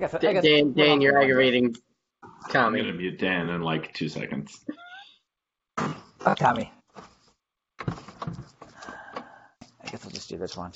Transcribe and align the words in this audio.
I 0.00 0.04
guess, 0.04 0.14
I 0.14 0.18
Dan, 0.18 0.34
guess 0.34 0.44
Dan, 0.44 0.72
Dan, 0.72 1.00
you're 1.02 1.20
aggravating 1.20 1.76
Tommy. 2.48 2.80
I'm 2.80 2.86
gonna 2.86 2.96
mute 2.96 3.18
Dan 3.18 3.50
in 3.50 3.60
like 3.60 3.92
two 3.92 4.08
seconds. 4.08 4.64
Oh, 5.76 6.34
Tommy. 6.34 6.72
I 7.86 7.92
guess 9.90 10.02
I'll 10.02 10.10
just 10.10 10.30
do 10.30 10.38
this 10.38 10.56
one. 10.56 10.72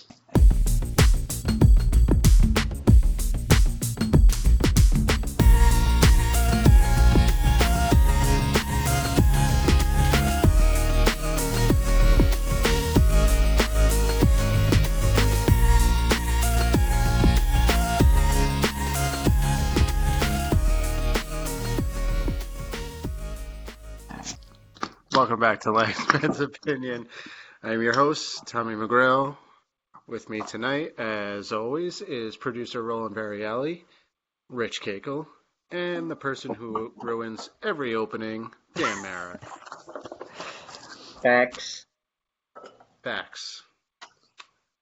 Welcome 25.25 25.41
back 25.41 25.61
to 25.61 25.73
Last 25.73 26.41
Opinion. 26.41 27.09
I'm 27.63 27.81
your 27.81 27.95
host, 27.95 28.47
Tommy 28.47 28.75
McGrail. 28.75 29.39
With 30.07 30.29
me 30.29 30.43
tonight, 30.43 31.01
as 31.01 31.51
always, 31.51 32.03
is 32.03 32.37
producer 32.37 32.83
Roland 32.83 33.17
Variali, 33.17 33.85
Rich 34.51 34.83
Cakel, 34.83 35.25
and 35.71 36.11
the 36.11 36.15
person 36.15 36.53
who 36.53 36.93
ruins 36.99 37.49
every 37.63 37.95
opening, 37.95 38.51
Dan 38.75 39.01
Mara. 39.01 39.41
Facts. 41.23 41.87
Facts. 43.03 43.63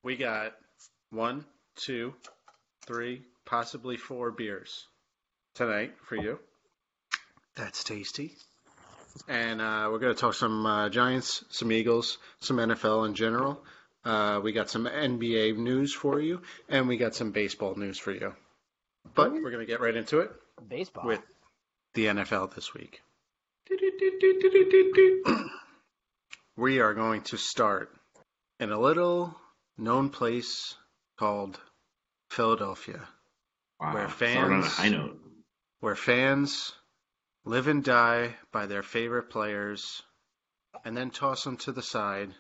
We 0.03 0.17
got 0.17 0.55
one, 1.11 1.45
two, 1.77 2.15
three, 2.85 3.23
possibly 3.45 3.97
four 3.97 4.33
beers 4.33 4.89
tonight 5.55 5.95
for 6.03 6.17
you. 6.17 6.41
That's 7.55 7.85
tasty. 7.85 8.35
And 9.29 9.61
uh, 9.61 9.89
we're 9.91 9.99
going 9.99 10.15
to 10.15 10.21
talk 10.21 10.35
some 10.35 10.65
uh, 10.67 10.89
Giants, 10.89 11.45
some 11.51 11.71
Eagles, 11.73 12.19
some 12.41 12.57
NFL 12.57 13.07
in 13.07 13.15
general. 13.15 13.63
Uh, 14.05 14.41
we 14.43 14.53
got 14.53 14.69
some 14.71 14.85
NBA 14.87 15.57
news 15.57 15.93
for 15.93 16.21
you, 16.21 16.43
and 16.69 16.89
we 16.89 16.97
got 16.97 17.15
some 17.15 17.31
baseball 17.31 17.75
news 17.77 17.99
for 17.99 18.13
you. 18.13 18.35
But 19.15 19.33
we're 19.33 19.51
going 19.51 19.65
to 19.65 19.71
get 19.71 19.81
right 19.81 19.95
into 19.95 20.21
it 20.21 20.31
Baseball. 20.69 21.07
with 21.07 21.21
the 21.95 22.07
NFL 22.07 22.55
this 22.55 22.75
week. 22.75 23.01
We 26.55 26.81
are 26.81 26.93
going 26.93 27.23
to 27.23 27.39
start 27.39 27.91
in 28.61 28.71
a 28.73 28.79
little 28.79 29.35
known 29.79 30.11
place 30.11 30.75
called 31.19 31.59
Philadelphia, 32.31 33.01
Wow. 33.81 33.95
Where 33.95 34.09
Start 34.11 34.37
on 34.53 34.59
a 34.59 34.63
fans- 34.63 35.17
where 35.81 35.97
fans 35.97 36.75
live 37.45 37.67
and 37.67 37.83
die 37.83 38.37
by 38.53 38.67
their 38.67 38.83
favorite 38.83 39.31
players 39.31 40.03
and 40.85 40.97
then 40.97 41.11
toss 41.11 41.45
them 41.45 41.57
to 41.59 41.73
the 41.73 41.83
side 41.83 42.31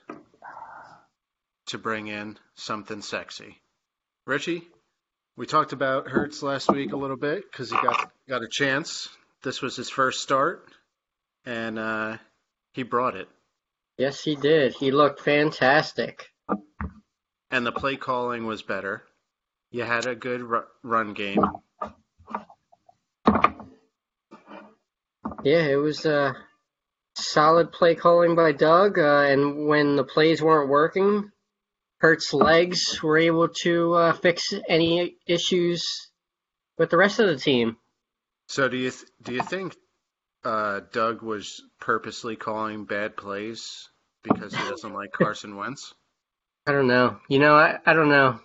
to 1.67 1.78
bring 1.78 2.06
in 2.06 2.39
something 2.55 3.03
sexy. 3.03 3.61
Richie, 4.27 4.62
we 5.36 5.47
talked 5.47 5.73
about 5.73 6.08
Hurts 6.08 6.42
last 6.42 6.70
week 6.70 6.92
a 6.92 6.97
little 6.97 7.17
bit 7.17 7.45
because 7.50 7.70
he 7.70 7.77
got 7.77 8.11
got 8.28 8.42
a 8.42 8.48
chance. 8.48 9.08
This 9.42 9.61
was 9.61 9.75
his 9.75 9.91
first 9.91 10.20
start, 10.20 10.69
and 11.45 11.78
uh, 11.78 12.19
he 12.75 12.84
brought 12.84 13.17
it. 13.17 13.28
Yes, 13.98 14.23
he 14.23 14.36
did. 14.36 14.75
He 14.75 14.91
looked 14.91 15.20
fantastic. 15.20 16.28
And 17.50 17.67
the 17.67 17.73
play 17.73 17.97
calling 17.97 18.47
was 18.47 18.62
better. 18.62 19.03
You 19.70 19.83
had 19.83 20.06
a 20.06 20.14
good 20.14 20.42
ru- 20.42 20.64
run 20.83 21.12
game. 21.12 21.45
Yeah, 25.44 25.66
it 25.66 25.76
was 25.76 26.06
uh, 26.06 26.34
solid 27.16 27.72
play 27.72 27.96
calling 27.96 28.36
by 28.36 28.52
Doug, 28.52 28.98
uh, 28.98 29.22
and 29.22 29.67
when 29.67 29.96
the 29.96 30.05
plays 30.05 30.40
weren't 30.40 30.68
working, 30.70 31.30
Hurts' 31.98 32.33
legs 32.33 33.02
were 33.02 33.18
able 33.18 33.48
to 33.62 33.94
uh, 33.94 34.12
fix 34.12 34.55
any 34.68 35.17
issues 35.27 35.84
with 36.78 36.90
the 36.90 36.96
rest 36.96 37.18
of 37.18 37.27
the 37.27 37.36
team. 37.36 37.77
So 38.46 38.68
do 38.68 38.77
you 38.77 38.90
th- 38.90 39.11
do 39.22 39.34
you 39.34 39.42
think 39.42 39.77
uh, 40.44 40.80
Doug 40.92 41.22
was 41.22 41.62
purposely 41.80 42.36
calling 42.36 42.84
bad 42.84 43.17
plays 43.17 43.88
because 44.22 44.55
he 44.55 44.62
doesn't 44.68 44.94
like 44.94 45.12
Carson 45.12 45.56
Wentz? 45.56 45.94
I 46.67 46.72
don't 46.72 46.86
know. 46.86 47.18
You 47.28 47.40
know, 47.40 47.56
I, 47.56 47.78
I 47.84 47.94
don't 47.94 48.08
know. 48.11 48.38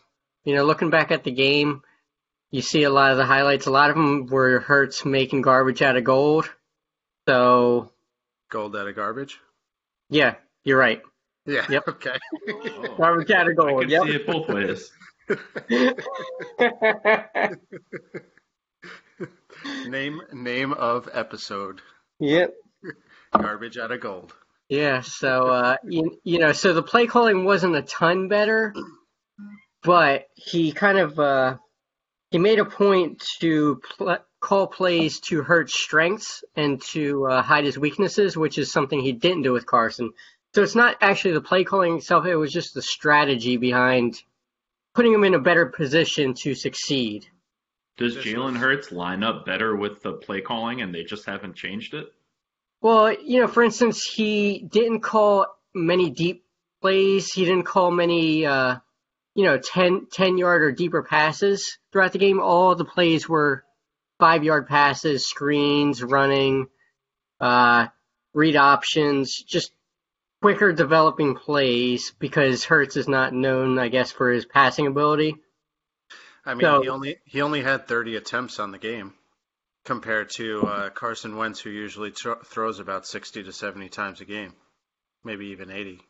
You 0.43 0.55
know, 0.55 0.65
looking 0.65 0.89
back 0.89 1.11
at 1.11 1.23
the 1.23 1.31
game, 1.31 1.81
you 2.49 2.63
see 2.63 2.83
a 2.83 2.89
lot 2.89 3.11
of 3.11 3.17
the 3.17 3.25
highlights. 3.25 3.67
A 3.67 3.71
lot 3.71 3.91
of 3.91 3.95
them 3.95 4.25
were 4.25 4.59
Hurts 4.61 5.05
making 5.05 5.43
garbage 5.43 5.83
out 5.83 5.97
of 5.97 6.03
gold. 6.03 6.49
So, 7.27 7.91
Gold 8.49 8.75
out 8.75 8.87
of 8.87 8.95
garbage? 8.95 9.39
yeah, 10.09 10.35
you're 10.63 10.77
right. 10.79 11.01
Yeah. 11.45 11.65
Yep. 11.69 11.83
Okay. 11.89 12.17
Oh, 12.49 12.95
Garbage 12.97 13.31
out 13.31 13.49
of 13.49 13.55
gold. 13.57 13.79
I 13.79 13.81
can 13.83 13.89
Yep. 13.89 14.03
see 14.03 14.15
it 14.15 14.27
both 14.27 14.47
ways. 14.49 14.91
name 19.87 20.21
name 20.33 20.73
of 20.73 21.09
episode: 21.13 21.81
yep. 22.19 22.53
Garbage 23.37 23.77
out 23.77 23.91
of 23.91 24.01
gold. 24.01 24.33
Yeah, 24.69 25.01
so 25.01 25.47
uh, 25.47 25.77
you, 25.85 26.19
you 26.23 26.39
know, 26.39 26.51
so 26.51 26.73
the 26.73 26.83
play 26.83 27.07
calling 27.07 27.45
wasn't 27.45 27.75
a 27.75 27.81
ton 27.81 28.27
better, 28.27 28.73
but 29.83 30.25
he 30.35 30.71
kind 30.73 30.97
of 30.97 31.17
uh, 31.19 31.57
he 32.31 32.37
made 32.37 32.59
a 32.59 32.65
point 32.65 33.23
to 33.39 33.79
pl- 33.97 34.17
call 34.47 34.65
plays 34.65 35.19
to 35.19 35.43
hurt 35.43 35.69
strengths 35.69 36.41
and 36.55 36.81
to 36.81 37.25
uh, 37.25 37.41
hide 37.41 37.65
his 37.65 37.77
weaknesses, 37.77 38.37
which 38.37 38.57
is 38.57 38.71
something 38.71 38.97
he 38.97 39.11
didn't 39.11 39.41
do 39.41 39.51
with 39.51 39.65
Carson. 39.65 40.13
So 40.55 40.63
it's 40.63 40.73
not 40.73 40.95
actually 41.01 41.33
the 41.33 41.41
play 41.41 41.65
calling 41.65 41.97
itself; 41.97 42.25
it 42.25 42.37
was 42.37 42.53
just 42.53 42.73
the 42.73 42.81
strategy 42.81 43.57
behind 43.57 44.15
putting 44.95 45.13
him 45.13 45.25
in 45.25 45.33
a 45.33 45.39
better 45.39 45.65
position 45.65 46.33
to 46.33 46.55
succeed. 46.55 47.27
Does 47.97 48.15
Jalen 48.15 48.55
Hurts 48.55 48.89
line 48.89 49.21
up 49.21 49.45
better 49.45 49.75
with 49.75 50.01
the 50.01 50.13
play 50.13 50.39
calling 50.39 50.81
and 50.81 50.95
they 50.95 51.03
just 51.03 51.25
haven't 51.25 51.55
changed 51.55 51.93
it? 51.93 52.07
Well, 52.79 53.13
you 53.21 53.41
know, 53.41 53.47
for 53.47 53.63
instance, 53.63 54.03
he 54.03 54.59
didn't 54.59 55.01
call 55.01 55.47
many 55.75 56.09
deep 56.09 56.45
plays. 56.81 57.33
He 57.33 57.43
didn't 57.43 57.65
call 57.65 57.91
many, 57.91 58.45
uh, 58.45 58.77
you 59.35 59.43
know, 59.43 59.57
10, 59.57 60.07
10 60.11 60.37
yard 60.37 60.61
or 60.61 60.71
deeper 60.71 61.03
passes 61.03 61.79
throughout 61.91 62.13
the 62.13 62.19
game. 62.19 62.39
All 62.39 62.75
the 62.75 62.85
plays 62.85 63.27
were 63.27 63.65
five 64.19 64.43
yard 64.43 64.67
passes, 64.67 65.25
screens, 65.27 66.03
running, 66.03 66.67
uh, 67.39 67.87
read 68.33 68.55
options, 68.55 69.35
just 69.43 69.71
quicker 70.41 70.71
developing 70.73 71.35
plays 71.35 72.11
because 72.19 72.63
Hurts 72.63 72.95
is 72.97 73.07
not 73.07 73.33
known, 73.33 73.79
I 73.79 73.87
guess, 73.89 74.11
for 74.11 74.31
his 74.31 74.45
passing 74.45 74.87
ability. 74.87 75.35
I 76.45 76.53
mean, 76.53 76.61
So- 76.61 76.81
he 76.81 76.89
only 76.89 77.17
he 77.25 77.41
only 77.41 77.61
had 77.61 77.87
30 77.87 78.15
attempts 78.15 78.59
on 78.59 78.71
the 78.71 78.77
game 78.77 79.13
compared 79.85 80.29
to 80.31 80.61
uh, 80.63 80.89
Carson 80.89 81.37
Wentz, 81.37 81.59
who 81.59 81.69
usually 81.69 82.11
throws 82.11 82.79
about 82.79 83.05
60 83.07 83.43
to 83.43 83.53
70 83.53 83.89
times 83.89 84.21
a 84.21 84.25
game, 84.25 84.53
maybe 85.23 85.47
even 85.47 85.71
80. 85.71 86.01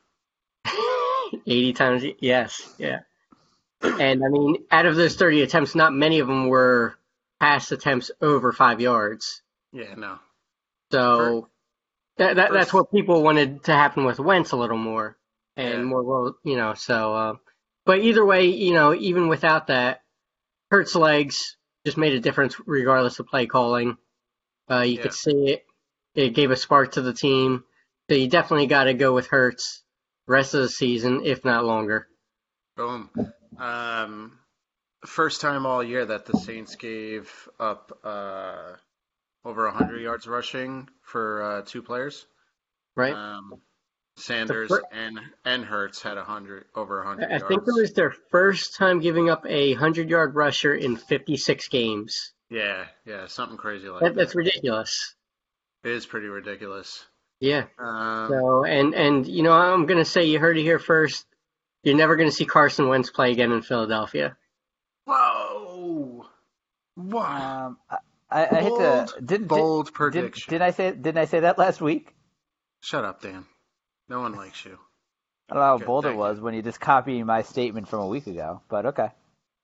80 1.46 1.74
times, 1.74 2.04
yes, 2.20 2.74
yeah. 2.78 3.00
And 3.82 4.24
I 4.26 4.30
mean, 4.30 4.64
out 4.72 4.86
of 4.88 4.96
those 4.96 5.16
30 5.16 5.44
attempts, 5.44 5.76
not 5.76 5.94
many 5.94 6.20
of 6.20 6.28
them 6.28 6.48
were 6.48 6.98
pass 7.40 7.72
attempts 7.72 8.12
over 8.22 8.52
five 8.52 8.82
yards. 8.82 9.42
Yeah, 9.72 9.96
no. 9.96 10.20
So 10.92 11.50
that, 12.18 12.38
that 12.38 12.54
that's 12.54 12.74
what 12.74 12.92
people 12.92 13.24
wanted 13.24 13.64
to 13.66 13.74
happen 13.74 14.06
with 14.06 14.20
Wentz 14.20 14.52
a 14.52 14.58
little 14.58 14.78
more 14.78 15.18
and 15.56 15.80
Yeah. 15.80 15.84
more, 15.84 16.04
well, 16.04 16.38
you 16.44 16.56
know. 16.56 16.74
So, 16.74 17.14
uh, 17.14 17.34
but 17.86 18.00
either 18.00 18.26
way, 18.26 18.46
you 18.48 18.74
know, 18.74 18.94
even 18.94 19.28
without 19.28 19.68
that, 19.68 20.02
Hurts 20.72 20.96
legs 20.96 21.58
just 21.86 21.98
made 21.98 22.14
a 22.14 22.20
difference 22.20 22.56
regardless 22.66 23.20
of 23.20 23.28
play 23.28 23.46
calling. 23.46 23.98
Uh, 24.70 24.82
you 24.82 24.98
Yeah. 24.98 25.04
could 25.04 25.14
see 25.14 25.52
it. 25.52 25.66
It 26.16 26.34
gave 26.34 26.52
a 26.52 26.56
spark 26.58 26.94
to 26.94 27.02
the 27.02 27.14
team. 27.14 27.64
So 28.10 28.16
you 28.16 28.28
definitely 28.28 28.68
got 28.68 28.86
to 28.86 28.94
go 28.94 29.14
with 29.14 29.28
Hurts 29.28 29.84
rest 30.28 30.54
of 30.54 30.62
the 30.62 30.70
season, 30.70 31.22
if 31.26 31.46
not 31.46 31.66
longer. 31.66 32.08
Boom. 32.76 33.10
Um, 33.58 34.40
first 35.06 35.42
time 35.42 35.66
all 35.66 35.84
year 35.84 36.06
that 36.06 36.26
the 36.26 36.38
Saints 36.40 36.76
gave 36.76 37.32
up 37.60 37.98
uh, 38.04 38.74
over 39.46 39.66
100 39.66 40.02
yards 40.02 40.28
rushing 40.28 40.90
for 41.02 41.42
uh, 41.44 41.62
two 41.66 41.82
players. 41.82 42.26
Right? 42.96 43.14
Um, 43.14 43.62
Sanders 44.20 44.72
and 44.92 45.20
and 45.46 45.64
Hurts 45.64 46.02
had 46.02 46.16
100 46.18 46.66
over 46.74 46.98
100 47.06 47.24
I 47.24 47.28
I 47.28 47.30
yards. 47.38 47.44
think 47.48 47.62
it 47.68 47.80
was 47.80 47.94
their 47.94 48.16
first 48.32 48.76
time 48.76 49.00
giving 49.00 49.30
up 49.30 49.46
a 49.48 49.74
hundred 49.76 50.10
yard 50.10 50.34
rusher 50.34 50.74
in 50.74 50.96
56 50.98 51.68
games. 51.68 52.34
Yeah, 52.50 52.86
yeah, 53.06 53.28
something 53.28 53.58
crazy 53.58 53.88
like 53.90 54.00
That, 54.02 54.16
that. 54.16 54.20
that's 54.20 54.36
ridiculous. 54.36 55.14
It 55.84 55.92
is 55.92 56.08
pretty 56.08 56.28
ridiculous. 56.28 57.06
Yeah. 57.40 57.66
Um, 57.78 58.30
So 58.30 58.64
and 58.64 58.96
and 58.96 59.28
you 59.28 59.44
know 59.44 59.52
I'm 59.52 59.86
gonna 59.86 60.04
say 60.06 60.26
you 60.26 60.40
heard 60.40 60.58
it 60.58 60.64
here 60.64 60.80
first. 60.80 61.28
You're 61.84 61.96
never 61.96 62.16
gonna 62.16 62.32
see 62.32 62.46
Carson 62.46 62.88
Wentz 62.88 63.12
play 63.12 63.32
again 63.32 63.52
in 63.52 63.62
Philadelphia. 63.62 64.36
Whoa! 65.08 66.26
Wow. 66.98 67.68
Um, 67.68 67.78
I, 67.90 67.98
I, 68.30 68.42
I 68.58 68.62
hate 68.62 68.70
Bold, 68.70 69.08
to 69.08 69.22
didn't 69.22 69.48
Bold 69.48 69.86
did, 69.86 69.92
did, 69.92 69.96
prediction. 69.96 70.52
did 70.52 70.62
I 70.62 70.72
say 70.72 70.92
didn't 70.92 71.18
I 71.18 71.26
say 71.26 71.40
that 71.42 71.58
last 71.58 71.80
week? 71.80 72.14
Shut 72.82 73.06
up, 73.06 73.22
Dan. 73.22 73.46
No 74.10 74.20
one 74.20 74.36
likes 74.36 74.66
you. 74.66 74.78
I 75.50 75.54
don't 75.54 75.64
know 75.64 75.68
how 75.68 75.78
Good, 75.78 75.86
bold 75.88 76.06
it 76.06 76.10
thank 76.10 76.16
you. 76.16 76.20
was 76.20 76.40
when 76.42 76.54
you 76.56 76.62
just 76.62 76.82
copied 76.82 77.24
my 77.26 77.42
statement 77.44 77.88
from 77.88 78.00
a 78.02 78.08
week 78.08 78.28
ago, 78.28 78.62
but 78.70 78.88
okay. 78.88 79.10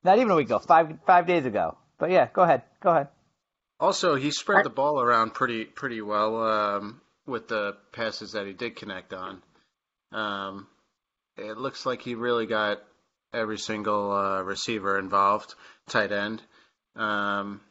Not 0.04 0.18
even 0.18 0.31
a 0.31 0.36
week 0.36 0.48
ago, 0.48 0.60
five 0.60 0.98
five 1.06 1.28
days 1.28 1.45
ago. 1.45 1.78
But 1.98 2.10
yeah, 2.12 2.30
go 2.31 2.42
ahead, 2.44 2.63
go 2.81 2.92
ahead. 2.92 3.10
Also, 3.80 4.16
he 4.16 4.31
spread 4.31 4.63
the 4.63 4.69
ball 4.69 5.01
around 5.01 5.34
pretty 5.34 5.66
pretty 5.66 6.01
well 6.01 6.42
um, 6.42 7.01
with 7.25 7.50
the 7.50 7.75
passes 7.92 8.31
that 8.31 8.48
he 8.48 8.54
did 8.54 8.78
connect 8.78 9.13
on. 9.13 9.42
Um, 10.13 10.68
it 11.38 11.57
looks 11.57 11.86
like 11.86 12.01
he 12.01 12.16
really 12.16 12.45
got 12.45 12.81
every 13.33 13.57
single 13.57 14.12
uh, 14.12 14.41
receiver 14.41 15.00
involved, 15.00 15.56
tight 15.88 16.12
end. 16.12 16.41
Um, 16.95 17.62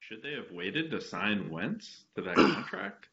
Should 0.00 0.22
they 0.22 0.32
have 0.32 0.50
waited 0.52 0.90
to 0.92 1.00
sign 1.00 1.50
Wentz 1.50 2.04
to 2.16 2.22
that 2.22 2.34
contract? 2.36 3.08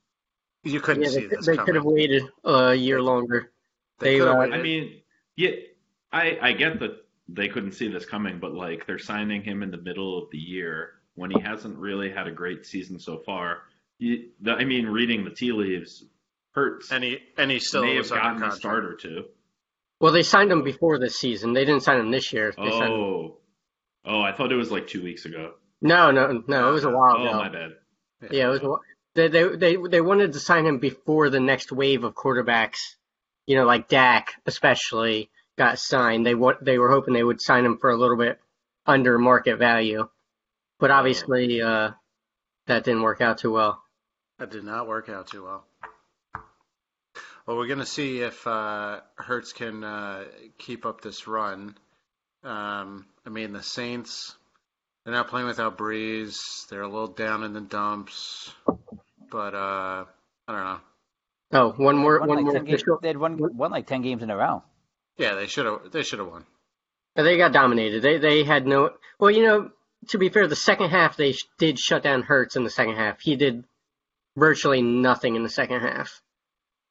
you 0.63 0.79
couldn't 0.79 1.03
Yeah, 1.03 1.09
see 1.09 1.19
they, 1.21 1.27
this 1.35 1.45
they 1.45 1.55
coming. 1.55 1.65
could 1.65 1.75
have 1.75 1.85
waited 1.85 2.23
a 2.43 2.73
year 2.73 3.01
longer. 3.01 3.51
They 3.99 4.13
they, 4.13 4.19
could 4.19 4.27
have 4.27 4.37
uh. 4.51 4.55
I 4.55 4.61
mean, 4.61 5.01
yeah, 5.35 5.51
I 6.11 6.37
I 6.41 6.51
get 6.53 6.79
that 6.79 6.97
they 7.27 7.47
couldn't 7.47 7.73
see 7.73 7.87
this 7.87 8.05
coming, 8.05 8.39
but 8.39 8.53
like 8.53 8.85
they're 8.85 8.99
signing 8.99 9.43
him 9.43 9.63
in 9.63 9.71
the 9.71 9.77
middle 9.77 10.17
of 10.21 10.29
the 10.31 10.37
year 10.37 10.93
when 11.15 11.31
he 11.31 11.39
hasn't 11.39 11.77
really 11.77 12.11
had 12.11 12.27
a 12.27 12.31
great 12.31 12.65
season 12.65 12.99
so 12.99 13.19
far. 13.19 13.63
You, 13.99 14.29
the, 14.41 14.53
I 14.53 14.63
mean, 14.65 14.87
reading 14.87 15.23
the 15.23 15.29
tea 15.31 15.51
leaves 15.51 16.03
hurts. 16.53 16.91
and 16.91 17.03
he 17.03 17.19
and 17.37 17.51
he 17.51 17.59
still 17.59 17.83
may 17.83 17.95
have 17.95 18.03
was 18.05 18.11
under 18.11 18.21
gotten 18.23 18.37
a 18.37 18.39
contract. 18.39 18.59
start 18.59 18.85
or 18.85 18.95
two. 18.95 19.25
Well, 20.01 20.11
they 20.13 20.23
signed 20.23 20.51
him 20.51 20.63
before 20.63 20.97
this 20.99 21.17
season. 21.17 21.53
They 21.53 21.63
didn't 21.65 21.83
sign 21.83 21.99
him 21.99 22.11
this 22.11 22.33
year. 22.33 22.51
They 22.57 22.63
Oh, 22.63 23.37
oh, 24.05 24.21
I 24.21 24.31
thought 24.31 24.51
it 24.51 24.55
was 24.55 24.71
like 24.71 24.87
two 24.87 25.03
weeks 25.03 25.25
ago. 25.25 25.53
No, 25.81 26.11
no, 26.11 26.43
no. 26.47 26.69
It 26.69 26.73
was 26.73 26.83
a 26.83 26.89
while 26.89 27.17
Oh, 27.17 27.23
ago. 27.27 27.37
my 27.37 27.49
bad. 27.49 27.71
Yeah, 28.31 28.45
it 28.47 28.49
was. 28.49 28.61
a 28.61 28.67
wh- 28.67 28.79
They, 29.15 29.27
they 29.27 29.55
they 29.55 29.77
they 29.89 30.01
wanted 30.01 30.33
to 30.33 30.39
sign 30.39 30.65
him 30.65 30.77
before 30.79 31.29
the 31.29 31.39
next 31.39 31.71
wave 31.71 32.03
of 32.03 32.13
quarterbacks. 32.15 32.79
You 33.47 33.55
know, 33.57 33.65
like 33.65 33.87
Dak, 33.89 34.33
especially 34.45 35.29
got 35.57 35.79
signed. 35.79 36.25
They 36.25 36.35
wa- 36.35 36.57
they 36.61 36.77
were 36.77 36.89
hoping 36.91 37.13
they 37.13 37.23
would 37.23 37.41
sign 37.41 37.65
him 37.65 37.77
for 37.79 37.89
a 37.89 37.97
little 37.97 38.17
bit 38.17 38.39
under 38.85 39.17
market 39.19 39.57
value, 39.57 40.07
but 40.79 40.91
obviously 40.91 41.61
uh, 41.61 41.91
that 42.67 42.83
didn't 42.83 43.01
work 43.03 43.21
out 43.21 43.37
too 43.39 43.51
well. 43.51 43.81
That 44.39 44.49
did 44.51 44.63
not 44.63 44.87
work 44.87 45.09
out 45.09 45.27
too 45.27 45.43
well. 45.43 45.65
Well, 47.45 47.57
we're 47.57 47.67
going 47.67 47.79
to 47.79 47.85
see 47.85 48.19
if 48.21 48.45
uh, 48.45 49.01
Hurts 49.15 49.53
can 49.53 49.83
uh, 49.83 50.25
keep 50.57 50.85
up 50.85 51.01
this 51.01 51.27
run. 51.27 51.75
Um, 52.43 53.05
I 53.25 53.29
mean, 53.29 53.53
the 53.53 53.63
Saints, 53.63 54.35
they're 55.03 55.13
not 55.13 55.27
playing 55.27 55.47
without 55.47 55.77
Brees. 55.77 56.67
They're 56.69 56.81
a 56.81 56.87
little 56.87 57.07
down 57.07 57.43
in 57.43 57.53
the 57.53 57.61
dumps. 57.61 58.51
But 59.31 59.53
uh, 59.55 60.05
I 60.47 60.51
don't 60.51 60.63
know. 60.63 60.79
Oh, 61.53 61.71
one 61.71 61.97
more 61.97 62.19
Won 62.19 62.29
one 62.29 62.37
like 62.37 62.45
more 62.45 62.53
10 62.53 62.65
games, 62.65 62.75
official. 62.81 62.99
they 63.01 63.09
had 63.09 63.17
won, 63.17 63.37
won 63.57 63.71
like 63.71 63.87
ten 63.87 64.01
games 64.01 64.23
in 64.23 64.29
a 64.29 64.37
row. 64.37 64.63
Yeah, 65.17 65.35
they 65.35 65.47
should 65.47 65.65
have. 65.65 65.91
They 65.91 66.03
should 66.03 66.19
have 66.19 66.27
won. 66.29 66.45
But 67.15 67.23
they 67.23 67.37
got 67.37 67.51
dominated. 67.51 68.01
They 68.01 68.17
they 68.19 68.43
had 68.43 68.65
no. 68.65 68.91
Well, 69.19 69.31
you 69.31 69.43
know, 69.43 69.71
to 70.09 70.17
be 70.17 70.29
fair, 70.29 70.47
the 70.47 70.55
second 70.55 70.91
half 70.91 71.17
they 71.17 71.33
sh- 71.33 71.45
did 71.57 71.77
shut 71.77 72.03
down 72.03 72.23
Hurts 72.23 72.55
in 72.55 72.63
the 72.63 72.69
second 72.69 72.95
half. 72.95 73.19
He 73.19 73.35
did 73.35 73.65
virtually 74.37 74.81
nothing 74.81 75.35
in 75.35 75.43
the 75.43 75.49
second 75.49 75.81
half. 75.81 76.21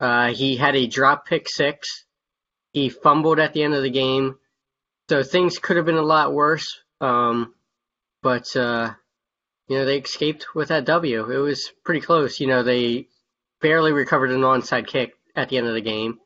Uh, 0.01 0.33
he 0.33 0.57
had 0.57 0.77
a 0.77 0.87
drop 0.87 1.27
pick 1.27 1.49
six. 1.49 2.05
He 2.73 2.89
fumbled 2.89 3.39
at 3.39 3.53
the 3.53 3.63
end 3.63 3.75
of 3.75 3.83
the 3.83 3.91
game, 3.91 4.39
so 5.09 5.23
things 5.23 5.59
could 5.59 5.77
have 5.77 5.87
been 5.87 5.97
a 5.97 6.03
lot 6.03 6.33
worse. 6.33 6.81
Um, 7.01 7.55
but 8.23 8.55
uh, 8.57 8.93
you 9.69 9.79
know 9.79 9.85
they 9.85 9.99
escaped 9.99 10.55
with 10.55 10.69
that 10.69 10.85
W. 10.87 11.31
It 11.31 11.39
was 11.39 11.71
pretty 11.85 12.01
close. 12.01 12.41
You 12.41 12.47
know 12.47 12.63
they 12.63 13.09
barely 13.61 13.93
recovered 13.93 14.31
an 14.31 14.41
onside 14.41 14.87
kick 14.87 15.15
at 15.37 15.49
the 15.49 15.59
end 15.59 15.67
of 15.67 15.75
the 15.75 15.81
game. 15.81 16.19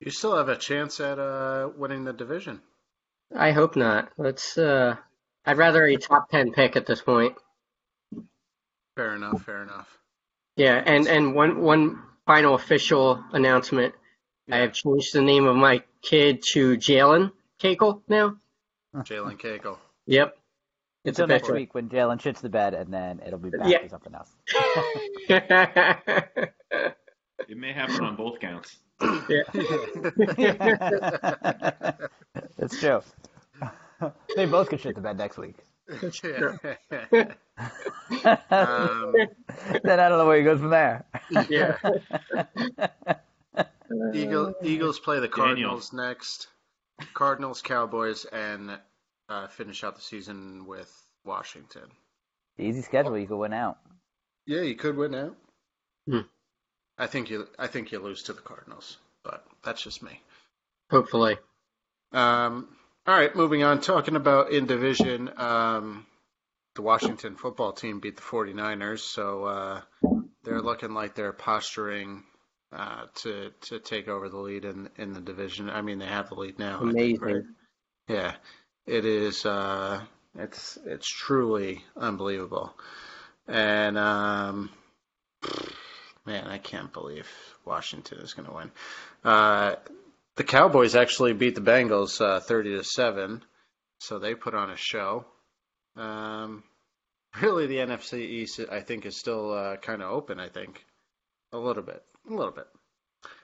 You 0.00 0.10
still 0.10 0.36
have 0.36 0.48
a 0.48 0.56
chance 0.56 0.98
at 1.00 1.18
uh, 1.18 1.70
winning 1.76 2.04
the 2.04 2.12
division. 2.12 2.60
I 3.36 3.52
hope 3.52 3.76
not. 3.76 4.10
Let's. 4.16 4.56
Uh, 4.56 4.96
I'd 5.44 5.58
rather 5.58 5.84
a 5.84 5.96
top 5.96 6.30
ten 6.30 6.52
pick 6.52 6.76
at 6.76 6.86
this 6.86 7.02
point. 7.02 7.34
Fair 8.96 9.14
enough. 9.14 9.42
Fair 9.44 9.62
enough. 9.62 9.98
Yeah, 10.56 10.82
and 10.84 11.06
and 11.08 11.34
one 11.34 11.60
one 11.60 12.02
final 12.26 12.54
official 12.54 13.22
announcement. 13.32 13.94
I 14.50 14.58
have 14.58 14.72
changed 14.72 15.14
the 15.14 15.22
name 15.22 15.46
of 15.46 15.56
my 15.56 15.82
kid 16.02 16.42
to 16.52 16.76
Jalen 16.76 17.30
Cagle 17.60 18.02
now. 18.08 18.36
Jalen 18.96 19.40
Cagle. 19.40 19.78
Yep. 20.06 20.36
It's 21.04 21.18
Until 21.18 21.34
next 21.34 21.50
week 21.50 21.74
when 21.74 21.88
Jalen 21.88 22.20
shits 22.20 22.40
the 22.40 22.48
bed, 22.48 22.74
and 22.74 22.92
then 22.92 23.20
it'll 23.26 23.38
be 23.38 23.50
back 23.50 23.68
Yeah. 23.68 23.78
to 23.78 23.88
something 23.88 24.14
else. 24.14 24.30
It 27.48 27.58
may 27.58 27.72
happen 27.72 28.04
on 28.04 28.14
both 28.14 28.38
counts. 28.38 28.76
Yeah. 29.28 29.42
That's 32.56 32.78
true. 32.78 33.00
they 34.36 34.46
both 34.46 34.68
could 34.68 34.80
shit 34.80 34.94
the 34.94 35.00
bed 35.00 35.18
next 35.18 35.38
week. 35.38 35.56
Um, 37.58 37.70
then 39.82 40.00
I 40.00 40.08
don't 40.08 40.18
know 40.18 40.26
where 40.26 40.38
he 40.38 40.44
goes 40.44 40.60
from 40.60 40.70
there. 40.70 41.04
yeah. 41.48 41.76
Eagle, 44.14 44.54
Eagles 44.62 44.98
play 44.98 45.20
the 45.20 45.28
Cardinals 45.28 45.92
next. 45.92 46.48
Cardinals, 47.14 47.62
Cowboys, 47.62 48.24
and 48.24 48.78
uh, 49.28 49.46
finish 49.48 49.84
out 49.84 49.96
the 49.96 50.02
season 50.02 50.66
with 50.66 50.90
Washington. 51.24 51.90
Easy 52.58 52.82
schedule. 52.82 53.18
You 53.18 53.26
could 53.26 53.38
win 53.38 53.52
out. 53.52 53.78
Yeah, 54.46 54.62
you 54.62 54.74
could 54.74 54.96
win 54.96 55.14
out. 55.14 55.36
Hmm. 56.08 56.20
I 56.98 57.06
think 57.06 57.30
you. 57.30 57.48
I 57.58 57.66
think 57.66 57.92
you 57.92 57.98
lose 57.98 58.24
to 58.24 58.32
the 58.32 58.40
Cardinals, 58.40 58.98
but 59.24 59.44
that's 59.64 59.82
just 59.82 60.02
me. 60.02 60.20
Hopefully. 60.90 61.38
Um, 62.12 62.68
all 63.06 63.16
right, 63.16 63.34
moving 63.34 63.62
on. 63.62 63.80
Talking 63.80 64.16
about 64.16 64.52
in 64.52 64.66
division, 64.66 65.30
um, 65.36 66.06
the 66.74 66.82
Washington 66.82 67.36
football 67.36 67.72
team 67.72 68.00
beat 68.00 68.16
the 68.16 68.22
49ers, 68.22 69.00
so 69.00 69.44
uh, 69.44 69.80
they're 70.44 70.62
looking 70.62 70.94
like 70.94 71.14
they're 71.14 71.32
posturing 71.32 72.24
uh, 72.72 73.06
to 73.16 73.50
to 73.62 73.78
take 73.78 74.08
over 74.08 74.28
the 74.28 74.38
lead 74.38 74.64
in 74.64 74.88
in 74.96 75.12
the 75.12 75.20
division. 75.20 75.68
I 75.68 75.82
mean, 75.82 75.98
they 75.98 76.06
have 76.06 76.28
the 76.28 76.34
lead 76.34 76.58
now. 76.58 76.76
I 76.76 76.92
think, 76.92 76.92
Amazing. 76.92 77.20
right? 77.20 77.42
Yeah, 78.08 78.34
it 78.86 79.04
is. 79.04 79.44
Uh, 79.44 80.00
it's 80.34 80.78
it's 80.86 81.08
truly 81.08 81.84
unbelievable, 81.96 82.74
and 83.46 83.98
um, 83.98 84.70
man, 86.24 86.46
I 86.46 86.58
can't 86.58 86.92
believe 86.92 87.28
Washington 87.66 88.18
is 88.18 88.32
going 88.32 88.48
to 88.48 88.54
win. 88.54 88.70
Uh, 89.22 89.76
the 90.36 90.44
Cowboys 90.44 90.96
actually 90.96 91.34
beat 91.34 91.54
the 91.54 91.60
Bengals 91.60 92.20
uh, 92.20 92.40
thirty 92.40 92.70
to 92.76 92.84
seven, 92.84 93.42
so 93.98 94.18
they 94.18 94.34
put 94.34 94.54
on 94.54 94.70
a 94.70 94.76
show. 94.76 95.26
Um, 95.96 96.62
really, 97.40 97.66
the 97.66 97.76
NFC 97.78 98.20
East, 98.20 98.60
I 98.70 98.80
think, 98.80 99.06
is 99.06 99.16
still 99.16 99.52
uh, 99.52 99.76
kind 99.76 100.02
of 100.02 100.10
open. 100.10 100.40
I 100.40 100.48
think 100.48 100.84
a 101.52 101.58
little 101.58 101.82
bit, 101.82 102.02
a 102.28 102.32
little 102.34 102.52
bit. 102.52 102.66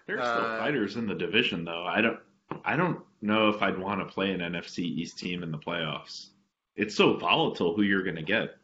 There's 0.06 0.20
still 0.20 0.46
Uh, 0.46 0.58
fighters 0.58 0.96
in 0.96 1.06
the 1.06 1.14
division, 1.14 1.64
though. 1.64 1.84
I 1.84 2.00
don't, 2.00 2.18
I 2.64 2.76
don't 2.76 3.00
know 3.20 3.48
if 3.50 3.60
I'd 3.62 3.78
want 3.78 4.00
to 4.00 4.12
play 4.12 4.30
an 4.32 4.40
NFC 4.40 4.80
East 4.80 5.18
team 5.18 5.42
in 5.42 5.50
the 5.52 5.58
playoffs. 5.58 6.28
It's 6.76 6.94
so 6.94 7.16
volatile 7.16 7.74
who 7.76 7.82
you're 7.82 8.02
going 8.04 8.16
to 8.16 8.22
get. 8.22 8.56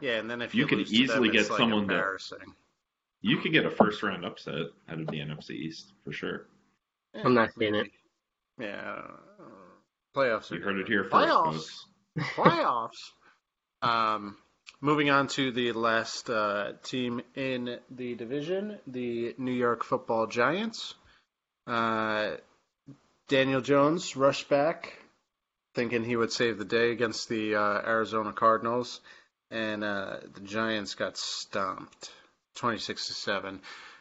Yeah, 0.00 0.18
and 0.18 0.30
then 0.30 0.42
if 0.42 0.54
You 0.54 0.62
you, 0.62 0.66
could 0.66 0.78
lose 0.78 0.90
to 0.90 0.94
them, 0.96 1.02
easily 1.04 1.28
it's 1.30 1.36
get 1.48 1.50
like 1.50 1.58
someone 1.58 1.86
that- 1.86 1.94
embarrassing. 1.94 2.54
You 3.22 3.38
could 3.38 3.52
get 3.52 3.64
a 3.66 3.70
first 3.70 4.02
round 4.04 4.24
upset 4.24 4.66
out 4.88 5.00
of 5.00 5.06
the 5.08 5.18
NFC 5.18 5.50
East 5.52 5.94
for 6.04 6.12
sure. 6.12 6.46
I'm 7.14 7.34
not 7.34 7.50
seeing 7.58 7.74
it. 7.74 7.90
Yeah, 8.60 9.00
uh, 9.40 9.44
playoffs. 10.14 10.50
You 10.50 10.58
are 10.58 10.60
heard 10.60 10.78
it 10.78 10.86
here 10.86 11.02
first, 11.04 11.14
Playoffs. 11.28 11.52
folks. 11.54 11.86
Playoffs. 12.16 13.12
Um, 13.82 14.36
moving 14.80 15.10
on 15.10 15.28
to 15.28 15.52
the 15.52 15.72
last 15.72 16.30
uh, 16.30 16.72
team 16.82 17.22
in 17.34 17.78
the 17.90 18.14
division, 18.14 18.78
the 18.86 19.34
New 19.38 19.52
York 19.52 19.84
Football 19.84 20.26
Giants. 20.26 20.94
Uh, 21.66 22.36
Daniel 23.28 23.60
Jones 23.60 24.16
rushed 24.16 24.48
back, 24.48 24.92
thinking 25.74 26.04
he 26.04 26.16
would 26.16 26.32
save 26.32 26.58
the 26.58 26.64
day 26.64 26.92
against 26.92 27.28
the 27.28 27.56
uh, 27.56 27.82
Arizona 27.86 28.32
Cardinals, 28.32 29.00
and 29.50 29.82
uh, 29.82 30.18
the 30.34 30.40
Giants 30.40 30.94
got 30.94 31.16
stomped, 31.16 32.10
twenty-six 32.54 33.08
to 33.08 33.14
seven. 33.14 33.60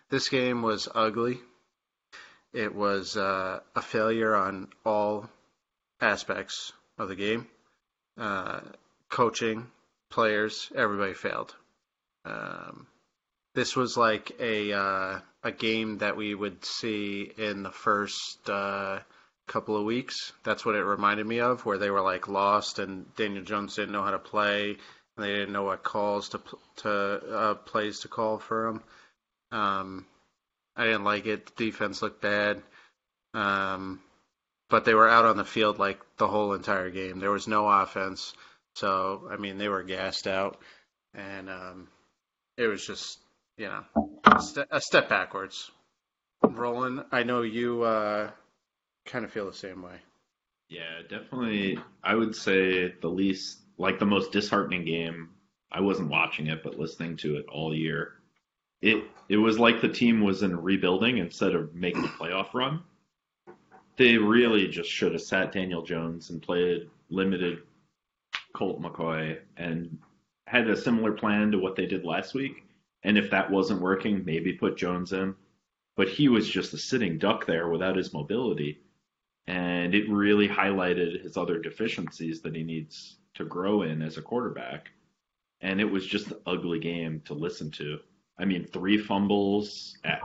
This 0.09 0.29
game 0.29 0.61
was 0.61 0.87
ugly. 0.93 1.39
It 2.53 2.73
was 2.73 3.17
uh, 3.17 3.59
a 3.75 3.81
failure 3.81 4.35
on 4.35 4.69
all 4.85 5.27
aspects 5.99 6.71
of 6.97 7.09
the 7.09 7.15
game 7.15 7.47
uh, 8.17 8.61
coaching, 9.09 9.67
players, 10.09 10.71
everybody 10.75 11.13
failed. 11.13 11.55
Um, 12.25 12.87
this 13.53 13.75
was 13.75 13.95
like 13.97 14.31
a 14.39 14.73
uh, 14.73 15.19
a 15.43 15.51
game 15.51 15.99
that 15.99 16.17
we 16.17 16.35
would 16.35 16.65
see 16.65 17.31
in 17.37 17.63
the 17.63 17.71
first 17.71 18.49
uh, 18.49 18.99
couple 19.47 19.77
of 19.77 19.85
weeks. 19.85 20.33
That's 20.43 20.65
what 20.65 20.75
it 20.75 20.83
reminded 20.83 21.25
me 21.25 21.39
of, 21.39 21.65
where 21.65 21.77
they 21.77 21.89
were 21.89 22.01
like 22.01 22.27
lost 22.27 22.79
and 22.79 23.13
Daniel 23.15 23.43
Jones 23.43 23.75
didn't 23.75 23.93
know 23.93 24.03
how 24.03 24.11
to 24.11 24.19
play, 24.19 24.71
And 25.15 25.25
They 25.25 25.33
didn't 25.33 25.53
know 25.53 25.63
what 25.63 25.83
calls 25.83 26.29
to 26.29 26.41
to 26.77 26.91
uh, 26.91 27.55
plays 27.55 28.01
to 28.01 28.07
call 28.07 28.39
for 28.39 28.67
him. 28.67 28.83
Um, 29.51 30.05
I 30.75 30.85
didn't 30.85 31.05
like 31.05 31.25
it. 31.25 31.45
The 31.45 31.65
defense 31.65 32.01
looked 32.01 32.21
bad. 32.21 32.61
Um, 33.33 34.01
but 34.75 34.83
they 34.83 34.93
were 34.93 35.07
out 35.07 35.23
on 35.23 35.37
the 35.37 35.45
field 35.45 35.79
like 35.79 36.01
the 36.17 36.27
whole 36.27 36.51
entire 36.51 36.89
game. 36.89 37.19
There 37.21 37.31
was 37.31 37.47
no 37.47 37.65
offense. 37.65 38.33
So, 38.73 39.25
I 39.31 39.37
mean, 39.37 39.57
they 39.57 39.69
were 39.69 39.83
gassed 39.83 40.27
out. 40.27 40.57
And 41.13 41.49
um, 41.49 41.87
it 42.57 42.67
was 42.67 42.85
just, 42.85 43.19
you 43.57 43.67
know, 43.67 43.85
a, 44.25 44.41
ste- 44.41 44.67
a 44.69 44.81
step 44.81 45.07
backwards. 45.07 45.71
Roland, 46.43 47.05
I 47.09 47.23
know 47.23 47.41
you 47.41 47.83
uh, 47.83 48.31
kind 49.05 49.23
of 49.23 49.31
feel 49.31 49.45
the 49.45 49.53
same 49.53 49.81
way. 49.81 49.95
Yeah, 50.67 51.03
definitely. 51.09 51.79
I 52.03 52.13
would 52.13 52.35
say 52.35 52.93
the 53.01 53.07
least, 53.07 53.61
like 53.77 53.97
the 53.97 54.05
most 54.05 54.33
disheartening 54.33 54.83
game. 54.83 55.29
I 55.71 55.79
wasn't 55.79 56.09
watching 56.09 56.47
it, 56.47 56.63
but 56.65 56.77
listening 56.77 57.15
to 57.19 57.37
it 57.37 57.45
all 57.49 57.73
year. 57.73 58.11
It 58.81 59.05
it 59.29 59.37
was 59.37 59.57
like 59.57 59.79
the 59.79 59.87
team 59.87 60.19
was 60.19 60.43
in 60.43 60.61
rebuilding 60.61 61.19
instead 61.19 61.55
of 61.55 61.73
making 61.73 62.03
a 62.03 62.09
playoff 62.09 62.53
run. 62.53 62.83
They 63.97 64.17
really 64.17 64.67
just 64.67 64.89
should 64.89 65.13
have 65.13 65.21
sat 65.21 65.51
Daniel 65.51 65.81
Jones 65.81 66.29
and 66.29 66.41
played 66.41 66.89
limited 67.09 67.59
Colt 68.53 68.81
McCoy 68.81 69.39
and 69.57 69.97
had 70.47 70.69
a 70.69 70.77
similar 70.77 71.11
plan 71.11 71.51
to 71.51 71.59
what 71.59 71.75
they 71.75 71.85
did 71.85 72.03
last 72.03 72.33
week. 72.33 72.65
And 73.03 73.17
if 73.17 73.29
that 73.31 73.51
wasn't 73.51 73.81
working, 73.81 74.25
maybe 74.25 74.53
put 74.53 74.77
Jones 74.77 75.13
in. 75.13 75.35
But 75.95 76.09
he 76.09 76.27
was 76.27 76.49
just 76.49 76.73
a 76.73 76.77
sitting 76.77 77.17
duck 77.17 77.45
there 77.45 77.69
without 77.69 77.95
his 77.95 78.13
mobility. 78.13 78.81
And 79.47 79.93
it 79.93 80.09
really 80.09 80.47
highlighted 80.47 81.21
his 81.21 81.37
other 81.37 81.59
deficiencies 81.59 82.41
that 82.41 82.55
he 82.55 82.63
needs 82.63 83.17
to 83.35 83.45
grow 83.45 83.83
in 83.83 84.01
as 84.01 84.17
a 84.17 84.21
quarterback. 84.21 84.89
And 85.61 85.79
it 85.79 85.85
was 85.85 86.05
just 86.05 86.31
an 86.31 86.37
ugly 86.45 86.79
game 86.79 87.21
to 87.25 87.33
listen 87.33 87.71
to. 87.71 87.99
I 88.37 88.45
mean, 88.45 88.65
three 88.65 88.97
fumbles, 88.97 89.97
at, 90.03 90.21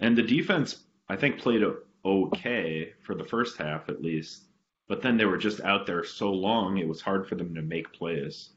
and 0.00 0.18
the 0.18 0.22
defense 0.22 0.82
I 1.08 1.16
think 1.16 1.38
played 1.38 1.62
okay 2.04 2.92
for 3.02 3.14
the 3.14 3.24
first 3.24 3.56
half 3.58 3.88
at 3.88 4.02
least, 4.02 4.44
but 4.88 5.02
then 5.02 5.16
they 5.16 5.24
were 5.24 5.38
just 5.38 5.60
out 5.60 5.86
there 5.86 6.04
so 6.04 6.32
long 6.32 6.78
it 6.78 6.88
was 6.88 7.00
hard 7.00 7.28
for 7.28 7.34
them 7.34 7.54
to 7.54 7.62
make 7.62 7.92
plays. 7.92 8.50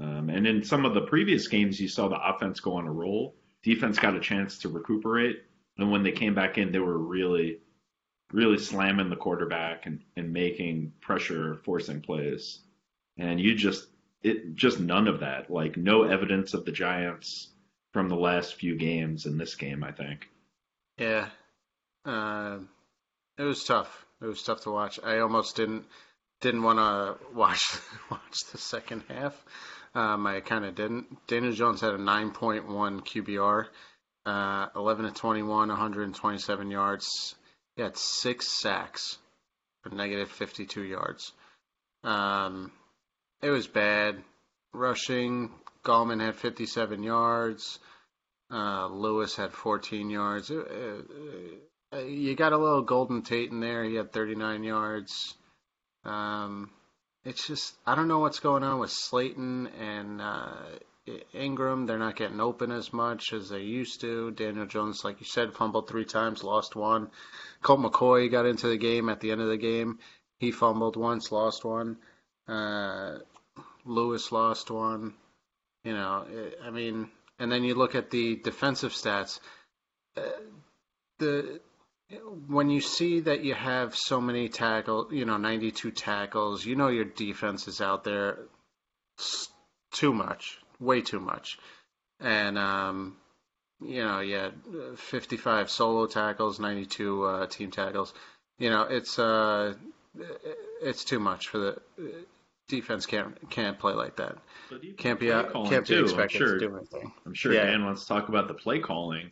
Um, 0.00 0.30
and 0.30 0.46
in 0.46 0.62
some 0.62 0.84
of 0.84 0.94
the 0.94 1.02
previous 1.02 1.48
games, 1.48 1.80
you 1.80 1.88
saw 1.88 2.08
the 2.08 2.22
offense 2.22 2.60
go 2.60 2.74
on 2.74 2.86
a 2.86 2.92
roll. 2.92 3.34
Defense 3.62 3.98
got 3.98 4.14
a 4.14 4.20
chance 4.20 4.58
to 4.58 4.68
recuperate, 4.68 5.42
and 5.76 5.90
when 5.90 6.02
they 6.02 6.12
came 6.12 6.34
back 6.34 6.58
in, 6.58 6.70
they 6.70 6.78
were 6.78 6.98
really, 6.98 7.58
really 8.32 8.58
slamming 8.58 9.10
the 9.10 9.16
quarterback 9.16 9.86
and, 9.86 10.00
and 10.16 10.32
making 10.32 10.92
pressure, 11.00 11.56
forcing 11.64 12.00
plays. 12.00 12.60
And 13.16 13.40
you 13.40 13.54
just, 13.56 13.88
it 14.22 14.54
just 14.54 14.78
none 14.78 15.08
of 15.08 15.20
that. 15.20 15.50
Like 15.50 15.76
no 15.76 16.04
evidence 16.04 16.54
of 16.54 16.64
the 16.64 16.72
Giants 16.72 17.48
from 17.92 18.08
the 18.08 18.16
last 18.16 18.54
few 18.54 18.76
games 18.76 19.26
in 19.26 19.36
this 19.36 19.54
game. 19.56 19.82
I 19.82 19.92
think. 19.92 20.28
Yeah, 20.98 21.28
uh, 22.08 22.58
it 23.36 23.42
was 23.42 23.64
tough. 23.64 24.06
It 24.20 24.26
was 24.26 24.42
tough 24.42 24.62
to 24.62 24.70
watch. 24.70 24.98
I 25.04 25.18
almost 25.18 25.56
didn't 25.56 25.84
didn't 26.40 26.62
want 26.62 26.78
to 26.78 27.16
watch 27.34 27.62
watch 28.10 28.38
the 28.50 28.58
second 28.58 29.04
half. 29.08 29.44
Um, 29.94 30.26
I 30.26 30.40
kind 30.40 30.64
of 30.64 30.74
didn't. 30.74 31.26
Daniel 31.26 31.52
Jones 31.52 31.80
had 31.80 31.94
a 31.94 31.98
9.1 31.98 32.64
QBR, 32.66 33.66
uh, 34.26 34.66
11 34.76 35.06
to 35.06 35.12
21, 35.12 35.68
127 35.68 36.70
yards. 36.70 37.34
He 37.76 37.82
had 37.82 37.96
six 37.96 38.48
sacks 38.48 39.18
for 39.82 39.90
negative 39.90 40.30
52 40.30 40.82
yards. 40.82 41.32
Um, 42.04 42.70
it 43.42 43.50
was 43.50 43.66
bad. 43.66 44.22
Rushing, 44.74 45.50
Gallman 45.84 46.20
had 46.20 46.36
57 46.36 47.02
yards. 47.02 47.78
Uh, 48.52 48.88
Lewis 48.88 49.36
had 49.36 49.52
14 49.52 50.10
yards. 50.10 50.50
It, 50.50 50.58
it, 50.58 51.67
uh, 51.92 52.00
you 52.00 52.34
got 52.34 52.52
a 52.52 52.58
little 52.58 52.82
Golden 52.82 53.22
Tate 53.22 53.50
in 53.50 53.60
there. 53.60 53.84
He 53.84 53.94
had 53.94 54.12
39 54.12 54.62
yards. 54.62 55.34
Um, 56.04 56.70
it's 57.24 57.46
just 57.46 57.74
I 57.86 57.94
don't 57.94 58.08
know 58.08 58.20
what's 58.20 58.40
going 58.40 58.62
on 58.62 58.78
with 58.78 58.90
Slayton 58.90 59.68
and 59.78 60.20
uh, 60.20 60.54
Engram. 61.34 61.86
They're 61.86 61.98
not 61.98 62.16
getting 62.16 62.40
open 62.40 62.70
as 62.70 62.92
much 62.92 63.32
as 63.32 63.48
they 63.48 63.62
used 63.62 64.00
to. 64.02 64.30
Daniel 64.30 64.66
Jones, 64.66 65.04
like 65.04 65.20
you 65.20 65.26
said, 65.26 65.54
fumbled 65.54 65.88
three 65.88 66.04
times, 66.04 66.44
lost 66.44 66.76
one. 66.76 67.10
Colt 67.62 67.80
McCoy 67.80 68.30
got 68.30 68.46
into 68.46 68.68
the 68.68 68.78
game 68.78 69.08
at 69.08 69.20
the 69.20 69.30
end 69.30 69.40
of 69.40 69.48
the 69.48 69.56
game. 69.56 69.98
He 70.38 70.52
fumbled 70.52 70.96
once, 70.96 71.32
lost 71.32 71.64
one. 71.64 71.96
Uh, 72.46 73.18
Lewis 73.84 74.30
lost 74.30 74.70
one. 74.70 75.14
You 75.84 75.92
know, 75.94 76.26
I 76.64 76.70
mean, 76.70 77.10
and 77.38 77.50
then 77.50 77.64
you 77.64 77.74
look 77.74 77.94
at 77.94 78.10
the 78.10 78.36
defensive 78.36 78.92
stats. 78.92 79.40
Uh, 80.16 80.22
the 81.18 81.60
when 82.46 82.70
you 82.70 82.80
see 82.80 83.20
that 83.20 83.44
you 83.44 83.54
have 83.54 83.94
so 83.94 84.20
many 84.20 84.48
tackles, 84.48 85.12
you 85.12 85.24
know, 85.24 85.36
92 85.36 85.90
tackles, 85.90 86.64
you 86.64 86.76
know 86.76 86.88
your 86.88 87.04
defense 87.04 87.68
is 87.68 87.80
out 87.80 88.04
there 88.04 88.38
too 89.92 90.12
much, 90.12 90.58
way 90.80 91.02
too 91.02 91.20
much. 91.20 91.58
And, 92.20 92.58
um, 92.58 93.16
you 93.80 94.02
know, 94.02 94.20
yeah, 94.20 94.50
55 94.96 95.70
solo 95.70 96.06
tackles, 96.06 96.58
92 96.58 97.24
uh, 97.24 97.46
team 97.46 97.70
tackles. 97.70 98.14
You 98.58 98.70
know, 98.70 98.82
it's 98.82 99.18
uh, 99.18 99.74
it's 100.82 101.04
too 101.04 101.20
much 101.20 101.48
for 101.48 101.58
the 101.58 101.82
defense. 102.68 103.06
Can't 103.06 103.50
can't 103.50 103.78
play 103.78 103.94
like 103.94 104.16
that. 104.16 104.38
Can't 104.96 105.20
be 105.20 105.32
out, 105.32 105.52
can't 105.68 105.86
be 105.86 106.00
expected 106.00 106.38
sure, 106.38 106.58
to 106.58 106.58
do 106.58 106.76
anything. 106.76 107.12
I'm 107.24 107.34
sure 107.34 107.52
Yeah. 107.52 107.66
Dan 107.66 107.84
wants 107.84 108.02
to 108.02 108.08
talk 108.08 108.28
about 108.28 108.48
the 108.48 108.54
play 108.54 108.80
calling. 108.80 109.30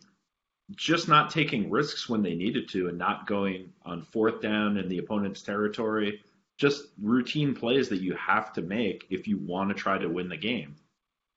Just 0.75 1.07
not 1.07 1.31
taking 1.31 1.69
risks 1.71 2.09
when 2.09 2.21
they 2.21 2.35
needed 2.35 2.67
to 2.69 2.89
and 2.89 2.97
not 2.97 3.25
going 3.25 3.71
on 3.85 4.01
fourth 4.01 4.41
down 4.41 4.77
in 4.77 4.89
the 4.89 4.97
opponent's 4.97 5.41
territory. 5.41 6.21
Just 6.57 6.85
routine 7.01 7.55
plays 7.55 7.87
that 7.89 8.01
you 8.01 8.15
have 8.15 8.51
to 8.53 8.61
make 8.61 9.05
if 9.09 9.27
you 9.27 9.37
want 9.37 9.69
to 9.69 9.75
try 9.75 9.97
to 9.97 10.09
win 10.09 10.27
the 10.27 10.37
game. 10.37 10.75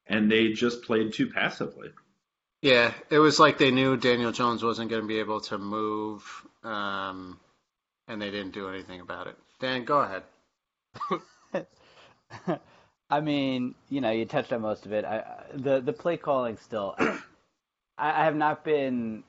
And 0.06 0.30
they 0.30 0.52
just 0.52 0.82
played 0.82 1.12
too 1.12 1.28
passively. 1.28 1.90
Yeah, 2.62 2.92
it 3.08 3.18
was 3.18 3.38
like 3.38 3.56
they 3.56 3.70
knew 3.70 3.96
Daniel 3.96 4.32
Jones 4.32 4.62
wasn't 4.64 4.90
going 4.90 5.02
to 5.02 5.08
be 5.08 5.18
able 5.20 5.40
to 5.42 5.56
move, 5.58 6.24
um, 6.64 7.38
and 8.08 8.20
they 8.20 8.30
didn't 8.30 8.52
do 8.52 8.68
anything 8.68 9.00
about 9.00 9.28
it. 9.28 9.36
Dan, 9.60 9.84
go 9.84 10.00
ahead. 10.00 11.66
I 13.10 13.20
mean, 13.20 13.74
you 13.88 14.00
know, 14.00 14.10
you 14.10 14.24
touched 14.26 14.52
on 14.52 14.60
most 14.62 14.84
of 14.86 14.92
it. 14.92 15.04
I, 15.04 15.18
I- 15.18 15.44
the 15.54 15.80
the 15.80 15.92
play 15.92 16.16
calling 16.16 16.56
still. 16.58 16.96
I, 18.00 18.22
I 18.22 18.24
have 18.24 18.36
not 18.36 18.64
been 18.64 19.22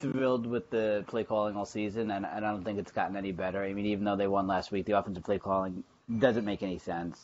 thrilled 0.00 0.46
with 0.46 0.70
the 0.70 1.04
play 1.08 1.24
calling 1.24 1.56
all 1.56 1.64
season, 1.64 2.10
and, 2.10 2.24
and 2.26 2.46
I 2.46 2.50
don't 2.50 2.64
think 2.64 2.78
it's 2.78 2.92
gotten 2.92 3.16
any 3.16 3.32
better. 3.32 3.62
I 3.62 3.72
mean, 3.72 3.86
even 3.86 4.04
though 4.04 4.16
they 4.16 4.28
won 4.28 4.46
last 4.46 4.70
week, 4.70 4.86
the 4.86 4.92
offensive 4.92 5.24
play 5.24 5.38
calling 5.38 5.84
doesn't 6.18 6.44
make 6.44 6.62
any 6.62 6.78
sense. 6.78 7.18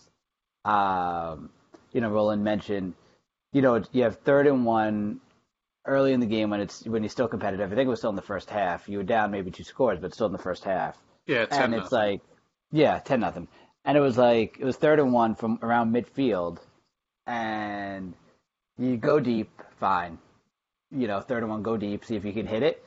Um, 0.64 1.50
you 1.92 2.00
know, 2.00 2.10
Roland 2.10 2.44
mentioned, 2.44 2.94
you 3.52 3.62
know, 3.62 3.82
you 3.92 4.04
have 4.04 4.18
third 4.20 4.46
and 4.46 4.64
one 4.64 5.20
early 5.84 6.12
in 6.12 6.20
the 6.20 6.26
game 6.26 6.50
when 6.50 6.60
it's 6.60 6.84
when 6.84 7.02
you're 7.02 7.10
still 7.10 7.28
competitive. 7.28 7.72
I 7.72 7.74
think 7.74 7.86
it 7.86 7.90
was 7.90 7.98
still 8.00 8.10
in 8.10 8.16
the 8.16 8.22
first 8.22 8.50
half. 8.50 8.88
You 8.88 8.98
were 8.98 9.04
down 9.04 9.30
maybe 9.30 9.50
two 9.50 9.64
scores, 9.64 9.98
but 9.98 10.14
still 10.14 10.26
in 10.26 10.32
the 10.32 10.38
first 10.38 10.64
half 10.64 10.96
Yeah, 11.26 11.46
and 11.50 11.74
it's 11.74 11.92
like, 11.92 12.22
yeah, 12.70 12.98
ten 13.00 13.20
nothing. 13.20 13.48
And 13.84 13.98
it 13.98 14.00
was 14.00 14.16
like 14.16 14.56
it 14.58 14.64
was 14.64 14.76
third 14.76 15.00
and 15.00 15.12
one 15.12 15.34
from 15.34 15.58
around 15.62 15.92
midfield, 15.92 16.58
and 17.26 18.14
you 18.78 18.96
go 18.96 19.20
deep, 19.20 19.50
fine. 19.78 20.18
You 20.94 21.06
know, 21.06 21.20
third 21.20 21.42
and 21.42 21.50
one, 21.50 21.62
go 21.62 21.76
deep, 21.76 22.04
see 22.04 22.16
if 22.16 22.24
you 22.24 22.32
can 22.32 22.46
hit 22.46 22.62
it. 22.62 22.84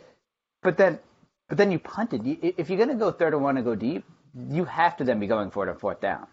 But 0.61 0.77
then, 0.77 0.99
but 1.49 1.57
then 1.57 1.71
you 1.71 1.79
punted. 1.79 2.21
If 2.25 2.69
you're 2.69 2.79
gonna 2.79 2.95
go 2.95 3.11
third 3.11 3.33
and 3.33 3.43
one 3.43 3.57
and 3.57 3.65
go 3.65 3.75
deep, 3.75 4.03
you 4.49 4.65
have 4.65 4.97
to 4.97 5.03
then 5.03 5.19
be 5.19 5.27
going 5.27 5.51
for 5.51 5.67
it 5.67 5.69
on 5.69 5.77
fourth 5.77 6.01
down. 6.01 6.27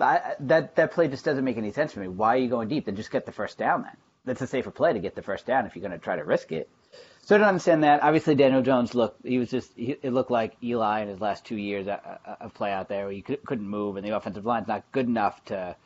I, 0.00 0.34
that 0.40 0.74
that 0.76 0.92
play 0.92 1.08
just 1.08 1.24
doesn't 1.24 1.44
make 1.44 1.56
any 1.56 1.70
sense 1.70 1.92
to 1.92 2.00
me. 2.00 2.08
Why 2.08 2.34
are 2.34 2.38
you 2.38 2.48
going 2.48 2.68
deep? 2.68 2.86
Then 2.86 2.96
just 2.96 3.10
get 3.10 3.26
the 3.26 3.32
first 3.32 3.58
down. 3.58 3.82
Then 3.82 3.96
that's 4.24 4.40
a 4.40 4.46
safer 4.46 4.70
play 4.70 4.92
to 4.92 4.98
get 4.98 5.14
the 5.14 5.22
first 5.22 5.46
down 5.46 5.66
if 5.66 5.76
you're 5.76 5.86
going 5.86 5.98
to 5.98 6.02
try 6.02 6.16
to 6.16 6.24
risk 6.24 6.50
it. 6.50 6.68
So 7.22 7.34
I 7.34 7.38
don't 7.38 7.48
understand 7.48 7.84
that. 7.84 8.02
Obviously, 8.02 8.34
Daniel 8.34 8.62
Jones 8.62 8.94
looked. 8.94 9.24
He 9.24 9.38
was 9.38 9.50
just. 9.50 9.72
He, 9.76 9.96
it 10.02 10.12
looked 10.12 10.30
like 10.30 10.56
Eli 10.62 11.02
in 11.02 11.08
his 11.08 11.20
last 11.20 11.44
two 11.44 11.56
years 11.56 11.86
uh, 11.86 11.98
uh, 12.26 12.36
of 12.40 12.54
play 12.54 12.72
out 12.72 12.88
there, 12.88 13.04
where 13.04 13.12
you 13.12 13.22
could, 13.22 13.44
couldn't 13.44 13.68
move, 13.68 13.96
and 13.96 14.06
the 14.06 14.16
offensive 14.16 14.44
line's 14.44 14.68
not 14.68 14.90
good 14.92 15.06
enough 15.06 15.44
to 15.46 15.76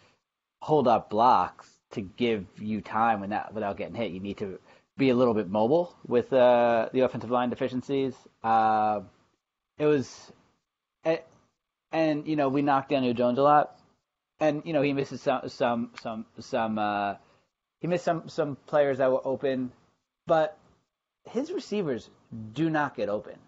hold 0.60 0.88
up 0.88 1.10
blocks 1.10 1.70
to 1.92 2.00
give 2.00 2.46
you 2.58 2.80
time 2.80 3.20
without 3.20 3.54
without 3.54 3.76
getting 3.76 3.94
hit. 3.94 4.10
You 4.10 4.20
need 4.20 4.38
to 4.38 4.58
be 4.98 5.10
a 5.10 5.14
little 5.14 5.32
bit 5.32 5.48
mobile 5.48 5.94
with 6.06 6.32
uh, 6.32 6.88
the 6.92 7.00
offensive 7.00 7.30
line 7.30 7.50
deficiencies. 7.50 8.14
Uh, 8.42 9.00
it 9.78 9.86
was, 9.86 10.32
and, 11.04 11.20
and 11.92 12.26
you 12.26 12.36
know 12.36 12.48
we 12.48 12.62
knocked 12.62 12.90
Daniel 12.90 13.14
Jones 13.14 13.38
a 13.38 13.42
lot, 13.42 13.78
and 14.40 14.62
you 14.66 14.72
know 14.72 14.82
he 14.82 14.92
misses 14.92 15.22
some 15.22 15.48
some 15.48 15.90
some 16.02 16.26
some. 16.40 16.78
Uh, 16.78 17.14
he 17.80 17.86
missed 17.86 18.04
some 18.04 18.28
some 18.28 18.56
players 18.66 18.98
that 18.98 19.10
were 19.10 19.24
open, 19.24 19.72
but 20.26 20.58
his 21.30 21.52
receivers 21.52 22.10
do 22.52 22.68
not 22.68 22.96
get 22.96 23.08
open. 23.08 23.38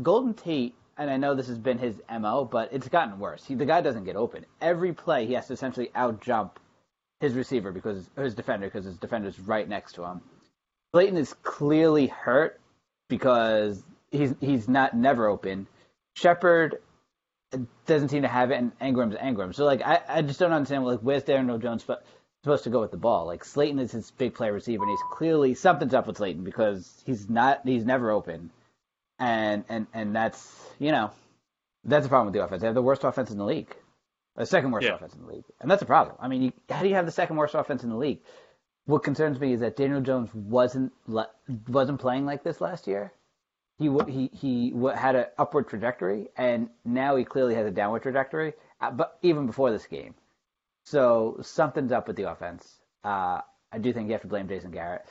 Golden 0.00 0.34
Tate, 0.34 0.74
and 0.96 1.10
I 1.10 1.16
know 1.16 1.34
this 1.34 1.48
has 1.48 1.58
been 1.58 1.78
his 1.78 2.00
mo, 2.08 2.44
but 2.44 2.72
it's 2.72 2.88
gotten 2.88 3.18
worse. 3.18 3.44
He, 3.44 3.54
the 3.54 3.66
guy 3.66 3.80
doesn't 3.80 4.04
get 4.04 4.14
open. 4.14 4.46
Every 4.60 4.92
play, 4.92 5.26
he 5.26 5.32
has 5.32 5.48
to 5.48 5.54
essentially 5.54 5.90
out 5.94 6.20
jump 6.20 6.60
his 7.20 7.32
receiver 7.32 7.72
because 7.72 8.08
his 8.16 8.34
defender 8.34 8.66
because 8.66 8.84
his 8.84 8.98
defender's 8.98 9.40
right 9.40 9.68
next 9.68 9.94
to 9.94 10.04
him. 10.04 10.20
Slayton 10.92 11.16
is 11.16 11.34
clearly 11.42 12.06
hurt 12.06 12.60
because 13.08 13.82
he's 14.10 14.34
he's 14.40 14.68
not 14.68 14.94
never 14.96 15.26
open. 15.26 15.66
Shepard 16.14 16.78
doesn't 17.86 18.08
seem 18.08 18.22
to 18.22 18.28
have 18.28 18.50
it, 18.50 18.56
and 18.56 18.78
Engram's 18.80 19.16
Engram. 19.16 19.54
So 19.54 19.64
like 19.64 19.82
I, 19.82 20.00
I 20.08 20.22
just 20.22 20.40
don't 20.40 20.52
understand 20.52 20.84
like 20.84 21.00
where's 21.00 21.22
Daniel 21.22 21.58
Jones 21.58 21.84
supposed 22.42 22.64
to 22.64 22.70
go 22.70 22.80
with 22.80 22.90
the 22.90 22.96
ball? 22.96 23.26
Like 23.26 23.44
Slayton 23.44 23.78
is 23.78 23.92
his 23.92 24.10
big 24.12 24.34
play 24.34 24.50
receiver, 24.50 24.82
and 24.84 24.90
he's 24.90 25.00
clearly 25.12 25.54
something's 25.54 25.94
up 25.94 26.06
with 26.06 26.16
Slayton 26.16 26.44
because 26.44 27.02
he's 27.06 27.28
not 27.28 27.60
he's 27.64 27.84
never 27.84 28.10
open, 28.10 28.50
and 29.18 29.64
and 29.68 29.86
and 29.94 30.14
that's 30.14 30.60
you 30.78 30.92
know 30.92 31.10
that's 31.84 32.04
the 32.04 32.08
problem 32.08 32.26
with 32.26 32.34
the 32.34 32.44
offense. 32.44 32.62
They 32.62 32.66
have 32.68 32.74
the 32.74 32.82
worst 32.82 33.04
offense 33.04 33.30
in 33.30 33.38
the 33.38 33.44
league, 33.44 33.74
the 34.36 34.46
second 34.46 34.70
worst 34.72 34.86
Yeah. 34.86 34.94
offense 34.94 35.14
in 35.14 35.22
the 35.22 35.32
league, 35.32 35.44
and 35.60 35.70
that's 35.70 35.82
a 35.82 35.86
problem. 35.86 36.16
I 36.20 36.28
mean, 36.28 36.42
you, 36.42 36.52
how 36.68 36.82
do 36.82 36.88
you 36.88 36.94
have 36.94 37.06
the 37.06 37.12
second 37.12 37.36
worst 37.36 37.54
offense 37.54 37.84
in 37.84 37.90
the 37.90 37.96
league? 37.96 38.20
What 38.86 39.02
concerns 39.02 39.38
me 39.40 39.52
is 39.52 39.60
that 39.60 39.76
Daniel 39.76 40.00
Jones 40.00 40.30
wasn't 40.32 40.92
wasn't 41.68 42.00
playing 42.00 42.24
like 42.24 42.44
this 42.44 42.60
last 42.60 42.86
year. 42.86 43.12
He 43.78 43.90
he 44.08 44.30
he 44.32 44.74
had 44.94 45.16
an 45.16 45.26
upward 45.38 45.68
trajectory, 45.68 46.28
and 46.36 46.70
now 46.84 47.16
he 47.16 47.24
clearly 47.24 47.54
has 47.56 47.66
a 47.66 47.70
downward 47.70 48.02
trajectory. 48.02 48.54
Uh, 48.80 48.92
but 48.92 49.18
even 49.22 49.46
before 49.46 49.70
this 49.70 49.86
game, 49.86 50.14
so 50.84 51.38
something's 51.42 51.92
up 51.92 52.06
with 52.06 52.16
the 52.16 52.30
offense. 52.30 52.78
Uh, 53.04 53.40
I 53.72 53.78
do 53.78 53.92
think 53.92 54.06
you 54.06 54.12
have 54.12 54.22
to 54.22 54.28
blame 54.28 54.48
Jason 54.48 54.70
Garrett. 54.70 55.04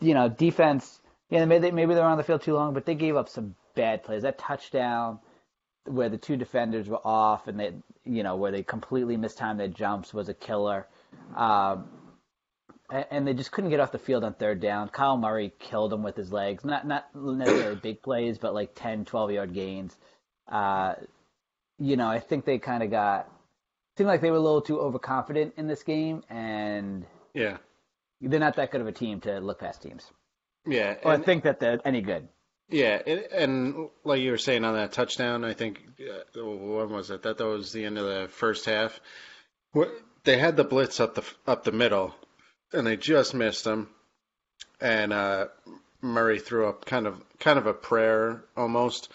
You 0.00 0.14
know, 0.14 0.28
defense. 0.28 1.00
Yeah, 1.30 1.44
maybe 1.46 1.70
maybe 1.70 1.94
they're 1.94 2.04
on 2.04 2.18
the 2.18 2.22
field 2.22 2.42
too 2.42 2.54
long, 2.54 2.74
but 2.74 2.84
they 2.84 2.94
gave 2.94 3.16
up 3.16 3.28
some 3.28 3.54
bad 3.74 4.04
plays. 4.04 4.22
That 4.22 4.38
touchdown 4.38 5.20
where 5.86 6.08
the 6.08 6.18
two 6.18 6.36
defenders 6.36 6.88
were 6.88 7.04
off 7.04 7.48
and 7.48 7.58
they, 7.58 7.72
you 8.04 8.22
know, 8.22 8.36
where 8.36 8.52
they 8.52 8.62
completely 8.62 9.16
mistimed 9.16 9.58
their 9.58 9.68
jumps 9.68 10.12
was 10.12 10.28
a 10.28 10.34
killer. 10.34 10.86
Um, 11.36 11.88
and, 12.90 13.26
they 13.26 13.34
just 13.34 13.52
couldn't 13.52 13.70
get 13.70 13.80
off 13.80 13.92
the 13.92 13.98
field 13.98 14.24
on 14.24 14.34
third 14.34 14.60
down. 14.60 14.88
Kyle 14.88 15.16
Murray 15.16 15.52
killed 15.58 15.92
them 15.92 16.02
with 16.02 16.16
his 16.16 16.32
legs. 16.32 16.64
Not 16.64 16.86
not 16.86 17.06
necessarily 17.14 17.76
big 17.76 18.02
plays, 18.02 18.38
but 18.38 18.54
like 18.54 18.72
10, 18.74 19.04
12 19.04 19.30
yard 19.32 19.54
gains. 19.54 19.96
Uh, 20.50 20.94
you 21.78 21.96
know, 21.96 22.08
I 22.08 22.20
think 22.20 22.44
they 22.44 22.58
kind 22.58 22.82
of 22.82 22.90
got 22.90 23.28
seemed 23.96 24.08
like 24.08 24.20
they 24.20 24.30
were 24.30 24.36
a 24.36 24.40
little 24.40 24.60
too 24.62 24.78
overconfident 24.80 25.54
in 25.56 25.66
this 25.66 25.82
game, 25.82 26.22
and 26.28 27.04
Yeah. 27.34 27.56
they're 28.20 28.40
not 28.40 28.56
that 28.56 28.70
good 28.70 28.80
of 28.82 28.86
a 28.86 28.92
team 28.92 29.20
to 29.22 29.40
look 29.40 29.58
past 29.60 29.82
teams 29.82 30.10
Yeah. 30.66 30.96
or 31.02 31.14
and- 31.14 31.24
think 31.24 31.44
that 31.44 31.60
they're 31.60 31.80
any 31.84 32.00
good. 32.02 32.28
Yeah, 32.68 33.00
and, 33.06 33.20
and 33.32 33.88
like 34.04 34.20
you 34.20 34.32
were 34.32 34.38
saying 34.38 34.64
on 34.64 34.74
that 34.74 34.90
touchdown, 34.92 35.44
I 35.44 35.52
think 35.54 35.80
uh, 36.00 36.44
when 36.44 36.90
was 36.90 37.10
it? 37.10 37.22
That 37.22 37.38
that 37.38 37.46
was 37.46 37.72
the 37.72 37.84
end 37.84 37.96
of 37.96 38.04
the 38.04 38.26
first 38.28 38.64
half. 38.64 39.00
What 39.72 39.90
they 40.24 40.36
had 40.36 40.56
the 40.56 40.64
blitz 40.64 40.98
up 40.98 41.14
the 41.14 41.22
up 41.46 41.62
the 41.62 41.70
middle, 41.70 42.12
and 42.72 42.86
they 42.86 42.96
just 42.96 43.34
missed 43.34 43.64
them. 43.64 43.88
And 44.80 45.12
uh, 45.12 45.46
Murray 46.02 46.38
threw 46.38 46.68
up 46.68 46.84
kind 46.84 47.06
of 47.06 47.22
kind 47.38 47.58
of 47.58 47.66
a 47.66 47.74
prayer 47.74 48.44
almost 48.56 49.10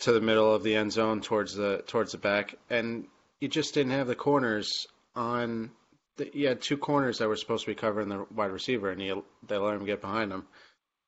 to 0.00 0.12
the 0.12 0.20
middle 0.20 0.52
of 0.52 0.62
the 0.62 0.74
end 0.74 0.92
zone 0.92 1.20
towards 1.20 1.54
the 1.54 1.82
towards 1.86 2.12
the 2.12 2.18
back, 2.18 2.54
and 2.70 3.06
you 3.40 3.48
just 3.48 3.74
didn't 3.74 3.92
have 3.92 4.06
the 4.06 4.14
corners 4.14 4.86
on. 5.14 5.70
The, 6.16 6.30
you 6.32 6.46
had 6.48 6.62
two 6.62 6.76
corners 6.76 7.18
that 7.18 7.28
were 7.28 7.36
supposed 7.36 7.64
to 7.64 7.70
be 7.70 7.74
covering 7.74 8.08
the 8.08 8.26
wide 8.34 8.52
receiver, 8.52 8.90
and 8.90 9.02
you, 9.02 9.24
they 9.46 9.56
let 9.56 9.74
him 9.74 9.84
get 9.84 10.00
behind 10.00 10.30
them, 10.30 10.46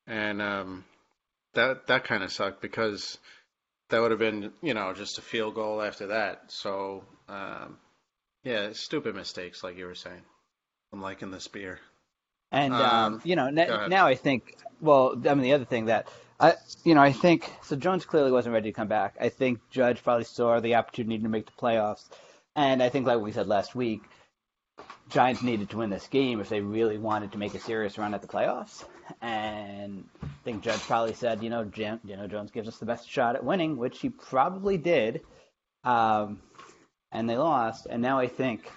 and 0.07 0.43
um, 0.43 0.85
that 1.55 1.87
that 1.87 2.05
kind 2.05 2.23
of 2.23 2.33
sucked 2.33 2.61
because 2.61 3.19
that 3.88 4.00
would 4.00 4.11
have 4.11 4.21
been 4.21 4.52
you 4.62 4.75
know 4.75 4.93
just 4.95 5.19
a 5.19 5.23
field 5.23 5.55
goal 5.55 5.81
after 5.81 6.09
that. 6.09 6.45
So 6.49 7.05
um, 7.28 7.78
yeah, 8.45 8.71
stupid 8.73 9.14
mistakes 9.14 9.62
like 9.62 9.76
you 9.76 9.87
were 9.87 9.95
saying. 9.95 10.23
I'm 10.96 11.02
liking 11.02 11.30
this 11.30 11.46
beer. 11.46 11.78
And 12.50 12.72
um, 12.72 13.14
Um, 13.14 13.22
you 13.22 13.36
know, 13.36 13.48
ahead. 13.48 13.90
now 13.90 14.06
I 14.06 14.14
think. 14.14 14.56
Well, 14.80 15.14
I 15.28 15.35
mean, 15.35 15.42
the 15.42 15.52
other 15.52 15.66
thing 15.66 15.87
that 15.87 16.09
I, 16.40 16.54
you 16.85 16.94
know, 16.94 17.02
I 17.02 17.12
think 17.12 17.52
so. 17.62 17.76
Jones 17.76 18.06
clearly 18.06 18.32
wasn't 18.32 18.54
ready 18.54 18.70
to 18.70 18.74
come 18.74 18.88
back. 18.88 19.16
I 19.20 19.28
think 19.28 19.61
Judge 19.70 20.02
probably 20.02 20.24
saw 20.24 20.59
the 20.61 20.74
opportunity 20.76 21.22
to 21.22 21.28
make 21.28 21.46
the 21.46 21.52
playoffs, 21.52 22.04
and 22.54 22.82
I 22.82 22.88
think, 22.88 23.06
like 23.06 23.20
we 23.20 23.32
said 23.32 23.46
last 23.46 23.74
week, 23.74 24.00
Giants 25.11 25.42
needed 25.42 25.68
to 25.70 25.76
win 25.76 25.90
this 25.90 26.06
game 26.09 26.40
if 26.40 26.48
they 26.48 26.62
really 26.62 26.96
wanted 26.96 27.32
to 27.32 27.38
make 27.38 27.54
a 27.54 27.61
serious 27.61 27.98
run 27.98 28.14
at 28.14 28.22
the 28.22 28.28
playoffs. 28.28 28.85
And 29.20 30.04
I 30.22 30.28
think 30.44 30.62
Judge 30.62 30.80
probably 30.80 31.12
said, 31.12 31.42
you 31.42 31.50
know, 31.50 31.64
Jim, 31.64 32.00
you 32.04 32.16
know, 32.16 32.26
Jones 32.26 32.50
gives 32.50 32.68
us 32.68 32.78
the 32.78 32.87
best 32.87 33.09
shot 33.09 33.37
at 33.37 33.44
winning, 33.44 33.76
which 33.76 34.00
he 34.00 34.09
probably 34.09 34.78
did. 34.78 35.20
Um, 35.85 36.40
and 37.12 37.28
they 37.28 37.37
lost. 37.37 37.87
And 37.88 38.02
now 38.02 38.18
I 38.18 38.26
think, 38.26 38.70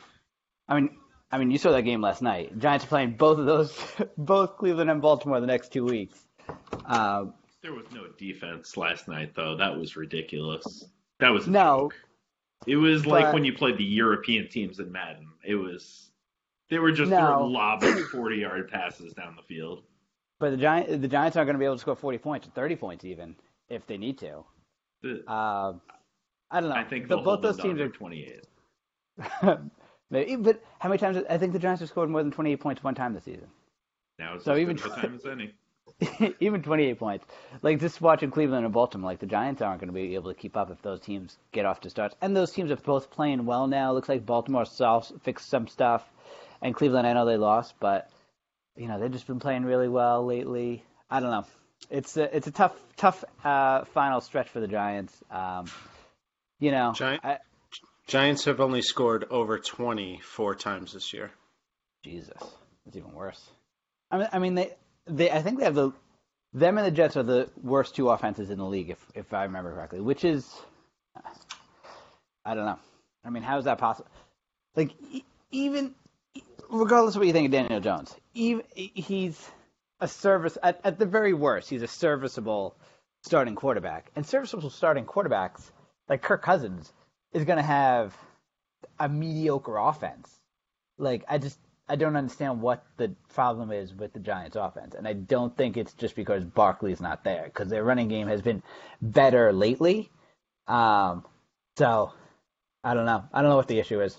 I 0.67 0.75
mean, 0.75 0.97
I 1.31 1.37
mean, 1.37 1.51
you 1.51 1.57
saw 1.57 1.71
that 1.71 1.83
game 1.83 2.01
last 2.01 2.21
night. 2.21 2.57
Giants 2.57 2.85
are 2.85 2.87
playing 2.87 3.11
both 3.17 3.37
of 3.37 3.45
those, 3.45 3.77
both 4.17 4.57
Cleveland 4.57 4.89
and 4.89 5.01
Baltimore 5.01 5.39
the 5.39 5.47
next 5.47 5.71
two 5.71 5.85
weeks. 5.85 6.17
Um, 6.85 7.33
There 7.61 7.73
was 7.73 7.85
no 7.93 8.07
defense 8.17 8.75
last 8.77 9.07
night, 9.07 9.33
though. 9.35 9.55
That 9.55 9.77
was 9.77 9.95
ridiculous. 9.95 10.85
That 11.19 11.29
was 11.29 11.47
No. 11.47 11.81
joke. 11.91 11.95
It 12.67 12.75
was 12.77 13.05
like 13.05 13.25
But- 13.25 13.33
when 13.35 13.45
you 13.45 13.53
played 13.53 13.77
the 13.77 13.83
European 13.83 14.49
teams 14.49 14.79
in 14.79 14.91
Madden. 14.91 15.27
It 15.45 15.55
was 15.55 16.09
they 16.69 16.77
were 16.79 16.91
just 16.91 17.09
No. 17.11 17.45
lobbing 17.51 17.97
forty 18.11 18.37
yard 18.37 18.69
passes 18.69 19.13
down 19.13 19.35
the 19.35 19.41
field. 19.43 19.83
but 20.39 20.51
the 20.51 20.57
Giants, 20.57 20.91
the 21.01 21.07
Giants 21.07 21.37
aren't 21.37 21.47
going 21.47 21.55
to 21.55 21.59
be 21.59 21.65
able 21.65 21.75
to 21.75 21.79
score 21.81 21.95
40 21.95 22.17
points 22.17 22.47
or 22.47 22.51
30 22.51 22.75
points 22.75 23.05
even 23.05 23.35
if 23.69 23.85
they 23.87 23.97
need 23.97 24.17
to. 24.19 24.43
The- 25.01 25.31
Um, 25.31 25.81
I 26.51 26.59
don't 26.61 26.69
know. 26.69 26.75
I 26.75 26.83
think 26.83 27.07
The- 27.07 27.17
both 27.17 27.41
those 27.41 27.57
teams 27.57 27.79
are 27.79 27.89
twenty 27.89 28.23
eight. 28.25 28.45
Maybe, 30.11 30.35
but 30.37 30.63
how 30.79 30.89
many 30.89 30.99
times? 30.99 31.17
I 31.29 31.37
think 31.37 31.53
the 31.53 31.59
Giants 31.59 31.81
have 31.81 31.89
scored 31.89 32.09
more 32.09 32.23
than 32.23 32.31
28 32.31 32.59
points 32.59 32.83
one 32.83 32.95
time 32.95 33.13
this 33.13 33.23
season. 33.25 33.47
Now 34.17 34.35
it's 34.35 34.45
So 34.45 34.53
as 34.53 34.59
even- 34.59 34.75
good 34.77 34.85
of 34.91 34.97
a 34.97 35.01
time 35.01 35.15
as 35.15 35.25
any. 35.25 35.53
Even 36.39 36.61
28 36.61 36.99
points. 36.99 37.25
Like 37.63 37.79
just 37.79 37.99
watching 37.99 38.29
Cleveland 38.31 38.63
and 38.63 38.73
Baltimore, 38.73 39.09
like 39.09 39.19
the 39.19 39.25
Giants 39.25 39.61
aren't 39.61 39.81
going 39.81 39.87
to 39.89 39.93
be 39.93 40.13
able 40.15 40.31
to 40.31 40.39
keep 40.39 40.55
up 40.55 40.69
if 40.71 40.81
those 40.81 40.99
teams 41.01 41.37
get 41.51 41.65
off 41.65 41.81
to 41.81 41.89
starts. 41.89 42.15
And 42.21 42.35
those 42.35 42.51
teams 42.51 42.69
are 42.71 42.75
both 42.77 43.09
playing 43.09 43.45
well 43.45 43.65
now. 43.67 43.91
Looks 43.91 44.07
like 44.07 44.25
Baltimore 44.25 44.65
solved, 44.65 45.11
fixed 45.23 45.49
some 45.49 45.67
stuff, 45.67 46.07
and 46.61 46.75
Cleveland, 46.75 47.07
I 47.07 47.13
know 47.13 47.25
they 47.25 47.37
lost, 47.37 47.73
but 47.79 48.09
you 48.77 48.87
know 48.87 48.99
they've 48.99 49.11
just 49.11 49.27
been 49.27 49.39
playing 49.39 49.63
really 49.65 49.89
well 49.89 50.25
lately. 50.25 50.83
I 51.09 51.19
don't 51.19 51.31
know. 51.31 51.45
It's 51.89 52.15
a, 52.17 52.33
it's 52.35 52.47
a 52.47 52.51
tough 52.51 52.79
tough 52.95 53.25
uh, 53.43 53.83
final 53.85 54.21
stretch 54.21 54.47
for 54.49 54.59
the 54.59 54.67
Giants. 54.67 55.13
Um, 55.31 55.65
you 56.59 56.71
know, 56.71 56.93
Giant- 56.95 57.25
I, 57.25 57.39
Giants 58.09 58.45
have 58.45 58.59
only 58.59 58.81
scored 58.81 59.25
over 59.29 59.59
20 59.59 60.19
four 60.23 60.55
times 60.55 60.93
this 60.93 61.13
year. 61.13 61.29
Jesus, 62.03 62.41
it's 62.87 62.97
even 62.97 63.13
worse. 63.13 63.39
I 64.09 64.17
mean, 64.17 64.27
I 64.33 64.39
mean, 64.39 64.55
they, 64.55 64.73
they, 65.05 65.29
I 65.29 65.43
think 65.43 65.59
they 65.59 65.65
have 65.65 65.75
the, 65.75 65.91
them 66.51 66.79
and 66.79 66.87
the 66.87 66.91
Jets 66.91 67.17
are 67.17 67.23
the 67.23 67.47
worst 67.61 67.95
two 67.95 68.09
offenses 68.09 68.49
in 68.49 68.57
the 68.57 68.65
league, 68.65 68.89
if 68.89 68.97
if 69.13 69.31
I 69.31 69.43
remember 69.43 69.71
correctly. 69.71 69.99
Which 69.99 70.25
is, 70.25 70.51
I 72.43 72.55
don't 72.55 72.65
know. 72.65 72.79
I 73.23 73.29
mean, 73.29 73.43
how 73.43 73.59
is 73.59 73.65
that 73.65 73.77
possible? 73.77 74.09
Like, 74.75 74.95
even 75.51 75.93
regardless 76.67 77.13
of 77.13 77.19
what 77.19 77.27
you 77.27 77.33
think 77.33 77.45
of 77.45 77.51
Daniel 77.51 77.79
Jones, 77.79 78.15
even 78.33 78.63
he's 78.73 79.39
a 79.99 80.07
service 80.07 80.57
at, 80.63 80.81
at 80.83 80.97
the 80.97 81.05
very 81.05 81.33
worst, 81.35 81.69
he's 81.69 81.83
a 81.83 81.87
serviceable 81.87 82.75
starting 83.21 83.53
quarterback, 83.53 84.09
and 84.15 84.25
serviceable 84.25 84.71
starting 84.71 85.05
quarterbacks 85.05 85.69
like 86.07 86.23
Kirk 86.23 86.41
Cousins 86.41 86.91
is 87.33 87.45
going 87.45 87.57
to 87.57 87.63
have 87.63 88.17
a 88.99 89.07
mediocre 89.09 89.77
offense. 89.77 90.39
Like, 90.97 91.23
I 91.29 91.37
just 91.37 91.59
I 91.87 91.95
don't 91.95 92.15
understand 92.15 92.61
what 92.61 92.85
the 92.97 93.15
problem 93.29 93.71
is 93.71 93.95
with 93.95 94.13
the 94.13 94.19
Giants' 94.19 94.55
offense, 94.55 94.93
and 94.93 95.07
I 95.07 95.13
don't 95.13 95.55
think 95.57 95.75
it's 95.75 95.93
just 95.93 96.15
because 96.15 96.45
Barkley's 96.45 97.01
not 97.01 97.23
there, 97.23 97.45
because 97.45 97.69
their 97.69 97.83
running 97.83 98.07
game 98.07 98.27
has 98.27 98.41
been 98.41 98.61
better 99.01 99.51
lately. 99.51 100.11
Um, 100.67 101.25
so 101.77 102.13
I 102.83 102.93
don't 102.93 103.05
know. 103.05 103.23
I 103.33 103.41
don't 103.41 103.49
know 103.49 103.55
what 103.55 103.67
the 103.67 103.79
issue 103.79 104.01
is. 104.01 104.17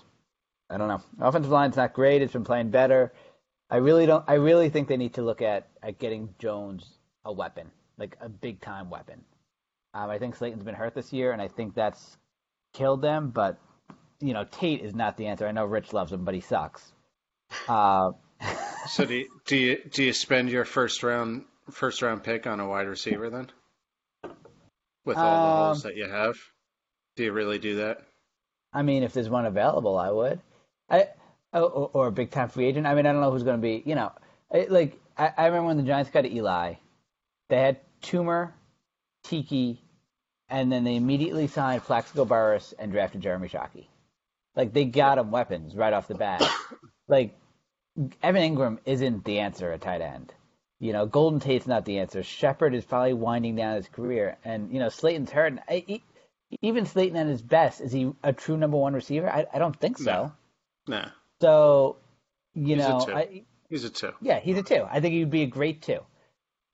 I 0.69 0.77
don't 0.77 0.89
know. 0.89 1.01
Offensive 1.19 1.51
line's 1.51 1.77
not 1.77 1.93
great. 1.93 2.21
It's 2.21 2.33
been 2.33 2.43
playing 2.43 2.71
better. 2.71 3.13
I 3.69 3.77
really 3.77 4.05
don't. 4.05 4.25
I 4.27 4.33
really 4.33 4.69
think 4.69 4.89
they 4.89 4.97
need 4.97 5.13
to 5.13 5.21
look 5.21 5.41
at 5.41 5.69
at 5.81 5.97
getting 5.97 6.35
Jones 6.39 6.85
a 7.23 7.31
weapon, 7.31 7.71
like 7.97 8.17
a 8.19 8.27
big 8.27 8.59
time 8.59 8.89
weapon. 8.89 9.23
Um, 9.93 10.09
I 10.09 10.17
think 10.17 10.35
Slayton's 10.35 10.63
been 10.63 10.75
hurt 10.75 10.93
this 10.93 11.13
year, 11.13 11.31
and 11.31 11.41
I 11.41 11.47
think 11.47 11.73
that's 11.73 12.17
killed 12.73 13.01
them. 13.01 13.29
But 13.29 13.57
you 14.19 14.33
know, 14.33 14.45
Tate 14.45 14.81
is 14.81 14.95
not 14.95 15.17
the 15.17 15.27
answer. 15.27 15.47
I 15.47 15.51
know 15.51 15.65
Rich 15.65 15.93
loves 15.93 16.11
him, 16.11 16.23
but 16.25 16.33
he 16.35 16.41
sucks. 16.41 16.91
Uh, 17.67 18.11
So 18.87 19.05
do 19.05 19.13
you, 19.13 19.27
do 19.45 19.55
you 19.57 19.77
do 19.91 20.03
you 20.03 20.13
spend 20.13 20.49
your 20.49 20.65
first 20.65 21.03
round 21.03 21.45
first 21.69 22.01
round 22.01 22.23
pick 22.23 22.47
on 22.47 22.59
a 22.59 22.67
wide 22.67 22.87
receiver 22.87 23.29
then? 23.29 23.51
With 25.05 25.17
all 25.17 25.39
the 25.41 25.49
Um, 25.49 25.57
holes 25.67 25.83
that 25.83 25.95
you 25.95 26.07
have, 26.09 26.37
do 27.15 27.23
you 27.23 27.31
really 27.31 27.59
do 27.59 27.75
that? 27.77 28.01
I 28.73 28.81
mean, 28.81 29.03
if 29.03 29.13
there's 29.13 29.29
one 29.29 29.45
available, 29.45 29.97
I 29.97 30.09
would. 30.11 30.39
I 30.89 31.09
or, 31.53 31.89
or 31.93 32.07
a 32.07 32.11
big 32.11 32.31
time 32.31 32.49
free 32.49 32.65
agent. 32.65 32.87
I 32.87 32.95
mean, 32.95 33.05
I 33.05 33.11
don't 33.11 33.21
know 33.21 33.31
who's 33.31 33.43
going 33.43 33.57
to 33.57 33.61
be. 33.61 33.83
You 33.85 33.95
know, 33.95 34.11
I, 34.53 34.65
like 34.69 34.99
I, 35.17 35.31
I 35.37 35.45
remember 35.47 35.67
when 35.67 35.77
the 35.77 35.83
Giants 35.83 36.09
got 36.11 36.25
Eli, 36.25 36.75
they 37.49 37.57
had 37.59 37.79
Toomer, 38.01 38.51
Tiki, 39.23 39.81
and 40.51 40.71
then 40.71 40.83
they 40.83 40.95
immediately 40.97 41.47
signed 41.47 41.83
Plaxico 41.83 42.25
Burress 42.25 42.73
and 42.77 42.91
drafted 42.91 43.21
Jeremy 43.21 43.47
Shockey. 43.47 43.85
Like 44.55 44.73
they 44.73 44.85
got 44.85 45.17
him 45.17 45.31
weapons 45.31 45.75
right 45.75 45.93
off 45.93 46.07
the 46.09 46.15
bat. 46.15 46.43
like 47.07 47.33
Evan 48.21 48.55
Engram 48.55 48.77
isn't 48.85 49.23
the 49.23 49.39
answer 49.39 49.71
at 49.71 49.81
tight 49.81 50.01
end. 50.01 50.33
You 50.79 50.93
know, 50.93 51.05
Golden 51.05 51.39
Tate's 51.39 51.67
not 51.67 51.85
the 51.85 51.99
answer. 51.99 52.21
Shepard 52.21 52.73
is 52.73 52.83
probably 52.83 53.13
winding 53.13 53.55
down 53.55 53.75
his 53.75 53.87
career, 53.87 54.37
and 54.43 54.73
you 54.73 54.79
know 54.79 54.89
Slayton's 54.89 55.31
hurt. 55.31 55.53
I, 55.69 56.01
even 56.61 56.85
Slayton 56.85 57.17
at 57.17 57.27
his 57.27 57.41
best, 57.41 57.79
is 57.79 57.91
he 57.91 58.11
a 58.23 58.33
true 58.33 58.57
number 58.57 58.77
one 58.77 58.93
receiver? 58.93 59.29
I, 59.29 59.45
I 59.53 59.59
don't 59.59 59.79
think 59.79 59.97
so. 59.97 60.33
No. 60.87 61.07
So, 61.39 61.97
you 62.53 62.75
He's 62.75 62.85
a 62.85 62.89
know, 62.89 63.05
two. 63.05 63.13
I, 63.13 63.43
He's 63.69 63.83
a 63.85 63.89
two. 63.89 64.11
yeah, 64.21 64.39
he's 64.39 64.57
a 64.57 64.63
two. 64.63 64.85
I 64.89 64.99
think 64.99 65.13
he'd 65.13 65.31
be 65.31 65.43
a 65.43 65.47
great 65.47 65.81
two. 65.81 65.99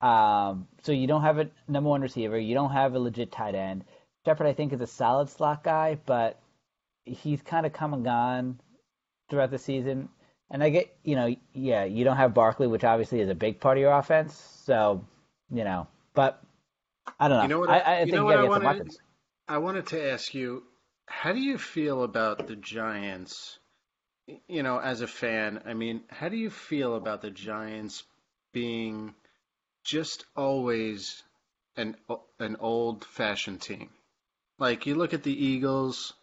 Um, 0.01 0.67
so 0.83 0.91
you 0.91 1.07
don't 1.07 1.23
have 1.23 1.39
a 1.39 1.49
number 1.67 1.89
one 1.89 2.01
receiver. 2.01 2.37
You 2.37 2.53
don't 2.53 2.71
have 2.71 2.93
a 2.93 2.99
legit 2.99 3.31
tight 3.31 3.55
end. 3.55 3.83
Shepard, 4.25 4.47
I 4.47 4.53
think, 4.53 4.73
is 4.73 4.81
a 4.81 4.87
solid 4.87 5.29
slot 5.29 5.63
guy, 5.63 5.97
but 6.05 6.39
he's 7.05 7.41
kind 7.41 7.65
of 7.65 7.73
come 7.73 7.93
and 7.93 8.03
gone 8.03 8.59
throughout 9.29 9.51
the 9.51 9.57
season. 9.57 10.09
And 10.51 10.63
I 10.63 10.69
get, 10.69 10.95
you 11.03 11.15
know, 11.15 11.35
yeah, 11.53 11.83
you 11.85 12.03
don't 12.03 12.17
have 12.17 12.33
Barkley, 12.33 12.67
which 12.67 12.83
obviously 12.83 13.21
is 13.21 13.29
a 13.29 13.35
big 13.35 13.59
part 13.59 13.77
of 13.77 13.81
your 13.81 13.93
offense. 13.93 14.35
So, 14.65 15.03
you 15.49 15.63
know, 15.63 15.87
but 16.13 16.41
I 17.19 17.27
don't 17.27 17.37
know. 17.37 17.43
You 17.43 17.49
know 17.49 17.59
what? 17.59 17.69
I, 17.69 17.79
I 17.79 17.99
you 17.99 18.05
think 18.05 18.15
know 18.15 18.21
you 18.21 18.25
what 18.25 18.61
gotta 18.61 18.65
I 18.67 18.73
wanted- 18.73 18.97
I 19.49 19.57
wanted 19.59 19.87
to 19.87 20.11
ask 20.11 20.33
you, 20.33 20.63
how 21.05 21.31
do 21.31 21.39
you 21.39 21.57
feel 21.57 22.03
about 22.03 22.47
the 22.47 22.55
Giants? 22.57 23.59
You 24.49 24.61
know, 24.61 24.77
as 24.77 24.99
a 24.99 25.07
fan, 25.07 25.61
I 25.65 25.73
mean, 25.73 26.01
how 26.09 26.27
do 26.27 26.35
you 26.35 26.49
feel 26.49 26.95
about 26.95 27.21
the 27.21 27.31
Giants 27.31 28.03
being 28.51 29.15
just 29.87 30.25
always 30.35 31.23
an 31.77 31.95
an 32.39 32.57
old-fashioned 32.59 33.61
team? 33.61 33.89
Like 34.59 34.85
you 34.85 34.95
look 34.95 35.13
at 35.13 35.23
the 35.23 35.45
Eagles, 35.45 36.13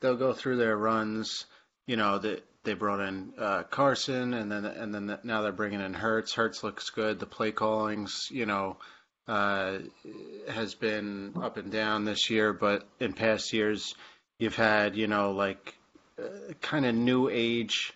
they'll 0.00 0.16
go 0.16 0.32
through 0.32 0.56
their 0.56 0.76
runs. 0.76 1.46
You 1.86 1.96
know, 1.96 2.18
they 2.18 2.40
they 2.64 2.74
brought 2.74 3.00
in 3.00 3.32
uh, 3.38 3.62
Carson, 3.64 4.34
and 4.34 4.50
then 4.50 4.64
and 4.64 4.94
then 4.94 5.18
now 5.22 5.42
they're 5.42 5.52
bringing 5.52 5.80
in 5.80 5.94
Hurts. 5.94 6.34
Hurts 6.34 6.64
looks 6.64 6.90
good. 6.90 7.18
The 7.18 7.26
play 7.26 7.52
callings, 7.52 8.28
you 8.30 8.46
know, 8.46 8.78
uh, 9.28 9.78
has 10.48 10.74
been 10.74 11.34
up 11.42 11.56
and 11.56 11.70
down 11.70 12.04
this 12.04 12.30
year, 12.30 12.52
but 12.52 12.88
in 12.98 13.12
past 13.12 13.52
years, 13.52 13.94
you've 14.38 14.56
had, 14.56 14.96
you 14.96 15.06
know, 15.06 15.32
like 15.32 15.74
uh, 16.18 16.54
kind 16.60 16.86
of 16.86 16.94
new 16.94 17.28
age 17.28 17.92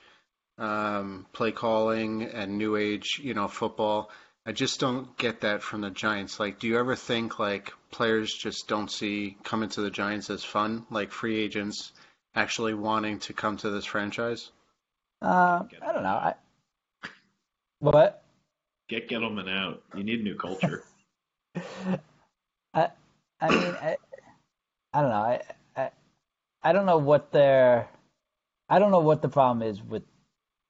um, 0.58 1.26
play 1.32 1.52
calling 1.52 2.22
and 2.22 2.58
new 2.58 2.76
age, 2.76 3.20
you 3.22 3.34
know, 3.34 3.48
football. 3.48 4.10
I 4.46 4.52
just 4.52 4.78
don't 4.78 5.16
get 5.16 5.40
that 5.40 5.62
from 5.62 5.80
the 5.80 5.90
Giants. 5.90 6.38
Like, 6.38 6.58
do 6.58 6.66
you 6.66 6.78
ever 6.78 6.94
think 6.96 7.38
like 7.38 7.72
players 7.90 8.32
just 8.32 8.68
don't 8.68 8.90
see 8.90 9.38
coming 9.42 9.70
to 9.70 9.80
the 9.80 9.90
Giants 9.90 10.28
as 10.28 10.44
fun, 10.44 10.86
like 10.90 11.12
free 11.12 11.38
agents 11.40 11.92
actually 12.34 12.74
wanting 12.74 13.20
to 13.20 13.32
come 13.32 13.56
to 13.58 13.70
this 13.70 13.86
franchise? 13.86 14.50
Uh, 15.22 15.62
I 15.82 15.92
don't 15.92 16.02
know. 16.02 16.08
I, 16.08 16.34
what? 17.78 18.22
Get 18.88 19.08
Gettleman 19.08 19.48
out. 19.48 19.82
You 19.96 20.04
need 20.04 20.22
new 20.22 20.34
culture. 20.34 20.84
I, 22.74 22.90
I 23.40 23.48
mean, 23.48 23.74
I, 23.80 23.96
I 24.92 25.00
don't 25.00 25.10
know. 25.10 25.16
I, 25.16 25.40
I, 25.74 25.90
I 26.62 26.72
don't 26.72 26.84
know 26.84 26.98
what 26.98 27.32
their, 27.32 27.88
I 28.68 28.78
don't 28.78 28.90
know 28.90 29.00
what 29.00 29.22
the 29.22 29.28
problem 29.30 29.66
is 29.66 29.82
with, 29.82 30.02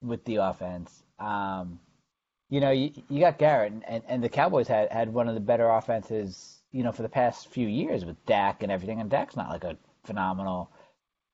with 0.00 0.24
the 0.24 0.36
offense. 0.36 1.02
Um, 1.18 1.80
you 2.50 2.60
know, 2.60 2.70
you, 2.70 2.90
you 3.08 3.20
got 3.20 3.38
Garrett, 3.38 3.72
and, 3.86 4.02
and 4.06 4.22
the 4.22 4.28
Cowboys 4.28 4.68
had, 4.68 4.92
had 4.92 5.12
one 5.12 5.28
of 5.28 5.34
the 5.34 5.40
better 5.40 5.68
offenses, 5.68 6.60
you 6.72 6.82
know, 6.82 6.92
for 6.92 7.02
the 7.02 7.08
past 7.08 7.48
few 7.48 7.66
years 7.66 8.04
with 8.04 8.24
Dak 8.26 8.62
and 8.62 8.70
everything. 8.70 9.00
And 9.00 9.10
Dak's 9.10 9.36
not 9.36 9.50
like 9.50 9.64
a 9.64 9.76
phenomenal, 10.04 10.70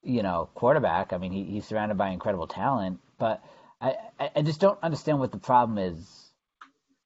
you 0.02 0.22
know, 0.22 0.48
quarterback. 0.54 1.12
I 1.12 1.18
mean, 1.18 1.32
he, 1.32 1.44
he's 1.44 1.66
surrounded 1.66 1.98
by 1.98 2.10
incredible 2.10 2.46
talent, 2.46 3.00
but 3.18 3.42
I, 3.80 3.94
I, 4.36 4.42
just 4.42 4.60
don't 4.60 4.78
understand 4.82 5.18
what 5.20 5.32
the 5.32 5.38
problem 5.38 5.78
is 5.78 6.30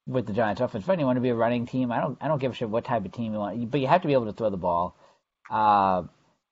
with 0.07 0.27
the 0.27 0.33
Giants 0.33 0.61
offense. 0.61 0.85
Fine, 0.85 0.99
you 0.99 1.07
want 1.07 1.17
to 1.17 1.23
be 1.23 1.29
a 1.29 1.35
running 1.35 1.67
team. 1.67 1.93
I 1.93 2.01
don't 2.01 2.19
I 2.21 2.29
don't 2.29 2.41
give 2.41 2.53
a 2.53 2.55
shit 2.55 2.69
what 2.69 2.85
type 2.85 3.05
of 3.05 3.13
team 3.13 3.33
you 3.33 3.39
want, 3.39 3.71
but 3.71 3.81
you 3.81 3.87
have 3.87 4.03
to 4.03 4.09
be 4.09 4.13
able 4.13 4.27
to 4.27 4.33
throw 4.33 4.51
the 4.51 4.57
ball. 4.57 4.97
Uh, 5.51 6.03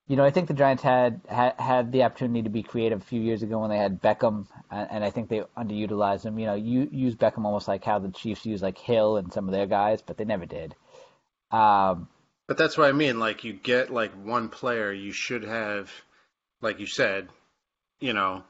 you 0.08 0.16
know, 0.16 0.24
I 0.24 0.30
think 0.30 0.48
the 0.48 0.54
Giants 0.54 0.82
had, 0.82 1.20
had 1.28 1.54
had 1.58 1.92
the 1.92 2.02
opportunity 2.02 2.42
to 2.42 2.50
be 2.50 2.62
creative 2.62 3.00
a 3.00 3.04
few 3.04 3.20
years 3.20 3.42
ago 3.42 3.60
when 3.60 3.70
they 3.70 3.78
had 3.78 4.02
Beckham, 4.02 4.46
and, 4.70 5.04
I 5.04 5.10
think 5.10 5.28
they 5.28 5.40
underutilized 5.56 6.24
him. 6.24 6.38
You 6.38 6.46
know, 6.46 6.54
you 6.54 6.88
use 6.90 7.14
Beckham 7.14 7.44
almost 7.44 7.68
like 7.68 7.84
how 7.84 7.98
the 7.98 8.10
Chiefs 8.10 8.44
use 8.44 8.62
like 8.62 8.78
Hill 8.78 9.16
and 9.16 9.32
some 9.32 9.46
of 9.48 9.52
their 9.52 9.66
guys, 9.66 10.02
but 10.02 10.16
they 10.16 10.24
never 10.24 10.44
did. 10.44 10.74
Um, 11.50 12.08
But 12.48 12.58
that's 12.58 12.76
what 12.76 12.88
I 12.88 12.92
mean. 12.92 13.20
Like 13.20 13.44
you 13.44 13.52
get 13.52 13.92
like 13.92 14.12
one 14.12 14.48
player, 14.48 14.92
you 14.92 15.12
should 15.12 15.44
have, 15.44 15.90
like 16.60 16.80
you 16.80 16.86
said, 16.86 17.28
you 18.00 18.12
know, 18.12 18.42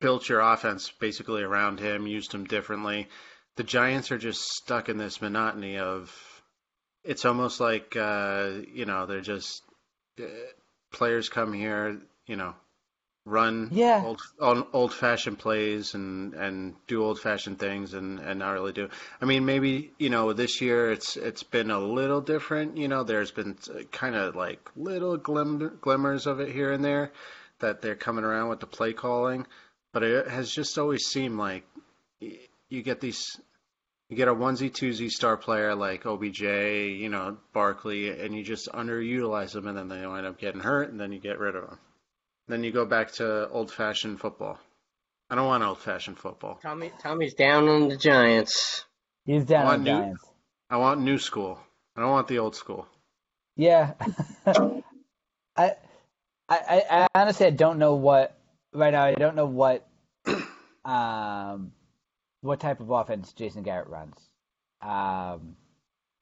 built 0.00 0.28
your 0.28 0.40
offense 0.40 0.92
basically 1.00 1.42
around 1.42 1.80
him, 1.80 2.06
used 2.06 2.32
him 2.32 2.44
differently. 2.44 3.08
The 3.56 3.64
Giants 3.64 4.12
are 4.12 4.18
just 4.18 4.42
stuck 4.42 4.90
in 4.90 4.98
this 4.98 5.22
monotony 5.22 5.78
of. 5.78 6.14
It's 7.06 7.24
almost 7.24 7.60
like 7.60 7.96
uh, 7.96 8.50
you 8.72 8.84
know 8.84 9.06
they're 9.06 9.20
just 9.20 9.62
uh, 10.20 10.24
players 10.92 11.28
come 11.28 11.52
here, 11.52 12.00
you 12.26 12.36
know, 12.36 12.54
run 13.24 13.70
Yeah. 13.72 14.02
old 14.04 14.20
on 14.40 14.66
old 14.72 14.92
fashioned 14.92 15.38
plays 15.38 15.94
and 15.94 16.34
and 16.34 16.74
do 16.86 17.02
old 17.04 17.20
fashioned 17.20 17.58
things 17.58 17.94
and 17.94 18.18
and 18.20 18.38
not 18.38 18.52
really 18.52 18.72
do. 18.72 18.88
I 19.20 19.24
mean, 19.24 19.44
maybe 19.44 19.92
you 19.98 20.10
know 20.10 20.32
this 20.32 20.60
year 20.60 20.90
it's 20.92 21.16
it's 21.16 21.42
been 21.42 21.70
a 21.70 21.78
little 21.78 22.20
different. 22.20 22.76
You 22.76 22.88
know, 22.88 23.04
there's 23.04 23.30
been 23.30 23.56
kind 23.92 24.14
of 24.16 24.34
like 24.36 24.70
little 24.76 25.16
glimmer, 25.16 25.68
glimmers 25.70 26.26
of 26.26 26.40
it 26.40 26.52
here 26.52 26.72
and 26.72 26.84
there 26.84 27.12
that 27.60 27.82
they're 27.82 27.96
coming 27.96 28.24
around 28.24 28.48
with 28.50 28.60
the 28.60 28.66
play 28.66 28.92
calling, 28.92 29.46
but 29.92 30.02
it 30.02 30.28
has 30.28 30.50
just 30.50 30.76
always 30.78 31.06
seemed 31.06 31.38
like 31.38 31.64
you 32.20 32.82
get 32.82 33.00
these. 33.00 33.40
You 34.08 34.16
get 34.16 34.28
a 34.28 34.34
onesie 34.34 34.70
twosie 34.70 35.10
star 35.10 35.36
player 35.36 35.74
like 35.74 36.06
OBJ, 36.06 36.40
you 36.40 37.08
know 37.08 37.38
Barkley, 37.52 38.08
and 38.20 38.34
you 38.36 38.44
just 38.44 38.68
underutilize 38.68 39.52
them, 39.52 39.66
and 39.66 39.76
then 39.76 39.88
they 39.88 40.06
wind 40.06 40.26
up 40.26 40.38
getting 40.38 40.60
hurt, 40.60 40.90
and 40.90 41.00
then 41.00 41.10
you 41.12 41.18
get 41.18 41.38
rid 41.40 41.56
of 41.56 41.66
them. 41.68 41.78
Then 42.48 42.62
you 42.62 42.70
go 42.70 42.84
back 42.86 43.12
to 43.14 43.48
old 43.48 43.72
fashioned 43.72 44.20
football. 44.20 44.60
I 45.28 45.34
don't 45.34 45.46
want 45.46 45.64
old 45.64 45.80
fashioned 45.80 46.18
football. 46.18 46.60
Tommy 46.62 46.92
Tommy's 47.02 47.34
down 47.34 47.68
on 47.68 47.88
the 47.88 47.96
Giants. 47.96 48.84
he's 49.24 49.44
down 49.44 49.64
Want 49.64 49.78
on 49.78 49.84
the 49.84 49.90
new- 49.92 49.98
Giants. 49.98 50.24
I 50.70 50.76
want 50.76 51.00
new 51.00 51.18
school. 51.18 51.58
I 51.96 52.00
don't 52.00 52.10
want 52.10 52.28
the 52.28 52.38
old 52.38 52.54
school. 52.54 52.86
Yeah. 53.56 53.94
I, 54.46 54.76
I, 55.56 55.74
I 56.48 56.82
I 56.90 57.06
honestly 57.14 57.46
I 57.46 57.50
don't 57.50 57.78
know 57.78 57.94
what 57.94 58.38
right 58.72 58.92
now. 58.92 59.04
I 59.04 59.14
don't 59.14 59.34
know 59.34 59.46
what, 59.46 59.88
um, 60.84 61.72
what 62.46 62.60
type 62.60 62.80
of 62.80 62.90
offense 62.90 63.32
Jason 63.32 63.62
Garrett 63.62 63.88
runs. 63.88 64.16
Um, 64.80 65.56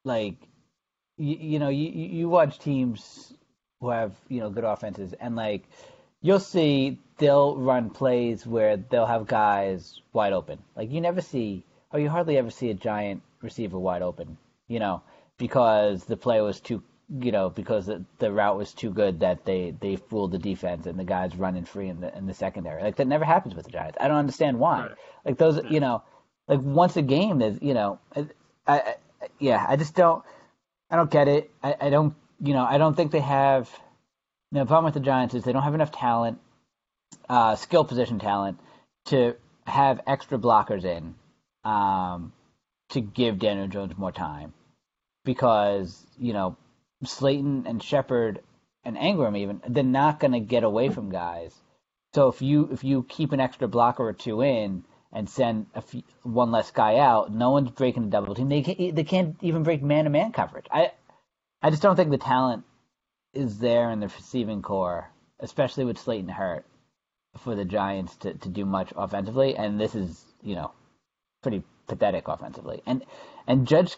like, 0.04 0.36
you, 1.16 1.36
you 1.36 1.58
know, 1.58 1.68
you 1.68 1.88
you 1.90 2.28
watch 2.28 2.58
teams 2.58 3.32
who 3.80 3.90
have 3.90 4.12
you 4.28 4.40
know 4.40 4.50
good 4.50 4.64
offenses, 4.64 5.14
and 5.20 5.36
like, 5.36 5.64
you'll 6.22 6.40
see 6.40 6.98
they'll 7.18 7.56
run 7.56 7.90
plays 7.90 8.46
where 8.46 8.76
they'll 8.76 9.06
have 9.06 9.26
guys 9.26 10.00
wide 10.12 10.32
open. 10.32 10.58
Like 10.74 10.90
you 10.90 11.00
never 11.00 11.20
see, 11.20 11.64
or 11.92 12.00
you 12.00 12.08
hardly 12.08 12.36
ever 12.38 12.50
see 12.50 12.70
a 12.70 12.74
giant 12.74 13.22
receiver 13.42 13.78
wide 13.78 14.02
open. 14.02 14.36
You 14.66 14.80
know, 14.80 15.02
because 15.38 16.04
the 16.04 16.16
play 16.16 16.40
was 16.40 16.60
too, 16.60 16.82
you 17.20 17.32
know, 17.32 17.50
because 17.50 17.86
the, 17.86 18.04
the 18.18 18.32
route 18.32 18.56
was 18.56 18.72
too 18.72 18.90
good 18.90 19.20
that 19.20 19.44
they 19.44 19.74
they 19.80 19.96
fooled 19.96 20.32
the 20.32 20.38
defense 20.38 20.86
and 20.86 20.98
the 20.98 21.04
guys 21.04 21.36
running 21.36 21.64
free 21.64 21.88
in 21.88 22.00
the 22.00 22.16
in 22.16 22.26
the 22.26 22.34
secondary. 22.34 22.82
Like 22.82 22.96
that 22.96 23.06
never 23.06 23.24
happens 23.24 23.54
with 23.54 23.66
the 23.66 23.72
Giants. 23.72 23.98
I 24.00 24.08
don't 24.08 24.16
understand 24.16 24.58
why. 24.58 24.80
Right. 24.80 24.90
Like 25.24 25.38
those, 25.38 25.60
you 25.70 25.80
know, 25.80 26.02
like 26.48 26.60
once 26.60 26.96
a 26.96 27.02
game, 27.02 27.38
there's, 27.38 27.60
you 27.62 27.74
know, 27.74 27.98
I, 28.14 28.26
I, 28.66 28.78
I 28.78 28.94
yeah, 29.38 29.64
I 29.66 29.76
just 29.76 29.94
don't, 29.94 30.22
I 30.90 30.96
don't 30.96 31.10
get 31.10 31.28
it. 31.28 31.50
I, 31.62 31.76
I 31.80 31.90
don't, 31.90 32.14
you 32.40 32.52
know, 32.52 32.64
I 32.64 32.78
don't 32.78 32.94
think 32.94 33.12
they 33.12 33.20
have. 33.20 33.70
You 34.52 34.58
know, 34.58 34.64
the 34.64 34.68
problem 34.68 34.84
with 34.84 34.94
the 34.94 35.00
Giants 35.00 35.34
is 35.34 35.42
they 35.42 35.52
don't 35.52 35.62
have 35.62 35.74
enough 35.74 35.90
talent, 35.90 36.38
uh, 37.28 37.56
skill 37.56 37.84
position 37.84 38.18
talent, 38.18 38.60
to 39.06 39.34
have 39.66 40.00
extra 40.06 40.38
blockers 40.38 40.84
in, 40.84 41.14
um, 41.64 42.32
to 42.90 43.00
give 43.00 43.38
Daniel 43.38 43.66
Jones 43.66 43.96
more 43.96 44.12
time, 44.12 44.52
because 45.24 46.06
you 46.18 46.32
know 46.32 46.56
Slayton 47.02 47.64
and 47.66 47.82
Shepard 47.82 48.40
and 48.84 48.96
Engram 48.96 49.36
even 49.38 49.60
they're 49.66 49.82
not 49.82 50.20
going 50.20 50.32
to 50.32 50.40
get 50.40 50.62
away 50.62 50.90
from 50.90 51.10
guys. 51.10 51.54
So 52.14 52.28
if 52.28 52.42
you 52.42 52.68
if 52.70 52.84
you 52.84 53.04
keep 53.08 53.32
an 53.32 53.40
extra 53.40 53.66
blocker 53.66 54.06
or 54.06 54.12
two 54.12 54.42
in 54.42 54.84
and 55.14 55.30
send 55.30 55.66
a 55.74 55.80
few, 55.80 56.02
one 56.24 56.50
less 56.50 56.72
guy 56.72 56.96
out, 56.96 57.32
no 57.32 57.50
one's 57.52 57.70
breaking 57.70 58.04
the 58.04 58.10
double 58.10 58.34
team. 58.34 58.48
They 58.48 58.62
can't, 58.62 58.96
they 58.96 59.04
can't 59.04 59.36
even 59.40 59.62
break 59.62 59.82
man 59.82 60.04
to 60.04 60.10
man 60.10 60.32
coverage. 60.32 60.66
I 60.70 60.90
I 61.62 61.70
just 61.70 61.82
don't 61.82 61.96
think 61.96 62.10
the 62.10 62.18
talent 62.18 62.64
is 63.32 63.58
there 63.58 63.90
in 63.90 64.00
the 64.00 64.08
receiving 64.08 64.60
core, 64.60 65.10
especially 65.40 65.84
with 65.84 65.98
Slayton 65.98 66.28
hurt, 66.28 66.66
for 67.38 67.54
the 67.54 67.64
Giants 67.64 68.16
to, 68.16 68.34
to 68.34 68.48
do 68.48 68.66
much 68.66 68.92
offensively. 68.96 69.56
And 69.56 69.80
this 69.80 69.94
is 69.94 70.24
you 70.42 70.56
know 70.56 70.72
pretty 71.42 71.62
pathetic 71.86 72.28
offensively. 72.28 72.82
And 72.84 73.04
and 73.46 73.68
Judge, 73.68 73.96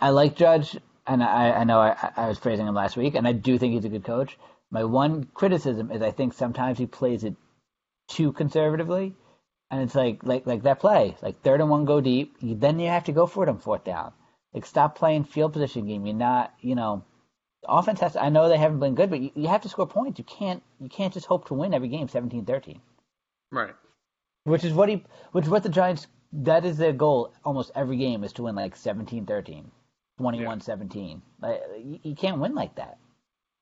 I 0.00 0.10
like 0.10 0.36
Judge, 0.36 0.76
and 1.06 1.22
I 1.22 1.52
I 1.52 1.64
know 1.64 1.80
I, 1.80 2.10
I 2.16 2.28
was 2.28 2.38
praising 2.38 2.66
him 2.66 2.74
last 2.74 2.96
week, 2.96 3.14
and 3.14 3.26
I 3.26 3.32
do 3.32 3.58
think 3.58 3.72
he's 3.72 3.86
a 3.86 3.88
good 3.88 4.04
coach. 4.04 4.36
My 4.70 4.84
one 4.84 5.24
criticism 5.32 5.90
is 5.90 6.02
I 6.02 6.10
think 6.10 6.34
sometimes 6.34 6.78
he 6.78 6.86
plays 6.86 7.24
it 7.24 7.34
too 8.08 8.32
conservatively. 8.32 9.14
And 9.74 9.82
it's 9.82 9.96
like 9.96 10.22
like 10.22 10.46
like 10.46 10.62
that 10.62 10.78
play, 10.78 11.16
like 11.20 11.42
third 11.42 11.60
and 11.60 11.68
one, 11.68 11.84
go 11.84 12.00
deep. 12.00 12.36
You, 12.38 12.54
then 12.54 12.78
you 12.78 12.86
have 12.86 13.02
to 13.04 13.12
go 13.12 13.26
for 13.26 13.42
it 13.42 13.48
on 13.48 13.58
fourth 13.58 13.82
down. 13.82 14.12
Like 14.52 14.64
stop 14.64 14.96
playing 14.96 15.24
field 15.24 15.52
position 15.52 15.88
game. 15.88 16.06
You're 16.06 16.14
not, 16.14 16.54
you 16.60 16.76
know, 16.76 17.02
offense 17.66 17.98
has. 17.98 18.12
To, 18.12 18.22
I 18.22 18.28
know 18.28 18.48
they 18.48 18.56
haven't 18.56 18.78
been 18.78 18.94
good, 18.94 19.10
but 19.10 19.18
you, 19.20 19.32
you 19.34 19.48
have 19.48 19.62
to 19.62 19.68
score 19.68 19.88
points. 19.88 20.20
You 20.20 20.24
can't 20.26 20.62
you 20.78 20.88
can't 20.88 21.12
just 21.12 21.26
hope 21.26 21.48
to 21.48 21.54
win 21.54 21.74
every 21.74 21.88
game 21.88 22.06
17-13. 22.06 22.78
Right. 23.50 23.74
Which 24.44 24.62
is 24.62 24.72
what 24.72 24.88
he, 24.88 25.04
which 25.32 25.46
is 25.46 25.50
what 25.50 25.64
the 25.64 25.68
Giants. 25.68 26.06
That 26.32 26.64
is 26.64 26.76
their 26.76 26.92
goal. 26.92 27.32
Almost 27.44 27.72
every 27.74 27.96
game 27.96 28.22
is 28.22 28.32
to 28.34 28.44
win 28.44 28.54
like 28.54 28.76
17-13, 28.76 29.64
21-17. 30.20 31.20
Like 31.42 31.62
you, 31.78 31.98
you 32.04 32.14
can't 32.14 32.38
win 32.38 32.54
like 32.54 32.76
that, 32.76 32.98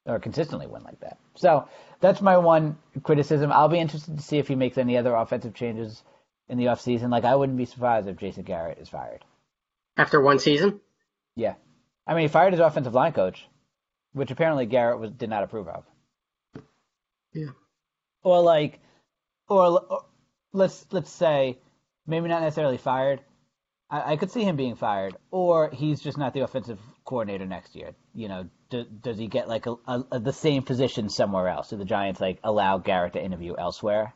or 0.07 0.19
consistently 0.19 0.67
win 0.67 0.83
like 0.83 1.01
that. 1.01 1.19
So 1.37 1.69
that's 2.01 2.21
my 2.21 2.37
one 2.39 2.77
criticism. 3.03 3.53
I'll 3.53 3.69
be 3.69 3.79
interested 3.79 4.17
to 4.17 4.23
see 4.23 4.39
if 4.39 4.49
he 4.49 4.55
makes 4.55 4.79
any 4.79 4.97
other 4.97 5.15
offensive 5.15 5.55
changes 5.55 6.03
in 6.49 6.59
the 6.59 6.67
offseason. 6.67 7.11
Like 7.11 7.25
I 7.25 7.37
wouldn't 7.37 7.59
be 7.59 7.67
surprised 7.67 8.09
if 8.09 8.17
Jason 8.17 8.43
Garrett 8.43 8.79
is 8.79 8.89
fired. 8.89 9.25
After 9.97 10.21
one 10.21 10.39
season? 10.39 10.81
Yeah, 11.37 11.55
I 12.07 12.15
mean 12.15 12.23
he 12.23 12.29
fired 12.29 12.53
his 12.53 12.61
offensive 12.61 12.95
line 12.95 13.13
coach, 13.13 13.47
which 14.13 14.31
apparently 14.31 14.67
Garrett 14.67 14.99
was 14.99 15.11
did 15.13 15.31
not 15.31 15.45
approve 15.45 15.69
of. 15.69 15.85
Yeah. 17.33 17.51
Or 18.23 18.41
like, 18.43 18.81
or, 19.49 19.81
or 19.89 20.05
let's 20.53 20.87
let's 20.91 21.11
say 21.11 21.59
maybe 22.07 22.29
not 22.29 22.43
necessarily 22.43 22.77
fired. 22.77 23.21
I, 23.91 24.13
I 24.13 24.17
could 24.17 24.31
see 24.31 24.43
him 24.43 24.57
being 24.57 24.77
fired, 24.77 25.17
or 25.31 25.71
he's 25.71 26.01
just 26.01 26.19
not 26.19 26.35
the 26.35 26.41
offensive 26.41 26.79
coordinator 27.05 27.47
next 27.47 27.75
year. 27.75 27.95
You 28.15 28.29
know, 28.29 28.49
do, 28.71 28.85
does 28.85 29.19
he 29.19 29.27
get 29.27 29.49
like 29.49 29.67
a, 29.67 29.77
a, 29.87 30.19
the 30.21 30.33
same 30.33 30.63
position 30.63 31.09
somewhere 31.09 31.49
else? 31.49 31.71
Do 31.71 31.77
the 31.77 31.85
Giants 31.85 32.21
like 32.21 32.39
allow 32.45 32.79
Garrett 32.79 33.15
to 33.15 33.23
interview 33.23 33.55
elsewhere? 33.59 34.15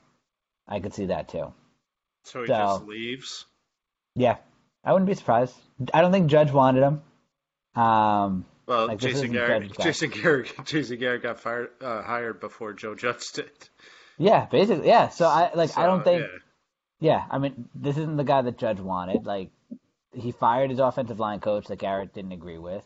I 0.69 0.81
could 0.81 0.95
see 0.95 1.07
that 1.07 1.29
too. 1.29 1.53
So 2.25 2.41
he 2.43 2.47
So- 2.49 2.53
just 2.55 2.85
leaves. 2.85 3.45
Yeah, 4.15 4.37
I 4.85 4.93
wouldn't 4.93 5.09
be 5.09 5.15
surprised. 5.15 5.55
I 5.93 6.01
don't 6.01 6.11
think 6.13 6.29
Judge 6.31 6.51
wanted 6.51 6.83
him. 6.83 7.03
Um, 7.81 8.47
Well, 8.67 8.87
Like, 8.89 8.99
Jason 8.99 9.33
Garrett, 9.33 9.79
Jason 9.79 10.11
Garrett, 10.23 10.53
Jason 10.65 10.99
Garrett 10.99 11.23
got 11.23 11.39
fired, 11.39 11.71
uh, 11.81 12.03
hired 12.03 12.41
before 12.41 12.73
Joe 12.73 12.95
Judge 12.95 13.31
did. 13.35 13.51
yeah, 14.19 14.47
basically, 14.47 14.89
yeah. 14.89 15.09
So 15.11 15.27
I 15.27 15.51
like 15.55 15.77
I 15.77 15.87
don't 15.87 16.03
think. 16.03 16.23
yeah. 16.23 16.39
Yeah, 16.99 17.25
I 17.31 17.37
mean, 17.39 17.69
this 17.75 17.99
isn't 17.99 18.17
the 18.17 18.25
guy 18.25 18.41
that 18.41 18.57
Judge 18.57 18.81
wanted. 18.81 19.27
Like, 19.27 19.51
he 20.17 20.33
fired 20.33 20.71
his 20.71 20.79
offensive 20.79 21.21
line 21.21 21.41
coach 21.41 21.67
that 21.67 21.79
Garrett 21.79 22.15
didn't 22.15 22.33
agree 22.33 22.59
with. 22.59 22.85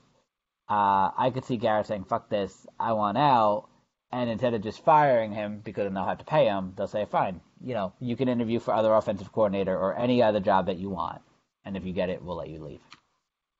Uh, 0.68 1.10
I 1.16 1.30
could 1.32 1.44
see 1.44 1.56
Garrett 1.56 1.86
saying, 1.86 2.04
fuck 2.04 2.28
this, 2.28 2.66
I 2.78 2.92
want 2.92 3.18
out. 3.18 3.68
And 4.12 4.28
instead 4.28 4.54
of 4.54 4.62
just 4.62 4.84
firing 4.84 5.32
him 5.32 5.60
because 5.64 5.84
then 5.84 5.94
they'll 5.94 6.04
have 6.04 6.18
to 6.18 6.24
pay 6.24 6.46
him, 6.46 6.72
they'll 6.76 6.88
say, 6.88 7.04
fine, 7.04 7.40
you 7.64 7.74
know, 7.74 7.92
you 8.00 8.16
can 8.16 8.28
interview 8.28 8.58
for 8.58 8.74
other 8.74 8.92
offensive 8.92 9.32
coordinator 9.32 9.76
or 9.76 9.96
any 9.96 10.22
other 10.22 10.40
job 10.40 10.66
that 10.66 10.78
you 10.78 10.90
want. 10.90 11.22
And 11.64 11.76
if 11.76 11.84
you 11.84 11.92
get 11.92 12.10
it, 12.10 12.22
we'll 12.22 12.36
let 12.36 12.48
you 12.48 12.62
leave. 12.64 12.80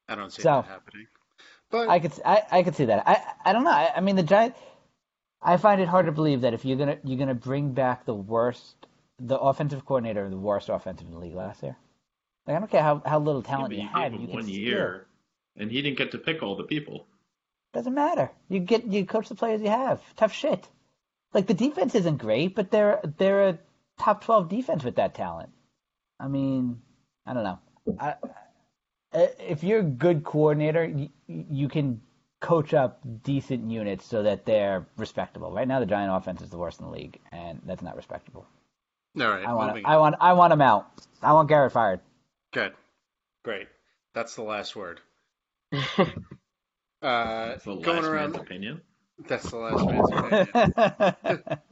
I 0.08 0.16
don't 0.16 0.32
see 0.32 0.42
So- 0.42 0.62
that 0.62 0.66
happening. 0.66 1.06
But 1.70 1.88
I 1.88 2.00
could, 2.00 2.12
I, 2.24 2.42
I 2.50 2.62
could 2.64 2.74
see 2.74 2.86
that. 2.86 3.04
I, 3.06 3.22
I 3.44 3.52
don't 3.52 3.62
know. 3.62 3.70
I, 3.70 3.92
I 3.96 4.00
mean, 4.00 4.16
the 4.16 4.24
Giants. 4.24 4.58
I 5.40 5.56
find 5.56 5.80
it 5.80 5.86
hard 5.86 6.06
to 6.06 6.12
believe 6.12 6.40
that 6.40 6.52
if 6.52 6.64
you're 6.64 6.76
gonna, 6.76 6.98
you're 7.04 7.16
gonna 7.18 7.32
bring 7.34 7.72
back 7.72 8.04
the 8.04 8.14
worst, 8.14 8.74
the 9.20 9.38
offensive 9.38 9.86
coordinator, 9.86 10.24
of 10.24 10.32
the 10.32 10.36
worst 10.36 10.68
offensive 10.68 11.06
in 11.06 11.12
the 11.12 11.20
league 11.20 11.34
last 11.34 11.62
year. 11.62 11.76
Like, 12.50 12.56
I 12.56 12.60
don't 12.60 12.70
care 12.70 12.82
how, 12.82 13.00
how 13.06 13.20
little 13.20 13.42
talent 13.42 13.68
but 13.68 13.76
you 13.76 13.84
you 13.84 13.88
have. 13.90 14.12
You 14.12 14.18
him 14.18 14.26
can 14.26 14.34
one 14.34 14.42
steal. 14.42 14.56
year, 14.56 15.06
and 15.56 15.70
he 15.70 15.82
didn't 15.82 15.98
get 15.98 16.10
to 16.12 16.18
pick 16.18 16.42
all 16.42 16.56
the 16.56 16.64
people. 16.64 17.06
Doesn't 17.72 17.94
matter. 17.94 18.32
You 18.48 18.58
get, 18.58 18.84
you 18.86 19.06
coach 19.06 19.28
the 19.28 19.36
players 19.36 19.60
you 19.62 19.68
have. 19.68 20.02
Tough 20.16 20.32
shit. 20.32 20.68
Like 21.32 21.46
the 21.46 21.54
defense 21.54 21.94
isn't 21.94 22.16
great, 22.16 22.56
but 22.56 22.72
they're 22.72 23.00
they're 23.18 23.48
a 23.50 23.58
top 24.00 24.24
twelve 24.24 24.48
defense 24.48 24.82
with 24.82 24.96
that 24.96 25.14
talent. 25.14 25.50
I 26.18 26.26
mean, 26.26 26.82
I 27.24 27.34
don't 27.34 27.44
know. 27.44 27.58
I, 28.00 28.14
I- 29.12 29.30
if 29.48 29.62
you're 29.64 29.80
a 29.80 29.84
good 29.84 30.22
coordinator, 30.24 30.84
you, 30.84 31.08
you 31.26 31.68
can 31.68 32.00
coach 32.40 32.74
up 32.74 33.00
decent 33.24 33.68
units 33.70 34.04
so 34.06 34.22
that 34.24 34.44
they're 34.44 34.86
respectable. 34.96 35.50
Right 35.52 35.66
now, 35.68 35.78
the 35.80 35.86
Giant 35.86 36.12
offense 36.12 36.42
is 36.42 36.50
the 36.50 36.58
worst 36.58 36.78
in 36.80 36.86
the 36.86 36.92
league, 36.92 37.18
and 37.32 37.60
that's 37.66 37.82
not 37.82 37.96
respectable. 37.96 38.46
all 39.20 39.28
right, 39.28 39.44
I 39.44 39.52
want, 39.54 39.84
I 39.84 39.96
want, 39.96 40.14
I 40.20 40.32
want 40.34 40.52
him 40.52 40.60
out. 40.60 40.92
I 41.22 41.32
want 41.32 41.48
Garrett 41.48 41.72
fired. 41.72 42.00
Good. 42.52 42.72
Great. 43.44 43.68
That's 44.14 44.34
the 44.34 44.42
last 44.42 44.74
word. 44.76 45.00
Uh, 45.72 45.78
That's 47.02 47.64
the 47.64 47.76
going 47.76 48.04
around. 48.04 48.32
man's 48.32 48.42
opinion. 48.42 48.80
That's 49.28 49.48
the 49.50 49.56
last 49.56 49.86
man's 49.86 50.10
opinion. 50.12 51.58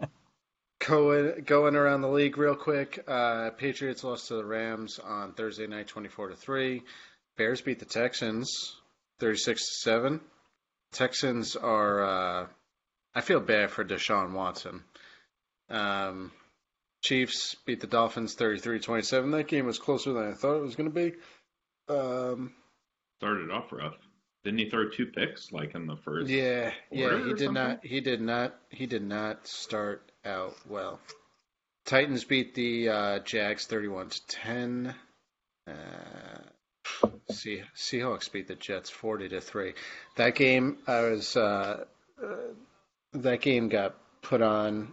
Going 0.86 1.42
going 1.44 1.74
around 1.74 2.02
the 2.02 2.08
league 2.08 2.38
real 2.38 2.54
quick. 2.54 3.02
Uh, 3.08 3.50
Patriots 3.50 4.04
lost 4.04 4.28
to 4.28 4.34
the 4.34 4.44
Rams 4.44 5.00
on 5.00 5.32
Thursday 5.32 5.66
night, 5.66 5.88
twenty 5.88 6.08
four 6.08 6.28
to 6.28 6.36
three. 6.36 6.82
Bears 7.36 7.60
beat 7.60 7.80
the 7.80 7.84
Texans, 7.84 8.76
thirty 9.18 9.36
six 9.38 9.66
to 9.66 9.74
seven. 9.80 10.20
Texans 10.92 11.56
are. 11.56 12.04
Uh, 12.04 12.46
I 13.12 13.20
feel 13.22 13.40
bad 13.40 13.72
for 13.72 13.84
Deshaun 13.84 14.32
Watson. 14.34 14.84
Um, 15.68 16.30
Chiefs 17.08 17.56
beat 17.64 17.80
the 17.80 17.86
Dolphins 17.86 18.36
33-27. 18.36 19.32
That 19.32 19.48
game 19.48 19.64
was 19.64 19.78
closer 19.78 20.12
than 20.12 20.30
I 20.30 20.34
thought 20.34 20.56
it 20.58 20.62
was 20.62 20.76
going 20.76 20.92
to 20.92 20.94
be. 20.94 21.14
Um, 21.88 22.52
Started 23.18 23.50
off 23.50 23.72
rough. 23.72 23.94
Didn't 24.44 24.58
he 24.58 24.68
throw 24.68 24.90
two 24.90 25.06
picks 25.06 25.50
like 25.50 25.74
in 25.74 25.86
the 25.86 25.96
first? 25.96 26.28
Yeah, 26.28 26.70
yeah, 26.90 27.24
he 27.24 27.32
did 27.32 27.52
not. 27.52 27.84
He 27.84 28.00
did 28.02 28.20
not. 28.20 28.54
He 28.68 28.84
did 28.86 29.02
not 29.02 29.46
start 29.46 30.12
out 30.24 30.54
well. 30.68 31.00
Titans 31.86 32.24
beat 32.24 32.54
the 32.54 32.90
uh, 32.90 33.18
Jags 33.20 33.66
thirty-one 33.66 34.10
to 34.10 34.26
ten. 34.26 34.94
Uh, 35.66 35.72
See, 37.30 37.62
Seahawks 37.76 38.30
beat 38.30 38.48
the 38.48 38.54
Jets 38.54 38.90
forty 38.90 39.28
to 39.30 39.40
three. 39.40 39.74
That 40.16 40.34
game, 40.34 40.78
I 40.86 41.00
was. 41.00 41.36
Uh, 41.36 41.84
uh, 42.22 42.36
that 43.14 43.40
game 43.40 43.68
got 43.68 43.96
put 44.22 44.42
on 44.42 44.92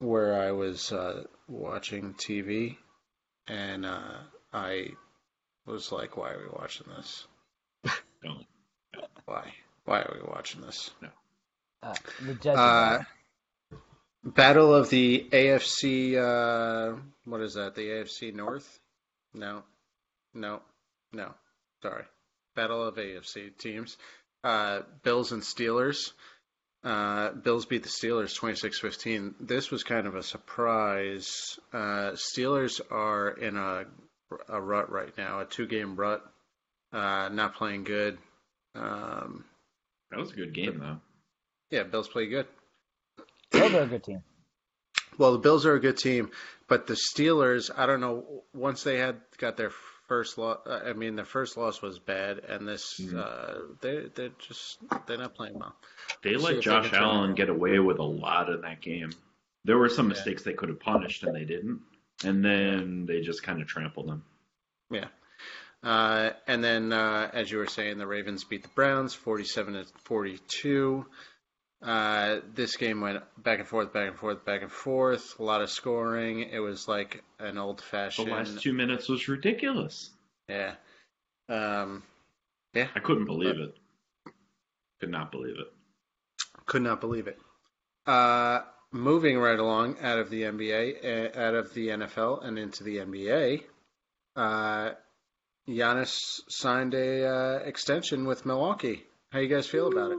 where 0.00 0.40
I 0.40 0.52
was 0.52 0.92
uh, 0.92 1.24
watching 1.50 2.14
TV, 2.14 2.76
and 3.46 3.84
uh, 3.84 4.18
I 4.52 4.88
was 5.66 5.92
like, 5.92 6.16
"Why 6.16 6.32
are 6.32 6.38
we 6.38 6.48
watching 6.52 6.86
this? 6.96 7.26
Don't. 8.22 8.46
Why? 9.24 9.52
Why 9.84 10.00
are 10.00 10.16
we 10.20 10.28
watching 10.28 10.62
this?" 10.62 10.90
No. 11.02 11.08
Uh, 11.82 11.94
the 12.22 12.34
Jets. 12.34 12.58
Uh, 12.58 13.02
Battle 14.22 14.74
of 14.74 14.90
the 14.90 15.26
AFC. 15.32 16.14
Uh, 16.14 16.98
what 17.24 17.40
is 17.40 17.54
that? 17.54 17.74
The 17.74 17.88
AFC 17.88 18.34
North? 18.34 18.78
No, 19.32 19.62
no, 20.34 20.60
no. 21.12 21.34
Sorry. 21.82 22.04
Battle 22.54 22.86
of 22.86 22.96
AFC 22.96 23.56
teams. 23.56 23.96
Uh, 24.44 24.80
Bills 25.02 25.32
and 25.32 25.42
Steelers. 25.42 26.12
Uh, 26.82 27.32
Bills 27.32 27.66
beat 27.66 27.82
the 27.82 27.88
Steelers 27.90 28.38
26-15. 28.38 29.34
This 29.40 29.70
was 29.70 29.82
kind 29.84 30.06
of 30.06 30.14
a 30.14 30.22
surprise. 30.22 31.58
Uh, 31.72 32.12
Steelers 32.14 32.80
are 32.90 33.28
in 33.30 33.56
a 33.56 33.84
a 34.48 34.60
rut 34.60 34.90
right 34.92 35.12
now, 35.18 35.40
a 35.40 35.44
two-game 35.44 35.96
rut. 35.96 36.22
Uh, 36.92 37.28
not 37.32 37.56
playing 37.56 37.82
good. 37.84 38.16
Um, 38.76 39.44
That 40.10 40.20
was 40.20 40.30
a 40.30 40.36
good 40.36 40.54
game 40.54 40.78
though. 40.78 40.98
yeah, 41.70 41.82
Bills 41.82 42.08
play 42.08 42.26
good. 42.28 42.46
Bills 43.50 43.74
are 43.74 43.82
a 43.82 43.86
good 43.86 44.04
team. 44.04 44.22
Well, 45.18 45.32
the 45.32 45.38
Bills 45.38 45.66
are 45.66 45.74
a 45.74 45.80
good 45.80 45.98
team, 45.98 46.30
but 46.68 46.86
the 46.86 46.94
Steelers, 46.94 47.70
I 47.76 47.86
don't 47.86 48.00
know. 48.00 48.44
Once 48.54 48.84
they 48.84 48.98
had 48.98 49.20
got 49.38 49.56
their 49.56 49.72
first 50.10 50.38
loss, 50.38 50.58
I 50.66 50.92
mean, 50.92 51.14
their 51.14 51.24
first 51.24 51.56
loss 51.56 51.80
was 51.80 52.00
bad, 52.00 52.40
and 52.40 52.66
this 52.66 52.98
Mhm. 52.98 53.16
uh, 53.16 53.74
they 53.80 54.08
they're 54.12 54.32
just 54.40 54.80
they're 55.06 55.18
not 55.18 55.36
playing 55.36 55.56
well. 55.56 55.76
They 56.22 56.30
See 56.30 56.36
let 56.36 56.54
if 56.54 56.58
they 56.58 56.62
Josh 56.64 56.90
turn 56.90 57.02
Allen 57.02 57.34
get 57.36 57.48
away 57.48 57.78
with 57.78 58.00
a 58.00 58.02
lot 58.02 58.50
in 58.50 58.60
that 58.62 58.80
game. 58.80 59.12
There 59.64 59.78
were 59.78 59.88
some 59.88 60.06
Yeah. 60.06 60.14
mistakes 60.14 60.42
they 60.42 60.52
could 60.54 60.68
have 60.68 60.80
punished 60.80 61.22
and 61.22 61.34
they 61.34 61.44
didn't. 61.44 61.82
And 62.24 62.44
then 62.44 63.06
they 63.06 63.20
just 63.20 63.44
kind 63.44 63.62
of 63.62 63.68
trampled 63.68 64.08
them. 64.08 64.24
Yeah. 64.90 65.08
Uh, 65.82 66.30
and 66.46 66.62
then, 66.62 66.92
uh, 66.92 67.30
as 67.32 67.50
you 67.50 67.58
were 67.58 67.66
saying, 67.68 67.98
the 67.98 68.06
Ravens 68.06 68.42
beat 68.44 68.62
the 68.64 68.68
Browns, 68.74 69.14
forty-seven 69.14 69.74
to 69.74 69.84
forty-two. 70.04 71.06
Uh, 71.82 72.40
this 72.54 72.76
game 72.76 73.00
went 73.00 73.22
back 73.42 73.58
and 73.58 73.68
forth, 73.68 73.92
back 73.92 74.08
and 74.08 74.18
forth, 74.18 74.44
back 74.44 74.62
and 74.62 74.70
forth. 74.70 75.38
A 75.38 75.42
lot 75.42 75.62
of 75.62 75.70
scoring. 75.70 76.40
It 76.40 76.58
was 76.58 76.86
like 76.86 77.22
an 77.38 77.56
old-fashioned. 77.56 78.28
The 78.28 78.32
last 78.32 78.60
two 78.60 78.74
minutes 78.74 79.08
was 79.08 79.28
ridiculous. 79.28 80.10
Yeah. 80.48 80.74
Um, 81.48 82.02
yeah. 82.74 82.88
I 82.94 83.00
couldn't 83.00 83.24
believe 83.24 83.58
it. 83.58 83.74
Could 85.00 85.10
not 85.10 85.32
believe 85.32 85.56
it. 85.58 85.72
Could 86.66 86.82
not 86.82 87.00
believe 87.00 87.26
it. 87.26 87.38
Uh, 88.06 88.60
moving 88.92 89.38
right 89.38 89.58
along 89.58 89.96
out 90.02 90.18
of 90.18 90.28
the 90.28 90.42
NBA, 90.42 91.04
uh, 91.34 91.40
out 91.40 91.54
of 91.54 91.72
the 91.72 91.88
NFL, 91.88 92.44
and 92.44 92.58
into 92.58 92.84
the 92.84 92.98
NBA, 92.98 93.62
uh, 94.36 94.90
Giannis 95.68 96.40
signed 96.48 96.94
a 96.94 97.26
uh, 97.26 97.58
extension 97.64 98.26
with 98.26 98.44
Milwaukee. 98.44 99.04
How 99.30 99.38
you 99.38 99.48
guys 99.48 99.66
feel 99.66 99.88
about 99.88 100.12
it? 100.12 100.18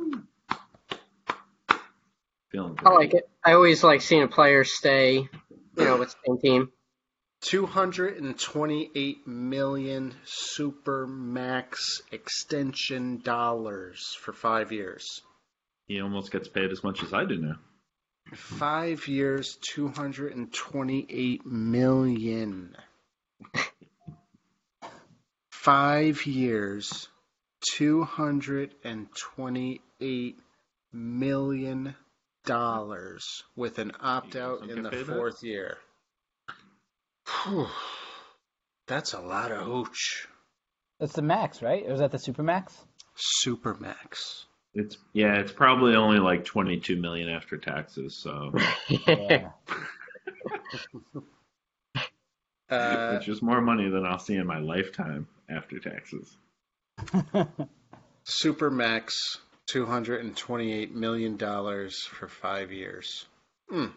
Feeling 2.52 2.78
I 2.86 2.90
like 2.90 3.14
it. 3.14 3.30
I 3.44 3.54
always 3.54 3.84
like 3.84 4.02
seeing 4.02 4.24
a 4.24 4.28
player 4.28 4.66
stay, 4.66 5.20
you 5.20 5.30
know, 5.78 5.98
with 5.98 6.10
the 6.10 6.16
same 6.28 6.40
team. 6.40 6.72
228 7.42 9.28
million 9.28 10.14
super 10.26 11.08
max 11.08 12.02
extension 12.12 13.22
dollars 13.24 14.16
for 14.20 14.34
five 14.34 14.72
years. 14.72 15.22
He 15.88 16.02
almost 16.02 16.32
gets 16.32 16.48
paid 16.48 16.72
as 16.72 16.84
much 16.84 17.04
as 17.04 17.14
I 17.14 17.26
do 17.26 17.38
now. 17.38 17.56
Five 18.36 19.08
years, 19.08 19.58
228 19.62 21.46
million. 21.46 22.76
Five 25.50 26.26
years, 26.26 27.08
228 27.74 30.40
million 30.94 31.96
dollars 32.46 33.44
with 33.56 33.80
an 33.80 33.92
opt 34.00 34.36
out 34.36 34.70
in 34.70 34.84
the 34.84 34.90
paid 34.90 35.06
that? 35.06 35.16
fourth 35.16 35.44
year. 35.44 35.78
Whew. 37.46 37.68
That's 38.88 39.14
a 39.14 39.20
lot 39.20 39.52
of 39.52 39.66
hooch. 39.66 40.28
That's 41.00 41.14
the 41.14 41.22
max, 41.22 41.62
right? 41.62 41.84
Or 41.88 41.94
is 41.94 42.00
that 42.00 42.12
the 42.12 42.20
super 42.20 42.44
max? 42.44 42.78
Super 43.16 43.74
max. 43.76 44.46
It's 44.74 44.98
yeah, 45.14 45.36
it's 45.36 45.52
probably 45.52 45.96
only 45.96 46.20
like 46.20 46.46
22 46.46 46.96
million 47.00 47.30
after 47.30 47.58
taxes. 47.58 48.16
So, 48.22 48.54
Yeah. 49.08 49.50
Uh, 52.70 53.18
which 53.18 53.28
is 53.28 53.42
more 53.42 53.60
money 53.60 53.90
than 53.90 54.06
I'll 54.06 54.18
see 54.20 54.36
in 54.36 54.48
my 54.48 54.60
lifetime 54.60 55.28
after 55.50 55.78
taxes. 55.80 56.38
super 58.24 58.72
max, 58.72 59.40
228 59.72 60.94
million 60.94 61.38
dollars 61.38 62.04
for 62.04 62.28
five 62.28 62.72
years. 62.72 63.26
Mm, 63.72 63.92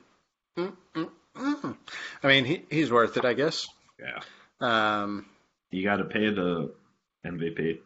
mm, 0.56 0.72
mm. 1.37 1.76
I 2.22 2.26
mean, 2.28 2.44
he, 2.44 2.62
he's 2.70 2.90
worth 2.92 3.16
it, 3.16 3.24
I 3.24 3.34
guess. 3.34 3.66
Yeah, 3.98 4.20
Um, 4.60 5.26
you 5.70 5.82
got 5.82 5.96
to 5.96 6.04
pay 6.04 6.30
the 6.30 6.72
MVP. 7.26 7.78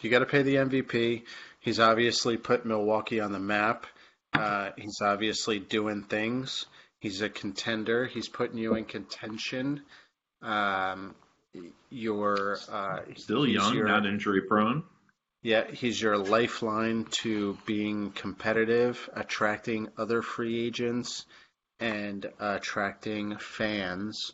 You 0.00 0.10
got 0.10 0.18
to 0.20 0.26
pay 0.26 0.42
the 0.42 0.56
MVP. 0.56 1.22
He's 1.60 1.80
obviously 1.80 2.36
put 2.36 2.66
Milwaukee 2.66 3.20
on 3.20 3.32
the 3.32 3.38
map. 3.38 3.86
Uh, 4.32 4.70
he's 4.76 5.00
obviously 5.02 5.58
doing 5.58 6.02
things. 6.04 6.66
He's 7.00 7.22
a 7.22 7.28
contender. 7.30 8.06
He's 8.06 8.28
putting 8.28 8.58
you 8.58 8.74
in 8.74 8.84
contention. 8.84 9.82
Um, 10.42 11.14
you're 11.90 12.58
uh, 12.70 13.00
Still 13.16 13.46
young, 13.46 13.74
your- 13.74 13.88
not 13.88 14.04
injury 14.06 14.42
prone. 14.42 14.84
Yeah, 15.42 15.70
he's 15.70 16.00
your 16.00 16.18
lifeline 16.18 17.06
to 17.22 17.56
being 17.66 18.10
competitive, 18.10 19.08
attracting 19.14 19.88
other 19.96 20.22
free 20.22 20.66
agents, 20.66 21.24
and 21.78 22.26
attracting 22.38 23.38
fans. 23.38 24.32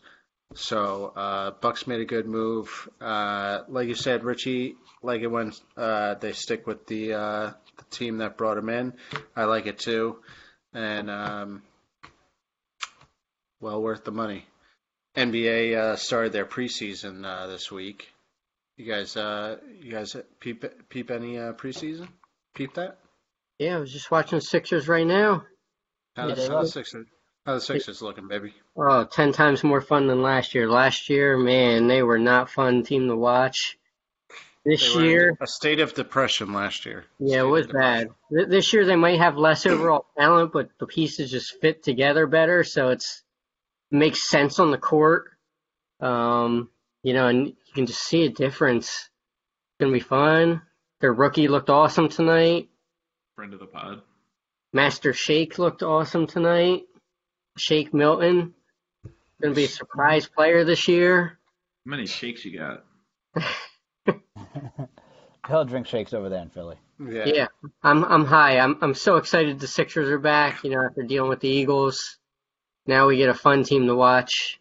So 0.55 1.12
uh, 1.14 1.51
Bucks 1.53 1.87
made 1.87 2.01
a 2.01 2.05
good 2.05 2.27
move. 2.27 2.88
Uh, 3.01 3.62
like 3.69 3.88
you 3.88 3.95
said, 3.95 4.25
Richie, 4.25 4.77
like 5.03 5.21
it 5.21 5.29
when 5.29 5.53
uh, 5.77 6.14
they 6.14 6.33
stick 6.33 6.66
with 6.66 6.87
the 6.87 7.14
uh, 7.14 7.53
the 7.77 7.85
team 7.90 8.19
that 8.19 8.37
brought 8.37 8.59
him 8.59 8.69
in. 8.69 8.95
I 9.35 9.45
like 9.45 9.66
it 9.66 9.79
too, 9.79 10.19
and 10.73 11.11
um, 11.11 11.62
well 13.61 13.83
worth 13.83 14.05
the 14.05 14.12
money. 14.12 14.47
NBA 15.16 15.77
uh, 15.77 15.97
started 15.97 16.33
their 16.33 16.47
preseason 16.47 17.25
uh, 17.25 17.47
this 17.47 17.71
week. 17.71 18.09
You 18.76 18.84
guys, 18.84 19.16
uh, 19.16 19.56
you 19.80 19.90
guys 19.90 20.14
peep 20.38 20.64
peep 20.90 21.10
any 21.10 21.38
uh, 21.38 21.54
preseason? 21.54 22.08
Peep 22.54 22.74
that? 22.74 22.98
yeah, 23.58 23.76
I 23.76 23.78
was 23.78 23.92
just 23.92 24.10
watching 24.10 24.38
the 24.38 24.44
Sixers 24.44 24.86
right 24.86 25.06
now. 25.06 25.44
How, 26.14 26.28
Yeah, 26.28 26.34
the, 26.34 26.48
how 26.48 26.62
the 26.62 26.68
Sixers? 26.68 27.06
How 27.46 27.54
the 27.54 27.60
Sixers 27.60 28.02
looking, 28.02 28.28
baby? 28.28 28.52
Oh, 28.76 29.04
ten 29.04 29.32
times 29.32 29.64
more 29.64 29.80
fun 29.80 30.08
than 30.08 30.20
last 30.20 30.54
year. 30.54 30.68
Last 30.68 31.08
year, 31.08 31.38
man, 31.38 31.86
they 31.86 32.02
were 32.02 32.18
not 32.18 32.50
fun 32.50 32.82
team 32.82 33.08
to 33.08 33.16
watch. 33.16 33.78
This 34.66 34.94
year, 34.96 35.38
a 35.40 35.46
state 35.46 35.78
of 35.80 35.94
depression 35.94 36.52
last 36.52 36.84
year. 36.84 37.04
yeah, 37.18 37.28
State 37.28 37.38
it 37.38 37.44
was 37.44 37.66
bad. 37.68 38.08
This 38.30 38.72
year 38.72 38.84
they 38.84 38.96
might 38.96 39.20
have 39.20 39.38
less 39.38 39.64
overall 39.64 40.06
talent, 40.18 40.52
but 40.52 40.70
the 40.78 40.86
pieces 40.86 41.30
just 41.30 41.60
fit 41.60 41.82
together 41.82 42.26
better, 42.26 42.62
so 42.64 42.90
it's 42.90 43.22
makes 43.90 44.28
sense 44.28 44.58
on 44.58 44.70
the 44.70 44.78
court. 44.78 45.30
Um, 46.00 46.68
you 47.07 47.12
know, 47.12 47.29
and 47.29 47.47
you 47.47 47.73
can 47.73 47.87
just 47.87 48.03
see 48.03 48.25
a 48.25 48.29
difference. 48.29 48.88
It's 48.88 49.79
gonna 49.79 49.92
be 49.92 50.01
fun. 50.01 50.62
Their 51.01 51.12
rookie 51.12 51.47
looked 51.47 51.71
awesome 51.71 52.09
tonight. 52.09 52.69
Friend 53.37 53.55
of 53.55 53.61
the 53.61 53.66
pod. 53.66 54.03
Master 54.73 55.12
Shake 55.12 55.57
looked 55.57 55.85
awesome 55.85 56.27
tonight. 56.27 56.83
Shake 57.57 57.95
Milton. 57.95 58.55
Gonna 59.40 59.55
be 59.55 59.66
a 59.66 59.69
surprise 59.69 60.27
player 60.27 60.64
this 60.64 60.88
year. 60.88 61.38
How 61.85 61.90
many 61.90 62.07
shakes 62.07 62.45
you 62.45 62.59
got? 62.59 62.85
He'll 65.47 65.64
drink 65.64 65.87
shakes 65.87 66.12
over 66.12 66.29
there 66.29 66.42
in 66.42 66.51
Philly. 66.51 66.77
Yeah. 66.99 67.25
Yeah, 67.27 67.47
I'm 67.85 68.05
I'm 68.05 68.25
high. 68.25 68.59
I'm 68.59 68.79
I'm 68.83 68.95
so 68.95 69.14
excited 69.14 69.61
the 69.61 69.69
Sixers 69.69 70.09
are 70.09 70.19
back. 70.19 70.64
You 70.64 70.71
know, 70.71 70.85
after 70.85 71.05
dealing 71.05 71.31
with 71.31 71.38
the 71.38 71.49
Eagles, 71.51 72.19
now 72.85 73.07
we 73.07 73.16
get 73.16 73.29
a 73.29 73.35
fun 73.35 73.62
team 73.62 73.87
to 73.87 73.95
watch 73.95 74.59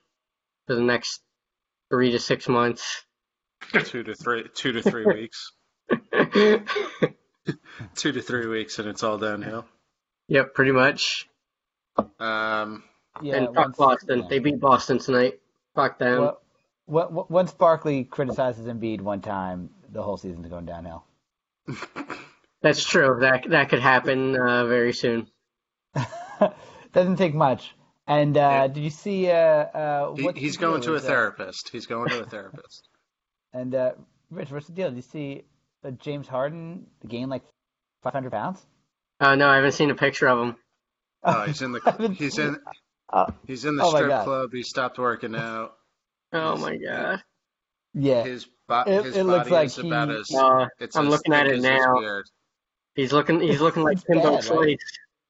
for 0.67 0.75
the 0.75 0.81
next 0.81 1.24
three 1.95 2.11
to 2.11 2.19
six 2.19 2.49
months. 2.49 3.05
Two 3.85 4.03
to 4.03 4.13
three, 4.13 4.43
two 4.53 4.73
to 4.73 4.81
three 4.81 5.05
weeks, 5.05 5.53
two 7.95 8.11
to 8.11 8.21
three 8.21 8.47
weeks, 8.47 8.79
and 8.79 8.89
it's 8.89 9.01
all 9.01 9.17
downhill. 9.17 9.65
yep, 10.27 10.53
pretty 10.53 10.73
much. 10.73 11.29
Um, 12.19 12.83
Yeah. 13.21 13.37
and 13.37 13.55
fuck 13.55 13.77
Boston. 13.77 14.19
yeah. 14.19 14.25
They 14.29 14.39
beat 14.39 14.59
Boston 14.59 14.99
tonight. 14.99 15.39
Fuck 15.73 15.97
them. 15.99 16.19
Well, 16.19 16.41
what, 16.85 17.13
what, 17.13 17.31
once 17.31 17.53
Barkley 17.53 18.03
criticizes 18.03 18.67
Embiid 18.67 18.99
one 18.99 19.21
time, 19.21 19.69
the 19.89 20.03
whole 20.03 20.17
season's 20.17 20.47
going 20.47 20.65
downhill. 20.65 21.05
That's 22.61 22.83
true. 22.83 23.19
That 23.21 23.49
that 23.51 23.69
could 23.69 23.79
happen 23.79 24.35
uh, 24.35 24.65
very 24.65 24.91
soon. 24.91 25.27
Doesn't 26.93 27.15
take 27.15 27.33
much. 27.33 27.73
And 28.07 28.37
uh, 28.37 28.39
Yeah. 28.39 28.67
did 28.67 28.83
you 28.83 28.89
see? 28.89 29.29
Uh, 29.29 29.33
uh, 29.33 30.15
he, 30.15 30.31
he's 30.35 30.57
going 30.57 30.81
to 30.81 30.91
a 30.93 30.95
Is, 30.95 31.03
therapist. 31.03 31.69
He's 31.69 31.85
going 31.87 32.09
to 32.09 32.19
a 32.19 32.25
therapist. 32.25 32.87
And 33.53 33.73
uh, 33.73 33.93
Rich, 34.31 34.51
what's 34.51 34.67
the 34.67 34.73
deal? 34.73 34.89
Did 34.89 34.97
you 34.97 35.01
see 35.01 35.43
uh, 35.85 35.91
James 35.91 36.27
Harden 36.27 36.87
gained 37.07 37.29
like 37.29 37.43
500 38.03 38.29
pounds? 38.31 38.65
Uh, 39.19 39.35
no, 39.35 39.47
I 39.47 39.55
haven't 39.55 39.71
seen 39.71 39.91
a 39.91 39.95
picture 39.95 40.27
of 40.27 40.39
him. 40.39 40.55
Oh, 41.23 41.45
he's 41.45 41.61
in 41.61 41.71
the 41.71 41.79
he's 42.19 42.37
in 42.37 42.57
Uh, 43.11 43.31
he's 43.47 43.63
in 43.65 43.77
the 43.77 43.83
Oh 43.83 43.89
strip 43.95 44.19
club. 44.23 44.49
He 44.51 44.61
stopped 44.61 44.99
working 44.99 45.35
out. 45.35 45.73
Oh 46.33 46.57
my 46.57 46.75
god. 46.75 47.21
yeah. 47.93 48.23
His, 48.23 48.45
bo- 48.67 48.83
It- 48.85 49.05
his 49.05 49.15
it 49.15 49.23
looks 49.23 49.49
body 49.49 49.51
like 49.51 49.67
is 49.67 49.77
about 49.79 50.11
as 50.11 50.31
Uh, 50.35 50.67
it's 50.79 50.95
I'm 50.97 51.05
as 51.05 51.11
looking 51.11 51.33
at 51.33 51.47
it 51.47 51.61
now. 51.61 52.01
he's 52.95 53.13
looking. 53.13 53.39
He's 53.39 53.61
looking 53.61 53.83
like 53.83 53.97
It's 53.97 54.03
Kimbo 54.03 54.31
bad, 54.31 54.45
right? 54.45 54.79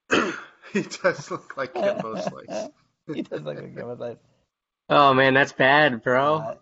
Slice. 0.10 0.34
he 0.76 0.82
does 0.84 1.32
look 1.32 1.58
like 1.58 1.74
Kimbo 1.74 2.16
Slice. 2.22 2.70
he 3.14 3.22
does 3.22 3.42
look 3.42 3.56
like 3.58 3.76
Kimbo 3.76 3.96
Slice. 3.96 4.18
Oh 4.90 5.14
man, 5.14 5.34
that's 5.34 5.54
bad, 5.54 6.04
bro. 6.04 6.36
Uh, 6.36 6.56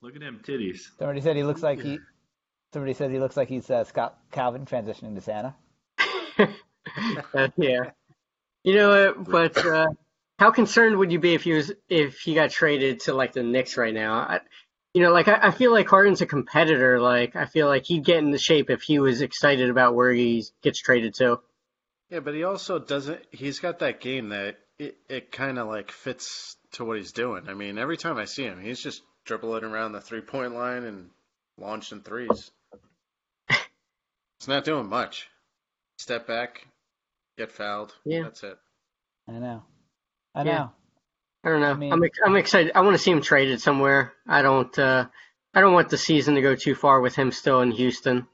Look 0.00 0.14
at 0.14 0.22
him 0.22 0.40
titties. 0.44 0.88
somebody 0.98 1.20
said 1.20 1.36
he 1.36 1.42
looks 1.42 1.62
like 1.62 1.80
he. 1.80 1.98
Somebody 2.72 2.94
says 2.94 3.10
he 3.10 3.18
looks 3.18 3.36
like 3.36 3.48
he's 3.48 3.68
uh, 3.68 3.84
Scott 3.84 4.16
Calvin 4.30 4.64
transitioning 4.64 5.14
to 5.14 5.20
Santa. 5.20 5.54
Uh, 6.38 7.48
yeah. 7.56 7.90
You 8.62 8.74
know 8.74 9.12
what? 9.16 9.24
But 9.24 9.66
uh, 9.66 9.88
how 10.38 10.50
concerned 10.50 10.96
would 10.98 11.10
you 11.10 11.18
be 11.18 11.34
if 11.34 11.42
he 11.42 11.52
was 11.52 11.72
if 11.88 12.20
he 12.20 12.34
got 12.34 12.50
traded 12.50 13.00
to 13.00 13.14
like 13.14 13.32
the 13.32 13.42
Knicks 13.42 13.76
right 13.76 13.94
now? 13.94 14.14
I, 14.14 14.40
you 14.94 15.02
know, 15.02 15.12
like 15.12 15.28
I, 15.28 15.48
I 15.48 15.50
feel 15.50 15.72
like 15.72 15.88
Harden's 15.88 16.20
a 16.20 16.26
competitor. 16.26 17.00
Like 17.00 17.34
I 17.34 17.46
feel 17.46 17.66
like 17.66 17.86
he'd 17.86 18.04
get 18.04 18.18
into 18.18 18.38
shape 18.38 18.70
if 18.70 18.82
he 18.82 18.98
was 19.00 19.20
excited 19.20 19.68
about 19.68 19.94
where 19.94 20.12
he 20.12 20.44
gets 20.62 20.78
traded 20.80 21.14
to. 21.14 21.40
Yeah, 22.10 22.20
but 22.20 22.34
he 22.34 22.44
also 22.44 22.78
doesn't. 22.78 23.20
He's 23.30 23.58
got 23.60 23.80
that 23.80 24.00
game 24.00 24.30
that 24.30 24.56
it, 24.78 24.96
it 25.08 25.32
kind 25.32 25.58
of 25.58 25.68
like 25.68 25.90
fits 25.92 26.56
to 26.72 26.84
what 26.84 26.96
he's 26.98 27.12
doing. 27.12 27.48
I 27.48 27.54
mean, 27.54 27.78
every 27.78 27.96
time 27.96 28.16
I 28.16 28.24
see 28.24 28.44
him, 28.44 28.60
he's 28.60 28.82
just 28.82 29.02
dribbling 29.26 29.64
around 29.64 29.92
the 29.92 30.00
three 30.00 30.20
point 30.22 30.54
line 30.54 30.84
and 30.84 31.10
launching 31.58 32.00
threes. 32.00 32.50
He's 33.48 34.48
not 34.48 34.64
doing 34.64 34.88
much. 34.88 35.28
Step 35.98 36.26
back, 36.26 36.66
get 37.36 37.50
fouled. 37.50 37.92
Yeah. 38.04 38.22
That's 38.22 38.42
it. 38.44 38.56
I 39.28 39.32
know. 39.32 39.64
I 40.34 40.44
Yeah. 40.44 40.58
know. 40.58 40.70
I 41.44 41.48
don't 41.50 41.60
know. 41.60 41.70
I 41.72 41.74
mean- 41.74 41.92
I'm 41.92 42.04
ex- 42.04 42.18
I'm 42.24 42.36
excited. 42.36 42.72
I 42.74 42.80
want 42.82 42.94
to 42.94 43.02
see 43.02 43.10
him 43.10 43.20
traded 43.20 43.60
somewhere. 43.60 44.12
I 44.26 44.42
don't. 44.42 44.76
Uh, 44.78 45.06
I 45.54 45.60
don't 45.60 45.72
want 45.72 45.88
the 45.88 45.98
season 45.98 46.34
to 46.36 46.40
go 46.42 46.54
too 46.54 46.74
far 46.74 47.00
with 47.00 47.16
him 47.16 47.32
still 47.32 47.60
in 47.62 47.70
Houston. 47.72 48.26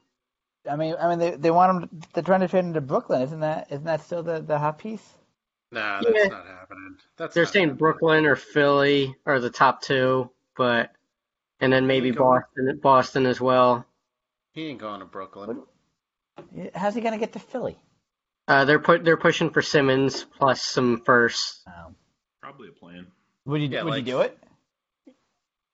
I 0.69 0.75
mean, 0.75 0.95
I 0.99 1.09
mean, 1.09 1.19
they 1.19 1.31
they 1.31 1.51
want 1.51 1.83
him. 1.83 2.01
They're 2.13 2.23
trying 2.23 2.41
to 2.41 2.47
trade 2.47 2.65
him 2.65 2.73
to 2.73 2.81
Brooklyn. 2.81 3.21
Isn't 3.21 3.39
that 3.41 3.67
isn't 3.71 3.83
that 3.85 4.01
still 4.03 4.23
the 4.23 4.41
the 4.41 4.57
hot 4.57 4.77
piece? 4.79 5.07
Nah, 5.71 6.01
that's 6.01 6.15
Yeah. 6.17 6.27
not 6.29 6.45
happening. 6.47 6.97
That's 7.17 7.33
They're 7.35 7.45
saying 7.45 7.69
happening. 7.69 7.77
Brooklyn 7.77 8.25
or 8.25 8.35
Philly 8.35 9.15
are 9.25 9.39
the 9.39 9.49
top 9.49 9.81
two, 9.81 10.29
but 10.55 10.91
and 11.59 11.71
then 11.73 11.87
maybe 11.87 12.11
Go 12.11 12.25
on. 12.25 12.41
Boston, 12.41 12.79
Boston 12.81 13.25
as 13.25 13.41
well. 13.41 13.85
He 14.53 14.67
ain't 14.67 14.79
going 14.79 14.99
to 15.01 15.05
Brooklyn. 15.05 15.63
How's 16.73 16.95
he 16.95 17.01
gonna 17.01 17.17
get 17.17 17.33
to 17.33 17.39
Philly? 17.39 17.77
Uh, 18.47 18.65
they're 18.65 18.79
put 18.79 19.03
they're 19.03 19.17
pushing 19.17 19.49
for 19.49 19.61
Simmons 19.61 20.23
plus 20.37 20.61
some 20.61 21.01
firsts. 21.01 21.63
Um, 21.67 21.95
Probably 22.41 22.69
a 22.69 22.71
plan. 22.71 23.07
would 23.45 23.61
you 23.61 23.67
Yeah, 23.67 23.83
would 23.83 23.89
like- 23.91 24.05
you 24.05 24.11
do 24.13 24.21
it? 24.21 24.37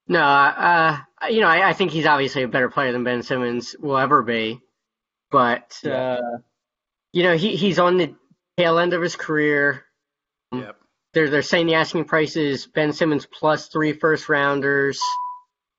No, 0.07 0.19
uh, 0.21 0.97
you 1.29 1.39
know, 1.41 1.47
I, 1.47 1.69
I 1.69 1.73
think 1.73 1.91
he's 1.91 2.05
obviously 2.05 2.43
a 2.43 2.47
better 2.47 2.69
player 2.69 2.91
than 2.91 3.03
Ben 3.03 3.23
Simmons 3.23 3.75
will 3.79 3.97
ever 3.97 4.21
be, 4.23 4.59
but 5.31 5.79
Yeah. 5.83 6.13
uh, 6.13 6.37
you 7.13 7.23
know, 7.23 7.35
he 7.35 7.55
he's 7.55 7.79
on 7.79 7.97
the 7.97 8.15
tail 8.57 8.77
end 8.77 8.93
of 8.93 9.01
his 9.01 9.15
career. 9.15 9.85
Yep. 10.51 10.77
They're 11.13 11.29
they're 11.29 11.41
saying 11.41 11.67
the 11.67 11.75
asking 11.75 12.05
price 12.05 12.35
is 12.35 12.67
Ben 12.67 12.93
Simmons 12.93 13.25
plus 13.25 13.67
three 13.67 13.93
first 13.93 14.29
rounders. 14.29 15.01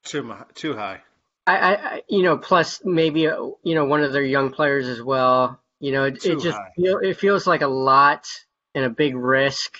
Too 0.04 0.34
too 0.54 0.76
high. 0.76 1.00
I, 1.46 1.74
I, 1.74 2.02
you 2.08 2.22
know, 2.22 2.38
plus 2.38 2.82
maybe 2.84 3.28
uh, 3.28 3.36
you 3.62 3.74
know 3.74 3.84
one 3.84 4.02
of 4.02 4.12
their 4.12 4.22
young 4.24 4.50
players 4.50 4.88
as 4.88 5.02
well. 5.02 5.60
You 5.80 5.92
know, 5.92 6.04
it, 6.04 6.24
it 6.24 6.38
just 6.38 6.58
feel, 6.76 6.98
it 6.98 7.16
feels 7.16 7.46
like 7.46 7.62
a 7.62 7.66
lot 7.68 8.28
and 8.74 8.84
a 8.84 8.90
big 8.90 9.16
risk. 9.16 9.78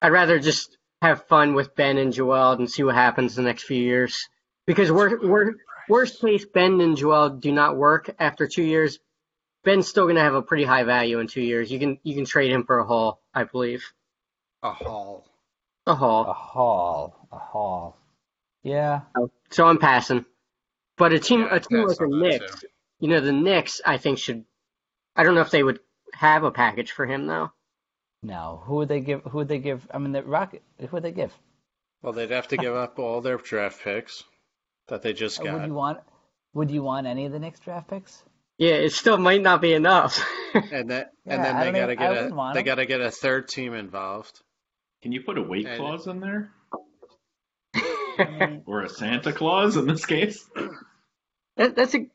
I'd 0.00 0.12
rather 0.12 0.38
just 0.38 0.78
have 1.02 1.26
fun 1.26 1.54
with 1.54 1.76
Ben 1.76 1.98
and 1.98 2.12
Joel 2.12 2.52
and 2.52 2.70
see 2.70 2.82
what 2.82 2.94
happens 2.94 3.34
the 3.34 3.42
next 3.42 3.64
few 3.64 3.82
years. 3.82 4.26
Because 4.66 4.90
we're, 4.90 5.18
we're, 5.20 5.54
worst 5.88 6.20
case, 6.20 6.44
Ben 6.44 6.80
and 6.80 6.96
Joel 6.96 7.30
do 7.30 7.52
not 7.52 7.76
work 7.76 8.14
after 8.18 8.46
two 8.46 8.62
years. 8.62 8.98
Ben's 9.64 9.88
still 9.88 10.04
going 10.04 10.16
to 10.16 10.22
have 10.22 10.34
a 10.34 10.42
pretty 10.42 10.64
high 10.64 10.84
value 10.84 11.18
in 11.18 11.26
two 11.26 11.42
years. 11.42 11.70
You 11.70 11.78
can 11.78 11.98
you 12.02 12.14
can 12.14 12.24
trade 12.24 12.50
him 12.50 12.64
for 12.64 12.78
a 12.78 12.84
haul, 12.84 13.20
I 13.34 13.44
believe. 13.44 13.84
A 14.62 14.70
haul. 14.70 15.26
A 15.86 15.94
haul. 15.94 16.22
A 16.22 16.32
haul. 16.32 16.34
haul, 16.34 17.28
a 17.32 17.38
haul. 17.38 17.98
Yeah, 18.62 19.02
oh, 19.16 19.30
So 19.50 19.66
I'm 19.66 19.78
passing. 19.78 20.24
But 20.96 21.12
a 21.12 21.18
team 21.18 21.40
Yeah, 21.40 21.54
a 21.54 21.60
team 21.60 21.86
like 21.86 21.96
the 21.96 22.04
on 22.04 22.10
that, 22.10 22.40
Knicks, 22.40 22.64
you 23.00 23.08
know, 23.08 23.20
the 23.20 23.32
Knicks, 23.32 23.80
I 23.84 23.98
think 23.98 24.18
should. 24.18 24.44
I 25.16 25.22
don't 25.22 25.34
know 25.34 25.40
if 25.40 25.50
they 25.50 25.62
would 25.62 25.80
have 26.12 26.44
a 26.44 26.50
package 26.50 26.92
for 26.92 27.06
him 27.06 27.26
though. 27.26 27.52
no. 28.22 28.62
Who 28.64 28.76
would 28.76 28.88
they 28.88 29.00
give? 29.00 29.22
Who 29.22 29.38
would 29.38 29.48
they 29.48 29.58
give? 29.58 29.86
I 29.92 29.98
mean, 29.98 30.12
the 30.12 30.22
Rocket. 30.22 30.62
Who 30.80 30.88
would 30.88 31.02
they 31.02 31.12
give? 31.12 31.32
Well, 32.02 32.12
they'd 32.12 32.30
have 32.30 32.48
to 32.48 32.56
give 32.56 32.74
up 32.74 32.98
all 32.98 33.20
their 33.20 33.38
draft 33.38 33.82
picks 33.82 34.22
that 34.88 35.02
they 35.02 35.12
just 35.12 35.40
Uh, 35.40 35.44
got. 35.44 35.54
Would 35.60 35.66
you 35.68 35.74
want? 35.74 36.00
Would 36.54 36.70
you 36.70 36.82
want 36.82 37.06
any 37.06 37.26
of 37.26 37.32
the 37.32 37.38
Knicks 37.38 37.60
draft 37.60 37.88
picks? 37.88 38.22
Yeah, 38.58 38.74
it 38.74 38.92
still 38.92 39.18
might 39.18 39.42
not 39.42 39.60
be 39.60 39.72
enough. 39.72 40.18
and 40.54 40.90
that 40.90 41.12
Yeah, 41.24 41.34
and 41.34 41.44
then 41.44 41.56
I 41.56 41.64
they 41.64 41.72
gotta 41.72 41.92
even- 41.92 42.04
I 42.06 42.14
get 42.14 42.30
a 42.32 42.34
want 42.34 42.54
they 42.54 42.60
'em. 42.60 42.66
gotta 42.66 42.86
get 42.86 43.00
a 43.00 43.10
third 43.10 43.48
team 43.48 43.74
involved. 43.74 44.40
Can 45.02 45.12
you 45.12 45.22
put 45.22 45.38
a 45.38 45.42
weight 45.42 45.66
And- 45.66 45.78
clause 45.78 46.06
in 46.06 46.20
there? 46.20 46.52
Or 48.66 48.82
a 48.82 48.88
Santa 48.88 49.32
Claus 49.32 49.76
in 49.76 49.86
this 49.86 50.04
case? 50.04 50.44
that, 51.56 51.76
that's 51.76 51.94
a 51.94 52.08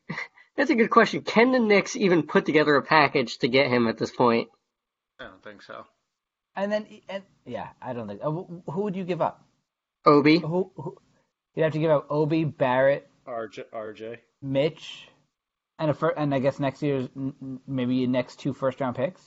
that's 0.56 0.70
a 0.70 0.74
good 0.74 0.90
question. 0.90 1.22
Can 1.22 1.52
the 1.52 1.58
Knicks 1.58 1.96
even 1.96 2.24
put 2.26 2.44
together 2.44 2.76
a 2.76 2.82
package 2.82 3.38
to 3.38 3.48
get 3.48 3.68
him 3.70 3.88
at 3.88 3.96
this 3.98 4.10
point? 4.10 4.48
I 5.18 5.24
don't 5.24 5.42
think 5.42 5.62
so. 5.62 5.84
and 6.56 6.70
then, 6.70 6.86
and 7.08 7.22
yeah, 7.46 7.68
I 7.80 7.92
don't 7.94 8.06
think. 8.06 8.20
uh, 8.22 8.30
Who 8.30 8.82
would 8.82 8.96
you 8.96 9.04
give 9.04 9.22
up? 9.22 9.42
Obi. 10.04 10.38
Who? 10.38 10.70
who 10.76 10.98
you'd 11.54 11.62
have 11.64 11.72
to 11.72 11.78
give 11.78 11.90
up 11.90 12.06
Obi, 12.10 12.44
Barrett, 12.44 13.08
RJ, 13.26 13.64
RJ. 13.72 14.18
Mitch, 14.42 15.08
and 15.78 15.90
a 15.90 15.94
fir- 15.94 16.14
and 16.16 16.34
I 16.34 16.38
guess 16.38 16.58
next 16.60 16.82
year's 16.82 17.08
n- 17.16 17.34
n- 17.42 17.60
maybe 17.66 17.96
your 17.96 18.08
next 18.08 18.40
two 18.40 18.52
first 18.52 18.80
round 18.80 18.96
picks. 18.96 19.22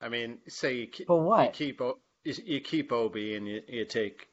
I 0.00 0.08
mean, 0.08 0.38
say 0.48 0.74
you 0.74 0.86
keep, 0.86 1.06
For 1.06 1.42
you 1.44 1.50
keep 1.52 1.80
O- 1.80 1.98
you 2.24 2.34
you 2.44 2.60
keep 2.60 2.92
Obi 2.92 3.36
and 3.36 3.46
you, 3.46 3.62
you 3.68 3.84
take 3.84 4.28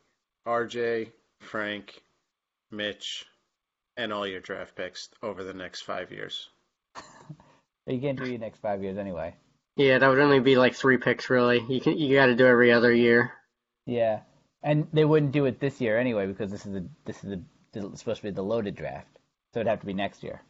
RJ, 0.48 1.12
Frank, 1.42 2.02
Mitch, 2.72 3.26
and 3.98 4.12
all 4.14 4.26
your 4.28 4.40
draft 4.40 4.76
picks 4.76 5.10
over 5.24 5.44
the 5.44 5.54
next 5.54 5.82
five 5.82 6.12
years. 6.12 6.50
You 7.90 8.02
can't 8.02 8.20
do 8.22 8.30
your 8.30 8.38
next 8.40 8.60
five 8.60 8.84
years 8.84 8.98
anyway. 8.98 9.34
Yeah, 9.78 9.98
that 10.00 10.10
would 10.10 10.20
only 10.20 10.42
be 10.42 10.58
like 10.58 10.76
three 10.76 10.98
picks 10.98 11.30
really. 11.30 11.64
You 11.70 11.80
can 11.80 11.98
you 11.98 12.14
got 12.14 12.26
to 12.26 12.36
do 12.36 12.46
every 12.46 12.70
other 12.74 12.92
year. 12.94 13.32
Yeah, 13.86 14.20
and 14.64 14.88
they 14.94 15.06
wouldn't 15.06 15.32
do 15.32 15.46
it 15.46 15.60
this 15.60 15.80
year 15.82 15.98
anyway 15.98 16.28
because 16.28 16.52
this 16.52 16.66
is 16.66 16.74
the 16.74 16.88
this 17.06 17.24
is 17.24 17.30
the, 17.32 17.42
the 17.74 17.98
supposed 17.98 18.22
to 18.22 18.28
be 18.28 18.32
the 18.32 18.42
loaded 18.44 18.76
draft, 18.76 19.20
so 19.54 19.60
it'd 19.60 19.70
have 19.70 19.80
to 19.82 19.86
be 19.86 19.94
next 19.94 20.24
year. 20.24 20.42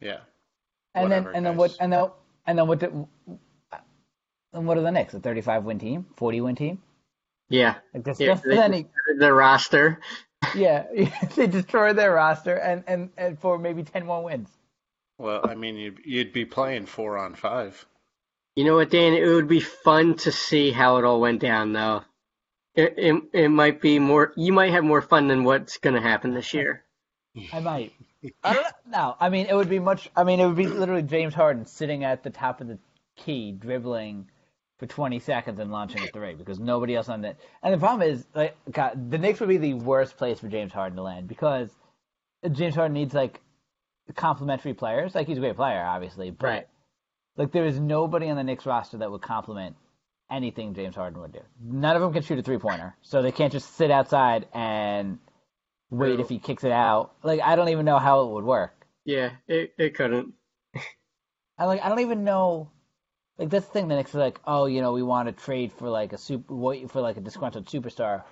Yeah. 0.00 0.18
And 0.94 1.04
Whatever, 1.04 1.28
then 1.28 1.36
and 1.36 1.46
then 1.46 1.56
what 1.56 1.76
and 1.80 1.92
then 1.92 2.10
and 2.46 2.58
then 2.58 2.66
what? 2.66 2.80
The, 2.80 3.06
and 4.52 4.66
what 4.66 4.78
are 4.78 4.82
the 4.82 4.90
Knicks? 4.90 5.14
A 5.14 5.20
35 5.20 5.64
win 5.64 5.78
team, 5.78 6.06
40 6.16 6.40
win 6.40 6.56
team? 6.56 6.82
Yeah, 7.48 7.76
Like 7.94 8.04
that's 8.04 8.18
yeah. 8.18 8.28
just 8.28 8.44
They, 8.44 8.58
any, 8.58 8.86
the 9.18 9.32
roster. 9.32 10.00
yeah. 10.54 10.86
they 11.36 11.46
destroy 11.46 11.92
their 11.92 12.12
roster 12.12 12.56
and, 12.56 12.82
and 12.86 13.10
and 13.16 13.38
for 13.38 13.58
maybe 13.58 13.84
10 13.84 14.06
more 14.06 14.24
wins. 14.24 14.48
Well, 15.18 15.40
I 15.44 15.54
mean, 15.54 15.76
you'd 15.76 16.00
you'd 16.04 16.32
be 16.32 16.44
playing 16.44 16.86
four 16.86 17.16
on 17.18 17.34
five. 17.34 17.86
You 18.56 18.64
know 18.64 18.76
what, 18.76 18.90
Dan? 18.90 19.12
It 19.14 19.26
would 19.26 19.48
be 19.48 19.60
fun 19.60 20.16
to 20.18 20.32
see 20.32 20.70
how 20.70 20.96
it 20.96 21.04
all 21.04 21.20
went 21.20 21.40
down, 21.40 21.72
though. 21.72 22.04
It 22.76 22.94
it, 22.98 23.22
it 23.32 23.48
might 23.48 23.80
be 23.80 23.98
more. 23.98 24.32
You 24.36 24.52
might 24.52 24.72
have 24.72 24.84
more 24.84 25.02
fun 25.02 25.28
than 25.28 25.44
what's 25.44 25.78
going 25.78 25.94
to 25.94 26.00
happen 26.00 26.34
this 26.34 26.52
year. 26.54 26.84
I 27.52 27.60
might. 27.60 27.92
I 28.44 28.54
don't 28.54 28.62
know. 28.64 28.70
No, 28.88 29.16
I 29.20 29.28
mean 29.28 29.46
it 29.46 29.54
would 29.54 29.68
be 29.68 29.78
much. 29.78 30.10
I 30.16 30.24
mean 30.24 30.40
it 30.40 30.46
would 30.46 30.56
be 30.56 30.66
literally 30.66 31.02
James 31.02 31.34
Harden 31.34 31.66
sitting 31.66 32.04
at 32.04 32.22
the 32.22 32.30
top 32.30 32.60
of 32.60 32.68
the 32.68 32.78
key, 33.16 33.52
dribbling 33.52 34.28
for 34.78 34.86
20 34.86 35.18
seconds 35.20 35.58
and 35.58 35.72
launching 35.72 36.02
a 36.02 36.06
three 36.08 36.34
because 36.34 36.58
nobody 36.60 36.94
else 36.94 37.08
on 37.08 37.22
that. 37.22 37.38
And 37.62 37.72
the 37.72 37.78
problem 37.78 38.06
is, 38.08 38.26
like, 38.34 38.56
God, 38.70 39.10
the 39.10 39.18
Knicks 39.18 39.40
would 39.40 39.48
be 39.48 39.56
the 39.56 39.74
worst 39.74 40.18
place 40.18 40.38
for 40.40 40.48
James 40.48 40.72
Harden 40.72 40.96
to 40.96 41.02
land 41.02 41.28
because 41.28 41.70
James 42.52 42.74
Harden 42.74 42.92
needs 42.94 43.14
like 43.14 43.40
complementary 44.14 44.74
players. 44.74 45.14
Like 45.14 45.26
he's 45.26 45.38
a 45.38 45.40
great 45.40 45.56
player, 45.56 45.82
obviously, 45.82 46.30
but 46.30 46.46
Right. 46.46 46.68
like 47.36 47.52
there 47.52 47.64
is 47.66 47.80
nobody 47.80 48.28
on 48.28 48.36
the 48.36 48.44
Knicks 48.44 48.66
roster 48.66 48.98
that 48.98 49.10
would 49.10 49.22
complement 49.22 49.76
anything 50.30 50.74
James 50.74 50.94
Harden 50.94 51.20
would 51.20 51.32
do. 51.32 51.40
None 51.62 51.96
of 51.96 52.02
them 52.02 52.12
can 52.12 52.22
shoot 52.22 52.38
a 52.38 52.42
three 52.42 52.58
pointer, 52.58 52.96
so 53.02 53.22
they 53.22 53.32
can't 53.32 53.52
just 53.52 53.76
sit 53.76 53.90
outside 53.90 54.46
and 54.52 55.18
wait 55.90 56.14
True. 56.14 56.22
if 56.22 56.28
he 56.28 56.38
kicks 56.38 56.64
it 56.64 56.72
out. 56.72 57.14
Like 57.22 57.40
I 57.40 57.56
don't 57.56 57.68
even 57.68 57.84
know 57.84 57.98
how 57.98 58.22
it 58.22 58.32
would 58.32 58.44
work. 58.44 58.86
Yeah, 59.04 59.30
it 59.46 59.74
it 59.78 59.94
couldn't. 59.94 60.34
I 61.58 61.64
like 61.64 61.82
I 61.82 61.88
don't 61.88 62.00
even 62.00 62.24
know. 62.24 62.70
Like 63.38 63.50
that's 63.50 63.66
the 63.66 63.72
thing. 63.72 63.88
The 63.88 63.96
Knicks 63.96 64.14
are 64.14 64.18
like, 64.18 64.40
oh, 64.46 64.66
you 64.66 64.80
know, 64.80 64.92
we 64.92 65.02
want 65.02 65.28
to 65.28 65.44
trade 65.44 65.72
for 65.72 65.88
like 65.90 66.12
a 66.12 66.18
super, 66.18 66.54
for 66.88 67.00
like 67.00 67.18
a 67.18 67.20
disgruntled 67.20 67.66
superstar, 67.66 68.24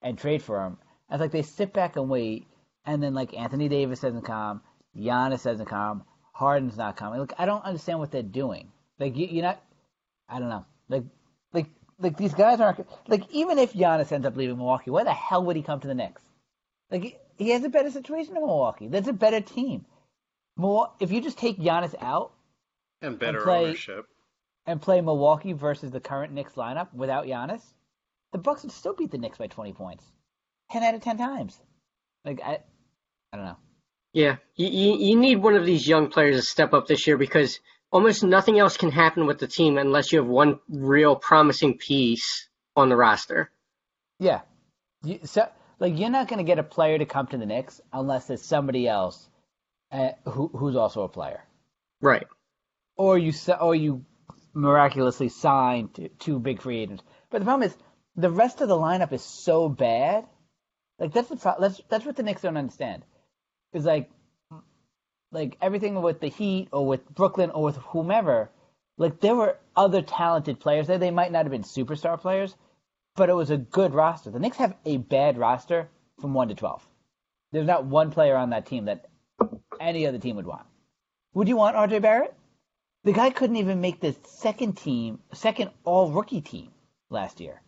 and 0.00 0.16
trade 0.16 0.42
for 0.42 0.64
him. 0.64 0.78
And 1.08 1.16
it's 1.16 1.20
like 1.20 1.32
they 1.32 1.42
sit 1.42 1.72
back 1.72 1.96
and 1.96 2.08
wait, 2.08 2.46
and 2.86 3.02
then 3.02 3.14
like 3.14 3.34
Anthony 3.34 3.68
Davis 3.68 4.00
doesn't 4.00 4.22
come, 4.22 4.62
Giannis 4.96 5.42
doesn't 5.42 5.66
come, 5.66 6.04
Harden's 6.32 6.76
not 6.76 6.96
coming. 6.96 7.20
Like 7.20 7.34
I 7.38 7.46
don't 7.46 7.64
understand 7.64 7.98
what 7.98 8.12
they're 8.12 8.22
doing. 8.22 8.70
Like 8.98 9.16
you, 9.16 9.26
you're 9.26 9.42
not. 9.42 9.62
I 10.28 10.38
don't 10.38 10.48
know. 10.48 10.64
Like 10.88 11.04
like 11.98 12.12
like 12.12 12.16
these 12.16 12.34
guys 12.34 12.60
aren't 12.60 12.86
like 13.08 13.24
even 13.30 13.58
if 13.58 13.72
Giannis 13.72 14.12
ends 14.12 14.26
up 14.26 14.36
leaving 14.36 14.56
Milwaukee, 14.56 14.90
why 14.90 15.04
the 15.04 15.12
hell 15.12 15.44
would 15.44 15.56
he 15.56 15.62
come 15.62 15.80
to 15.80 15.88
the 15.88 15.94
Knicks? 15.94 16.22
Like 16.90 17.02
he, 17.02 17.16
he 17.36 17.50
has 17.50 17.64
a 17.64 17.68
better 17.68 17.90
situation 17.90 18.36
in 18.36 18.42
Milwaukee. 18.42 18.88
That's 18.88 19.08
a 19.08 19.12
better 19.12 19.40
team. 19.40 19.84
Milwa- 20.58 20.90
if 21.00 21.10
you 21.10 21.20
just 21.20 21.38
take 21.38 21.58
Giannis 21.58 21.94
out 22.00 22.32
And 23.02 23.18
better 23.18 23.40
play- 23.42 23.64
ownership. 23.66 24.06
and 24.66 24.80
play 24.80 25.00
Milwaukee 25.00 25.52
versus 25.52 25.90
the 25.90 26.00
current 26.00 26.32
Knicks 26.32 26.52
lineup 26.54 26.92
without 26.94 27.26
Giannis, 27.26 27.62
the 28.32 28.38
Bucks 28.38 28.62
would 28.62 28.72
still 28.72 28.94
beat 28.94 29.10
the 29.10 29.18
Knicks 29.18 29.38
by 29.38 29.46
20 29.46 29.72
points, 29.72 30.04
10 30.70 30.82
out 30.82 30.94
of 30.94 31.00
10 31.00 31.18
times. 31.18 31.58
Like 32.24 32.40
I, 32.42 32.60
I 33.32 33.36
don't 33.36 33.46
know. 33.46 33.56
Yeah, 34.12 34.36
you, 34.54 34.68
you 34.68 34.96
you 35.08 35.16
need 35.18 35.42
one 35.42 35.56
of 35.56 35.66
these 35.66 35.88
young 35.88 36.08
players 36.08 36.36
to 36.36 36.42
step 36.42 36.72
up 36.72 36.86
this 36.86 37.04
year 37.06 37.16
because 37.18 37.58
almost 37.94 38.24
nothing 38.24 38.58
else 38.58 38.76
can 38.76 38.90
happen 38.90 39.24
with 39.24 39.38
the 39.38 39.46
team 39.46 39.78
unless 39.78 40.10
you 40.12 40.18
have 40.18 40.26
one 40.28 40.58
real 40.68 41.14
promising 41.14 41.78
piece 41.78 42.48
on 42.74 42.88
the 42.88 42.96
roster. 42.96 43.50
Yeah, 44.18 44.40
you, 45.04 45.20
so 45.24 45.48
like 45.78 45.96
you're 45.98 46.10
not 46.10 46.26
going 46.28 46.38
to 46.38 46.44
get 46.44 46.58
a 46.58 46.64
player 46.64 46.98
to 46.98 47.06
come 47.06 47.28
to 47.28 47.38
the 47.38 47.46
Knicks 47.46 47.80
unless 47.92 48.26
there's 48.26 48.42
somebody 48.42 48.88
else 48.88 49.28
uh, 49.92 50.10
who 50.24 50.48
who's 50.48 50.74
also 50.76 51.02
a 51.02 51.08
player, 51.08 51.44
Right. 52.00 52.26
or 52.96 53.16
you 53.16 53.32
or 53.60 53.74
you 53.76 54.04
miraculously 54.54 55.28
sign 55.28 55.90
two 56.18 56.38
big 56.40 56.60
free 56.62 56.80
agents. 56.80 57.04
But 57.30 57.38
the 57.38 57.44
problem 57.44 57.68
is 57.68 57.76
the 58.16 58.30
rest 58.30 58.60
of 58.60 58.68
the 58.68 58.76
lineup 58.76 59.12
is 59.12 59.22
so 59.22 59.68
bad. 59.68 60.26
Like 60.98 61.12
that's 61.12 61.28
the 61.28 61.36
pro- 61.36 61.60
that's 61.60 61.80
that's 61.88 62.04
what 62.04 62.16
the 62.16 62.24
Knicks 62.24 62.42
don't 62.42 62.56
understand. 62.56 63.04
Is 63.72 63.84
like 63.84 64.10
like 65.34 65.58
everything 65.60 66.00
with 66.00 66.20
the 66.20 66.28
Heat 66.28 66.68
or 66.72 66.86
with 66.86 67.12
Brooklyn 67.14 67.50
or 67.50 67.64
with 67.64 67.76
whomever, 67.76 68.50
like 68.96 69.20
there 69.20 69.34
were 69.34 69.58
other 69.76 70.00
talented 70.00 70.60
players 70.60 70.86
there. 70.86 70.98
They 70.98 71.10
might 71.10 71.32
not 71.32 71.44
have 71.44 71.50
been 71.50 71.62
superstar 71.62 72.18
players, 72.18 72.54
but 73.16 73.28
it 73.28 73.34
was 73.34 73.50
a 73.50 73.56
good 73.56 73.92
roster. 73.92 74.30
The 74.30 74.38
Knicks 74.38 74.56
have 74.58 74.76
a 74.84 74.96
bad 74.98 75.36
roster 75.36 75.88
from 76.20 76.32
one 76.32 76.48
to 76.48 76.54
twelve. 76.54 76.86
There's 77.52 77.66
not 77.66 77.84
one 77.84 78.12
player 78.12 78.36
on 78.36 78.50
that 78.50 78.66
team 78.66 78.84
that 78.84 79.06
any 79.80 80.06
other 80.06 80.18
team 80.18 80.36
would 80.36 80.46
want. 80.46 80.66
Would 81.34 81.48
you 81.48 81.56
want 81.56 81.76
RJ 81.76 82.00
Barrett? 82.00 82.34
The 83.02 83.12
guy 83.12 83.30
couldn't 83.30 83.56
even 83.56 83.80
make 83.80 84.00
the 84.00 84.14
second 84.24 84.78
team, 84.78 85.18
second 85.32 85.70
all 85.84 86.10
rookie 86.10 86.40
team 86.40 86.70
last 87.10 87.40
year. 87.40 87.60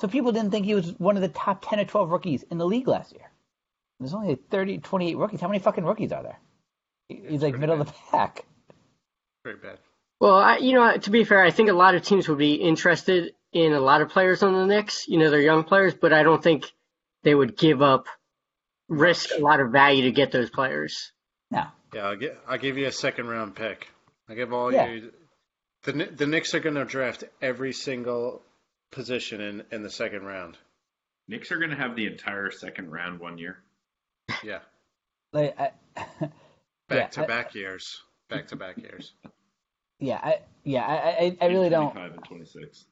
So 0.00 0.08
people 0.08 0.32
didn't 0.32 0.50
think 0.50 0.66
he 0.66 0.74
was 0.74 0.90
one 0.98 1.16
of 1.16 1.22
the 1.22 1.28
top 1.28 1.64
10 1.68 1.80
or 1.80 1.84
12 1.84 2.10
rookies 2.10 2.44
in 2.50 2.58
the 2.58 2.66
league 2.66 2.88
last 2.88 3.12
year. 3.12 3.30
There's 4.00 4.14
only 4.14 4.34
30, 4.34 4.78
28 4.78 5.16
rookies. 5.16 5.40
How 5.40 5.46
many 5.46 5.60
fucking 5.60 5.84
rookies 5.84 6.10
are 6.10 6.22
there? 6.22 6.40
He's 7.08 7.42
like 7.42 7.52
pretty 7.52 7.58
middle 7.58 7.80
of 7.80 7.86
the 7.86 7.94
pack. 8.10 8.44
Very 9.44 9.56
bad. 9.56 9.78
Well, 10.20 10.36
I, 10.36 10.58
you 10.58 10.72
know, 10.72 10.96
to 10.96 11.10
be 11.10 11.24
fair, 11.24 11.42
I 11.42 11.50
think 11.50 11.68
a 11.68 11.74
lot 11.74 11.94
of 11.94 12.02
teams 12.02 12.28
would 12.28 12.38
be 12.38 12.54
interested 12.54 13.34
in 13.52 13.72
a 13.72 13.80
lot 13.80 14.00
of 14.00 14.08
players 14.08 14.42
on 14.42 14.54
the 14.54 14.66
Knicks. 14.66 15.06
You 15.08 15.18
know, 15.18 15.30
they're 15.30 15.40
young 15.40 15.64
players, 15.64 15.94
but 15.94 16.12
I 16.12 16.22
don't 16.22 16.42
think 16.42 16.72
they 17.22 17.34
would 17.34 17.56
give 17.56 17.82
up 17.82 18.06
risk 18.88 19.30
a 19.36 19.40
lot 19.40 19.60
of 19.60 19.70
value 19.70 20.04
to 20.04 20.12
get 20.12 20.32
those 20.32 20.50
players. 20.50 21.12
No. 21.50 21.64
Yeah, 21.92 22.06
I'll, 22.08 22.16
get, 22.16 22.38
I'll 22.48 22.58
give 22.58 22.78
you 22.78 22.86
a 22.86 22.92
second 22.92 23.28
round 23.28 23.54
pick. 23.54 23.86
I 24.28 24.34
give 24.34 24.52
all 24.52 24.72
Yeah. 24.72 24.86
you. 24.88 25.12
The 25.84 25.92
Kni- 25.92 26.16
the 26.16 26.26
Knicks 26.26 26.54
are 26.54 26.60
going 26.60 26.74
to 26.76 26.84
draft 26.86 27.24
every 27.42 27.72
single 27.72 28.42
position 28.90 29.40
in, 29.42 29.62
in 29.70 29.82
the 29.82 29.90
second 29.90 30.24
round. 30.24 30.56
Knicks 31.28 31.52
are 31.52 31.58
going 31.58 31.70
to 31.70 31.76
have 31.76 31.96
the 31.96 32.06
entire 32.06 32.50
second 32.50 32.90
round 32.90 33.20
one 33.20 33.36
year. 33.38 33.58
Yeah, 34.42 34.60
Like, 35.32 35.54
I, 35.58 35.70
back 36.88 37.10
to 37.12 37.24
back 37.24 37.54
years, 37.54 38.00
back 38.28 38.48
to 38.48 38.56
back 38.56 38.76
years. 38.78 39.12
yeah, 40.00 40.20
I, 40.22 40.38
yeah, 40.64 40.82
I, 40.84 40.94
I, 40.94 41.36
I 41.40 41.46
really 41.46 41.68
don't. 41.68 41.92
25 41.92 42.12
and 42.12 42.24
26. 42.24 42.84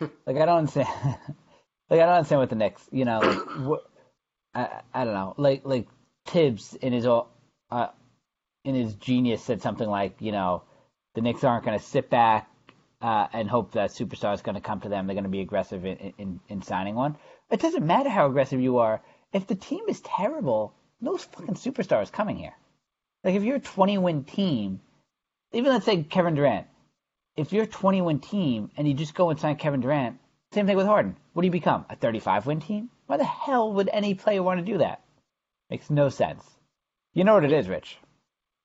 Like 0.26 0.36
I 0.36 0.46
don't 0.46 0.58
understand. 0.58 0.88
like 1.90 2.00
I 2.00 2.06
don't 2.06 2.14
understand 2.16 2.40
what 2.40 2.50
the 2.50 2.56
Knicks. 2.56 2.88
You 2.90 3.04
know, 3.04 3.20
like, 3.20 3.38
what, 3.66 3.90
I 4.54 4.80
I 4.92 5.04
don't 5.04 5.14
know. 5.14 5.34
Like 5.36 5.62
like 5.64 5.88
Thibs 6.26 6.74
in 6.74 6.92
his 6.92 7.06
all- 7.06 7.30
uh 7.70 7.88
in 8.64 8.74
his 8.74 8.94
genius 8.94 9.42
said 9.44 9.62
something 9.62 9.88
like, 9.88 10.16
you 10.20 10.32
know, 10.32 10.62
the 11.14 11.20
Knicks 11.20 11.44
aren't 11.44 11.64
going 11.64 11.78
to 11.78 11.84
sit 11.84 12.10
back 12.10 12.48
uh, 13.00 13.26
and 13.32 13.48
hope 13.50 13.72
that 13.72 13.90
superstar 13.90 14.32
is 14.34 14.42
going 14.42 14.54
to 14.54 14.60
come 14.60 14.80
to 14.80 14.88
them. 14.88 15.06
They're 15.06 15.14
going 15.14 15.24
to 15.24 15.30
be 15.30 15.40
aggressive 15.40 15.84
in, 15.84 16.12
in 16.18 16.40
in 16.48 16.62
signing 16.62 16.94
one. 16.94 17.16
It 17.50 17.60
doesn't 17.60 17.86
matter 17.86 18.08
how 18.08 18.26
aggressive 18.26 18.60
you 18.60 18.78
are. 18.78 19.00
If 19.32 19.46
the 19.46 19.54
team 19.54 19.84
is 19.88 20.00
terrible, 20.00 20.74
no 21.00 21.16
fucking 21.16 21.54
superstar 21.54 22.02
is 22.02 22.10
coming 22.10 22.36
here. 22.36 22.54
Like 23.24 23.34
if 23.34 23.42
you're 23.42 23.56
a 23.56 23.60
20 23.60 23.98
win 23.98 24.24
team, 24.24 24.80
even 25.52 25.72
let's 25.72 25.84
say 25.84 26.02
Kevin 26.02 26.34
Durant, 26.34 26.66
if 27.36 27.52
you're 27.52 27.64
a 27.64 27.68
20 27.68 28.00
win 28.02 28.18
team 28.18 28.70
and 28.76 28.86
you 28.86 28.94
just 28.94 29.14
go 29.14 29.30
and 29.30 29.38
sign 29.38 29.56
Kevin 29.56 29.80
Durant, 29.80 30.18
same 30.52 30.66
thing 30.66 30.76
with 30.76 30.86
Harden. 30.86 31.16
What 31.32 31.42
do 31.42 31.46
you 31.46 31.52
become? 31.52 31.86
A 31.88 31.96
35 31.96 32.46
win 32.46 32.60
team? 32.60 32.90
Why 33.06 33.16
the 33.16 33.24
hell 33.24 33.72
would 33.74 33.88
any 33.92 34.14
player 34.14 34.42
want 34.42 34.60
to 34.60 34.72
do 34.72 34.78
that? 34.78 35.02
Makes 35.70 35.88
no 35.88 36.08
sense. 36.08 36.44
You 37.14 37.24
know 37.24 37.34
what 37.34 37.44
it 37.44 37.52
is, 37.52 37.68
Rich. 37.68 37.98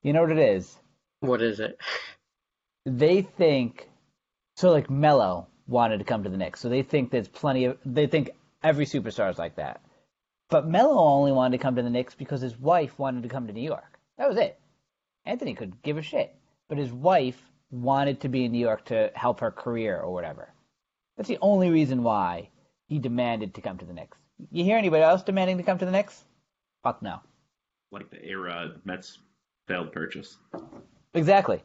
You 0.02 0.12
know 0.12 0.22
what 0.22 0.30
it 0.30 0.38
is. 0.38 0.76
What 1.20 1.42
is 1.42 1.60
it? 1.60 1.78
They 2.86 3.22
think 3.22 3.88
so. 4.56 4.70
Like 4.70 4.88
Melo 4.88 5.48
wanted 5.66 5.98
to 5.98 6.04
come 6.04 6.24
to 6.24 6.30
the 6.30 6.36
Knicks, 6.36 6.60
so 6.60 6.68
they 6.68 6.82
think 6.82 7.10
there's 7.10 7.28
plenty 7.28 7.66
of. 7.66 7.78
They 7.84 8.06
think 8.06 8.30
every 8.62 8.86
superstar 8.86 9.30
is 9.30 9.38
like 9.38 9.56
that. 9.56 9.82
But 10.48 10.66
Melo 10.68 10.98
only 10.98 11.32
wanted 11.32 11.58
to 11.58 11.62
come 11.62 11.76
to 11.76 11.82
the 11.82 11.90
Knicks 11.90 12.14
because 12.14 12.40
his 12.40 12.58
wife 12.58 12.98
wanted 12.98 13.24
to 13.24 13.28
come 13.28 13.46
to 13.46 13.52
New 13.52 13.62
York. 13.62 13.97
That 14.18 14.28
was 14.28 14.36
it. 14.36 14.58
Anthony 15.24 15.54
could 15.54 15.82
give 15.82 15.96
a 15.96 16.02
shit, 16.02 16.34
but 16.68 16.78
his 16.78 16.92
wife 16.92 17.40
wanted 17.70 18.20
to 18.20 18.28
be 18.28 18.44
in 18.44 18.52
New 18.52 18.58
York 18.58 18.84
to 18.86 19.10
help 19.14 19.40
her 19.40 19.50
career 19.50 19.98
or 19.98 20.12
whatever. 20.12 20.52
That's 21.16 21.28
the 21.28 21.38
only 21.40 21.70
reason 21.70 22.02
why 22.02 22.50
he 22.88 22.98
demanded 22.98 23.54
to 23.54 23.60
come 23.60 23.78
to 23.78 23.84
the 23.84 23.92
Knicks. 23.92 24.18
You 24.50 24.64
hear 24.64 24.78
anybody 24.78 25.02
else 25.02 25.22
demanding 25.22 25.58
to 25.58 25.62
come 25.62 25.78
to 25.78 25.84
the 25.84 25.90
Knicks? 25.90 26.24
Fuck 26.82 27.02
no. 27.02 27.20
Like 27.90 28.10
the 28.10 28.30
A-Rod 28.30 28.82
Mets 28.84 29.18
failed 29.66 29.92
purchase. 29.92 30.36
Exactly. 31.14 31.62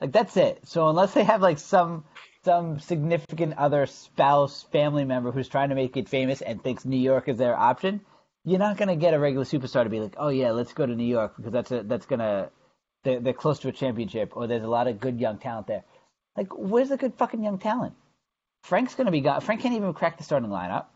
Like 0.00 0.12
that's 0.12 0.36
it. 0.36 0.60
So 0.66 0.88
unless 0.88 1.14
they 1.14 1.24
have 1.24 1.42
like 1.42 1.58
some 1.58 2.04
some 2.44 2.78
significant 2.80 3.58
other 3.58 3.86
spouse, 3.86 4.62
family 4.72 5.04
member 5.04 5.32
who's 5.32 5.48
trying 5.48 5.68
to 5.70 5.74
make 5.74 5.96
it 5.96 6.08
famous 6.08 6.40
and 6.40 6.62
thinks 6.62 6.84
New 6.84 6.96
York 6.96 7.28
is 7.28 7.36
their 7.36 7.56
option, 7.56 8.00
you're 8.48 8.58
not 8.58 8.76
gonna 8.76 8.96
get 8.96 9.14
a 9.14 9.18
regular 9.18 9.44
superstar 9.44 9.84
to 9.84 9.90
be 9.90 10.00
like, 10.00 10.14
oh 10.18 10.28
yeah, 10.28 10.50
let's 10.52 10.72
go 10.72 10.86
to 10.86 10.94
New 10.94 11.04
York 11.06 11.36
because 11.36 11.52
that's 11.52 11.70
a, 11.70 11.82
that's 11.82 12.06
gonna 12.06 12.50
they're, 13.04 13.20
they're 13.20 13.32
close 13.32 13.58
to 13.60 13.68
a 13.68 13.72
championship 13.72 14.36
or 14.36 14.46
there's 14.46 14.64
a 14.64 14.68
lot 14.68 14.88
of 14.88 15.00
good 15.00 15.20
young 15.20 15.38
talent 15.38 15.66
there. 15.66 15.84
Like, 16.36 16.48
where's 16.56 16.88
the 16.88 16.96
good 16.96 17.14
fucking 17.14 17.42
young 17.42 17.58
talent? 17.58 17.94
Frank's 18.62 18.94
gonna 18.94 19.10
be 19.10 19.20
gone. 19.20 19.40
Frank 19.40 19.60
can't 19.60 19.74
even 19.74 19.92
crack 19.92 20.18
the 20.18 20.24
starting 20.24 20.50
lineup. 20.50 20.86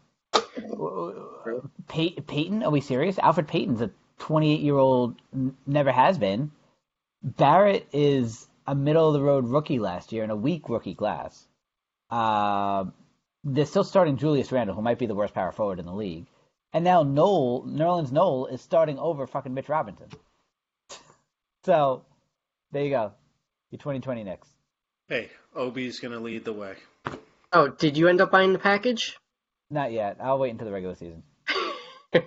Pey- 1.89 2.21
Peyton, 2.27 2.63
are 2.63 2.71
we 2.71 2.81
serious? 2.81 3.17
Elfrid 3.17 3.49
Payton's 3.49 3.81
a 3.81 3.91
28 4.19 4.61
year 4.61 4.77
old, 4.77 5.17
n- 5.33 5.57
never 5.67 5.93
has 5.93 6.19
been. 6.19 6.51
Barrett 7.23 7.87
is 7.93 8.47
a 8.67 8.75
middle 8.75 9.09
of 9.09 9.15
the 9.15 9.23
road 9.23 9.49
rookie 9.49 9.79
last 9.79 10.13
year 10.13 10.23
and 10.23 10.33
a 10.33 10.37
weak 10.37 10.69
rookie 10.69 10.95
class. 10.95 11.47
Uh, 12.11 12.85
they're 13.45 13.67
still 13.67 13.85
starting 13.85 14.17
Julius 14.17 14.53
Randle, 14.53 14.75
who 14.77 14.83
might 14.83 14.99
be 14.99 15.07
the 15.07 15.15
worst 15.15 15.35
power 15.35 15.53
forward 15.53 15.79
in 15.79 15.87
the 15.87 15.93
league. 15.93 16.27
And 16.73 16.85
now 16.85 17.03
Noel, 17.03 17.65
Nerlens 17.67 18.13
Noel, 18.13 18.47
is 18.47 18.63
starting 18.63 18.99
over 18.99 19.27
fucking 19.27 19.53
Mitch 19.53 19.69
Robinson. 19.69 20.09
so, 21.65 22.05
there 22.71 22.85
you 22.85 22.91
go. 22.91 23.13
Your 23.71 23.79
2020 23.79 24.25
Knicks. 24.25 24.49
Hey, 25.09 25.31
Obi's 25.55 26.01
going 26.01 26.13
to 26.13 26.21
lead 26.21 26.45
the 26.45 26.53
way. 26.53 26.75
Oh, 27.53 27.69
did 27.69 27.97
you 27.99 28.09
end 28.09 28.21
up 28.21 28.31
buying 28.31 28.53
the 28.55 28.59
package? 28.59 29.19
Not 29.71 29.93
yet. 29.93 30.17
I'll 30.21 30.39
wait 30.39 30.51
until 30.51 30.67
the 30.67 30.73
regular 30.73 30.95
season. 30.95 31.23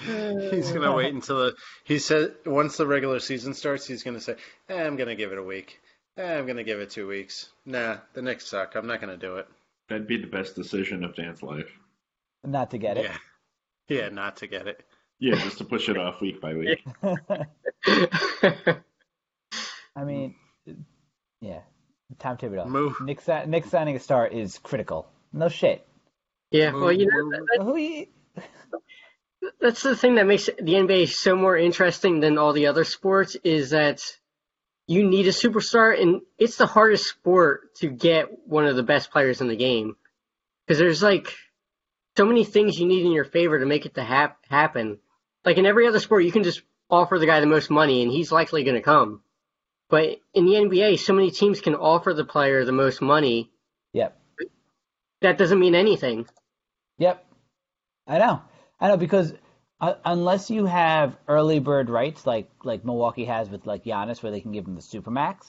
He's 0.00 0.70
going 0.70 0.82
to 0.82 0.92
wait 0.92 1.12
until 1.12 1.38
the. 1.38 1.54
He 1.84 1.98
said 1.98 2.34
once 2.46 2.78
the 2.78 2.86
regular 2.86 3.20
season 3.20 3.52
starts, 3.52 3.86
he's 3.86 4.02
going 4.02 4.16
to 4.16 4.20
say, 4.20 4.36
eh, 4.70 4.82
"I'm 4.82 4.96
going 4.96 5.10
to 5.10 5.14
give 5.14 5.32
it 5.32 5.38
a 5.38 5.42
week. 5.42 5.78
Eh, 6.16 6.38
I'm 6.38 6.46
going 6.46 6.56
to 6.56 6.64
give 6.64 6.80
it 6.80 6.90
two 6.90 7.06
weeks. 7.06 7.50
Nah, 7.66 7.98
the 8.14 8.22
Knicks 8.22 8.46
suck. 8.46 8.76
I'm 8.76 8.86
not 8.86 9.02
going 9.02 9.12
to 9.12 9.26
do 9.26 9.36
it." 9.36 9.46
That'd 9.88 10.06
be 10.06 10.16
the 10.16 10.26
best 10.26 10.56
decision 10.56 11.04
of 11.04 11.14
Dan's 11.16 11.42
life. 11.42 11.70
Not 12.44 12.70
to 12.70 12.78
get 12.78 12.96
it. 12.96 13.04
Yeah, 13.04 13.16
yeah, 13.88 14.08
not 14.08 14.36
to 14.38 14.46
get 14.46 14.66
it. 14.66 14.84
Yeah, 15.18 15.34
just 15.36 15.58
to 15.58 15.64
push 15.64 15.88
it 15.88 15.98
off 15.98 16.20
week 16.20 16.40
by 16.40 16.54
week. 16.54 16.82
I 19.96 20.04
mean, 20.04 20.34
yeah. 21.40 21.60
Tom 22.18 22.36
Thibodeau. 22.36 22.66
Move. 22.66 22.96
Nick, 23.02 23.20
si- 23.20 23.46
Nick 23.46 23.66
signing 23.66 23.96
a 23.96 24.00
star 24.00 24.26
is 24.26 24.58
critical. 24.58 25.08
No 25.32 25.48
shit. 25.48 25.86
yeah, 26.50 26.72
well, 26.72 26.90
you 26.92 27.06
know, 27.06 27.30
that- 27.30 27.62
Who 27.62 28.06
that's 29.60 29.82
the 29.82 29.96
thing 29.96 30.16
that 30.16 30.26
makes 30.26 30.46
the 30.46 30.52
NBA 30.74 31.08
so 31.08 31.34
more 31.36 31.56
interesting 31.56 32.20
than 32.20 32.36
all 32.36 32.52
the 32.52 32.66
other 32.66 32.84
sports 32.84 33.36
is 33.42 33.70
that 33.70 34.02
you 34.86 35.02
need 35.08 35.26
a 35.26 35.30
superstar, 35.30 35.98
and 36.00 36.20
it's 36.38 36.56
the 36.56 36.66
hardest 36.66 37.06
sport 37.08 37.74
to 37.76 37.88
get 37.88 38.26
one 38.46 38.66
of 38.66 38.76
the 38.76 38.82
best 38.82 39.10
players 39.10 39.40
in 39.40 39.48
the 39.48 39.56
game 39.56 39.96
because 40.66 40.78
there's 40.78 41.02
like 41.02 41.32
so 42.20 42.26
many 42.26 42.44
things 42.44 42.78
you 42.78 42.86
need 42.86 43.06
in 43.06 43.12
your 43.12 43.24
favor 43.24 43.58
to 43.58 43.64
make 43.64 43.86
it 43.86 43.94
to 43.94 44.04
hap- 44.04 44.44
happen. 44.50 44.98
Like 45.42 45.56
in 45.56 45.64
every 45.64 45.88
other 45.88 46.00
sport, 46.00 46.22
you 46.22 46.30
can 46.30 46.42
just 46.42 46.60
offer 46.90 47.18
the 47.18 47.24
guy 47.24 47.40
the 47.40 47.46
most 47.46 47.70
money, 47.70 48.02
and 48.02 48.12
he's 48.12 48.30
likely 48.30 48.62
going 48.62 48.74
to 48.74 48.82
come. 48.82 49.22
But 49.88 50.20
in 50.34 50.44
the 50.44 50.52
NBA, 50.52 50.98
so 50.98 51.14
many 51.14 51.30
teams 51.30 51.62
can 51.62 51.74
offer 51.74 52.12
the 52.12 52.26
player 52.26 52.62
the 52.66 52.72
most 52.72 53.00
money. 53.00 53.50
Yep. 53.94 54.20
That 55.22 55.38
doesn't 55.38 55.58
mean 55.58 55.74
anything. 55.74 56.26
Yep. 56.98 57.24
I 58.06 58.18
know. 58.18 58.42
I 58.78 58.88
know 58.88 58.98
because 58.98 59.32
uh, 59.80 59.94
unless 60.04 60.50
you 60.50 60.66
have 60.66 61.16
early 61.26 61.58
bird 61.58 61.88
rights 61.88 62.26
like 62.26 62.50
like 62.64 62.84
Milwaukee 62.84 63.24
has 63.24 63.48
with 63.48 63.64
like 63.64 63.84
Giannis, 63.84 64.22
where 64.22 64.30
they 64.30 64.42
can 64.42 64.52
give 64.52 64.66
him 64.66 64.74
the 64.74 64.82
supermax. 64.82 65.46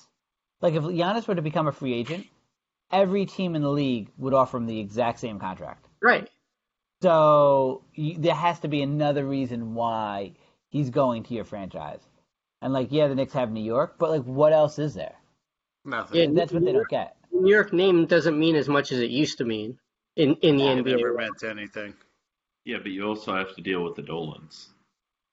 Like 0.62 0.76
if 0.76 0.84
Giannis 0.84 1.28
were 1.28 1.36
to 1.36 1.42
become 1.42 1.68
a 1.68 1.74
free 1.74 1.96
agent, 1.96 2.28
every 2.94 3.26
team 3.26 3.56
in 3.56 3.62
the 3.62 3.70
league 3.70 4.08
would 4.18 4.34
offer 4.34 4.56
him 4.56 4.68
the 4.68 4.80
exact 4.80 5.20
same 5.20 5.38
contract. 5.38 5.86
Right. 6.02 6.30
So 7.02 7.84
you, 7.94 8.18
there 8.18 8.36
has 8.36 8.60
to 8.62 8.68
be 8.68 8.82
another 8.82 9.26
reason 9.26 9.74
why 9.74 10.34
he's 10.70 10.90
going 10.90 11.24
to 11.24 11.34
your 11.34 11.46
franchise. 11.46 12.02
And 12.62 12.74
like, 12.74 12.92
yeah, 12.92 13.08
the 13.08 13.16
Knicks 13.16 13.34
have 13.34 13.52
New 13.52 13.64
York, 13.64 13.96
but 13.98 14.12
like, 14.12 14.24
what 14.24 14.54
else 14.54 14.78
is 14.80 14.94
there? 14.94 15.16
Nothing. 15.84 16.20
Yeah, 16.20 16.28
that's 16.40 16.54
what 16.54 16.64
they 16.64 16.74
don't 16.74 16.88
get. 16.90 17.16
New 17.32 17.50
York 17.52 17.74
name 17.74 18.06
doesn't 18.06 18.38
mean 18.38 18.56
as 18.56 18.70
much 18.70 18.92
as 18.92 19.00
it 19.00 19.10
used 19.10 19.40
to 19.40 19.46
mean 19.46 19.80
in 20.16 20.36
in 20.42 20.58
the 20.58 20.68
It 20.68 20.84
NBA. 20.86 20.98
never 20.98 21.14
meant 21.16 21.44
anything. 21.44 21.96
Yeah, 22.66 22.78
but 22.78 22.92
you 22.92 23.08
also 23.08 23.34
have 23.36 23.56
to 23.56 23.62
deal 23.62 23.84
with 23.84 23.96
the 23.96 24.04
Dolans. 24.04 24.70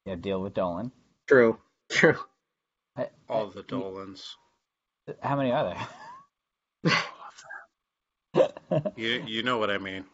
Yeah, 0.06 0.14
deal 0.14 0.40
with 0.40 0.54
Dolan. 0.54 0.90
True. 1.26 1.58
True. 1.90 2.16
I- 2.96 3.10
All 3.28 3.48
the 3.48 3.62
Dolans. 3.62 4.36
How 5.20 5.36
many 5.36 5.52
are 5.52 5.74
there? 6.84 6.94
You 8.96 9.24
you 9.26 9.42
know 9.42 9.58
what 9.58 9.70
I 9.70 9.78
mean. 9.78 10.04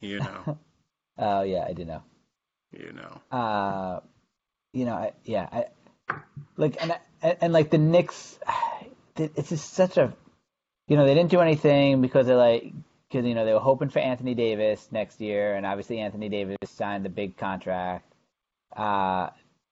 You 0.00 0.20
know. 0.20 0.58
Oh 1.18 1.42
yeah, 1.42 1.64
I 1.68 1.72
do 1.72 1.84
know. 1.84 2.02
You 2.72 2.92
know. 2.92 3.20
uh, 3.36 4.00
you 4.72 4.84
know, 4.84 4.94
I, 4.94 5.12
yeah, 5.24 5.48
I, 5.52 6.16
like, 6.56 6.76
and, 6.82 6.96
and 7.22 7.36
and 7.40 7.52
like 7.52 7.70
the 7.70 7.78
Knicks, 7.78 8.38
it's 9.16 9.50
just 9.50 9.74
such 9.74 9.96
a, 9.96 10.12
you 10.88 10.96
know, 10.96 11.06
they 11.06 11.14
didn't 11.14 11.30
do 11.30 11.40
anything 11.40 12.00
because 12.00 12.26
they're 12.26 12.36
like, 12.36 12.72
because 13.08 13.26
you 13.26 13.34
know 13.34 13.44
they 13.44 13.52
were 13.52 13.60
hoping 13.60 13.90
for 13.90 14.00
Anthony 14.00 14.34
Davis 14.34 14.88
next 14.90 15.20
year, 15.20 15.54
and 15.54 15.64
obviously 15.64 16.00
Anthony 16.00 16.28
Davis 16.28 16.56
signed 16.66 17.06
a 17.06 17.10
big 17.10 17.36
contract. 17.36 18.12
Uh, 18.76 19.30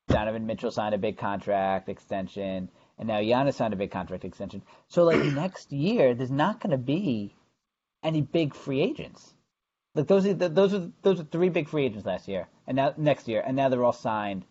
Donovan 0.08 0.46
Mitchell 0.46 0.70
signed 0.70 0.94
a 0.94 0.98
big 0.98 1.18
contract 1.18 1.88
extension, 1.88 2.68
and 2.98 3.08
now 3.08 3.18
Giannis 3.18 3.54
signed 3.54 3.74
a 3.74 3.76
big 3.76 3.90
contract 3.90 4.24
extension. 4.24 4.62
So 4.88 5.02
like 5.02 5.24
next 5.34 5.72
year, 5.72 6.14
there's 6.14 6.30
not 6.30 6.60
going 6.60 6.70
to 6.70 6.78
be 6.78 7.34
any 8.04 8.20
big 8.20 8.54
free 8.54 8.80
agents. 8.80 9.34
Like 9.94 10.06
those 10.06 10.26
are 10.26 10.34
those 10.34 10.72
are 10.74 10.90
those 11.02 11.20
are 11.20 11.24
three 11.24 11.50
big 11.50 11.68
free 11.68 11.84
agents 11.84 12.06
last 12.06 12.28
year, 12.28 12.48
and 12.66 12.76
now 12.76 12.94
next 12.96 13.28
year, 13.28 13.42
and 13.44 13.56
now 13.56 13.68
they're 13.68 13.84
all 13.84 13.92
signed 13.92 14.44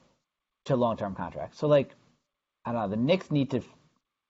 to 0.66 0.76
long 0.76 0.98
term 0.98 1.16
contracts. 1.16 1.58
So 1.58 1.68
like, 1.68 1.96
I 2.66 2.72
don't 2.72 2.82
know. 2.82 2.88
The 2.89 2.98
Knicks 3.02 3.32
need 3.32 3.52
to 3.52 3.62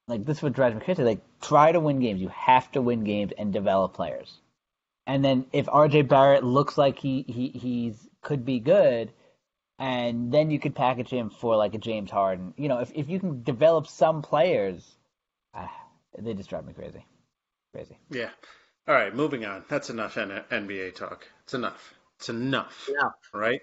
like 0.08 0.26
this 0.26 0.38
is 0.38 0.44
what 0.44 0.54
drives 0.54 0.76
me 0.76 0.82
crazy. 0.82 1.04
Like 1.04 1.22
try 1.42 1.72
to 1.72 1.80
win 1.80 2.00
games. 2.00 2.22
You 2.22 2.30
have 2.30 2.72
to 2.74 2.82
win 2.82 3.04
games 3.04 3.34
and 3.38 3.52
develop 3.52 3.94
players. 3.94 4.40
And 5.06 5.26
then 5.26 5.46
if 5.52 5.66
RJ 5.66 6.08
Barrett 6.08 6.44
looks 6.44 6.78
like 6.78 7.00
he 7.00 7.26
he 7.28 7.50
he's 7.50 8.10
could 8.22 8.46
be 8.46 8.60
good, 8.60 9.12
and 9.80 10.32
then 10.32 10.52
you 10.52 10.60
could 10.60 10.76
package 10.76 11.10
him 11.10 11.30
for 11.30 11.58
like 11.58 11.74
a 11.74 11.80
James 11.80 12.12
Harden. 12.12 12.54
You 12.56 12.70
know, 12.70 12.80
if 12.80 12.92
if 12.96 13.10
you 13.10 13.20
can 13.20 13.44
develop 13.44 13.88
some 13.88 14.22
players, 14.22 14.98
uh, 15.54 15.68
they 16.18 16.34
just 16.36 16.50
drive 16.50 16.66
me 16.66 16.74
crazy, 16.74 17.06
crazy. 17.74 17.98
Yeah. 18.10 18.30
All 18.88 18.96
right, 18.96 19.14
moving 19.14 19.46
on. 19.46 19.64
That's 19.70 19.90
enough 19.90 20.18
N- 20.18 20.44
NBA 20.50 20.96
talk. 20.96 21.28
It's 21.44 21.54
enough. 21.54 21.94
It's 22.18 22.30
enough. 22.30 22.90
Enough. 22.90 23.14
Right? 23.34 23.62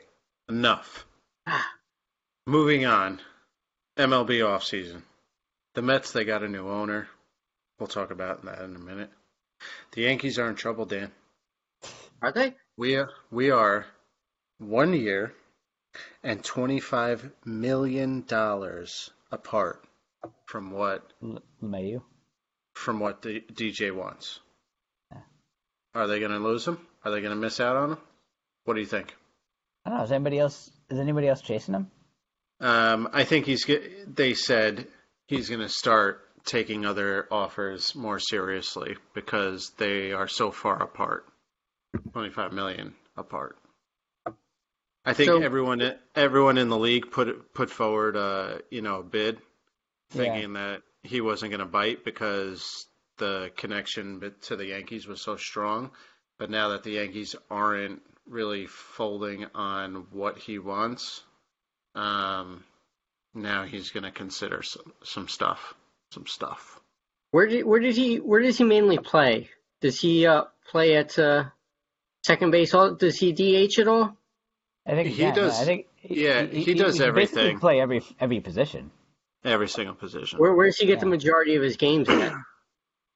Enough. 0.48 1.06
moving 2.46 2.84
on. 2.86 3.20
MLB 3.96 4.40
offseason. 4.40 5.02
The 5.74 5.82
Mets, 5.82 6.12
they 6.12 6.24
got 6.24 6.42
a 6.42 6.48
new 6.48 6.68
owner. 6.68 7.08
We'll 7.78 7.88
talk 7.88 8.10
about 8.10 8.44
that 8.44 8.62
in 8.62 8.74
a 8.76 8.78
minute. 8.78 9.10
The 9.92 10.02
Yankees 10.02 10.38
are 10.38 10.48
in 10.48 10.54
trouble, 10.54 10.84
Dan. 10.86 11.10
Are 12.22 12.32
they? 12.32 12.54
We 12.76 12.96
are, 12.96 13.10
we 13.30 13.50
are 13.50 13.86
one 14.58 14.92
year 14.92 15.32
and 16.22 16.42
$25 16.42 17.32
million 17.44 18.24
apart 19.32 19.84
from 20.46 20.70
what 20.70 21.12
L- 21.22 21.42
LeMahieu. 21.62 22.02
from 22.74 23.00
what 23.00 23.22
the 23.22 23.40
DJ 23.52 23.94
wants. 23.94 24.40
Yeah. 25.98 26.04
Are 26.04 26.06
they 26.06 26.20
going 26.20 26.30
to 26.32 26.38
lose 26.38 26.66
him? 26.66 26.78
Are 27.04 27.10
they 27.10 27.20
going 27.20 27.34
to 27.34 27.36
miss 27.40 27.60
out 27.60 27.76
on 27.76 27.92
him? 27.92 27.98
What 28.64 28.74
do 28.74 28.80
you 28.80 28.86
think? 28.86 29.14
I 29.84 29.90
don't 29.90 29.98
know. 29.98 30.04
Is 30.04 30.12
anybody 30.12 30.38
else? 30.38 30.70
Is 30.90 30.98
anybody 30.98 31.28
else 31.28 31.40
chasing 31.40 31.74
him? 31.74 31.90
Um, 32.60 33.08
I 33.12 33.24
think 33.24 33.46
he's. 33.46 33.66
They 34.06 34.34
said 34.34 34.86
he's 35.26 35.48
going 35.48 35.60
to 35.60 35.68
start 35.68 36.20
taking 36.44 36.84
other 36.84 37.26
offers 37.30 37.94
more 37.94 38.18
seriously 38.18 38.96
because 39.14 39.70
they 39.78 40.12
are 40.12 40.28
so 40.28 40.50
far 40.50 40.82
apart, 40.82 41.24
twenty-five 42.12 42.52
million 42.52 42.94
apart. 43.16 43.56
I 45.04 45.14
think 45.14 45.28
So- 45.28 45.40
everyone 45.40 45.94
everyone 46.14 46.58
in 46.58 46.68
the 46.68 46.78
league 46.78 47.10
put 47.10 47.54
put 47.54 47.70
forward 47.70 48.16
a 48.16 48.60
you 48.70 48.82
know 48.82 49.00
a 49.00 49.04
bid, 49.04 49.38
thinking 50.10 50.54
that 50.54 50.82
he 51.02 51.20
wasn't 51.20 51.50
going 51.52 51.60
to 51.60 51.66
bite 51.66 52.04
because 52.04 52.86
the 53.18 53.50
connection 53.56 54.32
to 54.42 54.56
the 54.56 54.66
Yankees 54.66 55.06
was 55.06 55.20
so 55.20 55.36
strong. 55.36 55.90
But 56.38 56.50
now 56.50 56.68
that 56.68 56.84
the 56.84 56.92
Yankees 56.92 57.34
aren't 57.50 58.00
really 58.26 58.66
folding 58.66 59.46
on 59.54 60.06
what 60.12 60.38
he 60.38 60.58
wants, 60.58 61.22
um, 61.94 62.64
now 63.34 63.64
he's 63.64 63.90
going 63.90 64.04
to 64.04 64.10
consider 64.12 64.62
some 64.62 64.92
some 65.02 65.28
stuff, 65.28 65.74
some 66.12 66.26
stuff. 66.26 66.80
Where 67.30 67.46
did 67.46 67.64
where 67.64 67.80
did 67.80 67.96
he 67.96 68.16
where 68.20 68.40
does 68.40 68.58
he 68.58 68.64
mainly 68.64 68.98
play? 68.98 69.50
Does 69.80 70.00
he 70.00 70.26
uh, 70.26 70.44
play 70.70 70.96
at 70.96 71.18
uh, 71.18 71.44
second 72.24 72.50
base? 72.50 72.72
All 72.74 72.94
does 72.94 73.18
he 73.18 73.32
DH 73.32 73.78
at 73.78 73.88
all? 73.88 74.16
I 74.86 74.92
think 74.92 75.08
He 75.08 75.22
yeah, 75.22 75.34
does- 75.34 75.60
I 75.60 75.64
think 75.64 75.86
he, 75.96 76.24
yeah, 76.24 76.44
he 76.46 76.74
does 76.74 76.98
can 76.98 77.14
basically 77.14 77.42
everything. 77.42 77.58
Play 77.58 77.80
every 77.80 78.02
every 78.20 78.40
position. 78.40 78.90
Every 79.44 79.68
single 79.68 79.94
position. 79.94 80.38
Where 80.38 80.54
where 80.54 80.66
does 80.66 80.78
he 80.78 80.86
get 80.86 81.00
the 81.00 81.06
majority 81.06 81.56
of 81.56 81.62
his 81.62 81.76
games 81.76 82.08
at? 82.08 82.32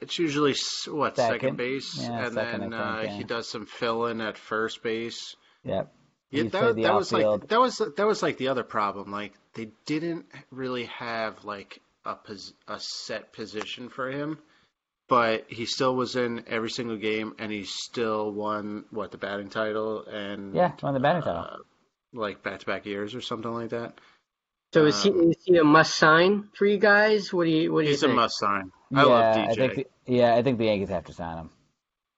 It's 0.03 0.18
usually 0.18 0.55
what 0.88 1.16
second, 1.16 1.34
Second. 1.34 1.57
base, 1.57 1.98
Yeah, 2.00 2.24
and 2.26 2.34
second, 2.34 2.61
then 2.61 2.74
I 2.74 3.00
uh, 3.00 3.03
yeah. 3.05 3.11
he 3.16 3.24
does 3.24 3.48
some 3.48 3.66
fill 3.66 4.07
in 4.07 4.20
at 4.20 4.36
first 4.36 4.82
base. 4.82 5.36
Yep. 5.64 5.92
Yeah, 6.30 6.42
He's 6.44 6.53
that, 6.53 6.76
that 6.76 6.94
was 6.94 7.12
like 7.12 7.48
that 7.48 7.61
was 7.61 7.78
that 7.96 8.07
was 8.07 8.22
like 8.22 8.36
the 8.38 8.48
other 8.48 8.64
problem. 8.64 9.11
Like 9.12 9.32
they 9.55 9.68
didn't 9.86 10.26
really 10.50 10.86
have 10.86 11.44
like 11.44 11.80
a 12.05 12.16
pos- 12.16 12.55
a 12.66 12.80
set 12.80 13.32
position 13.32 13.88
for 13.90 14.11
him, 14.11 14.38
but 15.09 15.44
he 15.48 15.66
still 15.66 15.94
was 15.94 16.16
in 16.16 16.44
every 16.48 16.70
single 16.70 16.96
game, 16.96 17.34
and 17.38 17.53
he 17.53 17.64
still 17.64 18.32
won 18.32 18.84
what 18.90 19.11
the 19.12 19.18
batting 19.18 19.50
title 19.50 20.05
and 20.07 20.55
Yeah, 20.55 20.72
won 20.82 20.94
the 20.94 21.00
batting 21.00 21.22
title. 21.22 21.42
uh, 21.42 21.57
like 22.14 22.42
back 22.42 22.61
to 22.61 22.66
back 22.66 22.86
years 22.86 23.14
or 23.14 23.20
something 23.20 23.53
like 23.53 23.70
that. 23.70 23.98
So 24.72 24.86
is 24.86 25.02
he 25.02 25.10
Um, 25.10 25.30
is 25.30 25.36
he 25.44 25.56
a 25.58 25.64
must 25.64 25.96
sign 25.96 26.48
for 26.54 26.66
you 26.66 26.78
guys? 26.78 27.32
What 27.32 27.44
do 27.44 27.50
you 27.50 27.72
what 27.72 27.82
do 27.82 27.86
you 27.86 27.92
He's 27.92 28.02
a 28.02 28.08
must 28.08 28.38
sign. 28.38 28.72
yeah, 28.90 29.00
I 29.00 29.02
love 29.04 29.24
I 29.24 29.54
DJ. 29.54 29.56
think 29.56 29.74
the, 29.74 29.86
yeah, 30.06 30.34
I 30.34 30.42
think 30.42 30.58
the 30.58 30.64
Yankees 30.66 30.88
have 30.88 31.04
to 31.06 31.12
sign 31.12 31.38
him. 31.38 31.50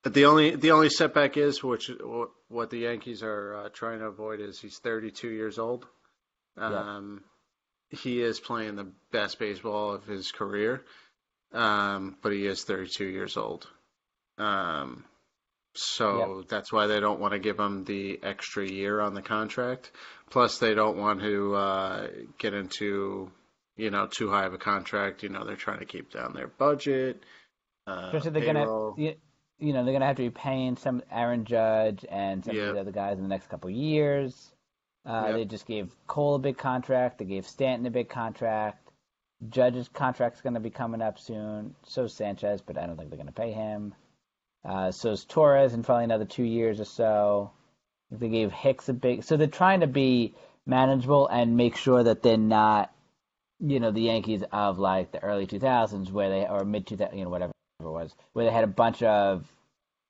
But 0.02 0.14
the 0.14 0.26
only 0.26 0.54
the 0.56 0.70
only 0.72 0.90
setback 0.90 1.36
is 1.36 1.62
which 1.64 1.90
what 2.48 2.70
the 2.70 2.78
Yankees 2.78 3.22
are 3.22 3.54
uh, 3.56 3.68
trying 3.70 3.98
to 4.00 4.06
avoid 4.06 4.40
is 4.40 4.60
he's 4.60 4.78
32 4.78 5.28
years 5.30 5.58
old. 5.58 5.86
Um, 6.56 7.24
He 7.90 8.20
is 8.22 8.40
playing 8.40 8.76
the 8.76 8.92
best 9.12 9.38
baseball 9.38 9.92
of 9.94 10.04
his 10.04 10.32
career, 10.32 10.84
um, 11.52 12.16
but 12.22 12.32
he 12.32 12.46
is 12.46 12.64
32 12.64 13.06
years 13.06 13.36
old. 13.36 13.68
Um, 14.38 15.04
so 15.74 16.44
that's 16.48 16.72
why 16.72 16.86
they 16.86 17.00
don't 17.00 17.20
want 17.20 17.32
to 17.32 17.38
give 17.38 17.58
him 17.58 17.84
the 17.84 18.18
extra 18.22 18.66
year 18.68 19.00
on 19.00 19.14
the 19.14 19.22
contract. 19.22 19.90
Plus, 20.30 20.58
they 20.58 20.74
don't 20.74 20.96
want 20.96 21.20
to 21.20 21.54
uh, 21.54 22.06
get 22.38 22.54
into 22.54 23.30
you 23.76 23.90
know 23.90 24.06
too 24.06 24.30
high 24.30 24.46
of 24.46 24.54
a 24.54 24.58
contract. 24.58 25.22
You 25.22 25.28
know, 25.30 25.44
they're 25.44 25.56
trying 25.56 25.80
to 25.80 25.84
keep 25.86 26.12
down 26.12 26.32
their 26.34 26.48
budget. 26.48 27.22
Uh, 27.86 28.06
Especially 28.12 28.30
they're 28.40 28.54
payroll. 28.54 28.92
gonna, 28.92 29.14
you, 29.58 29.72
know, 29.72 29.84
they're 29.84 29.92
gonna 29.92 30.06
have 30.06 30.16
to 30.16 30.22
be 30.22 30.30
paying 30.30 30.76
some 30.76 31.02
Aaron 31.12 31.44
Judge 31.44 32.04
and 32.08 32.44
some 32.44 32.56
Yeah. 32.56 32.68
of 32.68 32.74
the 32.74 32.80
other 32.80 32.92
guys 32.92 33.16
in 33.18 33.22
the 33.22 33.28
next 33.28 33.48
couple 33.48 33.68
of 33.70 33.76
years. 33.76 34.50
Uh, 35.06 35.24
Yep. 35.26 35.34
They 35.36 35.44
just 35.44 35.66
gave 35.66 35.92
Cole 36.06 36.36
a 36.36 36.38
big 36.38 36.56
contract. 36.56 37.18
They 37.18 37.26
gave 37.26 37.46
Stanton 37.46 37.86
a 37.86 37.90
big 37.90 38.08
contract. 38.08 38.80
Judge's 39.50 39.88
contract's 39.88 40.40
going 40.40 40.54
to 40.54 40.60
be 40.60 40.70
coming 40.70 41.02
up 41.02 41.18
soon. 41.18 41.74
So 41.84 42.06
Sanchez, 42.06 42.62
but 42.62 42.78
I 42.78 42.86
don't 42.86 42.96
think 42.96 43.10
they're 43.10 43.18
going 43.18 43.26
to 43.26 43.32
pay 43.32 43.52
him. 43.52 43.94
Uh, 44.64 44.90
so 44.90 45.12
is 45.12 45.24
Torres 45.24 45.74
in 45.74 45.82
probably 45.82 46.04
another 46.04 46.24
two 46.24 46.44
years 46.44 46.80
or 46.80 46.84
so. 46.84 47.50
They 48.10 48.28
gave 48.28 48.52
Hicks 48.52 48.88
a 48.88 48.94
big. 48.94 49.24
So 49.24 49.36
they're 49.36 49.46
trying 49.46 49.80
to 49.80 49.86
be 49.86 50.34
manageable 50.66 51.28
and 51.28 51.56
make 51.56 51.76
sure 51.76 52.02
that 52.02 52.22
they're 52.22 52.36
not, 52.36 52.92
you 53.60 53.80
know, 53.80 53.90
the 53.90 54.00
Yankees 54.00 54.42
of 54.52 54.78
like 54.78 55.12
the 55.12 55.22
early 55.22 55.46
2000s 55.46 56.10
where 56.10 56.30
they 56.30 56.46
or 56.46 56.64
mid 56.64 56.86
2000, 56.86 57.16
you 57.16 57.24
know, 57.24 57.30
whatever 57.30 57.52
it 57.80 57.84
was, 57.84 58.14
where 58.32 58.44
they 58.44 58.52
had 58.52 58.64
a 58.64 58.68
bunch 58.68 59.02
of, 59.02 59.46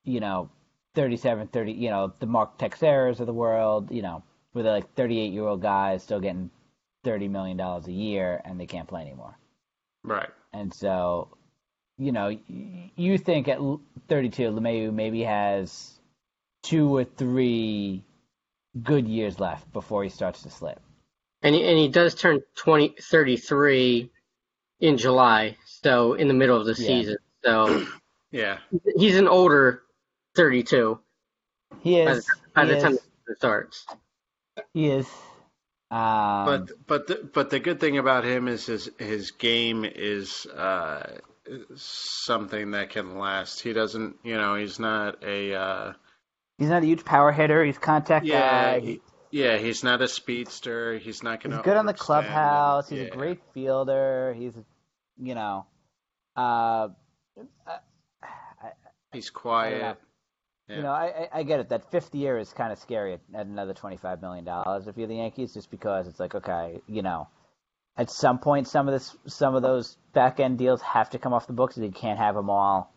you 0.05 0.21
know, 0.21 0.51
37, 0.95 1.49
30, 1.49 1.73
you 1.73 1.91
know, 1.91 2.13
the 2.21 2.27
Mark 2.27 2.59
Teixeiras 2.59 3.21
of 3.21 3.27
the 3.27 3.33
world, 3.33 3.91
you 3.91 4.03
know, 4.03 4.23
where 4.53 4.63
they're 4.63 4.73
like 4.73 4.95
38 4.95 5.33
year 5.33 5.47
old 5.47 5.63
guys 5.63 6.03
still 6.03 6.21
getting 6.21 6.51
30 7.03 7.29
million 7.29 7.57
dollars 7.57 7.87
a 7.87 7.93
year 7.93 8.41
and 8.45 8.61
they 8.61 8.67
can't 8.67 8.89
play 8.89 9.03
anymore. 9.03 9.37
Right. 10.05 10.29
And 10.53 10.73
so, 10.73 11.37
you 11.99 12.12
know, 12.12 12.36
you 12.97 13.18
think 13.18 13.49
at 13.49 13.59
32, 14.09 14.51
LeMayu 14.51 14.92
maybe 14.92 15.22
has 15.22 15.92
two 16.62 16.97
or 16.97 17.05
three 17.05 18.03
good 18.82 19.07
years 19.07 19.38
left 19.38 19.72
before 19.72 20.03
he 20.03 20.09
starts 20.11 20.42
to 20.42 20.51
slip. 20.51 20.80
And 21.42 21.55
he, 21.55 21.62
and 21.68 21.78
he 21.78 21.88
does 21.88 22.14
turn 22.14 22.40
20, 22.57 22.95
33 23.01 24.11
in 24.80 24.97
July, 24.99 25.57
so 25.66 26.14
in 26.14 26.28
the 26.28 26.34
middle 26.34 26.59
of 26.59 26.66
the 26.66 26.74
Yeah. 26.76 26.86
season. 26.86 27.16
So 27.45 27.84
Yeah. 28.30 28.59
he's 28.97 29.16
an 29.16 29.28
older 29.28 29.82
32 30.36 30.99
He 31.82 32.01
by 32.05 32.14
the, 32.14 32.18
is. 32.18 32.26
by 32.55 32.64
he 32.64 32.70
the 32.70 32.76
is, 32.76 32.82
time 32.82 32.99
the 33.26 33.36
starts. 33.36 33.86
He 34.72 34.88
is. 34.90 35.09
Um, 35.90 36.45
But 36.45 36.86
but 36.86 37.07
the, 37.07 37.30
but 37.32 37.51
the 37.51 37.61
good 37.61 37.80
thing 37.80 37.99
about 37.99 38.24
him 38.24 38.49
is 38.49 38.66
his 38.66 38.90
his 38.99 39.30
game 39.30 39.84
is 39.84 40.47
uh, 40.47 41.18
something 41.76 42.72
that 42.72 42.90
can 42.90 43.18
last. 43.18 43.61
He 43.61 43.72
doesn't, 43.72 44.16
you 44.22 44.36
know, 44.36 44.55
he's 44.57 44.78
not 44.78 45.22
a 45.24 45.55
uh, 45.55 45.92
he's 46.59 46.68
not 46.68 46.82
a 46.82 46.86
huge 46.86 47.05
power 47.05 47.32
hitter. 47.32 47.64
He's 47.64 47.78
contact 47.78 48.26
yeah 48.26 48.78
guy. 48.78 48.80
he, 48.80 49.01
yeah 49.30 49.59
he's 49.59 49.84
not 49.84 50.03
a 50.03 50.09
speedster. 50.09 50.99
He's 50.99 51.22
not 51.22 51.42
going 51.42 51.51
to. 51.53 51.57
He's 51.59 51.64
good 51.64 51.76
on 51.76 51.86
the 51.86 51.95
clubhouse. 51.95 52.88
He's 52.88 53.01
yeah. 53.01 53.07
a 53.07 53.11
great 53.11 53.40
fielder. 53.53 54.34
He's, 54.36 54.55
you 55.18 55.34
know, 55.34 55.66
uh, 56.36 56.88
He's 59.12 59.30
I 59.34 59.38
quiet. 59.38 59.99
Yeah. 60.68 60.76
You 60.76 60.82
know, 60.82 60.92
I, 60.92 61.05
I 61.05 61.28
I 61.40 61.42
get 61.42 61.61
it. 61.61 61.68
That 61.68 61.90
fifth 61.90 62.14
year 62.14 62.38
is 62.38 62.53
kind 62.53 62.72
of 62.72 62.78
scary 62.78 63.14
at, 63.14 63.20
at 63.34 63.47
another 63.47 63.74
twenty 63.74 63.97
five 63.97 64.22
million 64.22 64.45
dollars 64.45 64.86
if 64.88 64.97
you're 64.97 65.07
the 65.07 65.16
Yankees, 65.16 65.53
just 65.53 65.70
because 65.70 66.09
it's 66.09 66.18
like 66.18 66.34
okay, 66.34 66.80
you 66.86 67.03
know, 67.03 67.28
at 67.97 68.11
some 68.11 68.38
point 68.38 68.68
some 68.68 68.88
of 68.88 68.95
this 68.95 69.16
some 69.26 69.55
of 69.55 69.62
those 69.62 69.97
back 70.12 70.40
end 70.40 70.59
deals 70.59 70.82
have 70.82 71.11
to 71.11 71.18
come 71.18 71.32
off 71.32 71.47
the 71.47 71.53
books. 71.53 71.76
You 71.76 71.90
can't 71.90 72.18
have 72.18 72.34
them 72.34 72.51
all. 72.51 72.92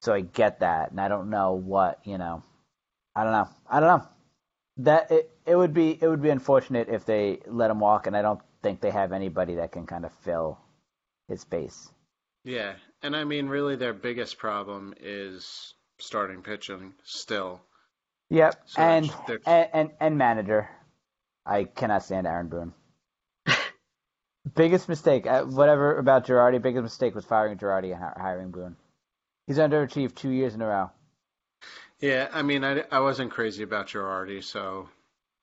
So 0.00 0.14
I 0.14 0.20
get 0.20 0.60
that, 0.60 0.92
and 0.92 1.00
I 1.00 1.08
don't 1.08 1.30
know 1.30 1.54
what 1.54 2.00
you 2.04 2.18
know. 2.18 2.42
I 3.16 3.24
don't 3.24 3.32
know. 3.32 3.48
I 3.68 3.80
don't 3.80 3.98
know. 3.98 4.08
That 4.78 5.10
it 5.10 5.30
it 5.44 5.56
would 5.56 5.74
be 5.74 5.98
it 6.00 6.06
would 6.06 6.22
be 6.22 6.30
unfortunate 6.30 6.88
if 6.88 7.04
they 7.04 7.40
let 7.46 7.70
him 7.70 7.80
walk, 7.80 8.06
and 8.06 8.16
I 8.16 8.22
don't 8.22 8.40
think 8.62 8.80
they 8.80 8.90
have 8.90 9.12
anybody 9.12 9.56
that 9.56 9.72
can 9.72 9.86
kind 9.86 10.04
of 10.04 10.12
fill 10.22 10.58
his 11.28 11.40
space. 11.40 11.90
Yeah, 12.44 12.74
and 13.02 13.16
I 13.16 13.24
mean, 13.24 13.48
really, 13.48 13.76
their 13.76 13.92
biggest 13.92 14.38
problem 14.38 14.94
is 15.00 15.74
starting 15.98 16.42
pitching 16.42 16.94
still. 17.02 17.60
Yep, 18.30 18.62
So 18.66 18.82
and, 18.82 19.12
and 19.46 19.68
and 19.72 19.90
and 20.00 20.18
manager. 20.18 20.68
I 21.44 21.64
cannot 21.64 22.04
stand 22.04 22.26
Aaron 22.26 22.48
Boone. 22.48 22.74
Biggest 24.54 24.88
mistake, 24.88 25.26
uh, 25.26 25.44
whatever 25.44 25.98
about 25.98 26.26
Girardi. 26.26 26.60
Biggest 26.60 26.82
mistake 26.82 27.14
was 27.14 27.24
firing 27.24 27.58
Girardi 27.58 27.92
and 27.94 28.02
hiring 28.20 28.50
Boone. 28.50 28.76
He's 29.46 29.58
underachieved 29.58 30.14
two 30.14 30.30
years 30.30 30.54
in 30.54 30.62
a 30.62 30.66
row. 30.66 30.90
Yeah, 32.00 32.28
I 32.32 32.42
mean, 32.42 32.64
I, 32.64 32.84
I 32.90 33.00
wasn't 33.00 33.30
crazy 33.32 33.62
about 33.62 33.88
Girardi, 33.88 34.42
so 34.42 34.88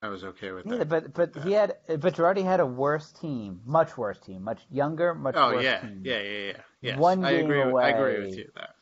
I 0.01 0.07
was 0.09 0.23
okay 0.23 0.51
with 0.51 0.65
Yeah, 0.65 0.77
that. 0.77 0.89
but 0.89 1.13
but 1.13 1.35
he 1.43 1.51
had 1.51 1.77
but 1.87 2.15
Girardi 2.15 2.43
had 2.43 2.59
a 2.59 2.65
worse 2.65 3.11
team, 3.11 3.61
much 3.65 3.97
worse 3.97 4.19
team, 4.19 4.43
much 4.43 4.61
younger, 4.69 5.13
much 5.13 5.35
oh 5.35 5.53
worse 5.53 5.63
yeah, 5.63 5.79
team 5.81 6.01
yeah, 6.03 6.21
yeah, 6.21 6.39
yeah. 6.47 6.61
Yes. 6.81 6.97
One 6.97 7.21
I 7.23 7.31
game 7.31 7.45
agree. 7.45 7.63
With, 7.65 7.75
I 7.83 7.89
agree 7.89 8.17
away. 8.17 8.25
with 8.27 8.37
you 8.37 8.51
that. 8.55 8.75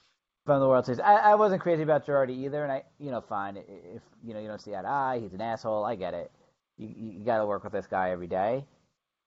from 0.46 0.60
the 0.60 0.68
World 0.68 0.86
Series. 0.86 1.00
I, 1.00 1.16
I 1.16 1.36
wasn't 1.36 1.62
crazy 1.62 1.84
about 1.84 2.06
Girardi 2.06 2.46
either, 2.46 2.64
and 2.64 2.72
I 2.72 2.84
you 3.00 3.12
know 3.12 3.22
fine 3.22 3.58
if 3.58 4.02
you 4.24 4.34
know 4.34 4.40
you 4.40 4.48
don't 4.48 4.62
see 4.62 4.72
that 4.72 4.86
eye, 4.86 5.20
he's 5.22 5.34
an 5.34 5.42
asshole. 5.42 5.84
I 5.86 5.96
get 5.96 6.14
it. 6.14 6.32
You 6.78 6.88
you 7.20 7.26
got 7.26 7.40
to 7.40 7.46
work 7.46 7.64
with 7.64 7.74
this 7.74 7.88
guy 7.88 8.12
every 8.12 8.28
day, 8.28 8.66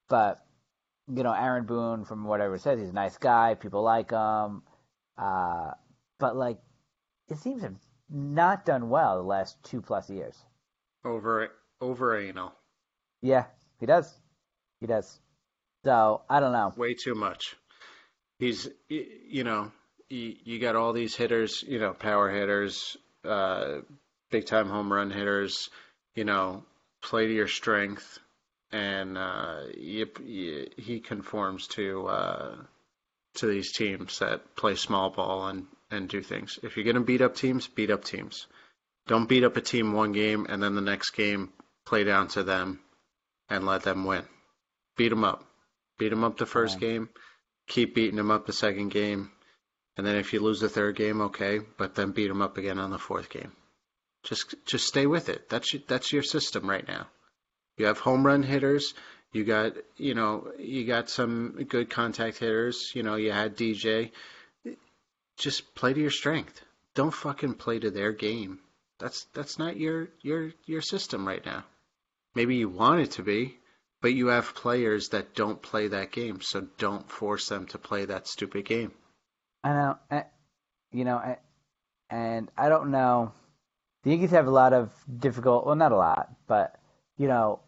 but 0.08 0.45
you 1.08 1.22
know 1.22 1.32
Aaron 1.32 1.66
Boone 1.66 2.04
from 2.04 2.24
whatever 2.24 2.54
it 2.56 2.60
says 2.62 2.78
he's 2.78 2.90
a 2.90 2.94
nice 2.94 3.16
guy. 3.18 3.54
People 3.54 3.82
like 3.82 4.10
him, 4.10 4.62
uh, 5.18 5.72
but 6.18 6.36
like 6.36 6.58
it 7.28 7.38
seems 7.38 7.62
to 7.62 7.68
have 7.68 7.76
not 8.10 8.64
done 8.64 8.88
well 8.88 9.16
the 9.16 9.22
last 9.22 9.56
two 9.62 9.80
plus 9.80 10.08
years. 10.10 10.36
Over 11.04 11.50
over 11.80 12.18
anal. 12.18 12.52
Yeah, 13.22 13.44
he 13.80 13.86
does. 13.86 14.12
He 14.80 14.86
does. 14.86 15.18
So 15.84 16.22
I 16.28 16.40
don't 16.40 16.52
know. 16.52 16.72
way 16.76 16.94
too 16.94 17.14
much. 17.14 17.56
He's, 18.38 18.68
you 18.88 19.44
know, 19.44 19.72
you, 20.08 20.34
you 20.44 20.58
got 20.60 20.76
all 20.76 20.92
these 20.92 21.14
hitters, 21.14 21.64
you 21.66 21.78
know, 21.78 21.92
power 21.92 22.30
hitters, 22.30 22.96
uh, 23.24 23.78
big 24.30 24.46
time 24.46 24.68
home 24.68 24.92
run 24.92 25.10
hitters, 25.10 25.70
you 26.14 26.24
know, 26.24 26.64
play 27.02 27.26
to 27.26 27.32
your 27.32 27.48
strength, 27.48 28.18
and 28.72 29.16
uh, 29.16 29.60
you, 29.76 30.06
he 30.76 31.00
conforms 31.00 31.66
to 31.68 32.06
uh, 32.06 32.56
to 33.34 33.46
these 33.46 33.72
teams 33.72 34.18
that 34.18 34.56
play 34.56 34.74
small 34.74 35.10
ball 35.10 35.46
and 35.48 35.66
and 35.90 36.08
do 36.08 36.22
things. 36.22 36.58
If 36.62 36.76
you're 36.76 36.86
gonna 36.86 37.04
beat 37.04 37.20
up 37.22 37.34
teams, 37.36 37.68
beat 37.68 37.90
up 37.90 38.04
teams. 38.04 38.46
Don't 39.06 39.28
beat 39.28 39.44
up 39.44 39.56
a 39.56 39.60
team 39.60 39.92
one 39.92 40.12
game 40.12 40.46
and 40.48 40.60
then 40.60 40.74
the 40.74 40.80
next 40.80 41.10
game 41.10 41.52
play 41.84 42.02
down 42.02 42.26
to 42.28 42.42
them 42.42 42.80
and 43.48 43.64
let 43.64 43.82
them 43.84 44.04
win. 44.04 44.24
Beat 44.96 45.10
them 45.10 45.22
up. 45.22 45.44
Beat 45.98 46.08
them 46.08 46.24
up 46.24 46.36
the 46.38 46.46
first 46.46 46.80
Yeah. 46.80 46.88
game. 46.88 47.08
Keep 47.68 47.94
beating 47.94 48.16
them 48.16 48.32
up 48.32 48.46
the 48.46 48.52
second 48.52 48.88
game. 48.88 49.30
And 49.96 50.04
then 50.06 50.16
if 50.16 50.32
you 50.32 50.40
lose 50.40 50.60
the 50.60 50.68
third 50.68 50.96
game, 50.96 51.20
okay, 51.22 51.60
but 51.78 51.94
then 51.94 52.10
beat 52.10 52.26
them 52.28 52.42
up 52.42 52.58
again 52.58 52.78
on 52.80 52.90
the 52.90 52.98
fourth 52.98 53.30
game. 53.30 53.52
Just 54.24 54.56
just 54.66 54.86
stay 54.88 55.06
with 55.06 55.28
it. 55.28 55.48
That's 55.48 55.72
your, 55.72 55.82
that's 55.86 56.12
your 56.12 56.22
system 56.24 56.68
right 56.68 56.86
now. 56.86 57.06
You 57.76 57.86
have 57.86 57.98
home 57.98 58.24
run 58.24 58.42
hitters. 58.42 58.94
You 59.32 59.44
got 59.44 59.72
you 59.96 60.14
know 60.14 60.52
you 60.58 60.86
got 60.86 61.10
some 61.10 61.64
good 61.68 61.90
contact 61.90 62.38
hitters. 62.38 62.92
You 62.94 63.02
know 63.02 63.16
you 63.16 63.32
had 63.32 63.56
DJ. 63.56 64.12
Just 65.36 65.74
play 65.74 65.92
to 65.92 66.00
your 66.00 66.10
strength. 66.10 66.60
Don't 66.94 67.12
fucking 67.12 67.54
play 67.54 67.78
to 67.78 67.90
their 67.90 68.12
game. 68.12 68.60
That's 68.98 69.24
that's 69.34 69.58
not 69.58 69.76
your 69.76 70.08
your 70.22 70.52
your 70.64 70.80
system 70.80 71.28
right 71.28 71.44
now. 71.44 71.64
Maybe 72.34 72.56
you 72.56 72.68
want 72.68 73.00
it 73.00 73.10
to 73.12 73.22
be, 73.22 73.58
but 74.00 74.14
you 74.14 74.28
have 74.28 74.54
players 74.54 75.10
that 75.10 75.34
don't 75.34 75.60
play 75.60 75.88
that 75.88 76.12
game, 76.12 76.40
so 76.40 76.66
don't 76.78 77.10
force 77.10 77.48
them 77.48 77.66
to 77.68 77.78
play 77.78 78.04
that 78.06 78.26
stupid 78.26 78.64
game. 78.64 78.92
I 79.64 79.70
know, 79.70 79.98
eh, 80.10 80.22
you 80.92 81.04
know, 81.04 81.18
eh, 81.18 81.36
and 82.10 82.50
I 82.56 82.68
don't 82.68 82.90
know. 82.90 83.32
The 84.04 84.10
Yankees 84.10 84.30
have 84.30 84.46
a 84.46 84.50
lot 84.50 84.72
of 84.72 84.92
difficult, 85.18 85.66
well, 85.66 85.74
not 85.74 85.92
a 85.92 85.96
lot, 85.96 86.30
but 86.46 86.78
you 87.16 87.26
know, 87.26 87.60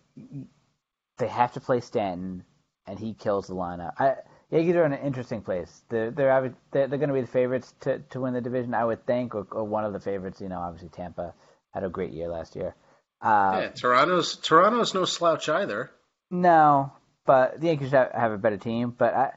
they 1.19 1.29
have 1.29 1.53
to 1.53 1.61
play 1.61 1.81
Stanton, 1.81 2.45
and 2.87 2.99
he 2.99 3.15
kills 3.15 3.47
the 3.47 3.55
lineup. 3.55 3.93
I, 3.99 4.15
Yankees 4.51 4.77
are 4.77 4.87
in 4.87 4.93
an 4.93 5.03
interesting 5.05 5.43
place. 5.43 5.83
They're 5.91 6.11
they're 6.11 6.55
they're, 6.73 6.89
they're 6.89 6.99
going 6.99 7.09
to 7.09 7.15
be 7.15 7.21
the 7.21 7.27
favorites 7.27 7.75
to, 7.81 7.99
to 8.11 8.21
win 8.21 8.35
the 8.35 8.41
division, 8.41 8.73
I 8.75 8.85
would 8.85 9.07
think, 9.07 9.35
or, 9.35 9.47
or 9.51 9.65
one 9.65 9.85
of 9.85 9.93
the 9.93 10.01
favorites. 10.01 10.41
You 10.41 10.49
know, 10.49 10.59
obviously 10.59 10.89
Tampa 10.89 11.35
had 11.75 11.85
a 11.85 11.89
great 11.89 12.13
year 12.13 12.29
last 12.29 12.57
year. 12.57 12.75
Uh, 13.21 13.61
yeah, 13.63 13.69
Toronto's 13.69 14.37
Toronto's 14.37 14.95
no 14.95 15.05
slouch 15.05 15.49
either. 15.49 15.91
No, 16.31 16.93
but 17.27 17.61
the 17.61 17.67
Yankees 17.67 17.91
have, 17.91 18.13
have 18.13 18.33
a 18.33 18.39
better 18.39 18.57
team. 18.57 18.95
But 18.97 19.15
I, 19.15 19.33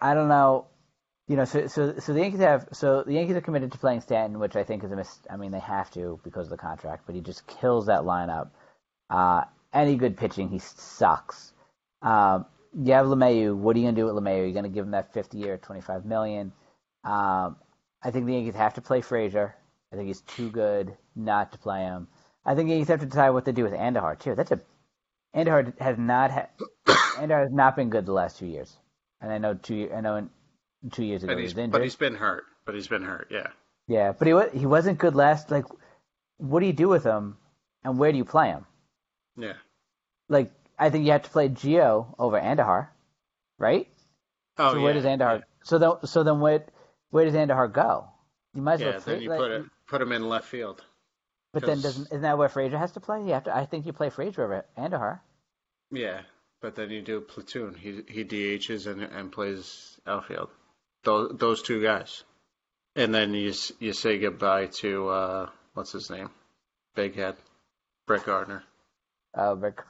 I 0.00 0.14
don't 0.14 0.28
know. 0.28 0.66
You 1.28 1.36
know, 1.36 1.44
so 1.44 1.66
so 1.66 1.98
so 1.98 2.12
the 2.14 2.20
Yankees 2.20 2.40
have 2.40 2.68
so 2.72 3.02
the 3.04 3.12
Yankees 3.12 3.36
are 3.36 3.40
committed 3.40 3.72
to 3.72 3.78
playing 3.78 4.00
Stanton, 4.00 4.38
which 4.38 4.56
I 4.56 4.64
think 4.64 4.84
is 4.84 4.90
a 4.90 4.96
mis. 4.96 5.20
I 5.30 5.36
mean, 5.36 5.52
they 5.52 5.60
have 5.60 5.90
to 5.92 6.18
because 6.24 6.46
of 6.46 6.50
the 6.50 6.56
contract, 6.56 7.04
but 7.06 7.14
he 7.14 7.20
just 7.20 7.46
kills 7.46 7.86
that 7.86 8.02
lineup. 8.02 8.50
Uh, 9.10 9.42
any 9.72 9.96
good 9.96 10.16
pitching, 10.16 10.48
he 10.48 10.58
sucks. 10.58 11.52
Um, 12.02 12.46
you 12.76 12.92
have 12.92 13.06
LeMahieu. 13.06 13.56
What 13.56 13.76
are 13.76 13.78
you 13.78 13.86
gonna 13.86 13.96
do 13.96 14.06
with 14.06 14.14
LeMahieu? 14.14 14.44
You're 14.44 14.52
gonna 14.52 14.68
give 14.68 14.84
him 14.84 14.92
that 14.92 15.12
50 15.12 15.38
year, 15.38 15.58
25 15.58 16.04
million. 16.04 16.52
Um, 17.04 17.56
I 18.02 18.10
think 18.10 18.26
the 18.26 18.32
Yankees 18.34 18.54
have 18.54 18.74
to 18.74 18.80
play 18.80 19.00
Frazier. 19.00 19.54
I 19.92 19.96
think 19.96 20.06
he's 20.08 20.20
too 20.22 20.50
good 20.50 20.96
not 21.16 21.52
to 21.52 21.58
play 21.58 21.80
him. 21.82 22.08
I 22.44 22.54
think 22.54 22.68
the 22.68 22.74
Yankees 22.74 22.88
have 22.88 23.00
to 23.00 23.06
decide 23.06 23.30
what 23.30 23.44
to 23.46 23.52
do 23.52 23.64
with 23.64 23.72
Andujar 23.72 24.18
too. 24.18 24.34
That's 24.34 24.50
a 24.50 24.60
Andujar 25.34 25.78
has 25.80 25.98
not 25.98 26.30
ha- 26.30 26.48
Andujar 27.18 27.42
has 27.42 27.52
not 27.52 27.76
been 27.76 27.90
good 27.90 28.06
the 28.06 28.12
last 28.12 28.38
two 28.38 28.46
years, 28.46 28.76
and 29.20 29.32
I 29.32 29.38
know 29.38 29.54
two. 29.54 29.90
I 29.94 30.00
know 30.00 30.16
in 30.16 30.30
two 30.90 31.04
years 31.04 31.22
ago 31.22 31.36
he 31.36 31.42
he's 31.42 31.54
was 31.54 31.58
injured. 31.58 31.72
but 31.72 31.82
he's 31.82 31.96
been 31.96 32.14
hurt. 32.14 32.44
But 32.64 32.74
he's 32.74 32.88
been 32.88 33.02
hurt. 33.02 33.28
Yeah. 33.30 33.48
Yeah, 33.88 34.12
but 34.12 34.28
he 34.28 34.34
wa- 34.34 34.48
he 34.50 34.66
wasn't 34.66 34.98
good 34.98 35.14
last. 35.16 35.50
Like, 35.50 35.64
what 36.38 36.60
do 36.60 36.66
you 36.66 36.72
do 36.72 36.88
with 36.88 37.02
him, 37.04 37.36
and 37.84 37.98
where 37.98 38.12
do 38.12 38.18
you 38.18 38.24
play 38.24 38.48
him? 38.48 38.64
Yeah. 39.36 39.54
Like, 40.28 40.52
I 40.78 40.90
think 40.90 41.04
you 41.06 41.12
have 41.12 41.22
to 41.22 41.30
play 41.30 41.48
Gio 41.48 42.14
over 42.18 42.40
Andujar, 42.40 42.88
right? 43.58 43.88
Oh 44.58 44.72
so 44.72 44.76
yeah. 44.78 44.84
where 44.84 44.92
does 44.94 45.04
Andujar? 45.04 45.42
So 45.64 45.78
then, 45.78 45.92
so 46.06 46.22
then 46.22 46.40
where 46.40 46.64
where 47.10 47.24
does 47.24 47.34
Andujar 47.34 47.72
go? 47.72 48.08
You 48.54 48.62
might 48.62 48.74
as 48.74 48.80
Yeah, 48.80 48.86
well. 48.86 48.94
yeah 48.94 49.00
Fra- 49.00 49.12
then 49.12 49.22
you 49.22 49.28
like- 49.30 49.38
put 49.38 49.50
it 49.50 49.64
put 49.88 50.02
him 50.02 50.12
in 50.12 50.28
left 50.28 50.46
field. 50.48 50.84
But 51.52 51.66
then 51.66 51.80
doesn't 51.80 52.06
isn't 52.06 52.22
that 52.22 52.38
where 52.38 52.48
Frazier 52.48 52.78
has 52.78 52.92
to 52.92 53.00
play? 53.00 53.22
You 53.24 53.32
have 53.32 53.44
to. 53.44 53.56
I 53.56 53.66
think 53.66 53.84
you 53.86 53.92
play 53.92 54.08
Frazier 54.10 54.44
over 54.44 54.64
Andujar. 54.78 55.20
Yeah, 55.90 56.20
but 56.60 56.76
then 56.76 56.90
you 56.90 57.02
do 57.02 57.20
platoon. 57.20 57.74
He 57.74 58.02
he 58.08 58.24
DHs 58.24 58.86
and 58.86 59.02
and 59.02 59.32
plays 59.32 59.98
outfield. 60.06 60.50
Those 61.02 61.36
those 61.36 61.62
two 61.62 61.82
guys, 61.82 62.22
and 62.94 63.12
then 63.12 63.34
you 63.34 63.52
you 63.80 63.92
say 63.92 64.18
goodbye 64.18 64.66
to 64.66 65.08
uh 65.08 65.48
what's 65.74 65.90
his 65.92 66.08
name, 66.08 66.30
Big 66.94 67.16
Head, 67.16 67.36
Brett 68.06 68.24
Gardner. 68.24 68.62
Uh, 69.36 69.56
Rick. 69.56 69.80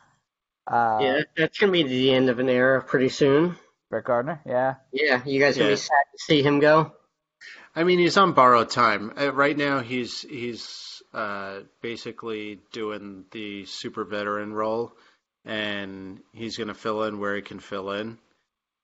Uh, 0.67 0.99
yeah, 1.01 1.21
that's 1.37 1.59
gonna 1.59 1.73
be 1.73 1.83
the 1.83 2.13
end 2.13 2.29
of 2.29 2.39
an 2.39 2.49
era 2.49 2.83
pretty 2.83 3.09
soon. 3.09 3.57
Rick 3.91 4.07
Gardner. 4.07 4.41
Yeah. 4.47 4.75
Yeah, 4.93 5.23
you 5.25 5.41
guys 5.41 5.57
are 5.57 5.61
gonna 5.61 5.73
be 5.73 5.77
sad 5.77 6.05
to 6.13 6.19
see 6.19 6.43
him 6.43 6.61
go. 6.61 6.93
I 7.75 7.85
mean, 7.85 7.99
he's 7.99 8.17
on 8.17 8.33
borrowed 8.33 8.71
time. 8.71 9.13
Uh, 9.19 9.33
right 9.33 9.57
now, 9.57 9.81
he's 9.81 10.21
he's 10.23 11.03
uh, 11.15 11.61
basically 11.83 12.61
doing 12.73 13.25
the 13.31 13.65
super 13.67 14.05
veteran 14.05 14.53
role, 14.53 14.93
and 15.45 16.21
he's 16.33 16.57
going 16.57 16.69
to 16.69 16.75
fill 16.75 17.05
in 17.05 17.19
where 17.19 17.37
he 17.37 17.43
can 17.43 17.59
fill 17.61 17.93
in. 17.93 18.19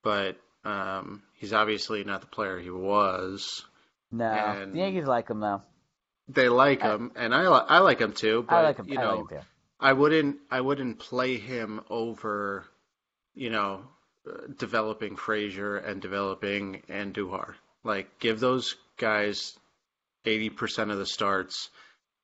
But 0.03 0.37
um, 0.65 1.23
he's 1.35 1.53
obviously 1.53 2.05
not 2.05 2.21
the 2.21 2.27
player 2.29 2.59
he 2.59 2.71
was. 2.71 3.65
No, 4.11 4.25
And- 4.25 4.73
the 4.73 4.79
Yankees 4.79 5.07
like 5.07 5.29
him 5.29 5.41
though. 5.41 5.63
They 6.29 6.49
like 6.49 6.83
him, 6.83 7.13
and 7.15 7.33
I 7.33 7.49
li- 7.49 7.67
I 7.69 7.79
like 7.79 8.01
him 8.01 8.13
too. 8.13 8.45
But 8.49 8.55
I 8.57 8.63
like 8.63 8.77
him. 8.79 8.89
you 8.89 8.99
I 8.99 9.03
know, 9.03 9.11
like 9.21 9.31
him 9.31 9.39
too. 9.41 9.47
I 9.81 9.93
wouldn't 9.93 10.39
I 10.51 10.61
wouldn't 10.61 10.99
play 10.99 11.37
him 11.37 11.83
over, 11.91 12.65
you 13.35 13.51
know, 13.51 13.83
uh, 14.29 14.47
developing 14.59 15.17
Frazier 15.17 15.77
and 15.77 16.01
developing 16.01 16.83
and 16.89 17.15
Andujar. 17.15 17.55
Like 17.85 18.19
give 18.19 18.41
those 18.41 18.77
guys 18.97 19.57
eighty 20.25 20.51
percent 20.51 20.91
of 20.91 20.99
the 20.99 21.07
starts, 21.07 21.71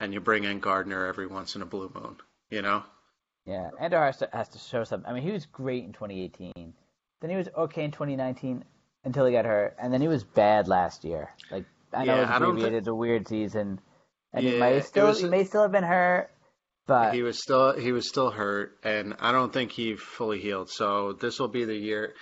and 0.01 0.13
you 0.13 0.21
bring 0.21 0.45
in 0.45 0.61
Gardner 0.61 1.07
every 1.07 1.27
once 1.27 1.55
in 1.57 1.63
a 1.63 1.67
blue 1.67 1.91
moon. 1.95 2.17
You 2.51 2.63
know. 2.63 2.83
Yeah, 3.45 3.71
Andor 3.81 4.05
has 4.05 4.19
to, 4.19 4.29
has 4.33 4.49
to 4.51 4.59
show 4.59 4.85
something. 4.85 5.11
I 5.11 5.15
mean, 5.15 5.25
he 5.25 5.33
was 5.33 5.47
great 5.47 5.83
in 5.85 5.93
2018. 5.93 6.53
Then 7.21 7.31
he 7.31 7.35
was 7.37 7.49
okay 7.57 7.85
in 7.85 7.91
2019 7.91 8.65
until 9.05 9.27
he 9.27 9.33
got 9.33 9.45
hurt, 9.45 9.77
and 9.81 9.93
then 9.93 10.01
he 10.01 10.07
was 10.07 10.23
bad 10.23 10.69
last 10.69 11.05
year. 11.05 11.29
Like 11.51 11.65
I 11.93 12.05
know 12.05 12.15
Yeah, 12.17 12.23
it's 12.23 12.31
I 12.31 12.37
abbreviated, 12.37 12.79
it's 12.79 12.89
a 12.89 12.95
weird 12.95 13.27
season, 13.27 13.81
and 14.33 14.45
Yeah, 14.47 14.59
may 14.61 14.77
it 14.77 14.85
still 14.85 15.09
was- 15.09 15.21
he 15.21 15.29
may 15.29 15.43
still 15.45 15.63
have 15.63 15.73
been 15.73 15.83
hurt, 15.83 16.31
but 16.87 17.15
he 17.15 17.23
was 17.23 17.41
still 17.43 17.79
he 17.79 17.93
was 17.93 18.09
still 18.09 18.31
hurt, 18.31 18.79
and 18.83 19.15
I 19.21 19.33
don't 19.33 19.53
think 19.53 19.73
he 19.73 19.97
fully 19.97 20.41
healed. 20.41 20.71
So 20.71 21.13
this 21.13 21.39
will 21.39 21.49
be 21.49 21.65
the 21.65 21.77
year. 21.77 22.15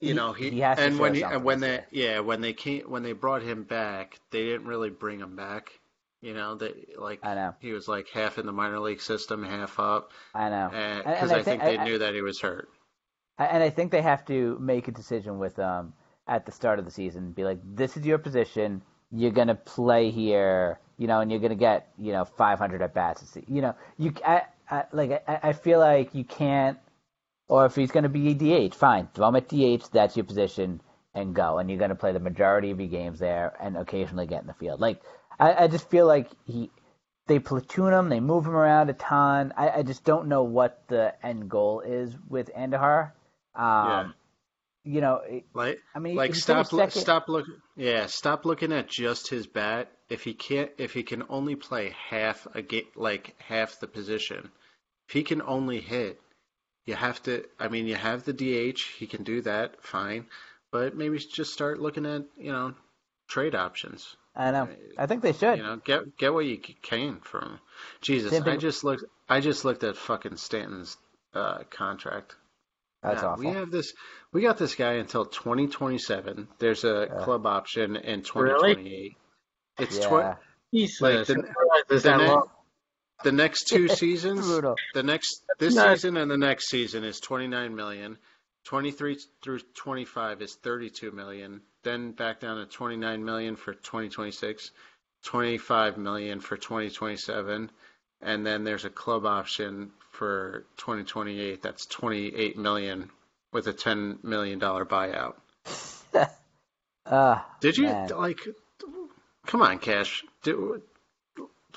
You 0.00 0.08
He- 0.10 0.14
know 0.14 0.32
he, 0.32 0.50
he 0.50 0.60
has 0.60 0.78
and 0.78 0.98
when 0.98 1.14
he, 1.14 1.22
and 1.22 1.42
when 1.44 1.60
they 1.60 1.84
yeah 1.90 2.20
when 2.20 2.40
they 2.40 2.52
came 2.52 2.82
when 2.90 3.02
they 3.02 3.12
brought 3.12 3.42
him 3.42 3.64
back, 3.64 4.18
they 4.30 4.44
didn't 4.44 4.66
really 4.66 4.90
bring 4.90 5.18
him 5.20 5.34
back. 5.36 5.70
You 6.20 6.34
know 6.34 6.56
that 6.56 7.00
like 7.00 7.20
I 7.24 7.34
know, 7.34 7.54
he 7.60 7.72
was 7.72 7.86
like 7.88 8.08
half 8.08 8.38
in 8.38 8.46
the 8.46 8.52
minor 8.52 8.80
league 8.80 9.00
system, 9.00 9.44
half 9.44 9.78
up, 9.78 10.12
I 10.34 10.48
know, 10.50 10.68
because 11.04 11.30
I, 11.32 11.36
I 11.38 11.42
think 11.42 11.44
think- 11.44 11.62
they 11.62 11.78
I- 11.78 11.84
knew 11.84 11.98
that 11.98 12.14
he 12.14 12.22
was 12.22 12.40
hurt. 12.40 12.68
And 13.40 13.62
I 13.62 13.70
think 13.70 13.92
they 13.92 14.02
have 14.02 14.24
to 14.26 14.58
make 14.58 14.88
a 14.88 14.92
decision 14.92 15.38
with 15.38 15.58
um 15.60 15.92
at 16.26 16.44
the 16.44 16.52
start 16.52 16.78
of 16.78 16.84
the 16.84 16.90
season, 16.90 17.32
be 17.32 17.44
like, 17.44 17.58
this 17.64 17.96
is 17.96 18.04
your 18.04 18.18
position, 18.18 18.82
you're 19.12 19.30
gonna 19.30 19.54
play 19.54 20.10
here, 20.10 20.78
you 20.98 21.06
know, 21.06 21.20
and 21.20 21.30
you're 21.30 21.40
gonna 21.40 21.54
get 21.54 21.90
you 21.98 22.12
know 22.12 22.24
500 22.24 22.82
at 22.82 22.92
bats. 22.92 23.38
You 23.46 23.62
know, 23.62 23.74
you 23.96 24.12
I, 24.26 24.42
I 24.70 24.84
like 24.92 25.22
I, 25.26 25.40
I 25.42 25.52
feel 25.54 25.78
like 25.78 26.14
you 26.14 26.24
can't. 26.24 26.78
Or 27.50 27.64
if 27.64 27.74
he's 27.74 27.90
going 27.90 28.02
to 28.02 28.10
be 28.10 28.34
DH, 28.34 28.74
fine. 28.74 29.08
Throw 29.14 29.28
him 29.28 29.36
at 29.36 29.48
DH. 29.48 29.90
That's 29.90 30.18
your 30.18 30.24
position, 30.24 30.82
and 31.14 31.34
go. 31.34 31.56
And 31.56 31.70
you're 31.70 31.78
going 31.78 31.88
to 31.88 31.94
play 31.94 32.12
the 32.12 32.20
majority 32.20 32.70
of 32.70 32.78
your 32.78 32.90
games 32.90 33.18
there, 33.18 33.56
and 33.58 33.74
occasionally 33.74 34.26
get 34.26 34.42
in 34.42 34.46
the 34.46 34.52
field. 34.52 34.80
Like 34.80 35.00
I, 35.40 35.64
I 35.64 35.68
just 35.68 35.88
feel 35.88 36.06
like 36.06 36.28
he, 36.46 36.70
they 37.26 37.38
platoon 37.38 37.92
him, 37.92 38.08
they 38.08 38.20
move 38.20 38.44
him 38.46 38.54
around 38.54 38.90
a 38.90 38.94
ton. 38.94 39.52
I, 39.56 39.70
I 39.70 39.82
just 39.82 40.04
don't 40.04 40.28
know 40.28 40.42
what 40.42 40.82
the 40.88 41.14
end 41.24 41.48
goal 41.48 41.80
is 41.80 42.14
with 42.28 42.50
Andujar. 42.54 43.12
Um, 43.54 43.64
Yeah. 43.64 44.08
You 44.84 45.00
know, 45.02 45.20
Like, 45.52 45.80
I 45.94 45.98
mean, 45.98 46.16
like 46.16 46.34
stop, 46.34 46.66
stop 46.66 47.28
look. 47.28 47.44
Yeah, 47.76 48.06
stop 48.06 48.46
looking 48.46 48.72
at 48.72 48.88
just 48.88 49.28
his 49.28 49.46
bat. 49.46 49.90
If 50.08 50.24
he 50.24 50.32
can't, 50.32 50.70
if 50.78 50.94
he 50.94 51.02
can 51.02 51.24
only 51.28 51.54
play 51.54 51.94
half 52.10 52.46
a 52.54 52.62
game, 52.62 52.86
like 52.96 53.34
half 53.40 53.78
the 53.80 53.86
position, 53.86 54.50
if 55.08 55.12
he 55.14 55.22
can 55.22 55.42
only 55.42 55.80
hit, 55.80 56.20
you 56.86 56.94
have 56.94 57.22
to. 57.24 57.44
I 57.58 57.68
mean, 57.68 57.86
you 57.86 57.94
have 57.94 58.24
the 58.24 58.32
DH. 58.32 58.80
He 58.98 59.06
can 59.06 59.22
do 59.22 59.42
that, 59.42 59.82
fine. 59.82 60.26
But 60.72 60.96
maybe 60.96 61.18
just 61.18 61.52
start 61.52 61.78
looking 61.80 62.06
at 62.06 62.24
you 62.38 62.52
know 62.52 62.74
trade 63.28 63.54
options. 63.54 64.16
I 64.34 64.50
know. 64.50 64.68
I 64.96 65.06
think 65.06 65.22
they 65.22 65.32
should. 65.34 65.58
You 65.58 65.64
know, 65.64 65.76
get 65.76 66.16
get 66.16 66.32
what 66.32 66.46
you 66.46 66.58
can 66.58 67.20
from. 67.20 67.60
Jesus, 68.00 68.30
Same 68.30 68.44
thing- 68.44 68.54
I 68.54 68.56
just 68.56 68.84
looked. 68.84 69.04
I 69.28 69.40
just 69.40 69.64
looked 69.66 69.84
at 69.84 69.96
fucking 69.96 70.36
Stanton's 70.36 70.96
uh, 71.34 71.64
contract. 71.70 72.34
That's 73.02 73.22
Yeah, 73.22 73.28
awful. 73.28 73.44
We 73.44 73.50
have 73.52 73.70
this. 73.70 73.92
We 74.32 74.40
got 74.42 74.56
this 74.58 74.74
guy 74.74 74.94
until 74.94 75.26
2027. 75.26 76.48
There's 76.58 76.84
a 76.84 77.08
Yeah. 77.10 77.24
club 77.24 77.46
option 77.46 77.96
in 77.96 78.24
Really? 78.34 79.16
2028. 79.78 79.86
It's 79.88 79.98
yeah. 79.98 80.32
tw- 80.34 80.38
Jesus, 80.74 81.00
Like 81.00 81.12
the- 81.12 81.20
I 81.20 81.24
didn't 81.36 81.56
realize 81.56 81.82
it 81.88 81.92
was 81.94 82.02
the 82.02 82.16
ne- 82.16 82.42
the 83.24 83.32
next 83.32 83.64
two 83.68 83.88
seasons. 84.02 84.46
The 84.94 85.02
next 85.02 85.42
this 85.58 85.74
No. 85.74 85.94
season 85.94 86.16
and 86.16 86.30
the 86.30 86.38
next 86.38 86.68
season 86.68 87.04
is 87.04 87.20
29 87.20 87.74
million. 87.74 88.18
23 88.64 89.18
through 89.42 89.60
25 89.74 90.42
is 90.42 90.54
32 90.56 91.10
million. 91.10 91.62
Then 91.84 92.12
back 92.12 92.40
down 92.40 92.58
to 92.58 92.66
29 92.66 93.24
million 93.24 93.56
for 93.56 93.72
2026, 93.72 94.70
25 95.24 95.96
million 95.96 96.40
for 96.40 96.56
2027, 96.58 97.70
and 98.20 98.46
then 98.46 98.64
there's 98.64 98.84
a 98.84 98.90
club 98.90 99.24
option 99.24 99.90
for 100.10 100.66
2028 100.76 101.62
that's 101.62 101.86
28 101.86 102.58
million 102.58 103.10
with 103.52 103.66
a 103.68 103.72
10 103.72 104.18
million 104.22 104.58
dollar 104.58 104.84
buyout. 104.84 105.36
Uh, 107.06 107.38
Did 107.60 107.76
you 107.78 107.84
man. 107.84 108.08
like? 108.10 108.40
Come 109.48 109.62
on, 109.62 109.78
Cash. 109.78 110.24
Did, 110.42 110.56
were 110.56 110.80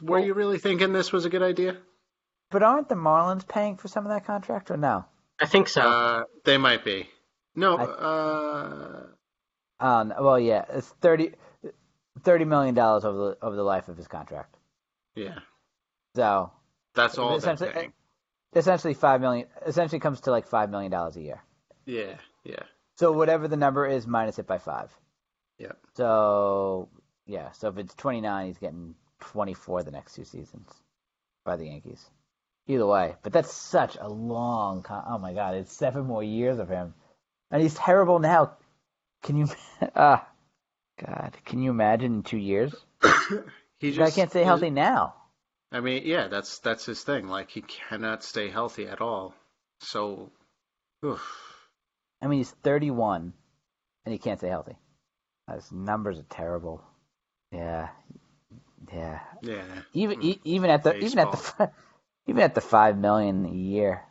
Well- 0.01 0.23
you 0.23 0.33
really 0.33 0.59
thinking 0.59 0.93
this 0.93 1.11
was 1.11 1.25
a 1.25 1.29
good 1.29 1.41
idea? 1.41 1.77
But 2.51 2.63
aren't 2.63 2.89
the 2.89 2.95
Marlins 2.95 3.47
paying 3.47 3.77
for 3.77 3.87
some 3.87 4.05
of 4.05 4.11
that 4.11 4.25
contract 4.25 4.69
or 4.69 4.77
no? 4.77 5.05
I 5.39 5.45
think 5.45 5.69
so. 5.69 5.81
Uh, 5.81 6.23
they 6.43 6.57
might 6.57 6.83
be. 6.83 7.09
No, 7.55 7.77
I- 7.77 7.83
uh, 7.83 9.05
Um, 9.79 10.13
well, 10.19 10.37
yeah, 10.39 10.65
it's 10.69 10.89
30, 11.01 11.33
$30 12.19 12.45
million 12.45 12.77
over 12.77 13.01
the 13.11 13.37
over 13.41 13.55
the 13.55 13.63
life 13.63 13.87
of 13.87 13.95
his 13.97 14.07
contract. 14.07 14.57
yeah, 15.15 15.39
So 16.15 16.51
that's 16.93 17.17
all 17.17 17.29
they're 17.29 17.37
essentially, 17.39 17.71
paying. 17.71 17.93
essentially 18.53 18.93
five 18.93 19.21
million. 19.21 19.47
Essentially 19.65 19.99
comes 19.99 20.21
to 20.21 20.31
like 20.31 20.45
five 20.45 20.69
million 20.69 20.91
dollars 20.91 21.15
a 21.17 21.21
year. 21.21 21.41
Yeah, 21.85 22.17
yeah, 22.43 22.63
So 22.97 23.11
whatever 23.13 23.47
the 23.47 23.57
number 23.57 23.87
is, 23.87 24.05
minus 24.05 24.37
it 24.39 24.45
by 24.45 24.57
five. 24.59 24.91
Yep. 25.57 25.77
So 25.95 26.89
yeah, 27.25 27.51
so 27.51 27.69
if 27.69 27.77
it's 27.77 27.95
twenty 27.95 28.21
nine, 28.21 28.47
he's 28.47 28.57
getting 28.57 28.95
twenty 29.19 29.53
four 29.53 29.83
the 29.83 29.91
next 29.91 30.15
two 30.15 30.25
seasons 30.25 30.69
by 31.45 31.55
the 31.55 31.65
Yankees. 31.65 32.09
Either 32.67 32.85
way, 32.85 33.15
but 33.23 33.33
that's 33.33 33.53
such 33.53 33.97
a 33.99 34.07
long. 34.07 34.83
Con- 34.83 35.03
oh 35.07 35.17
my 35.17 35.33
god, 35.33 35.55
it's 35.55 35.73
seven 35.73 36.05
more 36.05 36.23
years 36.23 36.59
of 36.59 36.69
him, 36.69 36.93
and 37.49 37.61
he's 37.61 37.73
terrible 37.73 38.19
now. 38.19 38.53
Can 39.23 39.37
you? 39.37 39.47
Ah, 39.95 40.27
God, 41.05 41.35
can 41.45 41.61
you 41.61 41.71
imagine 41.71 42.15
in 42.15 42.23
two 42.23 42.37
years? 42.37 42.73
he 43.79 43.91
just 43.91 44.15
can't 44.15 44.29
stay 44.29 44.43
healthy 44.43 44.69
now. 44.69 45.15
I 45.71 45.79
mean, 45.79 46.03
yeah, 46.05 46.27
that's 46.27 46.59
that's 46.59 46.85
his 46.85 47.03
thing. 47.03 47.27
Like 47.27 47.49
he 47.49 47.61
cannot 47.61 48.23
stay 48.23 48.49
healthy 48.49 48.87
at 48.87 49.01
all. 49.01 49.33
So, 49.79 50.31
oof. 51.03 51.21
I 52.21 52.27
mean, 52.27 52.39
he's 52.39 52.51
31 52.51 53.33
and 54.05 54.13
he 54.13 54.19
can't 54.19 54.39
stay 54.39 54.49
healthy. 54.49 54.77
His 55.51 55.71
numbers 55.71 56.19
are 56.19 56.25
terrible. 56.29 56.83
Yeah, 57.51 57.89
yeah. 58.93 59.19
yeah, 59.41 59.81
Even 59.93 60.23
e- 60.23 60.39
even 60.43 60.69
at 60.69 60.83
the 60.83 60.97
even 61.03 61.19
at 61.19 61.31
the 61.31 61.71
even 62.27 62.41
at 62.43 62.55
the 62.55 62.61
five 62.61 62.97
million 62.97 63.45
a 63.45 63.49
year, 63.49 64.03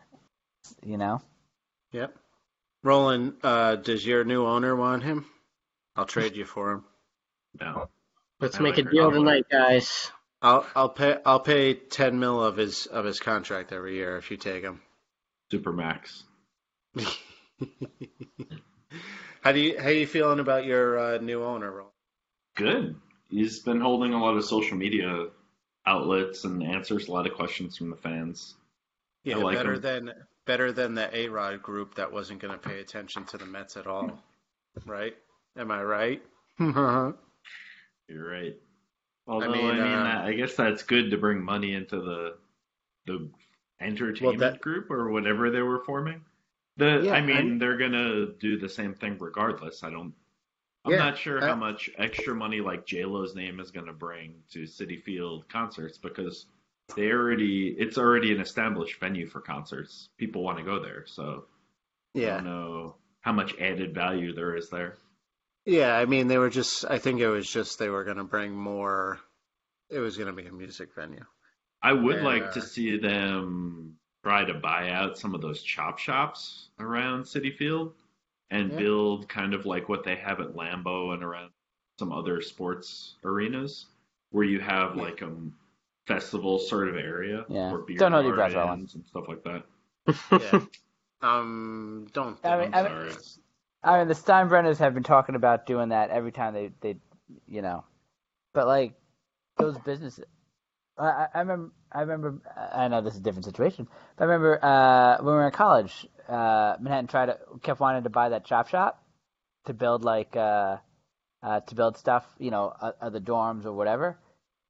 you 0.84 0.98
know. 0.98 1.20
yep. 1.92 2.14
Roland, 2.82 3.34
uh, 3.42 3.76
does 3.76 4.06
your 4.06 4.24
new 4.24 4.46
owner 4.46 4.74
want 4.74 5.02
him? 5.02 5.26
I'll 5.96 6.06
trade 6.06 6.36
you 6.36 6.44
for 6.44 6.72
him. 6.72 6.84
No. 7.60 7.88
Let's 8.40 8.58
I 8.58 8.62
make 8.62 8.76
like 8.76 8.86
a 8.86 8.90
deal 8.90 9.10
tonight, 9.10 9.46
guys. 9.50 10.10
I'll 10.42 10.66
I'll 10.74 10.88
pay 10.88 11.18
I'll 11.26 11.40
pay 11.40 11.74
ten 11.74 12.18
mil 12.18 12.42
of 12.42 12.56
his 12.56 12.86
of 12.86 13.04
his 13.04 13.20
contract 13.20 13.72
every 13.72 13.96
year 13.96 14.16
if 14.16 14.30
you 14.30 14.36
take 14.38 14.62
him. 14.62 14.80
Supermax. 15.52 16.22
how 19.42 19.52
do 19.52 19.60
you 19.60 19.78
how 19.80 19.88
you 19.88 20.06
feeling 20.06 20.40
about 20.40 20.64
your 20.64 20.98
uh, 20.98 21.18
new 21.18 21.42
owner, 21.42 21.70
Roland? 21.70 21.92
Good. 22.56 22.96
He's 23.30 23.60
been 23.60 23.80
holding 23.80 24.12
a 24.12 24.20
lot 24.20 24.36
of 24.36 24.44
social 24.44 24.76
media 24.76 25.28
outlets 25.86 26.44
and 26.44 26.62
answers 26.62 27.08
a 27.08 27.12
lot 27.12 27.26
of 27.26 27.34
questions 27.34 27.76
from 27.76 27.90
the 27.90 27.96
fans. 27.96 28.54
Yeah, 29.24 29.36
like 29.36 29.56
better 29.56 29.74
him. 29.74 29.80
than 29.80 30.12
better 30.46 30.72
than 30.72 30.94
the 30.94 31.14
A 31.16 31.28
Rod 31.28 31.62
group 31.62 31.94
that 31.94 32.12
wasn't 32.12 32.40
going 32.40 32.52
to 32.52 32.58
pay 32.58 32.80
attention 32.80 33.24
to 33.26 33.38
the 33.38 33.46
Mets 33.46 33.76
at 33.76 33.86
all, 33.86 34.20
right? 34.86 35.16
Am 35.56 35.70
I 35.70 35.82
right? 35.82 36.22
You're 36.58 37.14
right. 38.10 38.56
Although 39.26 39.46
I 39.46 39.52
mean, 39.52 39.74
mean, 39.76 39.78
uh, 39.78 40.22
I 40.24 40.32
guess 40.32 40.56
that's 40.56 40.82
good 40.82 41.10
to 41.12 41.18
bring 41.18 41.42
money 41.44 41.74
into 41.74 42.00
the 42.00 42.36
the 43.06 43.30
entertainment 43.80 44.40
that- 44.40 44.60
group 44.60 44.90
or 44.90 45.10
whatever 45.10 45.50
they 45.50 45.62
were 45.62 45.84
forming. 45.84 46.24
The 46.76 47.02
Yeah, 47.04 47.12
I 47.12 47.20
mean, 47.20 47.36
I'm- 47.36 47.58
they're 47.58 47.76
gonna 47.76 48.32
do 48.40 48.58
the 48.58 48.68
same 48.68 48.94
thing 48.94 49.18
regardless. 49.18 49.84
I 49.84 49.90
don't. 49.90 50.14
I'm 50.84 50.92
Yeah, 50.92 50.98
not 50.98 51.18
sure 51.18 51.42
I- 51.42 51.48
how 51.48 51.56
much 51.56 51.90
extra 51.98 52.34
money 52.34 52.60
like 52.60 52.86
J 52.86 53.04
Lo's 53.04 53.34
name 53.34 53.60
is 53.60 53.70
gonna 53.70 53.92
bring 53.92 54.42
to 54.52 54.62
Citi 54.62 55.02
Field 55.02 55.48
concerts 55.48 55.98
because 55.98 56.46
they 56.96 57.10
already 57.12 57.68
it's 57.78 57.98
already 57.98 58.34
an 58.34 58.40
established 58.40 58.98
venue 58.98 59.26
for 59.26 59.40
concerts. 59.40 60.08
People 60.16 60.42
want 60.42 60.58
to 60.58 60.64
go 60.64 60.82
there, 60.82 61.04
so 61.06 61.44
I 62.16 62.18
yeah, 62.20 62.34
don't 62.36 62.44
know 62.44 62.96
how 63.20 63.32
much 63.32 63.54
added 63.60 63.94
value 63.94 64.32
there 64.32 64.56
is 64.56 64.70
there. 64.70 64.96
yeah. 65.66 65.94
I 65.96 66.06
mean, 66.06 66.26
they 66.28 66.38
were 66.38 66.50
just. 66.50 66.84
I 66.86 66.98
think 66.98 67.20
it 67.20 67.28
was 67.28 67.48
just 67.48 67.78
they 67.78 67.90
were 67.90 68.04
going 68.04 68.16
to 68.16 68.24
bring 68.24 68.52
more. 68.56 69.20
It 69.90 69.98
was 69.98 70.16
going 70.16 70.34
to 70.34 70.42
be 70.42 70.48
a 70.48 70.52
music 70.52 70.94
venue. 70.94 71.24
I 71.82 71.92
would 71.92 72.16
And, 72.16 72.24
like 72.24 72.42
uh, 72.44 72.52
to 72.52 72.62
see 72.62 72.96
them 72.98 73.96
try 74.24 74.44
to 74.44 74.54
buy 74.54 74.90
out 74.90 75.18
some 75.18 75.34
of 75.34 75.40
those 75.42 75.62
chop 75.62 75.98
shops 75.98 76.68
around 76.78 77.24
Citi 77.24 77.54
Field 77.56 77.94
and 78.50 78.70
Yeah. 78.72 78.78
build 78.78 79.28
kind 79.28 79.54
of 79.54 79.66
like 79.66 79.88
what 79.88 80.04
they 80.04 80.16
have 80.16 80.40
at 80.40 80.54
Lambeau 80.54 81.14
and 81.14 81.22
around 81.22 81.50
some 81.98 82.12
other 82.12 82.40
sports 82.40 83.16
arenas 83.24 83.86
where 84.30 84.44
you 84.44 84.60
have 84.60 84.96
Yeah. 84.96 85.02
like 85.02 85.22
a 85.22 85.30
festival 86.06 86.58
sort 86.58 86.88
of 86.88 86.96
area 86.96 87.44
Yeah. 87.48 87.72
or 87.72 87.78
beer 87.78 87.96
Don't 87.98 88.12
hold 88.12 88.24
your 88.26 88.34
breath, 88.34 88.52
gardens 88.52 88.94
and 88.94 89.04
stuff 89.06 89.28
like 89.28 89.42
that. 89.44 89.64
Yeah. 90.32 90.60
um. 91.22 92.08
Don't. 92.12 92.38
I 92.44 92.58
mean, 92.58 92.74
I'm 92.74 92.86
I 92.86 92.88
mean, 93.04 93.12
sorry. 93.12 93.24
I 93.82 93.98
mean, 93.98 94.08
the 94.08 94.14
Steinbrenners 94.14 94.78
have 94.78 94.94
been 94.94 95.02
talking 95.02 95.34
about 95.36 95.66
doing 95.66 95.88
that 95.90 96.10
every 96.10 96.32
time 96.32 96.52
they, 96.52 96.70
they, 96.80 96.96
you 97.46 97.62
know, 97.62 97.84
but 98.52 98.66
like 98.66 98.94
those 99.58 99.78
businesses. 99.78 100.24
I, 101.00 101.26
I- 101.34 101.38
remember. 101.40 101.72
I 101.92 102.00
remember. 102.02 102.40
I 102.72 102.88
know 102.88 103.00
this 103.00 103.14
is 103.14 103.20
a 103.20 103.22
different 103.22 103.44
situation, 103.46 103.88
but 104.16 104.24
I 104.24 104.26
remember 104.26 104.64
uh, 104.64 105.16
when 105.18 105.26
we 105.26 105.32
were 105.32 105.46
in 105.46 105.52
college, 105.52 106.06
uh, 106.28 106.76
Manhattan 106.80 107.08
tried 107.08 107.26
to 107.26 107.38
kept 107.62 107.80
wanting 107.80 108.04
to 108.04 108.10
buy 108.10 108.28
that 108.28 108.44
chop 108.44 108.68
shop 108.68 109.02
to 109.66 109.74
build 109.74 110.04
like 110.04 110.36
uh, 110.36 110.76
uh, 111.42 111.60
to 111.60 111.74
build 111.74 111.96
stuff, 111.96 112.24
you 112.38 112.50
know, 112.50 112.72
uh, 112.80 112.92
other 113.00 113.20
dorms 113.20 113.64
or 113.64 113.72
whatever, 113.72 114.18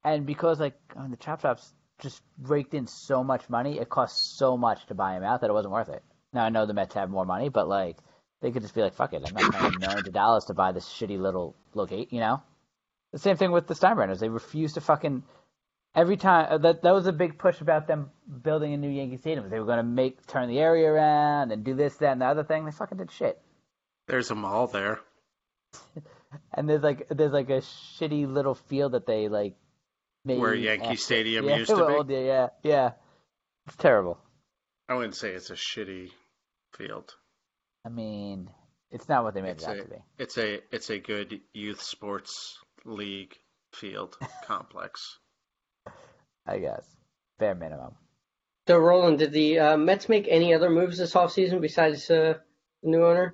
and 0.03 0.25
because 0.25 0.59
like 0.59 0.75
I 0.97 1.01
mean, 1.01 1.11
the 1.11 1.17
chop 1.17 1.41
shops 1.41 1.73
just 1.99 2.21
raked 2.41 2.73
in 2.73 2.87
so 2.87 3.23
much 3.23 3.47
money, 3.49 3.77
it 3.77 3.89
cost 3.89 4.37
so 4.37 4.57
much 4.57 4.85
to 4.87 4.95
buy 4.95 5.13
them 5.13 5.23
out 5.23 5.41
that 5.41 5.49
it 5.49 5.53
wasn't 5.53 5.73
worth 5.73 5.89
it. 5.89 6.03
Now 6.33 6.45
I 6.45 6.49
know 6.49 6.65
the 6.65 6.73
Mets 6.73 6.95
have 6.95 7.09
more 7.09 7.25
money, 7.25 7.49
but 7.49 7.67
like 7.67 7.97
they 8.41 8.51
could 8.51 8.63
just 8.63 8.73
be 8.73 8.81
like, 8.81 8.95
"Fuck 8.95 9.13
it, 9.13 9.21
I'm 9.23 9.33
not 9.33 9.51
paying 9.51 9.79
millions 9.79 10.07
of 10.07 10.13
dollars 10.13 10.45
to 10.45 10.53
buy 10.55 10.71
this 10.71 10.87
shitty 10.87 11.19
little 11.19 11.55
locate," 11.73 12.11
you 12.11 12.19
know. 12.19 12.41
The 13.11 13.19
same 13.19 13.37
thing 13.37 13.51
with 13.51 13.67
the 13.67 13.75
Steinbrenners; 13.75 14.19
they 14.19 14.29
refuse 14.29 14.73
to 14.73 14.81
fucking 14.81 15.23
every 15.95 16.17
time. 16.17 16.47
Uh, 16.49 16.57
that 16.59 16.81
that 16.83 16.91
was 16.91 17.07
a 17.07 17.13
big 17.13 17.37
push 17.37 17.61
about 17.61 17.87
them 17.87 18.09
building 18.43 18.73
a 18.73 18.77
new 18.77 18.89
Yankee 18.89 19.17
Stadium. 19.17 19.49
They 19.49 19.59
were 19.59 19.65
going 19.65 19.77
to 19.77 19.83
make 19.83 20.25
turn 20.27 20.47
the 20.49 20.59
area 20.59 20.89
around 20.89 21.51
and 21.51 21.63
do 21.63 21.73
this, 21.73 21.95
that, 21.97 22.11
and 22.13 22.21
the 22.21 22.25
other 22.25 22.43
thing. 22.43 22.65
They 22.65 22.71
fucking 22.71 22.97
did 22.97 23.11
shit. 23.11 23.41
There's 24.07 24.31
a 24.31 24.35
mall 24.35 24.67
there. 24.67 24.99
And 26.53 26.69
there's 26.69 26.81
like 26.81 27.09
there's 27.09 27.33
like 27.33 27.49
a 27.49 27.59
shitty 27.59 28.25
little 28.31 28.55
field 28.55 28.93
that 28.93 29.05
they 29.05 29.27
like 29.27 29.53
made 30.23 30.39
Where 30.39 30.53
Yankee 30.55 30.85
after- 30.85 30.97
Stadium 30.97 31.43
yeah, 31.43 31.57
used 31.57 31.69
to 31.71 32.03
be? 32.07 32.13
yeah, 32.13 32.19
yeah, 32.21 32.47
yeah. 32.63 32.91
It's 33.67 33.75
terrible. 33.75 34.17
I 34.87 34.93
wouldn't 34.95 35.15
say 35.15 35.31
it's 35.31 35.49
a 35.49 35.55
shitty 35.55 36.11
field. 36.77 37.13
I 37.85 37.89
mean, 37.89 38.49
it's 38.91 39.09
not 39.09 39.25
what 39.25 39.33
they 39.33 39.41
made 39.41 39.51
It's 39.51 39.63
it 39.63 39.69
out 39.69 39.75
a 39.75 39.81
to 39.81 39.87
be. 39.89 39.95
it's 40.19 40.37
a 40.37 40.59
it's 40.73 40.89
a 40.89 40.99
good 40.99 41.41
youth 41.53 41.81
sports 41.81 42.57
league 42.85 43.35
field 43.73 44.17
complex. 44.45 45.17
I 46.51 46.59
guess. 46.59 46.85
Bare 47.39 47.55
minimum. 47.55 47.95
So, 48.67 48.77
Roland, 48.77 49.19
did 49.19 49.31
the 49.31 49.59
uh, 49.59 49.77
Mets 49.77 50.07
make 50.09 50.27
any 50.29 50.53
other 50.53 50.69
moves 50.69 50.97
this 50.97 51.13
offseason 51.13 51.61
besides 51.61 52.09
uh, 52.09 52.35
the 52.83 52.89
new 52.89 53.05
owner? 53.05 53.33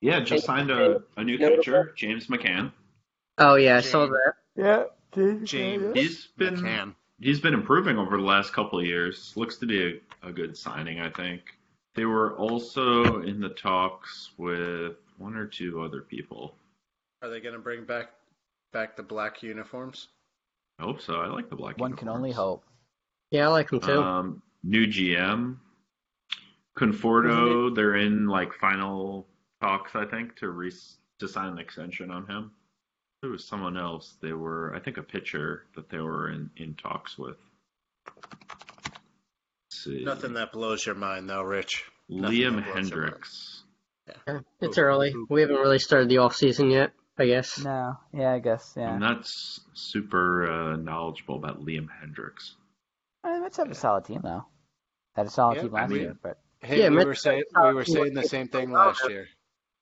Yeah, 0.00 0.20
just 0.20 0.46
signed 0.46 0.70
a, 0.70 1.02
a 1.16 1.24
new 1.24 1.38
catcher, 1.38 1.92
James 1.96 2.28
McCann. 2.28 2.72
Oh 3.36 3.54
yeah, 3.56 3.76
I 3.76 3.80
saw 3.80 4.06
that. 4.06 4.34
Yeah. 4.56 4.84
James 5.44 5.96
He's 5.96 6.26
been 6.36 6.56
McCann. 6.56 6.94
he's 7.20 7.40
been 7.40 7.54
improving 7.54 7.98
over 7.98 8.16
the 8.16 8.22
last 8.22 8.52
couple 8.52 8.78
of 8.78 8.84
years. 8.84 9.32
Looks 9.36 9.56
to 9.58 9.66
be 9.66 10.00
a, 10.22 10.28
a 10.28 10.32
good 10.32 10.56
signing, 10.56 11.00
I 11.00 11.10
think. 11.10 11.42
They 11.94 12.04
were 12.04 12.36
also 12.36 13.22
in 13.22 13.40
the 13.40 13.48
talks 13.48 14.30
with 14.36 14.96
one 15.16 15.34
or 15.34 15.46
two 15.46 15.82
other 15.82 16.02
people. 16.02 16.54
Are 17.22 17.28
they 17.28 17.40
going 17.40 17.54
to 17.54 17.60
bring 17.60 17.84
back 17.84 18.10
back 18.72 18.96
the 18.96 19.02
black 19.02 19.42
uniforms? 19.42 20.08
I 20.78 20.84
hope 20.84 21.00
so. 21.00 21.14
I 21.14 21.26
like 21.26 21.50
the 21.50 21.56
black. 21.56 21.78
One 21.78 21.94
can 21.94 22.08
only 22.08 22.30
hope. 22.30 22.64
Yeah, 23.30 23.46
I 23.46 23.50
like 23.50 23.70
him 23.72 23.80
too. 23.80 24.00
Um, 24.00 24.42
new 24.62 24.86
GM, 24.86 25.56
Conforto. 26.78 27.74
They're 27.74 27.96
in 27.96 28.26
like 28.26 28.52
final 28.54 29.26
talks, 29.60 29.94
I 29.94 30.04
think, 30.04 30.36
to 30.36 30.48
re- 30.50 30.72
to 31.18 31.28
sign 31.28 31.52
an 31.52 31.58
extension 31.58 32.10
on 32.10 32.26
him. 32.26 32.52
There 33.22 33.30
was 33.30 33.44
someone 33.44 33.76
else. 33.76 34.16
They 34.22 34.32
were, 34.32 34.72
I 34.74 34.78
think, 34.78 34.96
a 34.96 35.02
pitcher 35.02 35.64
that 35.74 35.90
they 35.90 35.98
were 35.98 36.30
in 36.30 36.50
in 36.56 36.74
talks 36.74 37.18
with. 37.18 37.36
Let's 38.06 39.84
see. 39.84 40.04
Nothing 40.04 40.34
that 40.34 40.52
blows 40.52 40.86
your 40.86 40.94
mind, 40.94 41.28
though, 41.28 41.42
Rich. 41.42 41.84
Nothing 42.08 42.38
Liam 42.38 42.56
that 42.56 42.72
blows 42.72 42.90
your 42.90 43.00
mind. 43.00 43.14
Hendriks. 43.14 43.62
Yeah, 44.26 44.40
it's 44.60 44.78
early. 44.78 45.14
We 45.28 45.40
haven't 45.42 45.56
really 45.56 45.78
started 45.78 46.08
the 46.08 46.18
off 46.18 46.34
season 46.36 46.70
yet. 46.70 46.92
I 47.18 47.26
guess. 47.26 47.58
No. 47.64 47.96
Yeah, 48.12 48.32
I 48.32 48.38
guess. 48.38 48.74
Yeah. 48.76 48.90
I'm 48.92 49.00
not 49.00 49.20
s- 49.20 49.60
super 49.74 50.50
uh, 50.50 50.76
knowledgeable 50.76 51.36
about 51.36 51.64
Liam 51.64 51.88
Hendriks. 51.88 52.52
I 53.24 53.32
mean, 53.32 53.42
Mets 53.42 53.56
have 53.56 53.70
a 53.70 53.74
solid 53.74 54.04
team 54.04 54.20
though. 54.22 54.44
Had 55.16 55.26
a 55.26 55.30
solid 55.30 55.56
Yeah, 55.56 55.62
team 55.62 55.74
I 55.74 55.80
last 55.80 55.90
mean- 55.90 56.00
year, 56.00 56.16
but 56.22 56.38
Hey, 56.60 56.80
Yeah, 56.82 56.88
we 56.90 56.96
Mets- 56.96 57.06
were 57.06 57.14
saying 57.14 57.44
we 57.62 57.72
were 57.74 57.84
saying 57.84 58.14
the 58.14 58.22
same 58.24 58.48
thing 58.48 58.70
last 58.72 59.08
year. 59.08 59.28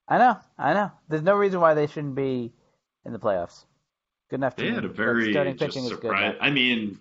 I 0.07 0.17
know, 0.19 0.37
I 0.57 0.73
know. 0.73 0.91
There's 1.09 1.23
no 1.23 1.35
reason 1.35 1.59
why 1.59 1.73
they 1.73 1.87
shouldn't 1.87 2.15
be 2.15 2.53
in 3.05 3.13
the 3.13 3.19
playoffs. 3.19 3.65
Good 4.29 4.37
enough 4.37 4.55
They 4.55 4.65
team. 4.65 4.75
had 4.75 4.85
a 4.85 4.87
Their 4.87 4.95
very 5.05 5.31
starting 5.31 5.57
just 5.57 5.69
pitching 5.73 5.83
is 5.85 5.89
good. 5.91 6.01
surprise. 6.01 6.35
I 6.39 6.49
mean, 6.49 6.99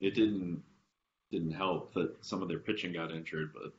it 0.00 0.14
didn't 0.14 0.62
didn't 1.30 1.52
help 1.52 1.92
that 1.94 2.14
some 2.24 2.40
of 2.42 2.48
their 2.48 2.58
pitching 2.58 2.92
got 2.94 3.10
injured, 3.12 3.52
but 3.52 3.72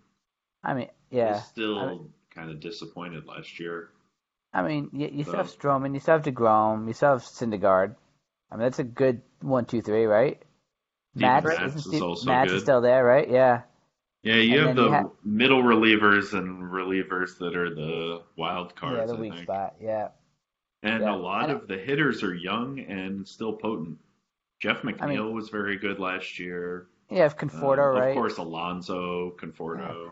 I 0.63 0.73
mean, 0.75 0.87
I 0.87 1.15
yeah. 1.15 1.31
was 1.33 1.45
still 1.45 1.79
I 1.79 1.87
mean- 1.91 2.13
kind 2.31 2.51
of 2.51 2.59
disappointed 2.59 3.25
last 3.25 3.59
year. 3.59 3.89
I 4.54 4.62
mean, 4.64 4.89
you, 4.93 5.10
you 5.12 5.24
still 5.24 5.36
have 5.38 5.47
Stroman, 5.47 5.93
you 5.93 6.00
still 6.00 6.16
have 6.16 6.24
deGrom, 6.24 6.88
you 6.88 6.93
still 6.93 7.14
have 7.14 7.22
Syndergaard. 7.22 7.95
I 8.52 8.56
mean, 8.56 8.64
that's 8.64 8.80
a 8.80 8.84
good 8.84 9.22
one, 9.41 9.66
two, 9.66 9.82
three, 9.82 10.06
right? 10.06 10.41
Steven 11.16 11.22
Matz, 11.32 11.45
Matz 11.45 11.60
isn't 11.66 11.78
is 11.80 11.86
Steve, 11.86 12.04
also 12.04 12.26
Matz 12.26 12.52
is 12.52 12.62
still 12.64 12.82
there, 12.82 13.04
right? 13.04 13.30
Yeah. 13.30 13.62
Yeah, 14.24 14.36
you 14.36 14.58
And 14.60 14.68
have 14.68 14.76
the 14.76 14.84
you 14.86 14.91
ha- 14.91 15.10
middle 15.24 15.62
relievers 15.64 16.34
and 16.34 16.64
relievers 16.64 17.38
that 17.38 17.56
are 17.56 17.74
the 17.74 18.22
wild 18.38 18.76
cards. 18.76 18.97
yeah, 19.00 19.06
the 19.06 19.14
I 19.16 19.20
weak 19.20 19.34
think. 19.34 19.43
spot. 19.45 19.76
Yeah. 19.80 20.10
And 20.84 21.04
Yeah. 21.04 21.14
a 21.14 21.16
lot 21.16 21.50
And- 21.50 21.54
of 21.62 21.68
the 21.68 21.78
hitters 21.78 22.24
are 22.24 22.34
young 22.34 22.80
and 22.80 23.28
still 23.28 23.54
potent. 23.54 23.97
Jeff 24.60 24.82
McNeil 24.82 25.02
I 25.02 25.08
mean- 25.08 25.34
was 25.36 25.50
very 25.50 25.78
good 25.78 26.00
last 26.00 26.38
year. 26.39 26.88
Yeah, 27.10 27.24
have 27.24 27.38
Conforto, 27.38 27.91
Um, 27.95 28.00
right? 28.02 28.10
Of 28.10 28.16
course, 28.16 28.38
Alonso, 28.38 29.32
Conforto. 29.39 30.12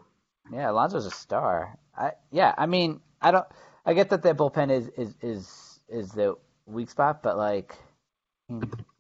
Yeah, 0.51 0.71
Alonso's 0.71 1.05
a 1.05 1.11
star. 1.11 1.77
I 1.95 2.13
yeah, 2.31 2.55
I 2.57 2.65
mean, 2.65 3.01
I 3.21 3.31
don't. 3.31 3.45
I 3.87 3.95
get 3.95 4.09
that 4.11 4.23
their 4.23 4.35
bullpen 4.35 4.71
is 4.71 4.89
is 4.89 5.15
is 5.23 5.81
is 5.89 6.11
the 6.13 6.37
weak 6.67 6.91
spot, 6.91 7.23
but 7.23 7.37
like, 7.37 7.75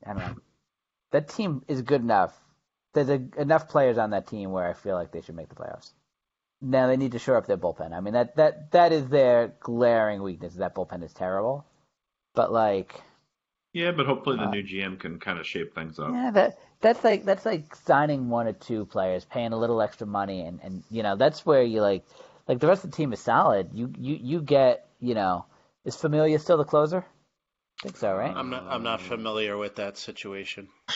I 0.05 0.13
don't 0.13 0.17
know. 0.17 0.37
That 1.11 1.29
team 1.29 1.63
is 1.67 1.81
good 1.83 2.01
enough. 2.01 2.39
There's 2.93 3.09
a, 3.09 3.21
enough 3.37 3.69
players 3.69 3.97
on 3.99 4.11
that 4.11 4.27
team 4.27 4.51
where 4.51 4.67
I 4.69 4.73
feel 4.73 4.95
like 4.95 5.11
they 5.11 5.21
should 5.21 5.35
make 5.35 5.49
the 5.49 5.55
playoffs. 5.55 5.91
Now 6.61 6.87
they 6.87 6.97
need 6.97 7.13
to 7.13 7.19
shore 7.19 7.37
up 7.37 7.47
their 7.47 7.57
bullpen. 7.57 7.93
I 7.93 8.01
mean 8.01 8.13
that 8.13 8.35
that 8.37 8.71
that 8.71 8.93
is 8.93 9.09
their 9.09 9.55
glaring 9.61 10.23
weakness. 10.23 10.55
That 10.55 10.75
bullpen 10.75 11.03
is 11.03 11.13
terrible. 11.13 11.65
But 12.35 12.51
like, 12.53 13.01
Yeah, 13.73 13.91
but 13.93 14.05
hopefully 14.07 14.37
the 14.37 14.45
Uh, 14.45 14.51
new 14.51 14.61
GM 14.61 14.97
can 14.97 15.19
kind 15.21 15.39
of 15.39 15.47
shape 15.47 15.73
things 15.73 15.99
up. 15.99 16.13
yeah, 16.13 16.31
that 16.31 16.59
that's 16.81 17.03
like 17.03 17.25
that's 17.25 17.45
like 17.45 17.75
signing 17.75 18.29
one 18.29 18.47
or 18.47 18.53
two 18.53 18.85
players, 18.85 19.25
paying 19.25 19.53
a 19.53 19.57
little 19.57 19.81
extra 19.81 20.07
money, 20.07 20.41
and 20.41 20.59
and 20.63 20.83
you 20.89 21.03
know 21.03 21.15
that's 21.15 21.45
where 21.45 21.63
you 21.63 21.81
like 21.81 22.05
like 22.47 22.59
the 22.59 22.67
rest 22.67 22.83
of 22.83 22.91
the 22.91 22.97
team 22.97 23.13
is 23.13 23.19
solid. 23.19 23.69
You 23.73 23.91
you 23.97 24.15
you 24.21 24.41
get 24.41 24.87
you 24.99 25.13
know 25.15 25.45
is 25.85 25.95
Familia 25.95 26.39
still 26.39 26.57
the 26.57 26.63
closer? 26.65 27.05
I 27.79 27.83
think 27.83 27.97
so, 27.97 28.13
right? 28.15 28.35
I'm 28.35 28.49
not 28.49 28.63
I'm 28.69 28.83
not 28.83 29.01
familiar 29.01 29.57
with 29.57 29.75
that 29.75 29.97
situation. 29.97 30.67
I 30.89 30.93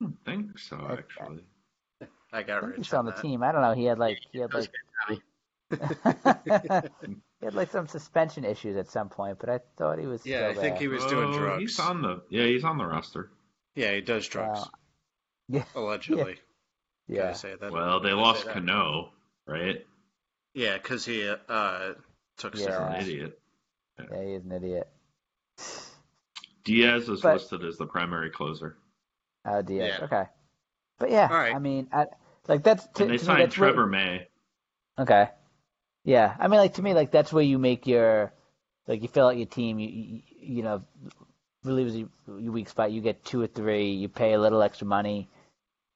don't 0.00 0.24
think 0.24 0.58
so, 0.58 0.76
actually. 0.90 1.44
I 2.32 2.38
I 2.38 2.42
got 2.42 2.60
think 2.62 2.76
Rich 2.78 2.86
he's 2.86 2.92
on 2.92 3.00
on 3.00 3.04
the 3.06 3.12
that. 3.12 3.20
team. 3.22 3.42
I 3.42 3.52
don't 3.52 3.62
know. 3.62 3.74
He 3.74 3.84
had 3.84 3.98
like 3.98 4.18
he 4.32 4.38
had 4.40 4.52
like 4.54 4.70
he 7.40 7.44
had 7.44 7.54
like 7.54 7.70
some 7.70 7.86
suspension 7.88 8.44
issues 8.44 8.76
at 8.76 8.88
some 8.90 9.08
point, 9.08 9.38
but 9.38 9.48
I 9.48 9.60
thought 9.78 9.98
he 9.98 10.06
was. 10.06 10.24
Yeah, 10.26 10.50
still 10.50 10.50
I 10.50 10.62
think 10.62 10.74
there. 10.74 10.82
he 10.82 10.88
was 10.88 11.04
doing 11.06 11.28
Oh, 11.34 11.38
drugs. 11.38 11.60
He's 11.60 11.78
on 11.80 12.02
the 12.02 12.22
yeah, 12.30 12.44
he's 12.46 12.64
on 12.64 12.78
the 12.78 12.86
roster. 12.86 13.30
Yeah, 13.74 13.92
he 13.94 14.00
does 14.00 14.26
uh, 14.26 14.30
drugs. 14.30 14.58
Wow. 14.60 14.66
Yeah, 15.48 15.64
Allegedly. 15.74 16.36
yeah. 17.08 17.22
Gotta 17.22 17.34
say 17.34 17.54
that. 17.60 17.72
Well, 17.72 18.00
they 18.00 18.12
lost. 18.12 18.46
Cano, 18.48 19.10
right? 19.46 19.84
Yeah, 20.54 20.76
because 20.76 21.04
he 21.04 21.28
uh, 21.28 21.92
took 22.36 22.54
Yeah. 22.58 22.94
An 22.94 23.02
idiot. 23.02 23.38
Yeah, 23.98 24.22
he 24.22 24.32
is 24.34 24.44
an 24.44 24.52
idiot. 24.52 24.88
Diaz 26.64 27.08
is 27.08 27.20
But- 27.20 27.34
listed 27.34 27.64
as 27.64 27.76
the 27.78 27.86
primary 27.86 28.30
closer. 28.30 28.76
Oh, 29.44 29.62
Diaz. 29.62 29.96
Yeah. 29.98 30.04
Okay, 30.04 30.24
but 30.98 31.10
yeah, 31.10 31.28
All 31.30 31.36
right. 31.36 31.54
I 31.54 31.58
mean, 31.58 31.88
I, 31.92 32.06
like 32.46 32.62
that's 32.62 32.86
to, 32.94 33.02
And 33.02 33.12
they 33.12 33.16
to 33.16 33.22
me, 33.22 33.26
signed 33.26 33.42
that's 33.42 33.58
where- 33.58 33.70
Trevor 33.70 33.86
May. 33.86 34.28
Okay. 34.98 35.28
Yeah, 36.04 36.36
I 36.38 36.48
mean, 36.48 36.58
like 36.60 36.74
to 36.74 36.82
me, 36.82 36.94
like 36.94 37.10
that's 37.10 37.32
where 37.32 37.42
you 37.44 37.58
make 37.58 37.86
your, 37.86 38.32
like 38.86 39.02
you 39.02 39.08
fill 39.08 39.26
out 39.28 39.36
your 39.36 39.46
team. 39.46 39.78
You 39.78 39.88
you, 39.88 40.22
you 40.40 40.62
know, 40.62 40.82
relievers 41.64 41.98
your, 42.26 42.40
your 42.40 42.52
weak 42.52 42.68
spot. 42.68 42.92
You 42.92 43.00
get 43.00 43.24
two 43.24 43.40
or 43.40 43.46
three. 43.46 43.90
You 43.92 44.08
pay 44.08 44.32
a 44.34 44.40
little 44.40 44.62
extra 44.62 44.86
money, 44.86 45.28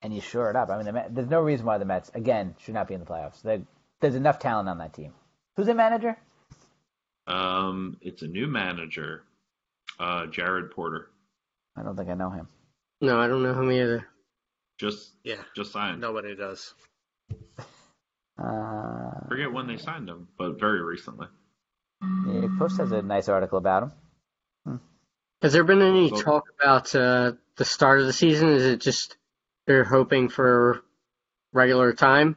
and 0.03 0.15
you 0.15 0.21
shore 0.21 0.49
it 0.51 0.57
up. 0.57 0.71
I 0.71 0.77
mean, 0.77 0.87
the 0.87 0.93
Met, 0.93 1.15
there's 1.15 1.29
no 1.29 1.41
reason 1.41 1.67
why 1.67 1.79
the 1.79 1.85
Mets 1.85 2.11
again 2.15 2.55
should 2.61 2.75
not 2.75 2.87
be 2.89 2.95
in 2.95 3.01
the 3.01 3.07
playoffs. 3.07 3.43
They, 3.43 3.63
there's 4.01 4.15
enough 4.15 4.39
talent 4.39 4.69
on 4.69 4.79
that 4.79 4.95
team. 4.95 5.13
Who's 5.57 5.67
the 5.67 5.75
manager? 5.75 6.17
Um, 7.27 7.97
it's 8.01 8.23
a 8.23 8.27
new 8.27 8.47
manager, 8.47 9.25
uh, 9.99 10.27
Jared 10.27 10.71
Porter. 10.71 11.09
I 11.77 11.83
don't 11.83 11.97
think 11.97 12.09
I 12.09 12.15
know 12.15 12.31
him. 12.31 12.49
No, 13.01 13.19
I 13.21 13.27
don't 13.27 13.43
know 13.43 13.55
him 13.61 13.71
either. 13.73 14.07
Just 14.79 15.13
Yeah, 15.25 15.43
just 15.55 15.73
signed. 15.73 16.01
nobody 16.01 16.35
does. 16.37 16.75
Uh, 18.39 19.13
Forget 19.29 19.51
when 19.51 19.67
they 19.67 19.79
signed 19.79 20.09
him, 20.11 20.29
but 20.37 20.61
very 20.61 20.83
recently. 20.83 21.27
yeah, 22.03 22.47
Post 22.59 22.77
has 22.77 22.93
a 22.93 23.01
nice 23.01 23.31
article 23.31 23.57
about 23.57 23.85
him. 24.67 24.81
Has 25.41 25.55
there 25.55 25.65
been 25.65 25.81
any 25.81 26.11
Well- 26.13 26.21
talk 26.21 26.45
about 26.61 26.95
uh, 26.95 27.33
the 27.57 27.65
start 27.65 28.01
of 28.01 28.07
the 28.07 28.13
season? 28.13 28.51
Is 28.51 28.63
it 28.65 28.83
just 28.83 29.17
they're 29.67 29.85
hoping 29.85 30.29
for 30.29 30.83
regular 31.55 31.95
time, 31.95 32.37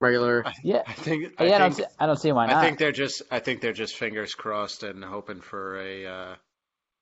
regular? 0.00 0.44
Yeah, 0.62 0.82
I 0.86 0.92
think. 0.92 1.34
I 1.38 1.46
yeah. 1.46 1.56
I 1.56 1.58
don't 1.58 1.72
see, 1.74 1.84
I 1.98 2.06
don't 2.06 2.18
see 2.20 2.32
why 2.32 2.46
not. 2.46 2.56
I 2.56 2.64
think 2.66 2.78
they're 2.78 2.92
just. 2.92 3.22
I 3.30 3.38
think 3.40 3.60
they're 3.60 3.72
just 3.72 3.96
fingers 3.96 4.34
crossed 4.34 4.82
and 4.82 5.04
hoping 5.04 5.40
for 5.40 5.80
a 5.80 6.06
uh, 6.06 6.34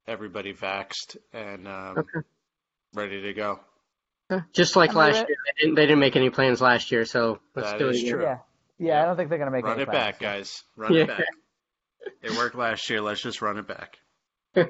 everybody 0.06 0.52
vaxxed 0.54 1.16
and 1.32 1.66
um, 1.68 1.98
Okay. 1.98 2.26
ready 2.94 3.22
to 3.22 3.32
go. 3.34 3.60
Just 4.52 4.74
like 4.74 4.90
I 4.90 4.92
mean, 4.94 4.98
last 5.00 5.16
year, 5.28 5.36
they 5.46 5.62
didn't, 5.62 5.74
they 5.76 5.82
didn't 5.82 5.98
make 6.00 6.16
any 6.16 6.30
plans 6.30 6.60
last 6.60 6.90
year, 6.90 7.04
so 7.04 7.40
let's 7.54 7.72
That 7.72 7.78
do 7.78 7.88
is 7.90 8.02
it 8.02 8.08
true. 8.10 8.22
yeah, 8.22 8.38
yeah. 8.78 9.02
I 9.02 9.06
don't 9.06 9.16
think 9.16 9.28
they're 9.28 9.38
gonna 9.38 9.50
make 9.50 9.64
any 9.66 9.84
plastic. 9.84 9.88
Run 9.88 9.96
any 9.96 9.98
it 9.98 10.06
back, 10.12 10.18
plans. 10.18 10.38
guys. 10.38 10.62
Run 10.76 10.92
Yeah. 10.94 11.02
it 11.02 11.08
back. 11.08 11.24
It 12.22 12.30
worked 12.38 12.54
last 12.56 12.88
year. 12.90 13.00
Let's 13.02 13.20
just 13.22 13.42
run 13.42 13.58
it 13.58 13.66
back. 13.68 13.98
All 14.56 14.64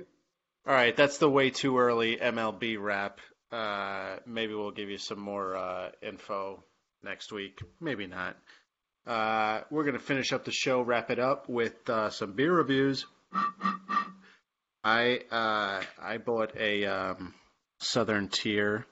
right, 0.72 0.96
that's 0.96 1.18
the 1.18 1.28
way 1.30 1.50
too 1.50 1.78
early 1.78 2.16
MLB 2.16 2.78
wrap. 2.80 3.20
Uh, 3.52 4.16
maybe 4.26 4.54
we'll 4.54 4.70
give 4.70 4.88
you 4.88 4.96
some 4.98 5.20
more 5.20 5.54
uh, 5.56 5.90
info 6.02 6.64
next 7.04 7.32
week. 7.32 7.62
Maybe 7.80 8.06
not. 8.06 8.36
Uh, 9.06 9.60
we're 9.70 9.84
gonna 9.84 9.98
finish 9.98 10.32
up 10.32 10.44
the 10.44 10.52
show, 10.52 10.80
wrap 10.80 11.10
it 11.10 11.18
up 11.18 11.48
with 11.48 11.88
uh, 11.90 12.10
some 12.10 12.32
beer 12.32 12.52
reviews. 12.52 13.06
I 14.82 15.20
uh, 15.30 15.82
I 16.00 16.18
bought 16.18 16.56
a 16.58 16.84
um, 16.86 17.34
Southern 17.78 18.28
Tier 18.28 18.86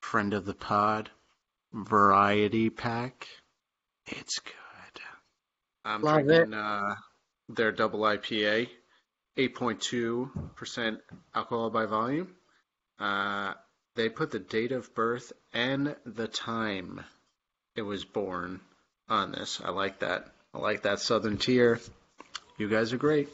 friend 0.00 0.34
of 0.34 0.44
the 0.44 0.54
pod 0.54 1.10
variety 1.72 2.70
pack. 2.70 3.26
It's 4.06 4.38
good. 4.38 4.54
I'm 5.84 6.02
Love 6.02 6.24
drinking 6.24 6.54
uh, 6.54 6.94
their 7.48 7.72
double 7.72 8.00
IPA, 8.00 8.68
8.2% 9.36 10.98
alcohol 11.34 11.70
by 11.70 11.86
volume. 11.86 12.34
Uh, 12.98 13.54
they 13.94 14.08
put 14.08 14.30
the 14.30 14.38
date 14.38 14.72
of 14.72 14.94
birth 14.94 15.32
and 15.52 15.94
the 16.04 16.28
time 16.28 17.04
it 17.76 17.82
was 17.82 18.04
born 18.04 18.60
on 19.08 19.32
this. 19.32 19.60
I 19.62 19.70
like 19.70 20.00
that. 20.00 20.26
I 20.52 20.58
like 20.58 20.82
that 20.82 21.00
Southern 21.00 21.38
tier. 21.38 21.80
You 22.58 22.68
guys 22.68 22.92
are 22.92 22.98
great. 22.98 23.28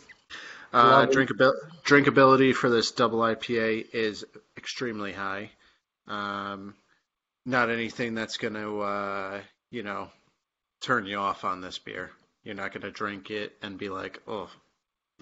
Uh, 0.73 1.07
drinkabil- 1.07 1.59
drinkability 1.85 2.55
for 2.55 2.71
this 2.71 2.93
double 2.93 3.19
IPA 3.19 3.87
is 3.93 4.25
extremely 4.57 5.13
high. 5.13 5.51
Um, 6.07 6.75
not 7.45 7.71
anything 7.71 8.15
that's 8.15 8.37
going 8.37 8.55
to, 8.55 8.81
uh, 8.81 9.41
you 9.71 9.83
know, 9.83 10.09
turn 10.81 11.07
you 11.07 11.19
off 11.19 11.45
on 11.45 11.61
this 11.61 11.79
beer. 11.79 12.11
You're 12.45 12.55
not 12.55 12.73
going 12.73 12.83
to 12.83 12.91
drink 12.91 13.31
it 13.31 13.53
and 13.63 13.79
be 13.79 13.89
like, 13.89 14.21
oh, 14.27 14.49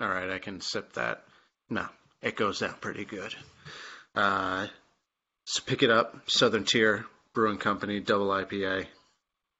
all 0.00 0.08
right, 0.08 0.30
I 0.30 0.38
can 0.38 0.60
sip 0.60 0.92
that. 0.92 1.24
No, 1.68 1.86
it 2.22 2.36
goes 2.36 2.60
down 2.60 2.74
pretty 2.80 3.04
good. 3.04 3.34
Uh, 4.14 4.66
so 5.48 5.62
pick 5.64 5.82
it 5.82 5.88
up, 5.88 6.28
Southern 6.28 6.64
Tier 6.64 7.06
Brewing 7.32 7.56
Company, 7.56 8.00
double 8.00 8.28
IPA. 8.28 8.84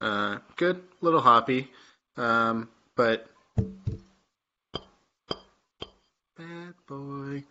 Uh, 0.03 0.36
good, 0.57 0.82
little 1.01 1.22
hoppy, 1.22 1.70
um, 2.18 2.68
but 2.95 3.26
bad 6.36 6.74
boy. 6.86 7.43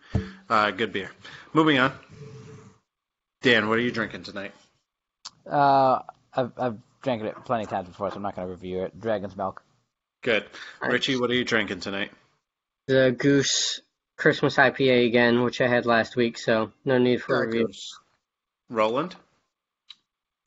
Uh, 0.48 0.70
good 0.70 0.92
beer. 0.92 1.10
Moving 1.52 1.80
on. 1.80 1.92
Dan, 3.42 3.68
what 3.68 3.76
are 3.78 3.82
you 3.82 3.90
drinking 3.90 4.22
tonight? 4.22 4.52
Uh, 5.44 5.98
I've 6.32 6.52
I've 6.56 6.78
drank 7.02 7.24
it 7.24 7.34
plenty 7.44 7.64
of 7.64 7.70
times 7.70 7.88
before, 7.88 8.10
so 8.10 8.16
I'm 8.16 8.22
not 8.22 8.36
going 8.36 8.46
to 8.46 8.52
review 8.52 8.82
it. 8.84 9.00
Dragon's 9.00 9.36
milk. 9.36 9.64
Good. 10.22 10.44
Richie, 10.80 11.16
what 11.16 11.30
are 11.30 11.34
you 11.34 11.44
drinking 11.44 11.80
tonight? 11.80 12.12
The 12.86 13.14
Goose 13.18 13.80
Christmas 14.16 14.56
IPA 14.56 15.08
again, 15.08 15.42
which 15.42 15.60
I 15.60 15.66
had 15.66 15.86
last 15.86 16.14
week, 16.14 16.38
so 16.38 16.70
no 16.84 16.98
need 16.98 17.20
for 17.20 17.42
a 17.42 17.46
review. 17.46 17.66
Goose. 17.66 17.98
Roland? 18.68 19.16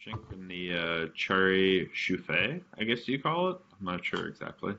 Drinking 0.04 0.48
the 0.48 0.74
uh, 0.74 1.08
cherry 1.16 1.90
chouffet, 1.94 2.62
I 2.78 2.84
guess 2.84 3.08
you 3.08 3.20
call 3.20 3.52
it. 3.52 3.58
I'm 3.80 3.86
not 3.86 4.04
sure 4.04 4.28
exactly. 4.28 4.74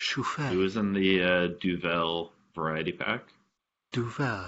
Chouffe. 0.00 0.52
It 0.52 0.56
was 0.56 0.76
in 0.76 0.92
the 0.94 1.22
uh, 1.22 1.48
Duvel 1.60 2.32
variety 2.54 2.92
pack. 2.92 3.24
Duvel. 3.92 4.46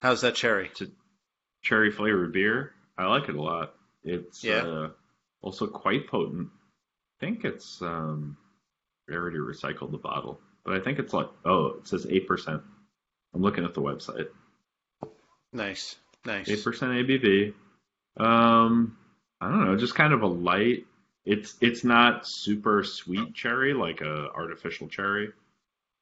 How's 0.00 0.22
that 0.22 0.34
cherry? 0.36 0.66
It's 0.68 0.80
a 0.82 0.86
cherry 1.62 1.90
flavored 1.90 2.32
beer. 2.32 2.72
I 2.96 3.06
like 3.06 3.28
it 3.28 3.34
a 3.36 3.42
lot. 3.42 3.74
It's 4.02 4.42
Yeah. 4.42 4.62
uh, 4.62 4.90
also 5.42 5.66
quite 5.66 6.08
potent. 6.08 6.48
I 7.20 7.26
think 7.26 7.44
it's 7.44 7.80
um, 7.82 8.36
I 9.10 9.14
already 9.14 9.38
recycled 9.38 9.90
the 9.90 9.98
bottle, 9.98 10.40
but 10.64 10.74
I 10.74 10.80
think 10.80 10.98
it's 10.98 11.12
like 11.12 11.28
oh, 11.44 11.74
it 11.78 11.88
says 11.88 12.06
eight 12.08 12.26
percent. 12.26 12.62
I'm 13.34 13.42
looking 13.42 13.64
at 13.64 13.74
the 13.74 13.82
website. 13.82 14.28
Nice. 15.52 15.96
Nice. 16.26 16.48
Eight 16.48 16.64
percent 16.64 16.92
ABV. 16.92 17.54
Um, 18.16 18.96
I 19.40 19.48
don't 19.48 19.64
know, 19.64 19.76
just 19.76 19.94
kind 19.94 20.12
of 20.12 20.22
a 20.22 20.26
light. 20.26 20.86
It's 21.24 21.54
it's 21.60 21.84
not 21.84 22.26
super 22.26 22.84
sweet 22.84 23.34
cherry 23.34 23.74
like 23.74 24.00
a 24.00 24.28
artificial 24.34 24.88
cherry. 24.88 25.32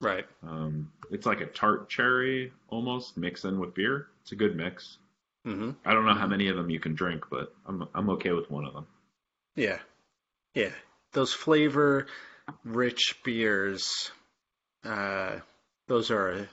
Right. 0.01 0.27
Um, 0.43 0.93
it's 1.11 1.27
like 1.27 1.41
a 1.41 1.47
tart 1.47 1.89
cherry 1.89 2.53
almost 2.69 3.17
mixed 3.17 3.45
in 3.45 3.59
with 3.59 3.75
beer. 3.75 4.09
It's 4.23 4.33
a 4.33 4.37
good 4.37 4.57
mix. 4.57 4.99
Mm-hmm. 5.47 5.71
I 5.85 5.93
don't 5.93 6.07
know 6.07 6.15
how 6.15 6.27
many 6.27 6.49
of 6.49 6.57
them 6.57 6.71
you 6.71 6.81
can 6.81 6.95
drink, 6.95 7.25
but 7.31 7.55
I'm 7.67 7.89
I'm 7.95 8.11
okay 8.11 8.33
with 8.33 8.51
one 8.51 8.65
of 8.65 8.75
them. 8.75 8.87
Yeah. 9.57 9.79
Yeah. 10.55 10.73
Those 11.13 11.33
flavor 11.33 12.07
rich 12.65 13.17
beers, 13.25 14.11
uh, 14.85 15.39
those 15.87 16.11
are, 16.11 16.49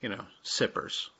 you 0.00 0.08
know, 0.08 0.24
sippers. 0.42 1.10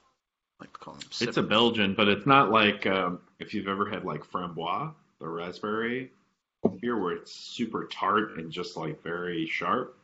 I 0.61 0.65
like 0.65 0.73
to 0.73 0.79
call 0.79 0.95
them 0.95 1.03
sippers. 1.11 1.29
It's 1.29 1.37
a 1.37 1.43
Belgian, 1.43 1.95
but 1.95 2.09
it's 2.09 2.27
not 2.27 2.51
like 2.51 2.87
um, 2.87 3.21
if 3.39 3.55
you've 3.55 3.69
ever 3.69 3.89
had 3.89 4.05
like 4.05 4.25
framboise, 4.25 4.93
the 5.21 5.29
raspberry 5.29 6.11
beer, 6.81 6.99
where 6.99 7.13
it's 7.13 7.33
super 7.33 7.89
tart 7.91 8.37
and 8.39 8.51
just 8.51 8.77
like 8.77 9.03
very 9.03 9.47
sharp. 9.47 9.97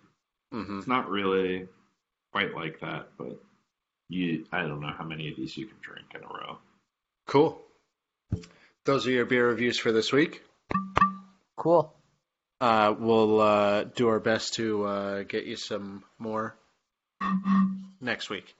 hmm 0.52 0.78
It's 0.78 0.86
not 0.86 1.10
really 1.10 1.66
quite 2.32 2.54
like 2.54 2.80
that, 2.80 3.08
but 3.18 3.40
you 4.08 4.46
I 4.52 4.62
don't 4.62 4.80
know 4.80 4.92
how 4.96 5.04
many 5.04 5.28
of 5.30 5.36
these 5.36 5.56
you 5.56 5.66
can 5.66 5.76
drink 5.80 6.06
in 6.14 6.22
a 6.22 6.26
row. 6.28 6.58
Cool. 7.26 7.60
Those 8.84 9.06
are 9.06 9.10
your 9.10 9.24
beer 9.24 9.48
reviews 9.48 9.78
for 9.78 9.92
this 9.92 10.12
week. 10.12 10.42
Cool. 11.56 11.92
Uh, 12.60 12.94
we'll 12.98 13.40
uh, 13.40 13.84
do 13.84 14.08
our 14.08 14.20
best 14.20 14.54
to 14.54 14.84
uh, 14.84 15.22
get 15.22 15.44
you 15.44 15.56
some 15.56 16.04
more 16.18 16.54
next 18.00 18.30
week. 18.30 18.54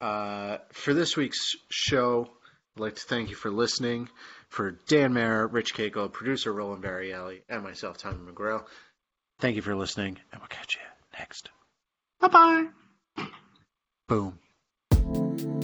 Uh, 0.00 0.58
for 0.72 0.94
this 0.94 1.16
week's 1.16 1.56
show, 1.68 2.28
I'd 2.76 2.80
like 2.80 2.94
to 2.96 3.02
thank 3.02 3.30
you 3.30 3.36
for 3.36 3.50
listening. 3.50 4.08
For 4.48 4.72
Dan 4.88 5.12
Mayer, 5.12 5.46
Rich 5.46 5.74
Cagle, 5.74 6.10
producer 6.10 6.52
Roland 6.52 6.82
Barrielli, 6.82 7.42
and 7.48 7.62
myself, 7.62 7.98
Tommy 7.98 8.32
McGrail, 8.32 8.64
thank 9.38 9.56
you 9.56 9.62
for 9.62 9.76
listening, 9.76 10.18
and 10.32 10.40
we'll 10.40 10.48
catch 10.48 10.74
you 10.74 10.80
next. 11.18 11.50
Bye 12.20 12.28
bye. 12.28 13.24
Boom. 14.08 14.38
Boom. 14.90 15.60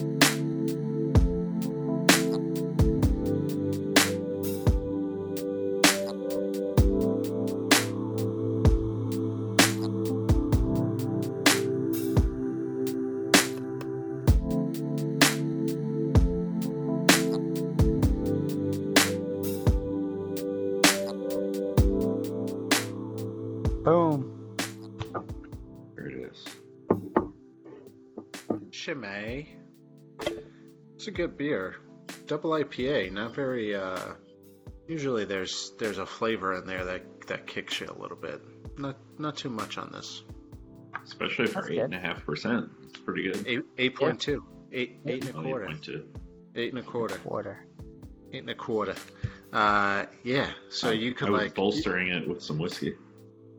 Good 31.16 31.36
beer. 31.38 31.76
Double 32.26 32.50
IPA, 32.50 33.12
not 33.12 33.34
very 33.34 33.74
uh 33.74 33.98
usually 34.86 35.24
there's 35.24 35.72
there's 35.78 35.98
a 35.98 36.06
flavor 36.06 36.54
in 36.54 36.66
there 36.66 36.84
that 36.84 37.26
that 37.26 37.46
kicks 37.46 37.80
you 37.80 37.88
a 37.88 37.98
little 38.00 38.16
bit. 38.16 38.40
Not 38.78 38.96
not 39.18 39.36
too 39.36 39.50
much 39.50 39.78
on 39.78 39.90
this. 39.92 40.22
Especially 41.04 41.46
for 41.46 41.54
That's 41.62 41.68
eight 41.70 41.74
good. 41.76 41.84
and 41.84 41.94
a 41.94 41.98
half 41.98 42.24
percent. 42.24 42.70
It's 42.84 42.98
pretty 42.98 43.24
good. 43.24 43.44
Eight 43.46 43.62
eight 43.78 43.96
point 43.96 44.20
two. 44.20 44.44
Eight 44.72 45.00
eight 45.06 45.24
and 45.26 45.34
a 45.34 45.38
Oh, 45.38 45.42
quarter. 45.42 45.66
8.2. 45.68 46.04
Eight 46.56 46.70
and 46.72 46.78
a 46.78 46.82
quarter. 46.82 47.16
Quarter. 47.18 47.66
Eight 48.32 48.40
and 48.42 48.50
a 48.50 48.54
quarter. 48.54 48.94
Uh 49.52 50.04
yeah. 50.22 50.50
So 50.68 50.90
you 50.90 51.14
could 51.14 51.28
I 51.28 51.30
was 51.32 51.42
like 51.42 51.54
bolstering 51.54 52.08
it 52.08 52.28
with 52.28 52.42
some 52.42 52.58
whiskey. 52.58 52.94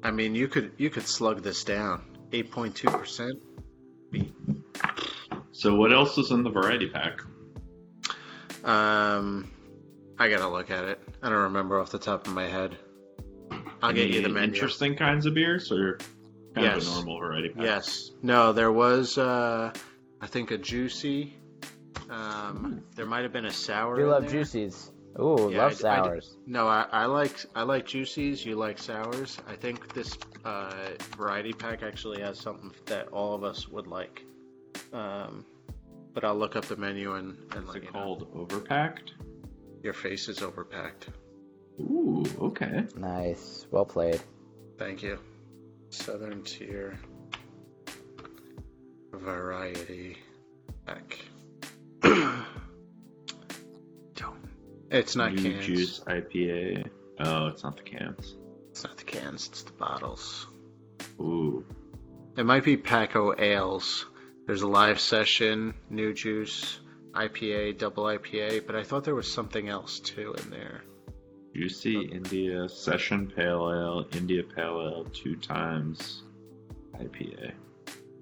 I 0.03 0.11
mean 0.11 0.35
you 0.35 0.47
could 0.47 0.71
you 0.77 0.89
could 0.89 1.07
slug 1.07 1.41
this 1.43 1.63
down. 1.63 2.03
Eight 2.31 2.51
point 2.51 2.75
two 2.75 2.89
percent. 2.89 3.39
So 5.51 5.75
what 5.75 5.91
else 5.91 6.17
is 6.17 6.31
in 6.31 6.43
the 6.43 6.49
variety 6.51 6.87
pack? 6.89 7.19
Um 8.63 9.51
I 10.19 10.29
gotta 10.29 10.47
look 10.49 10.71
at 10.71 10.83
it. 10.85 10.99
I 11.21 11.29
don't 11.29 11.43
remember 11.43 11.79
off 11.79 11.91
the 11.91 11.99
top 11.99 12.27
of 12.27 12.33
my 12.33 12.47
head. 12.47 12.77
I'll 13.81 13.93
get 13.93 14.09
you 14.09 14.21
the 14.21 14.29
menu. 14.29 14.53
Interesting 14.53 14.95
kinds 14.95 15.25
of 15.25 15.33
beers 15.35 15.71
or 15.71 15.97
kind 16.55 16.67
of 16.67 16.73
Yes. 16.75 16.87
a 16.87 16.95
normal 16.95 17.19
variety 17.19 17.49
pack? 17.49 17.63
Yes. 17.63 18.11
No, 18.23 18.51
there 18.53 18.71
was 18.71 19.17
uh 19.17 19.71
I 20.21 20.27
think 20.27 20.51
a 20.51 20.57
juicy. 20.57 21.35
Um 22.09 22.81
there 22.95 23.05
might 23.05 23.21
have 23.23 23.33
been 23.33 23.45
a 23.45 23.51
sour. 23.51 23.99
You 23.99 24.07
love 24.07 24.23
there. 24.29 24.41
juicies. 24.41 24.91
Ooh, 25.19 25.49
Yeah, 25.51 25.63
love 25.65 25.71
I 25.73 25.75
d- 25.75 25.87
I 25.87 25.97
d- 26.01 26.03
sours. 26.09 26.37
No, 26.45 26.67
I, 26.67 26.85
I 26.91 27.05
like 27.05 27.43
I 27.55 27.63
like 27.63 27.85
juicies, 27.87 28.45
you 28.45 28.55
like 28.55 28.77
sours. 28.79 29.37
I 29.47 29.55
think 29.55 29.93
this 29.93 30.17
uh 30.45 30.73
variety 31.17 31.53
pack 31.53 31.83
actually 31.83 32.21
has 32.21 32.39
something 32.39 32.71
that 32.87 33.07
all 33.09 33.33
of 33.35 33.43
us 33.43 33.67
would 33.67 33.87
like. 33.87 34.23
Um 34.93 35.45
but 36.17 36.25
I'll 36.25 36.35
look 36.35 36.55
up 36.55 36.65
the 36.65 36.75
menu 36.75 37.13
and, 37.13 37.37
and 37.51 37.61
Is 37.61 37.67
let 37.67 37.75
it 37.77 37.83
you 37.83 37.91
know. 37.91 37.99
called 37.99 38.33
overpacked? 38.33 39.11
Your 39.83 39.93
face 39.93 40.27
is 40.29 40.39
overpacked. 40.39 41.09
Ooh, 41.79 42.25
okay. 42.41 42.85
Nice. 42.95 43.67
Well 43.69 43.85
played. 43.85 44.19
Thank 44.79 45.03
you. 45.03 45.19
Southern 45.91 46.41
tier 46.41 46.97
variety 49.13 50.17
pack. 50.87 51.19
Don't. 52.01 52.33
It's 54.89 55.15
not 55.15 55.35
New 55.35 55.51
cans. 55.51 55.65
juice 55.67 55.99
IPA. 55.99 56.89
Oh, 57.19 57.45
it's 57.45 57.61
not 57.63 57.77
the 57.77 57.83
cans. 57.83 58.37
It's 58.71 58.83
not 58.83 58.97
the 58.97 59.03
cans. 59.03 59.49
It's 59.51 59.61
the 59.61 59.71
bottles. 59.73 60.47
Ooh, 61.19 61.63
It 62.35 62.43
might 62.47 62.63
be 62.63 62.75
Paco 62.75 63.35
Ales. 63.39 64.07
There's 64.47 64.61
a 64.61 64.67
live 64.67 64.99
session, 64.99 65.73
new 65.89 66.13
juice, 66.13 66.79
IPA, 67.13 67.77
double 67.77 68.05
IPA, 68.05 68.65
but 68.65 68.75
I 68.75 68.83
thought 68.83 69.03
there 69.03 69.13
was 69.15 69.29
something 69.31 69.67
else 69.69 69.99
too 69.99 70.33
in 70.43 70.49
there. 70.49 70.83
juicy 71.53 72.01
India 72.11 72.69
session 72.69 73.25
pale 73.35 73.71
ale, 73.71 74.05
India 74.15 74.43
pale 74.43 74.79
ale, 74.79 75.05
two 75.11 75.35
times 75.35 76.23
IPA. 76.99 77.41
Yeah, 77.41 77.51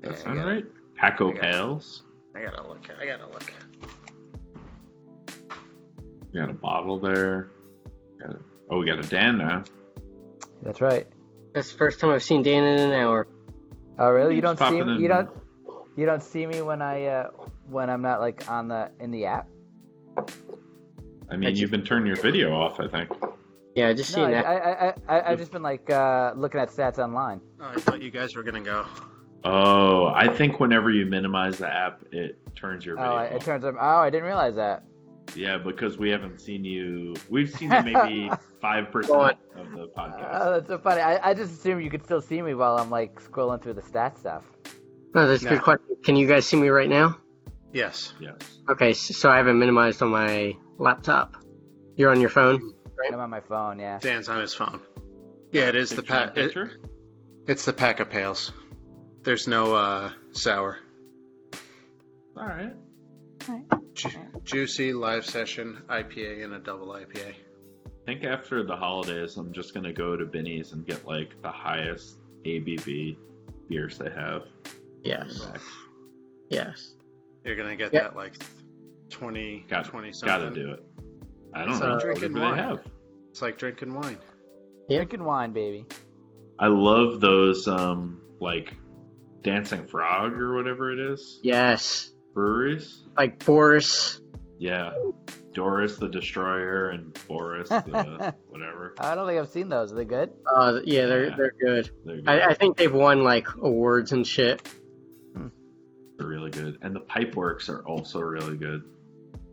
That 0.01 0.17
sound 0.17 0.37
gotta- 0.37 0.49
right? 0.51 0.65
Paco 0.95 1.29
I 1.29 1.33
gotta- 1.33 1.41
Pales. 1.47 2.03
I 2.35 2.41
gotta 2.43 2.67
look. 2.67 2.87
I 2.99 3.05
gotta 3.05 3.27
look. 3.27 3.53
We 6.33 6.39
got 6.39 6.49
a 6.49 6.53
bottle 6.53 6.97
there. 6.99 7.49
Got 8.19 8.31
a- 8.31 8.39
oh, 8.69 8.79
we 8.79 8.85
got 8.85 8.99
a 8.99 9.07
Dan 9.07 9.37
now. 9.37 9.63
That's 10.63 10.81
right. 10.81 11.05
That's 11.53 11.71
the 11.71 11.77
first 11.77 11.99
time 11.99 12.09
I've 12.11 12.23
seen 12.23 12.41
Dan 12.41 12.63
in 12.63 12.79
an 12.79 12.93
hour. 12.93 13.27
Oh, 13.99 14.09
really? 14.09 14.35
You 14.35 14.41
don't 14.41 14.57
see 14.57 14.63
popping 14.63 14.87
me? 14.87 15.01
You 15.01 15.07
don't. 15.09 15.29
You 15.95 16.05
don't 16.05 16.21
see 16.23 16.45
me 16.45 16.61
when 16.61 16.81
I 16.81 17.05
uh, 17.05 17.29
when 17.69 17.89
I'm 17.89 18.01
not 18.01 18.19
like 18.19 18.49
on 18.49 18.67
the 18.67 18.91
in 18.99 19.11
the 19.11 19.25
app. 19.25 19.47
I 21.29 21.37
mean, 21.37 21.55
you've 21.55 21.71
been 21.71 21.83
turning 21.83 22.07
your 22.07 22.17
video 22.17 22.53
off. 22.53 22.79
I 22.79 22.87
think. 22.87 23.09
Yeah, 23.75 23.89
I 23.89 23.93
just 23.93 24.15
No, 24.15 24.25
seen 24.25 24.33
I, 24.35 24.41
that. 24.41 24.45
I, 24.45 25.13
I, 25.15 25.19
I, 25.19 25.31
I've 25.31 25.39
just 25.39 25.51
been 25.51 25.63
like 25.63 25.89
uh, 25.89 26.33
looking 26.35 26.59
at 26.61 26.69
stats 26.69 26.97
online. 26.97 27.41
Oh, 27.59 27.71
I 27.75 27.79
thought 27.79 28.01
you 28.01 28.11
guys 28.11 28.35
were 28.35 28.43
gonna 28.43 28.61
go. 28.61 28.85
Oh, 29.43 30.07
I 30.07 30.27
think 30.27 30.59
whenever 30.59 30.89
you 30.91 31.05
minimize 31.05 31.57
the 31.59 31.67
app, 31.71 32.01
it 32.11 32.39
turns 32.55 32.85
your 32.85 32.97
Oh, 32.99 33.01
video. 33.03 33.15
I- 33.15 33.25
it 33.25 33.35
off. 33.35 33.45
turns 33.45 33.65
out. 33.65 33.75
Oh, 33.79 33.97
I 33.99 34.09
didn't 34.09 34.25
realize 34.25 34.55
that. 34.55 34.83
Yeah, 35.35 35.57
because 35.57 35.97
we 35.97 36.09
haven't 36.09 36.39
seen 36.39 36.63
you. 36.63 37.15
We've 37.29 37.49
seen 37.49 37.71
you 37.71 37.81
maybe 37.83 38.29
five 38.61 38.91
percent 38.91 39.37
of 39.55 39.71
the 39.71 39.87
podcast. 39.97 40.29
Oh, 40.41 40.51
that's 40.53 40.67
so 40.67 40.77
funny. 40.77 41.01
I, 41.01 41.29
I 41.29 41.33
just 41.33 41.51
assumed 41.53 41.83
you 41.83 41.89
could 41.89 42.03
still 42.03 42.21
see 42.21 42.41
me 42.41 42.53
while 42.53 42.77
I'm 42.77 42.89
like 42.89 43.21
scrolling 43.21 43.61
through 43.61 43.73
the 43.73 43.81
stat 43.81 44.17
stuff. 44.17 44.43
No, 45.15 45.27
that's 45.27 45.41
a 45.41 45.45
No. 45.45 45.51
good 45.51 45.61
question. 45.63 45.95
Can 46.03 46.15
you 46.17 46.27
guys 46.27 46.45
see 46.45 46.57
me 46.57 46.67
right 46.69 46.89
now? 46.89 47.17
Yes. 47.73 48.13
Yes. 48.19 48.35
Okay, 48.69 48.91
s- 48.91 49.15
so 49.17 49.29
I 49.29 49.37
have 49.37 49.47
it 49.47 49.53
minimized 49.53 50.01
on 50.01 50.09
my 50.09 50.55
laptop. 50.77 51.35
You're 51.95 52.11
on 52.11 52.19
your 52.21 52.29
phone? 52.29 52.73
I'm 53.11 53.19
on 53.19 53.29
my 53.29 53.39
phone. 53.41 53.79
Yeah. 53.79 53.97
Dan's 53.99 54.29
on 54.29 54.39
his 54.41 54.53
phone. 54.53 54.81
Yeah, 55.51 55.69
it 55.69 55.75
is 55.75 55.89
the 55.89 55.97
Picture 56.01 56.13
in 56.15 56.19
pack. 56.27 56.37
It, 56.37 56.41
picture. 56.47 56.71
it's 57.47 57.65
the 57.65 57.73
pack 57.73 57.99
of 58.01 58.09
pails. 58.09 58.51
There's 59.23 59.47
no 59.47 59.73
uh, 59.75 60.11
sour. 60.31 60.77
All 62.37 62.45
right. 62.47 62.73
Ju- 63.93 64.09
juicy 64.43 64.91
live 64.93 65.25
session 65.25 65.81
IPA 65.89 66.43
and 66.43 66.53
a 66.55 66.59
double 66.59 66.87
IPA. 66.87 67.29
I 67.29 68.05
think 68.05 68.23
after 68.23 68.63
the 68.63 68.75
holidays, 68.75 69.37
I'm 69.37 69.53
just 69.53 69.73
gonna 69.73 69.93
go 69.93 70.15
to 70.17 70.25
Binny's 70.25 70.73
and 70.73 70.85
get 70.85 71.05
like 71.07 71.41
the 71.41 71.51
highest 71.51 72.17
ABV 72.45 73.17
beers 73.69 73.97
they 73.97 74.09
have. 74.11 74.43
Yes. 75.05 75.39
Back. 75.39 75.61
Yes. 76.49 76.95
You're 77.43 77.55
gonna 77.55 77.75
get 77.75 77.93
Yeah. 77.93 78.03
that 78.03 78.15
like 78.15 78.33
20, 79.09 79.65
Got 79.69 79.85
20 79.85 80.11
something. 80.11 80.27
Gotta 80.27 80.49
do 80.53 80.71
it. 80.71 80.83
I 81.53 81.59
don't 81.63 81.71
It's 81.71 81.79
know. 81.79 81.87
like 81.95 82.03
What 82.05 82.19
do 82.19 82.27
they 82.29 82.39
wine. 82.39 82.57
have? 82.57 82.79
It's 83.29 83.41
like 83.41 83.57
drinking 83.57 83.93
wine. 83.93 84.17
Yeah. 84.89 84.97
Drinking 84.99 85.23
wine, 85.23 85.53
baby. 85.53 85.85
I 86.59 86.67
love 86.67 87.21
those 87.21 87.67
um 87.67 88.21
like 88.39 88.73
Dancing 89.43 89.85
Frog 89.85 90.33
or 90.33 90.55
whatever 90.55 90.91
it 90.91 90.99
is 90.99 91.39
Yes. 91.43 92.11
breweries. 92.33 93.03
Like 93.17 93.43
Boris. 93.45 94.21
Yeah, 94.57 94.93
Doris 95.53 95.97
the 95.97 96.07
Destroyer 96.07 96.89
and 96.89 97.17
Boris 97.27 97.67
the 97.69 98.33
whatever. 98.49 98.95
I 98.99 99.13
don't 99.13 99.27
think 99.27 99.39
I've 99.39 99.49
seen 99.49 99.67
those. 99.67 99.91
Are 99.91 99.95
they 99.95 100.05
good? 100.05 100.31
Uh, 100.55 100.79
yeah, 100.85 101.05
they're 101.07 101.25
Yeah. 101.27 101.35
they're 101.35 101.53
good. 101.59 101.91
They're, 102.05 102.15
good. 102.21 102.27
I, 102.29 102.47
I 102.47 102.53
think 102.53 102.77
they've 102.77 102.93
won 102.93 103.23
like 103.23 103.47
awards 103.55 104.13
and 104.13 104.25
shit. 104.25 104.61
They're 106.17 106.27
really 106.27 106.51
good, 106.51 106.77
and 106.81 106.95
the 106.95 107.01
Pipeworks 107.01 107.69
are 107.69 107.85
also 107.85 108.19
really 108.21 108.57
good. 108.57 108.83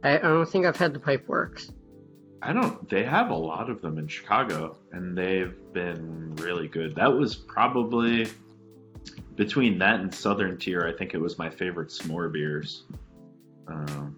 I, 0.05 0.19
don't 0.19 0.49
think 0.49 0.67
I've 0.67 0.77
had 0.77 0.95
the 0.95 1.01
Pipeworks. 1.01 1.73
I 2.41 2.53
don't. 2.53 2.89
They 2.89 3.05
have 3.05 3.31
a 3.31 3.37
lot 3.37 3.71
of 3.71 3.81
them 3.81 3.99
in 3.99 4.09
Chicago, 4.09 4.77
and 4.93 5.17
they've 5.17 5.55
been 5.73 6.35
really 6.37 6.69
good. 6.69 6.95
That 6.97 7.13
was 7.13 7.35
probably 7.37 8.29
between 9.37 9.79
that 9.79 10.01
and 10.01 10.13
Southern 10.13 10.59
Tier. 10.59 10.87
I 10.87 10.97
think 10.97 11.15
it 11.15 11.21
was 11.21 11.39
my 11.39 11.49
favorite 11.49 11.89
s'more 11.89 12.33
beers. 12.33 12.85
Um, 13.69 14.17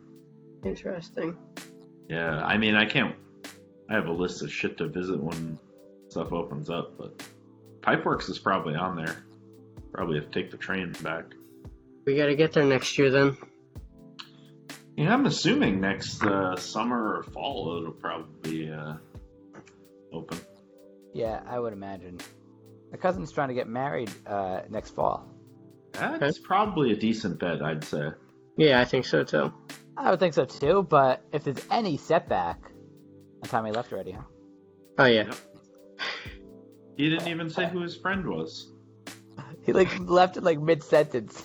Interesting. 0.64 1.36
yeah, 2.08 2.44
I 2.44 2.56
mean, 2.56 2.74
I 2.74 2.86
can't. 2.86 3.14
I 3.90 3.94
have 3.94 4.06
a 4.06 4.12
list 4.12 4.42
of 4.42 4.50
shit 4.50 4.78
to 4.78 4.88
visit 4.88 5.22
when 5.22 5.58
stuff 6.08 6.32
opens 6.32 6.70
up, 6.70 6.96
but 6.96 7.22
Pipeworks 7.82 8.30
is 8.30 8.38
probably 8.38 8.74
on 8.74 8.96
there. 8.96 9.24
Probably 9.92 10.16
have 10.16 10.30
to 10.30 10.42
take 10.42 10.50
the 10.50 10.56
train 10.56 10.92
back. 11.02 11.24
We 12.04 12.16
got 12.16 12.26
to 12.26 12.36
get 12.36 12.52
there 12.52 12.64
next 12.64 12.98
year 12.98 13.10
then. 13.10 13.36
Yeah, 14.96 15.12
I'm 15.12 15.26
assuming 15.26 15.80
next 15.80 16.22
uh, 16.22 16.56
summer 16.56 17.16
or 17.16 17.22
fall 17.24 17.78
it'll 17.80 17.92
probably 17.92 18.70
uh, 18.70 18.94
open. 20.12 20.38
Yeah, 21.12 21.40
I 21.46 21.58
would 21.58 21.72
imagine. 21.72 22.18
My 22.92 22.98
cousin's 22.98 23.32
trying 23.32 23.48
to 23.48 23.54
get 23.54 23.66
married 23.66 24.10
uh, 24.26 24.60
next 24.68 24.90
fall. 24.90 25.26
That's 25.92 26.38
probably 26.38 26.92
a 26.92 26.96
decent 26.96 27.38
bet, 27.38 27.62
I'd 27.62 27.84
say. 27.84 28.10
Yeah, 28.56 28.80
I 28.80 28.84
think 28.84 29.04
so 29.04 29.24
too. 29.24 29.52
I 29.96 30.10
would 30.10 30.20
think 30.20 30.34
so 30.34 30.44
too, 30.44 30.82
but 30.82 31.24
if 31.32 31.44
there's 31.44 31.64
any 31.70 31.96
setback, 31.96 32.60
the 33.42 33.48
time 33.48 33.64
he 33.64 33.72
left 33.72 33.92
already, 33.92 34.12
huh? 34.12 34.22
Oh 34.98 35.04
yeah. 35.06 35.24
Yep. 35.24 35.36
He 36.96 37.10
didn't 37.10 37.28
even 37.28 37.50
say 37.50 37.68
who 37.68 37.80
his 37.80 37.96
friend 37.96 38.26
was. 38.26 38.70
He 39.64 39.72
like 39.72 39.98
left 39.98 40.36
it 40.36 40.42
like 40.42 40.60
mid 40.60 40.82
sentence. 40.82 41.42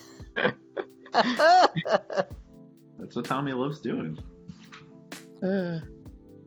That's 1.13 3.15
what 3.15 3.25
Tommy 3.25 3.53
loves 3.53 3.79
doing. 3.79 4.17
Uh, 5.41 5.79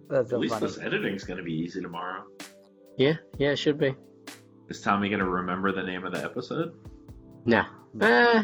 That's 0.09 0.31
so 0.31 0.37
At 0.37 0.41
least 0.41 0.55
funny. 0.55 0.67
this 0.67 0.79
editing's 0.79 1.25
going 1.25 1.39
to 1.39 1.43
be 1.43 1.53
easy 1.55 1.81
tomorrow. 1.81 2.25
yeah, 2.99 3.15
yeah, 3.39 3.51
it 3.51 3.57
should 3.57 3.79
be. 3.79 3.95
Is 4.69 4.81
Tommy 4.81 5.09
to 5.21 5.29
remember 5.29 5.73
the 5.73 5.83
name 5.83 6.05
of 6.05 6.13
the 6.13 6.23
episode? 6.23 6.75
No. 7.45 7.65
Uh, 8.01 8.43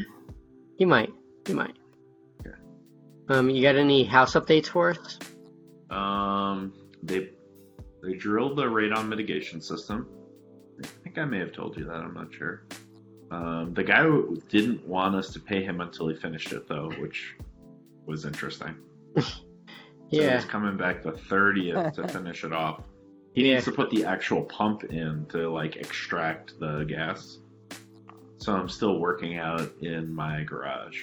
you 0.79 0.87
might. 0.87 1.12
You 1.49 1.55
might. 1.55 1.77
Okay. 2.41 2.57
Um, 3.29 3.49
you 3.51 3.62
got 3.62 3.77
any 3.77 4.05
house 4.05 4.35
updates 4.35 4.66
for 4.66 4.91
us? 4.91 5.19
Um, 5.91 6.73
they 7.03 7.31
they 8.03 8.15
drilled 8.15 8.57
the 8.59 8.65
radon 8.65 9.09
mitigation 9.09 9.61
system. 9.61 10.09
I 10.83 10.87
think 11.03 11.19
I 11.19 11.25
may 11.25 11.39
have 11.39 11.53
told 11.53 11.77
you 11.77 11.85
that. 11.85 11.95
I'm 11.95 12.15
not 12.15 12.33
sure. 12.35 12.65
Um, 13.30 13.74
the 13.74 13.84
guy 13.84 14.05
didn't 14.48 14.86
want 14.86 15.14
us 15.14 15.30
to 15.34 15.40
pay 15.40 15.62
him 15.62 15.80
until 15.80 16.09
he 16.09 16.14
finished 16.16 16.52
it, 16.52 16.66
though, 16.68 16.90
which 16.98 17.34
was 18.06 18.24
interesting. 18.24 18.74
So 20.10 20.16
Yeah. 20.22 20.36
he's 20.36 20.46
coming 20.46 20.78
back 20.78 21.02
the 21.02 21.12
30th 21.12 21.92
to 21.96 22.09
finish 22.16 22.42
it 22.42 22.50
off. 22.55 22.80
He 23.34 23.46
Yeah. 23.46 23.55
needs 23.56 23.66
to 23.66 23.72
put 23.72 23.90
the 23.90 24.06
actual 24.06 24.42
pump 24.44 24.84
in 24.84 25.26
to 25.26 25.50
like 25.50 25.76
extract 25.76 26.59
the 26.59 26.84
gas. 26.84 27.40
So 28.38 28.56
I'm 28.56 28.70
still 28.70 29.00
working 29.00 29.36
out 29.36 29.70
in 29.82 30.10
my 30.10 30.44
garage. 30.44 30.98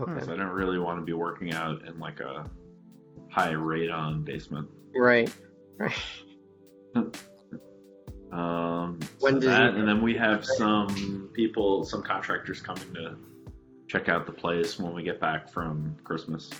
Okay. 0.00 0.24
So 0.24 0.32
I 0.32 0.36
don't 0.36 0.48
really 0.50 0.80
want 0.80 0.98
to 0.98 1.04
be 1.04 1.12
working 1.12 1.52
out 1.52 1.86
in 1.86 2.00
like 2.00 2.18
a 2.18 2.50
high 3.30 3.52
radon 3.52 4.24
basement. 4.24 4.68
Right. 4.98 5.32
Right. 5.78 5.94
Um, 8.32 8.98
When 9.20 9.34
so 9.34 9.40
does 9.40 9.48
that, 9.48 9.74
and 9.74 9.88
then 9.88 10.02
we 10.02 10.14
have 10.16 10.44
some 10.44 11.30
people, 11.32 11.84
some 11.84 12.02
contractors 12.02 12.60
coming 12.60 12.92
to 12.94 13.16
check 13.88 14.08
out 14.08 14.26
the 14.26 14.32
place 14.32 14.78
when 14.78 14.94
we 14.94 15.02
get 15.02 15.20
back 15.20 15.50
from 15.52 15.96
Christmas. 16.04 16.50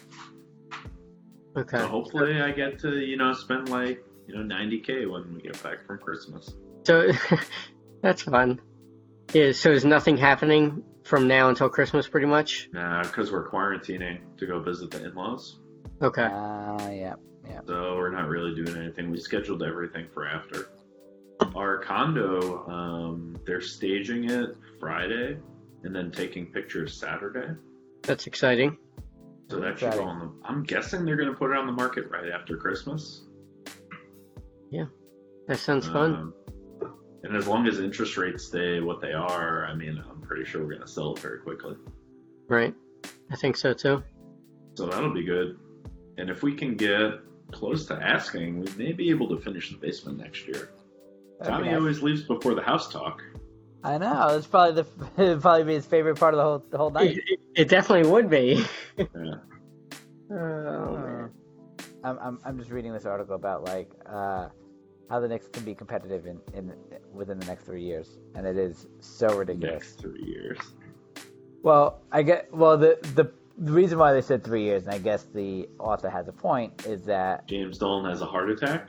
Okay. 1.56 1.78
So 1.78 1.86
hopefully 1.86 2.40
I 2.40 2.52
get 2.52 2.78
to, 2.80 2.98
you 2.98 3.16
know, 3.16 3.32
spend 3.32 3.68
like, 3.68 4.04
you 4.28 4.34
know, 4.36 4.54
90k 4.54 5.10
when 5.10 5.34
we 5.34 5.40
get 5.40 5.60
back 5.62 5.86
from 5.86 5.98
Christmas. 5.98 6.54
So 6.84 7.10
that's 8.02 8.22
fun. 8.22 8.60
Yeah. 9.32 9.52
So 9.52 9.70
is 9.70 9.84
nothing 9.84 10.16
happening 10.16 10.84
from 11.02 11.28
now 11.28 11.48
until 11.48 11.68
Christmas, 11.68 12.06
pretty 12.08 12.26
much? 12.26 12.68
Nah, 12.72 13.02
because 13.02 13.32
we're 13.32 13.48
quarantining 13.48 14.18
to 14.38 14.46
go 14.46 14.60
visit 14.60 14.90
the 14.90 15.04
in-laws. 15.04 15.58
Okay. 16.02 16.24
Uh, 16.24 16.90
yeah, 16.90 17.14
yeah. 17.48 17.60
So 17.66 17.96
we're 17.96 18.10
not 18.10 18.28
really 18.28 18.54
doing 18.54 18.76
anything. 18.76 19.10
We 19.10 19.18
scheduled 19.18 19.62
everything 19.62 20.08
for 20.12 20.26
after. 20.26 20.68
Our 21.54 21.78
condo, 21.78 22.66
um, 22.68 23.36
they're 23.46 23.60
staging 23.60 24.30
it 24.30 24.56
Friday 24.80 25.38
and 25.84 25.94
then 25.94 26.10
taking 26.10 26.46
pictures 26.46 26.94
Saturday. 26.94 27.54
That's 28.02 28.26
exciting. 28.26 28.76
So 29.48 29.60
that 29.60 29.78
should 29.78 29.88
Exciting. 29.88 30.04
go 30.04 30.10
on 30.10 30.18
the. 30.18 30.48
I'm 30.48 30.62
guessing 30.64 31.04
they're 31.04 31.16
going 31.16 31.28
to 31.28 31.34
put 31.34 31.52
it 31.52 31.56
on 31.56 31.66
the 31.66 31.72
market 31.72 32.10
right 32.10 32.30
after 32.30 32.56
Christmas. 32.56 33.22
Yeah, 34.70 34.86
that 35.46 35.58
sounds 35.58 35.86
fun. 35.86 36.14
Um, 36.14 36.34
and 37.22 37.36
as 37.36 37.46
long 37.46 37.66
as 37.66 37.78
interest 37.78 38.16
rates 38.16 38.44
stay 38.44 38.80
what 38.80 39.00
they 39.00 39.12
are, 39.12 39.66
I 39.66 39.74
mean, 39.74 40.02
I'm 40.10 40.20
pretty 40.20 40.44
sure 40.44 40.62
we're 40.62 40.70
going 40.70 40.80
to 40.82 40.88
sell 40.88 41.14
it 41.14 41.20
very 41.20 41.40
quickly. 41.40 41.76
Right. 42.48 42.74
I 43.30 43.36
think 43.36 43.56
so 43.56 43.72
too. 43.72 44.02
So 44.74 44.86
that'll 44.86 45.14
be 45.14 45.24
good. 45.24 45.58
And 46.18 46.28
if 46.28 46.42
we 46.42 46.54
can 46.54 46.76
get 46.76 47.20
close 47.52 47.86
to 47.86 47.94
asking, 47.94 48.60
we 48.60 48.70
may 48.76 48.92
be 48.92 49.10
able 49.10 49.28
to 49.28 49.38
finish 49.40 49.70
the 49.70 49.76
basement 49.76 50.18
next 50.18 50.46
year. 50.46 50.70
That'd 51.38 51.52
Tommy 51.52 51.66
nice. 51.66 51.76
always 51.76 52.02
leaves 52.02 52.22
before 52.22 52.54
the 52.54 52.62
house 52.62 52.90
talk. 52.92 53.22
I 53.84 53.98
know. 53.98 54.28
It's 54.36 54.46
probably 54.46 54.82
the 54.82 55.06
it'd 55.22 55.42
probably 55.42 55.64
be 55.64 55.74
his 55.74 55.86
favorite 55.86 56.18
part 56.18 56.34
of 56.34 56.38
the 56.38 56.44
whole 56.44 56.64
the 56.70 56.78
whole 56.78 56.90
night. 56.90 57.10
It, 57.18 57.22
it, 57.28 57.40
it 57.54 57.68
definitely 57.68 58.10
would 58.10 58.30
be. 58.30 58.64
Yeah. 60.28 60.36
Oh 60.38 60.96
man. 60.96 61.30
I'm, 62.02 62.18
I'm 62.18 62.38
I'm 62.44 62.58
just 62.58 62.70
reading 62.70 62.92
this 62.92 63.06
article 63.06 63.36
about 63.36 63.64
like 63.64 63.88
uh, 64.06 64.48
how 65.08 65.20
the 65.20 65.28
Knicks 65.28 65.46
can 65.46 65.64
be 65.64 65.74
competitive 65.74 66.26
in, 66.26 66.40
in 66.54 66.72
within 67.12 67.38
the 67.38 67.46
next 67.46 67.64
three 67.64 67.82
years, 67.84 68.18
and 68.34 68.44
it 68.44 68.56
is 68.56 68.88
so 68.98 69.28
ridiculous. 69.36 69.72
Next 69.72 70.00
three 70.00 70.22
years. 70.24 70.58
Well, 71.62 72.02
I 72.10 72.22
get 72.22 72.52
well 72.52 72.76
the 72.76 72.98
the 73.14 73.30
the 73.58 73.72
reason 73.72 73.98
why 73.98 74.12
they 74.12 74.20
said 74.20 74.42
three 74.42 74.64
years, 74.64 74.84
and 74.84 74.94
I 74.94 74.98
guess 74.98 75.24
the 75.32 75.68
author 75.78 76.10
has 76.10 76.28
a 76.28 76.32
point, 76.32 76.86
is 76.86 77.04
that 77.04 77.46
James 77.48 77.78
Dolan 77.78 78.10
has 78.10 78.20
a 78.20 78.26
heart 78.26 78.50
attack. 78.50 78.88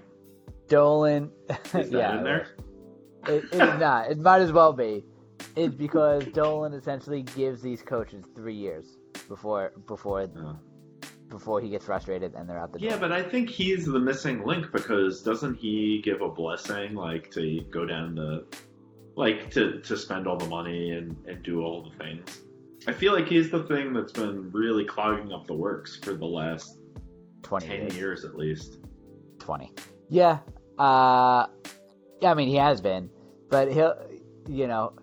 Dolan. 0.68 1.32
Yeah, 1.74 2.18
in 2.18 2.24
there? 2.24 2.48
It, 3.28 3.44
it 3.52 3.54
is 3.54 3.80
not. 3.80 4.10
It 4.12 4.20
might 4.20 4.42
as 4.42 4.52
well 4.52 4.74
be. 4.74 5.04
It's 5.56 5.76
because 5.76 6.26
Dolan 6.28 6.74
essentially 6.74 7.24
gives 7.24 7.62
these 7.62 7.82
coaches 7.82 8.26
three 8.36 8.56
years 8.56 8.98
before 9.28 9.74
before 9.88 10.28
Oh. 10.38 10.58
before 11.30 11.62
he 11.62 11.70
gets 11.70 11.86
frustrated 11.86 12.34
and 12.36 12.50
they're 12.50 12.58
out 12.60 12.72
the 12.74 12.80
door. 12.80 12.90
Yeah, 12.90 12.98
but 12.98 13.12
I 13.12 13.22
think 13.22 13.50
he's 13.50 13.86
the 13.86 14.00
missing 14.00 14.44
link 14.46 14.72
because 14.72 15.22
doesn't 15.22 15.56
he 15.56 16.02
give 16.04 16.22
a 16.22 16.30
blessing 16.30 16.96
like 16.96 17.30
to 17.32 17.62
go 17.70 17.86
down 17.86 18.16
the 18.16 18.46
like 19.16 19.50
to 19.52 19.80
to 19.82 19.98
spend 19.98 20.26
all 20.28 20.38
the 20.38 20.48
money 20.48 20.92
and 20.92 21.16
and 21.28 21.44
do 21.44 21.62
all 21.64 21.84
the 21.90 22.04
things. 22.04 22.42
I 22.88 22.94
feel 22.94 23.14
like 23.14 23.28
he's 23.28 23.50
the 23.52 23.64
thing 23.64 23.94
that's 23.94 24.14
been 24.14 24.50
really 24.52 24.86
clogging 24.86 25.34
up 25.34 25.46
the 25.48 25.54
works 25.54 25.98
for 25.98 26.14
the 26.14 26.26
last 26.26 26.80
20 27.44 27.68
ten 27.68 27.80
years. 27.82 27.96
years 27.98 28.26
at 28.26 28.36
least. 28.36 28.78
20. 29.40 29.72
Yeah. 30.10 30.40
Uh, 30.78 31.48
yeah, 32.22 32.32
I 32.32 32.34
mean, 32.34 32.48
he 32.48 32.56
has 32.56 32.82
been, 32.82 33.10
but 33.50 33.72
he'll, 33.72 33.96
you 34.48 34.68
know, 34.68 34.94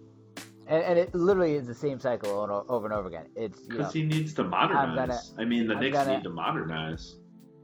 and, 0.66 0.82
and 0.82 0.98
it 0.98 1.14
literally 1.14 1.55
is 1.55 1.66
the 1.66 1.74
same 1.74 1.98
cycle 1.98 2.30
over, 2.68 2.86
and 2.86 2.94
over 2.94 3.09
again. 3.09 3.26
It's, 3.36 3.60
Because 3.60 3.92
he 3.92 4.02
needs 4.05 4.34
to 4.34 4.44
modernize. 4.44 4.96
gonna- 4.96 5.42
I 5.42 5.44
mean, 5.44 5.66
the 5.66 5.74
I'm 5.74 5.80
Knicks 5.80 5.96
gonna- 5.96 6.16
need 6.16 6.24
to 6.24 6.30
modernize. 6.30 7.16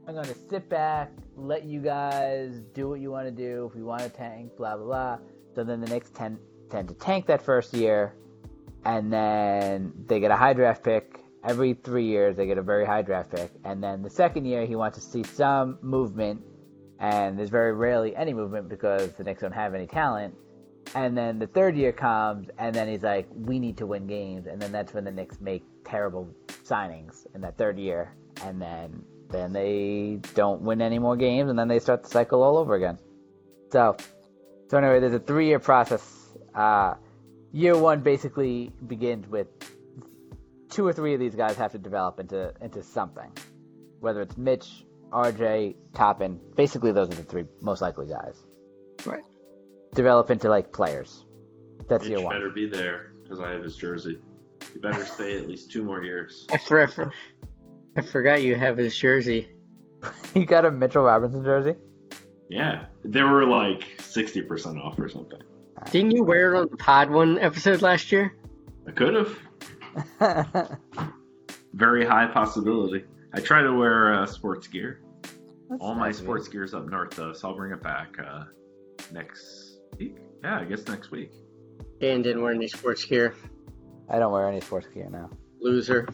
I'm 0.07 0.15
going 0.15 0.25
to 0.27 0.35
sit 0.49 0.67
back, 0.67 1.11
let 1.35 1.63
you 1.63 1.79
guys 1.79 2.59
do 2.73 2.89
what 2.89 2.99
you 2.99 3.11
want 3.11 3.27
to 3.27 3.31
do. 3.31 3.69
If 3.71 3.77
you 3.77 3.85
want 3.85 4.01
to 4.01 4.09
tank, 4.09 4.51
blah, 4.57 4.75
blah, 4.75 4.85
blah. 4.85 5.17
So 5.55 5.63
then 5.63 5.79
the 5.79 5.87
Knicks 5.87 6.09
tend, 6.09 6.39
tend 6.71 6.87
to 6.89 6.95
tank 6.95 7.27
that 7.27 7.41
first 7.41 7.71
year, 7.73 8.15
and 8.83 9.13
then 9.13 9.93
they 10.07 10.19
get 10.19 10.31
a 10.31 10.35
high 10.35 10.53
draft 10.53 10.83
pick. 10.83 11.19
Every 11.43 11.73
three 11.75 12.05
years, 12.05 12.35
they 12.35 12.45
get 12.47 12.57
a 12.57 12.61
very 12.63 12.83
high 12.85 13.03
draft 13.03 13.31
pick. 13.31 13.51
And 13.63 13.81
then 13.83 14.01
the 14.01 14.09
second 14.09 14.45
year, 14.45 14.65
he 14.65 14.75
wants 14.75 14.97
to 14.97 15.03
see 15.03 15.23
some 15.23 15.77
movement, 15.81 16.41
and 17.01 17.37
there's 17.37 17.49
very 17.49 17.73
rarely 17.73 18.15
any 18.15 18.31
movement 18.31 18.69
because 18.69 19.11
the 19.13 19.23
Knicks 19.23 19.41
don't 19.41 19.51
have 19.51 19.73
any 19.73 19.87
talent. 19.87 20.35
And 20.93 21.17
then 21.17 21.39
the 21.39 21.47
third 21.47 21.75
year 21.75 21.91
comes, 21.91 22.47
and 22.59 22.75
then 22.75 22.87
he's 22.87 23.01
like, 23.01 23.27
we 23.33 23.59
need 23.59 23.77
to 23.77 23.87
win 23.87 24.05
games. 24.05 24.45
And 24.45 24.61
then 24.61 24.71
that's 24.71 24.93
when 24.93 25.03
the 25.03 25.11
Knicks 25.11 25.41
make 25.41 25.63
terrible 25.83 26.29
signings 26.63 27.25
in 27.33 27.41
that 27.41 27.57
third 27.57 27.77
year. 27.79 28.15
And 28.43 28.61
then 28.61 29.03
then 29.29 29.51
they 29.51 30.19
don't 30.35 30.61
win 30.61 30.81
any 30.81 30.99
more 30.99 31.15
games, 31.15 31.49
and 31.49 31.57
then 31.57 31.67
they 31.67 31.79
start 31.79 32.03
the 32.03 32.09
cycle 32.09 32.43
all 32.43 32.57
over 32.57 32.75
again. 32.75 32.99
So, 33.71 33.95
so 34.67 34.77
anyway, 34.77 34.99
there's 34.99 35.13
a 35.13 35.19
three-year 35.19 35.59
process. 35.59 36.37
Uh, 36.53 36.95
year 37.51 37.77
one 37.77 38.01
basically 38.01 38.71
begins 38.87 39.27
with 39.27 39.47
two 40.69 40.85
or 40.85 40.93
three 40.93 41.13
of 41.13 41.19
these 41.19 41.35
guys 41.35 41.55
have 41.55 41.71
to 41.71 41.79
develop 41.79 42.19
into 42.19 42.53
into 42.61 42.83
something, 42.83 43.31
whether 44.01 44.21
it's 44.21 44.37
Mitch, 44.37 44.85
RJ, 45.11 45.75
Toppin. 45.93 46.39
Basically, 46.55 46.91
those 46.91 47.09
are 47.09 47.15
the 47.15 47.23
three 47.23 47.45
most 47.61 47.81
likely 47.81 48.07
guys. 48.07 48.41
Right. 49.05 49.23
Develop 49.93 50.31
into 50.31 50.49
like 50.49 50.71
players. 50.71 51.25
That's 51.87 52.03
Mitch 52.03 52.11
year 52.11 52.21
one. 52.21 52.35
better 52.35 52.49
be 52.49 52.67
there 52.67 53.13
because 53.23 53.39
I 53.39 53.51
have 53.51 53.63
his 53.63 53.75
jersey. 53.75 54.19
You 54.73 54.81
better 54.81 55.05
stay 55.05 55.37
at 55.37 55.47
least 55.47 55.71
two 55.71 55.83
more 55.83 56.03
years. 56.03 56.47
I, 56.51 56.57
for, 56.57 57.11
I 57.97 58.01
forgot 58.01 58.41
you 58.41 58.55
have 58.55 58.77
his 58.77 58.95
jersey. 58.95 59.49
you 60.33 60.45
got 60.45 60.65
a 60.65 60.71
Mitchell 60.71 61.03
Robinson 61.03 61.43
jersey? 61.43 61.75
Yeah, 62.49 62.85
they 63.03 63.23
were 63.23 63.45
like 63.45 63.83
sixty 63.99 64.41
percent 64.41 64.77
off 64.77 64.99
or 64.99 65.09
something. 65.09 65.39
Didn't 65.89 66.11
you 66.11 66.23
wear 66.23 66.53
it 66.53 66.59
on 66.59 66.67
the 66.69 66.77
Pod 66.77 67.09
One 67.09 67.39
episode 67.39 67.81
last 67.81 68.11
year? 68.11 68.33
I 68.87 68.91
could 68.91 69.15
have. 69.15 69.37
Very 71.73 72.05
high 72.05 72.27
possibility. 72.27 73.05
I 73.33 73.39
try 73.39 73.61
to 73.61 73.73
wear 73.73 74.13
uh, 74.13 74.25
sports 74.25 74.67
gear. 74.67 75.01
All 75.79 75.95
my 75.95 76.07
nice 76.07 76.15
of 76.17 76.21
you. 76.21 76.25
sports 76.27 76.47
gear's 76.49 76.73
up 76.73 76.87
north 76.89 77.11
though, 77.11 77.31
so 77.33 77.49
I'll 77.49 77.55
bring 77.55 77.71
it 77.71 77.81
back 77.81 78.17
uh, 78.19 78.43
next 79.11 79.77
week. 79.97 80.17
Yeah, 80.43 80.59
I 80.59 80.65
guess 80.65 80.85
next 80.87 81.11
week. 81.11 81.31
Dan 82.01 82.21
didn't 82.21 82.41
wear 82.41 82.51
any 82.53 82.67
sports 82.67 83.05
gear. 83.05 83.35
I 84.09 84.19
don't 84.19 84.31
wear 84.33 84.47
any 84.49 84.59
sports 84.59 84.87
gear 84.93 85.07
now. 85.09 85.29
Loser. 85.61 86.09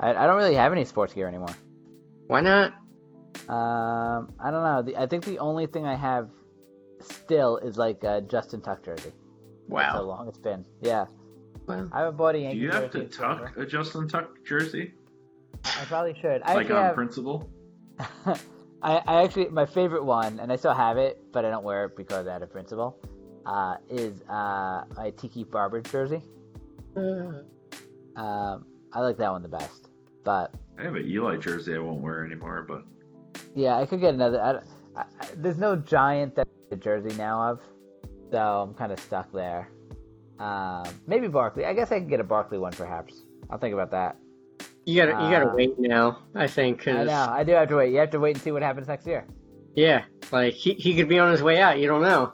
I, 0.00 0.10
I 0.10 0.26
don't 0.26 0.36
really 0.36 0.54
have 0.56 0.72
any 0.72 0.84
sports 0.84 1.12
gear 1.14 1.28
anymore. 1.28 1.54
Why 2.26 2.40
not? 2.40 2.72
Um, 3.48 4.32
I 4.40 4.50
don't 4.50 4.62
know. 4.64 4.82
The, 4.84 4.96
I 5.00 5.06
think 5.06 5.24
the 5.24 5.38
only 5.38 5.66
thing 5.66 5.86
I 5.86 5.94
have 5.94 6.28
still 7.00 7.58
is 7.58 7.76
like 7.76 8.02
a 8.04 8.20
Justin 8.22 8.62
Tuck 8.62 8.84
jersey. 8.84 9.12
That's 9.68 9.92
how 9.92 10.02
long 10.02 10.28
it's 10.28 10.38
been. 10.38 10.64
Yeah, 10.80 11.06
Well, 11.66 11.88
I 11.92 12.00
haven't 12.00 12.16
bought 12.16 12.34
a 12.34 12.50
Do 12.50 12.56
you 12.56 12.70
have 12.70 12.90
to 12.92 13.02
in 13.02 13.08
forever. 13.08 13.46
tuck 13.46 13.56
a 13.58 13.64
Justin 13.66 14.08
Tuck 14.08 14.44
jersey? 14.44 14.92
I 15.64 15.84
probably 15.86 16.14
should. 16.20 16.42
I 16.42 16.54
like 16.54 16.62
actually 16.66 16.76
on 16.78 16.84
have. 16.84 16.94
principle? 16.94 17.50
I, 18.84 19.00
I 19.06 19.22
actually 19.22 19.48
my 19.48 19.66
favorite 19.66 20.04
one, 20.04 20.40
and 20.40 20.52
I 20.52 20.56
still 20.56 20.74
have 20.74 20.96
it, 20.98 21.18
but 21.32 21.44
I 21.44 21.50
don't 21.50 21.64
wear 21.64 21.84
it 21.86 21.96
because 21.96 22.26
out 22.26 22.42
of 22.42 22.50
principle. 22.50 22.98
Uh, 23.44 23.74
is 23.90 24.22
uh, 24.28 24.84
my 24.96 25.10
Tiki 25.16 25.42
Barber 25.44 25.80
jersey. 25.80 26.22
uh, 26.96 27.00
Um, 28.20 28.66
I 28.92 29.00
like 29.00 29.16
that 29.18 29.32
one 29.32 29.42
the 29.42 29.48
best. 29.48 29.88
But 30.24 30.54
I 30.78 30.82
have 30.84 30.94
an 30.94 31.06
Eli 31.08 31.36
jersey 31.38 31.74
I 31.74 31.78
won't 31.78 32.00
wear 32.00 32.24
anymore, 32.24 32.64
but 32.68 32.84
yeah, 33.56 33.76
I 33.78 33.86
could 33.86 34.00
get 34.00 34.14
another. 34.14 34.40
I, 34.40 34.50
I, 35.00 35.04
I- 35.20 35.28
there's 35.36 35.58
no 35.58 35.74
giant 35.76 36.36
that 36.36 36.46
I 36.46 36.50
have 36.70 36.78
a 36.78 36.82
jersey 36.82 37.16
now 37.16 37.42
of, 37.50 37.60
so 38.30 38.38
I'm 38.38 38.74
kind 38.74 38.92
of 38.92 39.00
stuck 39.00 39.32
there. 39.32 39.68
Um, 40.38 40.84
maybe 41.08 41.26
Barkley. 41.28 41.64
I 41.64 41.72
guess 41.74 41.90
I 41.92 41.98
could 42.00 42.08
get 42.08 42.20
a 42.20 42.24
Barkley 42.24 42.58
one, 42.58 42.72
perhaps. 42.72 43.22
I'll 43.50 43.58
think 43.58 43.74
about 43.74 43.90
that. 43.90 44.16
You 44.86 44.96
gotta 44.96 45.12
you 45.24 45.30
gotta 45.30 45.50
Uh, 45.50 45.54
wait 45.54 45.78
now. 45.78 46.18
I 46.34 46.46
think. 46.46 46.82
'cause- 46.84 46.96
I 46.96 47.04
know. 47.04 47.26
I 47.32 47.44
do 47.44 47.52
have 47.52 47.68
to 47.68 47.76
wait. 47.76 47.92
You 47.92 47.98
have 47.98 48.10
to 48.10 48.20
wait 48.20 48.36
and 48.36 48.42
see 48.42 48.52
what 48.52 48.62
happens 48.62 48.88
next 48.88 49.06
year. 49.06 49.24
Yeah, 49.74 50.04
like 50.30 50.54
he 50.54 50.74
he 50.74 50.94
could 50.96 51.08
be 51.08 51.18
on 51.18 51.30
his 51.32 51.42
way 51.42 51.60
out. 51.60 51.78
You 51.78 51.86
don't 51.86 52.02
know. 52.02 52.32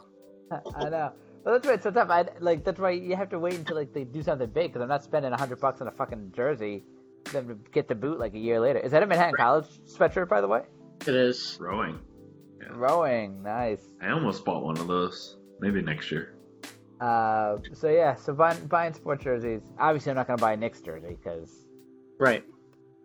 I 0.77 0.89
know. 0.89 1.13
Well, 1.45 1.55
that's 1.55 1.67
why 1.67 1.75
it's 1.75 1.85
so 1.85 1.91
tough. 1.91 2.11
I 2.11 2.27
like 2.41 2.65
that's 2.65 2.81
why 2.81 2.91
you 2.91 3.15
have 3.17 3.31
to 3.31 3.39
wait 3.39 3.55
until 3.55 3.77
like 3.77 3.93
they 3.93 4.05
do 4.05 4.23
something 4.23 4.49
big 4.51 4.69
because 4.73 4.83
I'm 4.83 4.89
not 4.89 5.03
spending 5.05 5.33
a 5.33 5.37
hundred 5.39 5.61
bucks 5.61 5.81
on 5.81 5.89
a 5.89 5.93
fucking 5.93 6.33
jersey 6.35 6.85
for 7.25 7.33
them 7.35 7.49
to 7.49 7.55
get 7.71 7.87
the 7.89 7.95
boot 7.95 8.19
like 8.19 8.35
a 8.35 8.39
year 8.39 8.59
later. 8.61 8.79
Is 8.81 8.93
that 8.93 9.03
a 9.03 9.07
Manhattan 9.07 9.35
College 9.37 9.67
sweatshirt, 9.87 10.29
by 10.29 10.41
the 10.41 10.49
way? 10.49 10.63
It 11.07 11.15
is. 11.15 11.57
rowing. 11.61 11.99
Rowing, 12.75 13.43
nice. 13.43 13.83
I 14.03 14.11
almost 14.11 14.45
bought 14.45 14.63
one 14.65 14.77
of 14.79 14.87
those. 14.89 15.39
Maybe 15.61 15.81
next 15.81 16.11
year. 16.11 16.35
Uh, 17.01 17.57
so 17.73 17.89
yeah, 17.89 18.15
so 18.15 18.33
buying, 18.33 18.67
buying 18.67 18.93
sports 18.93 19.23
jerseys. 19.25 19.63
Obviously, 19.79 20.11
I'm 20.11 20.17
not 20.17 20.27
gonna 20.27 20.37
buy 20.39 20.53
a 20.53 20.57
Knicks 20.57 20.81
jersey 20.81 21.17
because 21.23 21.68
Right. 22.19 22.45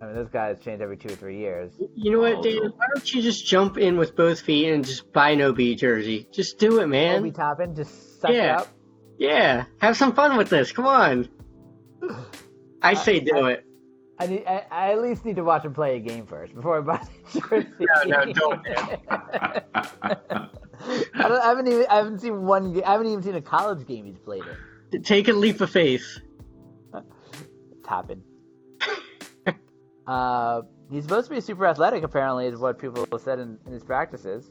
I 0.02 0.06
mean 0.08 0.16
those 0.16 0.30
guys 0.30 0.60
change 0.60 0.82
every 0.82 0.98
two 0.98 1.10
or 1.10 1.16
three 1.16 1.38
years. 1.38 1.72
You 1.96 2.12
know 2.12 2.20
what, 2.20 2.44
Dan? 2.44 2.58
Why 2.76 2.86
don't 2.94 3.14
you 3.14 3.22
just 3.22 3.46
jump 3.46 3.78
in 3.78 3.98
with 3.98 4.16
both 4.16 4.42
feet 4.42 4.70
and 4.70 4.84
just 4.86 5.14
buy 5.14 5.30
an 5.30 5.42
Obi 5.42 5.76
jersey? 5.76 6.28
Just 6.32 6.58
do 6.60 6.80
it, 6.82 6.88
man. 6.88 7.20
Obi 7.20 7.32
Toppin, 7.32 7.74
just 7.76 8.20
suck 8.20 8.32
Yeah. 8.32 8.44
it 8.56 8.60
up. 8.62 8.68
Yeah, 9.18 9.66
have 9.80 9.96
some 9.96 10.14
fun 10.14 10.36
with 10.38 10.50
this. 10.50 10.72
Come 10.72 10.88
on. 10.88 11.30
I 12.82 12.96
say 12.96 13.20
do 13.22 13.46
it. 13.46 13.66
I 14.20 14.28
need. 14.28 14.44
I, 14.46 14.66
I 14.70 14.92
at 14.92 15.02
least 15.02 15.24
need 15.26 15.38
to 15.38 15.44
watch 15.44 15.64
him 15.64 15.74
play 15.74 15.96
a 15.96 16.00
game 16.00 16.26
first 16.28 16.54
before 16.54 16.78
I 16.78 16.82
buy 16.82 17.08
the 17.34 17.40
jersey. 17.50 17.68
No, 18.06 18.24
no, 18.24 18.34
don't. 18.34 18.68
I, 20.04 21.28
don't, 21.28 21.42
I 21.42 21.46
haven't 21.48 21.68
even. 21.68 21.86
I 21.90 21.96
haven't 21.98 22.20
seen 22.20 22.44
one. 22.44 22.74
ga- 22.74 22.84
I 22.84 22.92
haven't 22.92 23.08
even 23.08 23.24
seen 23.24 23.36
a 23.36 23.42
college 23.42 23.88
game 23.88 24.06
he's 24.06 24.20
played 24.20 24.44
in. 24.92 25.02
Take 25.04 25.28
a 25.30 25.34
leap 25.34 25.62
of 25.62 25.70
faith. 25.72 26.06
Toppin. 27.88 28.22
Uh, 30.08 30.62
he's 30.92 31.04
supposed 31.04 31.30
to 31.30 31.36
be 31.36 31.42
super 31.42 31.66
athletic. 31.66 32.04
Apparently, 32.04 32.48
is 32.48 32.60
what 32.60 32.80
people 32.80 33.06
said 33.18 33.40
in, 33.40 33.58
in 33.66 33.74
his 33.74 33.84
practices. 33.84 34.50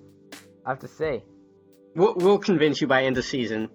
I 0.65 0.71
have 0.71 0.79
to 0.81 0.89
say, 0.89 1.25
We'll, 1.95 2.15
we'll 2.15 2.39
convince 2.39 2.81
you 2.81 2.87
by 2.87 3.05
end 3.05 3.19
of 3.19 3.25
season 3.25 3.69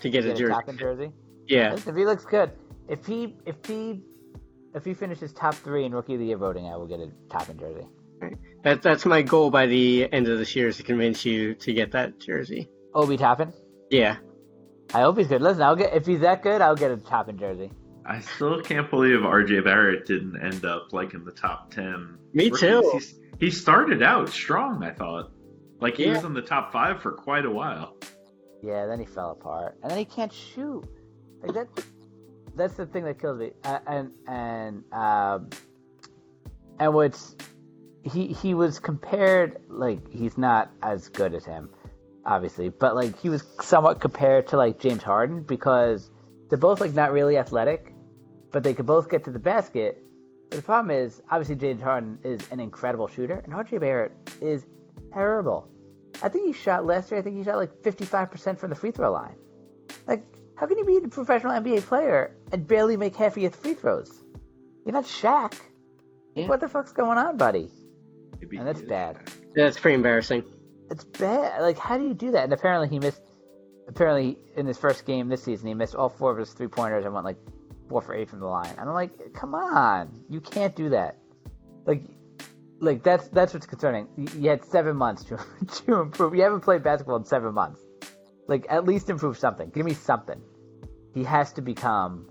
to 0.00 0.10
get 0.10 0.24
a 0.24 0.28
get 0.28 0.36
a 0.36 0.38
jersey. 0.38 0.52
Toppin 0.52 0.78
jersey. 0.78 1.12
Yeah, 1.46 1.72
Listen, 1.72 1.90
if 1.90 1.96
he 1.96 2.04
looks 2.04 2.24
good, 2.24 2.52
if 2.88 3.04
he 3.04 3.36
if 3.44 3.56
he 3.66 4.02
if 4.74 4.84
he 4.84 4.94
finishes 4.94 5.32
top 5.32 5.54
three 5.54 5.84
in 5.84 5.92
rookie 5.92 6.14
of 6.14 6.20
the 6.20 6.26
year 6.26 6.36
voting, 6.36 6.66
I 6.66 6.76
will 6.76 6.86
get 6.86 7.00
a 7.00 7.10
Toppin 7.28 7.58
jersey. 7.58 7.86
that 8.62 8.82
that's 8.82 9.04
my 9.04 9.22
goal 9.22 9.50
by 9.50 9.66
the 9.66 10.10
end 10.12 10.28
of 10.28 10.38
this 10.38 10.54
year 10.54 10.68
is 10.68 10.76
to 10.78 10.82
convince 10.82 11.24
you 11.24 11.54
to 11.56 11.72
get 11.72 11.92
that 11.92 12.18
jersey. 12.20 12.68
Obi 12.94 13.16
Toppin. 13.16 13.52
Yeah, 13.90 14.16
I 14.94 15.00
hope 15.00 15.18
he's 15.18 15.26
good. 15.26 15.42
Listen, 15.42 15.62
I'll 15.62 15.76
get 15.76 15.94
if 15.94 16.06
he's 16.06 16.20
that 16.20 16.42
good, 16.42 16.60
I'll 16.60 16.76
get 16.76 16.90
a 16.92 16.96
Toppin 16.96 17.38
jersey. 17.38 17.70
I 18.06 18.20
still 18.20 18.60
can't 18.60 18.90
believe 18.90 19.20
RJ 19.20 19.64
Barrett 19.64 20.06
didn't 20.06 20.36
end 20.40 20.64
up 20.64 20.92
like 20.92 21.14
in 21.14 21.24
the 21.24 21.32
top 21.32 21.70
ten. 21.70 22.18
Me 22.32 22.44
rookies. 22.50 22.60
too. 22.60 22.90
He's, 22.92 23.14
he 23.40 23.50
started 23.50 24.02
out 24.02 24.28
strong, 24.28 24.82
I 24.82 24.90
thought. 24.92 25.30
Like 25.80 25.96
he 25.96 26.04
Yeah. 26.04 26.12
was 26.14 26.24
in 26.24 26.34
the 26.34 26.42
top 26.42 26.72
five 26.72 27.00
for 27.02 27.12
quite 27.12 27.44
a 27.46 27.50
while. 27.50 27.96
Yeah, 28.62 28.86
then 28.86 28.98
he 28.98 29.06
fell 29.06 29.30
apart, 29.32 29.76
and 29.82 29.90
then 29.90 29.98
he 29.98 30.04
can't 30.04 30.32
shoot. 30.32 30.84
Like 31.42 31.54
that. 31.54 31.68
That's 32.56 32.74
the 32.74 32.86
thing 32.86 33.04
that 33.04 33.18
kills 33.20 33.38
me. 33.38 33.50
Uh, 33.64 33.78
and 33.86 34.10
and 34.28 34.84
um, 34.92 35.50
and 36.78 36.94
what's 36.94 37.36
he 38.02 38.26
he 38.28 38.54
was 38.54 38.78
compared 38.78 39.60
like 39.68 39.98
he's 40.10 40.36
not 40.38 40.70
as 40.82 41.08
good 41.08 41.34
as 41.34 41.44
him, 41.44 41.70
obviously, 42.26 42.68
but 42.68 42.94
like 42.94 43.18
he 43.18 43.28
was 43.28 43.44
somewhat 43.60 44.00
compared 44.00 44.46
to 44.48 44.56
like 44.56 44.78
James 44.78 45.02
Harden 45.02 45.42
because 45.42 46.10
they're 46.48 46.58
both 46.58 46.80
like 46.80 46.94
not 46.94 47.12
really 47.12 47.36
athletic, 47.38 47.92
but 48.54 48.62
they 48.62 48.72
could 48.72 48.86
both 48.86 49.10
get 49.10 49.24
to 49.24 49.32
the 49.32 49.38
basket. 49.38 50.00
But 50.48 50.58
the 50.58 50.62
problem 50.62 50.96
is, 50.96 51.20
obviously, 51.28 51.56
James 51.56 51.82
Harden 51.82 52.20
is 52.22 52.40
an 52.52 52.60
incredible 52.60 53.08
shooter, 53.08 53.42
and 53.44 53.52
RJ 53.52 53.80
Barrett 53.80 54.12
is 54.40 54.64
terrible. 55.12 55.68
I 56.22 56.28
think 56.28 56.46
he 56.46 56.52
shot 56.52 56.86
last 56.86 57.10
year. 57.10 57.18
I 57.18 57.22
think 57.24 57.36
he 57.36 57.42
shot 57.42 57.56
like 57.56 57.82
55% 57.82 58.56
from 58.56 58.70
the 58.70 58.76
free 58.76 58.92
throw 58.92 59.10
line. 59.10 59.34
Like, 60.06 60.24
how 60.54 60.66
can 60.66 60.78
you 60.78 60.84
be 60.84 60.98
a 60.98 61.08
professional 61.08 61.52
NBA 61.52 61.82
player 61.82 62.36
and 62.52 62.64
barely 62.64 62.96
make 62.96 63.16
half 63.16 63.36
of 63.36 63.42
your 63.42 63.50
free 63.50 63.74
throws? 63.74 64.22
You're 64.86 64.92
not 64.92 65.04
Shaq. 65.04 65.54
Yeah. 66.36 66.46
What 66.46 66.60
the 66.60 66.68
fuck's 66.68 66.92
going 66.92 67.18
on, 67.18 67.36
buddy? 67.36 67.72
Maybe 68.40 68.56
And 68.58 68.68
that's 68.68 68.78
he 68.78 68.84
is 68.84 68.88
bad. 68.88 69.18
That's 69.56 69.80
pretty 69.80 69.96
embarrassing. 69.96 70.44
It's 70.92 71.02
bad. 71.02 71.60
Like, 71.60 71.76
how 71.78 71.98
do 71.98 72.06
you 72.06 72.14
do 72.14 72.30
that? 72.30 72.44
And 72.44 72.52
apparently, 72.52 72.88
he 72.88 73.00
missed. 73.00 73.20
Apparently, 73.88 74.38
in 74.56 74.64
his 74.64 74.78
first 74.78 75.04
game 75.04 75.28
this 75.28 75.42
season, 75.42 75.66
he 75.66 75.74
missed 75.74 75.96
all 75.96 76.08
four 76.08 76.30
of 76.30 76.38
his 76.38 76.52
three 76.52 76.68
pointers 76.68 77.04
and 77.04 77.12
went 77.12 77.26
like 77.26 77.36
four 77.88 78.02
for 78.02 78.14
eight 78.14 78.28
from 78.30 78.40
the 78.40 78.46
line. 78.46 78.74
And 78.78 78.88
I'm 78.88 78.94
like, 78.94 79.34
come 79.34 79.54
on, 79.54 80.24
you 80.28 80.40
can't 80.40 80.74
do 80.74 80.90
that. 80.90 81.18
Like, 81.86 82.02
like 82.80 83.02
that's 83.02 83.28
that's 83.28 83.54
what's 83.54 83.66
concerning. 83.66 84.08
You, 84.16 84.50
had 84.50 84.64
seven 84.64 84.96
months 84.96 85.24
to 85.24 85.38
to 85.86 86.00
improve. 86.00 86.34
You 86.34 86.42
haven't 86.42 86.60
played 86.60 86.82
basketball 86.82 87.16
in 87.16 87.24
seven 87.24 87.54
months. 87.54 87.80
Like, 88.46 88.66
at 88.68 88.84
least 88.84 89.08
improve 89.08 89.38
something. 89.38 89.70
Give 89.70 89.86
me 89.86 89.94
something. 89.94 90.40
He 91.14 91.24
has 91.24 91.52
to 91.54 91.62
become. 91.62 92.28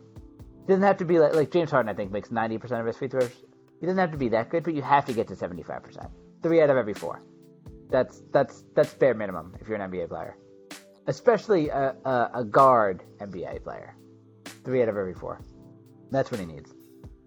Doesn't 0.67 0.83
have 0.83 0.97
to 0.97 1.05
be 1.05 1.19
like 1.19 1.33
like 1.33 1.51
James 1.51 1.71
Harden. 1.71 1.89
I 1.89 1.93
think 1.93 2.11
makes 2.11 2.31
ninety 2.31 2.57
percent 2.57 2.81
of 2.81 2.87
his 2.87 2.97
free 2.97 3.07
throws. 3.07 3.31
He 3.79 3.85
doesn't 3.85 3.99
have 3.99 4.11
to 4.11 4.17
be 4.17 4.29
that 4.29 4.49
good, 4.49 4.63
but 4.63 4.73
you 4.75 4.81
have 4.81 5.05
to 5.05 5.13
get 5.13 5.27
to 5.29 5.35
seventy 5.35 5.63
five 5.63 5.83
percent. 5.83 6.09
Three 6.41 6.61
out 6.61 6.69
of 6.69 6.77
every 6.77 6.93
four. 6.93 7.21
That's 7.89 8.21
that's 8.31 8.63
that's 8.75 8.93
bare 8.93 9.13
minimum 9.13 9.55
if 9.59 9.67
you're 9.67 9.77
an 9.77 9.91
NBA 9.91 10.09
player, 10.09 10.37
especially 11.07 11.69
a, 11.69 11.95
a, 12.05 12.29
a 12.35 12.43
guard 12.43 13.03
NBA 13.19 13.63
player. 13.63 13.95
Three 14.65 14.81
out 14.81 14.89
of 14.89 14.97
every 14.97 15.13
four. 15.13 15.41
That's 16.11 16.31
what 16.31 16.39
he 16.39 16.45
needs. 16.45 16.73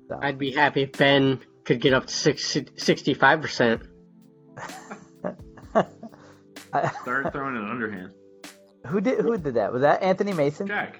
So. 0.08 0.18
I'd 0.22 0.38
be 0.38 0.50
happy 0.52 0.82
if 0.82 0.92
Ben 0.92 1.40
could 1.64 1.80
get 1.80 1.92
up 1.92 2.06
to 2.06 2.12
65 2.12 3.40
percent. 3.40 3.82
Start 7.02 7.32
throwing 7.32 7.56
an 7.56 7.68
underhand. 7.68 8.12
who 8.86 9.00
did 9.00 9.18
who 9.20 9.36
did 9.38 9.54
that? 9.54 9.72
Was 9.72 9.82
that 9.82 10.02
Anthony 10.02 10.32
Mason? 10.32 10.68
Shaq. 10.68 10.94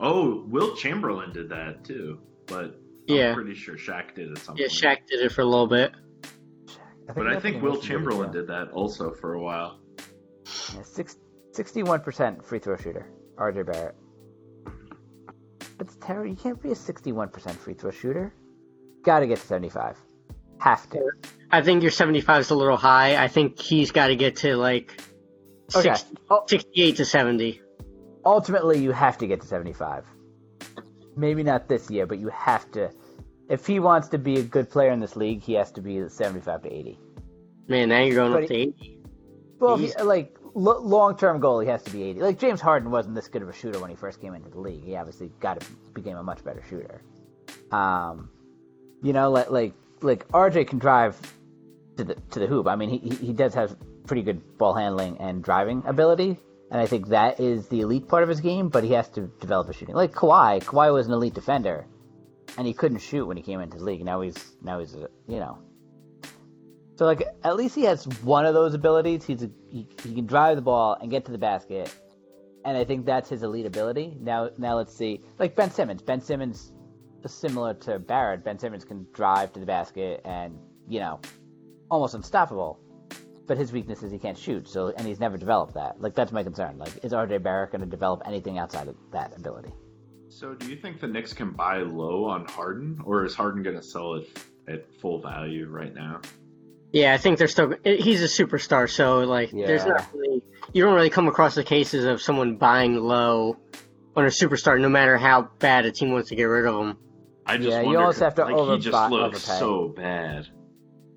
Oh, 0.00 0.44
Wilt 0.48 0.78
Chamberlain 0.78 1.32
did 1.32 1.48
that 1.50 1.84
too, 1.84 2.20
but 2.46 2.80
Yeah. 3.06 3.30
I'm 3.30 3.34
pretty 3.34 3.54
sure 3.54 3.76
Shaq 3.76 4.14
did 4.14 4.30
at 4.32 4.38
some 4.38 4.56
Yeah, 4.56 4.66
point. 4.68 4.72
Shaq 4.72 5.06
did 5.08 5.20
it 5.20 5.32
for 5.32 5.40
a 5.42 5.44
little 5.46 5.66
bit. 5.66 5.92
But 7.14 7.26
I 7.26 7.40
think 7.40 7.62
Wilt 7.62 7.76
Mason 7.76 7.88
Chamberlain 7.88 8.26
yeah. 8.28 8.40
did 8.40 8.46
that 8.48 8.70
also 8.70 9.12
for 9.12 9.34
a 9.34 9.40
while. 9.42 9.80
Yeah, 10.74 10.82
six, 10.82 11.16
61% 11.56 12.44
free 12.44 12.58
throw 12.58 12.76
shooter, 12.76 13.10
RJ 13.36 13.66
Barrett. 13.66 13.94
That's 15.78 15.96
terrible. 15.96 16.28
You 16.30 16.36
can't 16.36 16.60
be 16.62 16.70
a 16.70 16.74
61% 16.74 17.50
free 17.56 17.74
throw 17.74 17.90
shooter. 17.90 18.34
Got 19.04 19.20
to 19.20 19.26
get 19.26 19.38
to 19.38 19.46
75. 19.46 19.96
Have 20.60 20.90
to. 20.90 21.10
I 21.52 21.62
think 21.62 21.82
your 21.82 21.92
75 21.92 22.40
is 22.40 22.50
a 22.50 22.54
little 22.54 22.76
high. 22.76 23.22
I 23.22 23.28
think 23.28 23.60
he's 23.60 23.92
got 23.92 24.08
to 24.08 24.16
get 24.16 24.36
to 24.38 24.56
like 24.56 25.00
Okay. 25.76 25.94
60, 25.94 26.16
Oh, 26.30 26.44
68 26.48 26.96
to 26.96 27.04
70. 27.04 27.60
ultimately, 28.24 28.78
you 28.78 28.90
have 28.90 29.18
to 29.18 29.26
get 29.26 29.40
to 29.42 29.46
75. 29.46 30.04
Maybe 31.16 31.42
not 31.42 31.68
this 31.68 31.90
year, 31.90 32.06
but 32.06 32.18
you 32.18 32.28
have 32.30 32.70
to. 32.72 32.90
If 33.50 33.66
he 33.66 33.78
wants 33.80 34.08
to 34.08 34.18
be 34.18 34.38
a 34.40 34.42
good 34.42 34.70
player 34.70 34.90
in 34.90 35.00
this 35.00 35.14
league, 35.16 35.42
he 35.42 35.54
has 35.54 35.70
to 35.72 35.80
be 35.82 36.08
75 36.08 36.62
to 36.62 36.72
80. 36.72 36.98
Man, 37.68 37.90
now 37.90 38.00
you're 38.02 38.14
going 38.16 38.32
But 38.32 38.42
up 38.44 38.48
to 38.48 38.54
80. 38.54 38.98
Well, 39.58 39.76
he, 39.76 39.92
like 40.02 40.37
lo- 40.58 40.80
long-term 40.80 41.40
goal, 41.40 41.60
he 41.60 41.68
has 41.68 41.82
to 41.84 41.90
be 41.90 42.02
80. 42.02 42.20
Like 42.20 42.38
James 42.38 42.60
Harden 42.60 42.90
wasn't 42.90 43.14
this 43.14 43.28
good 43.28 43.42
of 43.42 43.48
a 43.48 43.52
shooter 43.52 43.78
when 43.78 43.90
he 43.90 43.96
first 43.96 44.20
came 44.20 44.34
into 44.34 44.50
the 44.50 44.60
league. 44.60 44.84
He 44.84 44.96
obviously 44.96 45.30
got 45.40 45.60
to 45.60 45.66
became 45.94 46.16
a 46.16 46.22
much 46.22 46.44
better 46.44 46.62
shooter. 46.68 47.02
Um, 47.70 48.30
you 49.02 49.12
know, 49.12 49.30
like 49.30 49.50
like 49.50 49.74
like 50.02 50.28
RJ 50.28 50.68
can 50.68 50.78
drive 50.78 51.16
to 51.96 52.04
the 52.04 52.14
to 52.14 52.40
the 52.40 52.46
hoop. 52.46 52.66
I 52.66 52.76
mean, 52.76 52.90
he 52.90 52.98
he 52.98 53.26
he 53.26 53.32
does 53.32 53.54
have 53.54 53.76
pretty 54.06 54.22
good 54.22 54.58
ball 54.58 54.74
handling 54.74 55.18
and 55.18 55.42
driving 55.42 55.82
ability, 55.86 56.38
and 56.70 56.80
I 56.80 56.86
think 56.86 57.08
that 57.08 57.40
is 57.40 57.68
the 57.68 57.80
elite 57.80 58.08
part 58.08 58.22
of 58.22 58.28
his 58.28 58.40
game. 58.40 58.68
But 58.68 58.84
he 58.84 58.92
has 58.92 59.08
to 59.10 59.30
develop 59.40 59.68
a 59.68 59.72
shooting. 59.72 59.94
Like 59.94 60.12
Kawhi, 60.12 60.62
Kawhi 60.62 60.92
was 60.92 61.06
an 61.06 61.12
elite 61.12 61.34
defender, 61.34 61.86
and 62.56 62.66
he 62.66 62.74
couldn't 62.74 62.98
shoot 62.98 63.26
when 63.26 63.36
he 63.36 63.42
came 63.42 63.60
into 63.60 63.78
the 63.78 63.84
league. 63.84 64.04
Now 64.04 64.20
he's 64.20 64.56
now 64.62 64.80
he's 64.80 64.94
a, 64.94 65.08
you 65.26 65.38
know 65.38 65.58
so 66.98 67.04
like 67.04 67.22
at 67.44 67.54
least 67.54 67.76
he 67.76 67.82
has 67.82 68.06
one 68.22 68.44
of 68.44 68.54
those 68.54 68.74
abilities. 68.74 69.24
He's 69.24 69.44
a, 69.44 69.50
he, 69.70 69.86
he 70.02 70.16
can 70.16 70.26
drive 70.26 70.56
the 70.56 70.62
ball 70.62 70.98
and 71.00 71.08
get 71.08 71.24
to 71.26 71.32
the 71.32 71.38
basket, 71.38 71.94
and 72.64 72.76
I 72.76 72.84
think 72.84 73.06
that's 73.06 73.28
his 73.28 73.44
elite 73.44 73.66
ability. 73.66 74.16
Now 74.20 74.50
now 74.58 74.76
let's 74.76 74.92
see 74.92 75.22
like 75.38 75.54
Ben 75.54 75.70
Simmons. 75.70 76.02
Ben 76.02 76.20
Simmons 76.20 76.72
similar 77.24 77.74
to 77.74 78.00
Barrett. 78.00 78.42
Ben 78.44 78.58
Simmons 78.58 78.84
can 78.84 79.06
drive 79.12 79.52
to 79.52 79.60
the 79.60 79.66
basket 79.66 80.22
and 80.24 80.58
you 80.88 80.98
know 80.98 81.20
almost 81.88 82.14
unstoppable. 82.14 82.80
But 83.46 83.58
his 83.58 83.72
weakness 83.72 84.02
is 84.02 84.10
he 84.10 84.18
can't 84.18 84.36
shoot. 84.36 84.68
So 84.68 84.88
and 84.88 85.06
he's 85.06 85.20
never 85.20 85.36
developed 85.36 85.74
that. 85.74 86.00
Like 86.00 86.16
that's 86.16 86.32
my 86.32 86.42
concern. 86.42 86.78
Like 86.78 87.04
is 87.04 87.12
RJ 87.12 87.44
Barrett 87.44 87.70
going 87.70 87.80
to 87.80 87.86
develop 87.86 88.22
anything 88.26 88.58
outside 88.58 88.88
of 88.88 88.96
that 89.12 89.36
ability? 89.36 89.72
So, 90.30 90.52
do 90.52 90.68
you 90.68 90.76
think 90.76 91.00
the 91.00 91.06
Knicks 91.06 91.32
can 91.32 91.52
buy 91.52 91.78
low 91.78 92.24
on 92.24 92.44
Harden, 92.46 93.00
or 93.04 93.24
is 93.24 93.34
Harden 93.34 93.62
going 93.62 93.76
to 93.76 93.82
sell 93.82 94.14
it 94.14 94.28
at 94.68 94.92
full 95.00 95.22
value 95.22 95.66
right 95.68 95.94
now? 95.94 96.20
Yeah, 96.92 97.12
I 97.12 97.18
think 97.18 97.38
they're 97.38 97.48
still. 97.48 97.74
Eh, 97.84 97.96
he's 98.00 98.22
a 98.22 98.26
superstar, 98.44 98.88
so 98.90 99.18
like, 99.20 99.50
there's 99.50 99.84
not 99.84 100.06
really. 100.14 100.42
You 100.72 100.84
don't 100.84 100.94
really 100.94 101.10
come 101.10 101.28
across 101.28 101.54
the 101.54 101.64
cases 101.64 102.04
of 102.04 102.20
someone 102.22 102.56
buying 102.56 102.94
low 102.96 103.56
on 104.16 104.24
a 104.24 104.28
superstar, 104.28 104.80
no 104.80 104.88
matter 104.88 105.16
how 105.18 105.48
bad 105.58 105.84
a 105.86 105.92
team 105.92 106.12
wants 106.12 106.28
to 106.30 106.34
get 106.36 106.44
rid 106.44 106.66
of 106.66 106.74
them. 106.74 106.98
I 107.46 107.56
just 107.56 107.68
Yeah, 107.68 107.80
you 107.80 107.86
wonder, 107.86 108.00
almost 108.00 108.20
have 108.20 108.34
to 108.36 108.44
like 108.44 108.54
over- 108.54 108.72
he 108.74 108.78
just 108.80 108.92
buy- 108.92 109.08
looks 109.08 109.48
overpay. 109.48 109.58
so 109.58 109.88
bad. 109.96 110.46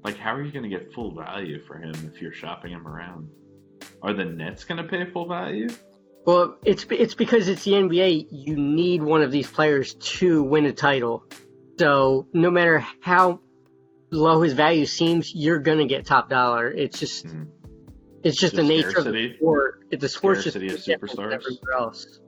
Like, 0.04 0.18
how 0.18 0.34
are 0.34 0.42
you 0.42 0.52
going 0.52 0.64
to 0.64 0.70
get 0.70 0.94
full 0.94 1.14
value 1.14 1.62
for 1.66 1.78
him 1.78 1.94
if 2.14 2.22
you're 2.22 2.34
shopping 2.34 2.72
him 2.72 2.88
around? 2.88 3.30
Are 4.02 4.14
the 4.14 4.26
Nets 4.26 4.64
going 4.64 4.78
to 4.82 4.84
pay 4.90 5.06
full 5.12 5.28
value? 5.28 5.70
Well, 6.26 6.58
it's 6.64 6.86
it's 6.90 7.14
because 7.16 7.48
it's 7.48 7.64
the 7.64 7.72
NBA. 7.74 8.28
You 8.32 8.56
need 8.56 9.04
one 9.04 9.22
of 9.22 9.32
these 9.32 9.50
players 9.50 9.94
to 9.96 10.44
win 10.44 10.66
a 10.66 10.72
title. 10.74 11.24
So 11.80 12.28
no 12.34 12.50
matter 12.52 12.86
how 13.02 13.40
low 14.12 14.42
his 14.42 14.54
value 14.54 14.86
seems, 14.86 15.34
you're 15.34 15.60
gonna 15.60 15.88
get 15.88 16.06
top 16.06 16.30
dollar. 16.30 16.70
It's 16.70 17.00
just 17.00 17.28
Hmm. 17.28 17.44
it's 18.24 18.38
just 18.38 18.56
the 18.56 18.62
Just 18.62 18.70
nature 18.70 19.00
of 19.00 19.06
the 19.14 19.34
sport. 19.36 19.80
It- 19.90 20.00
The 20.00 20.10
sport's 20.10 20.44
just 20.44 20.56
Scarcity 20.56 20.74
of 20.94 21.02
superstars? 21.02 21.34
everywhere 21.34 21.74
else. 21.78 22.20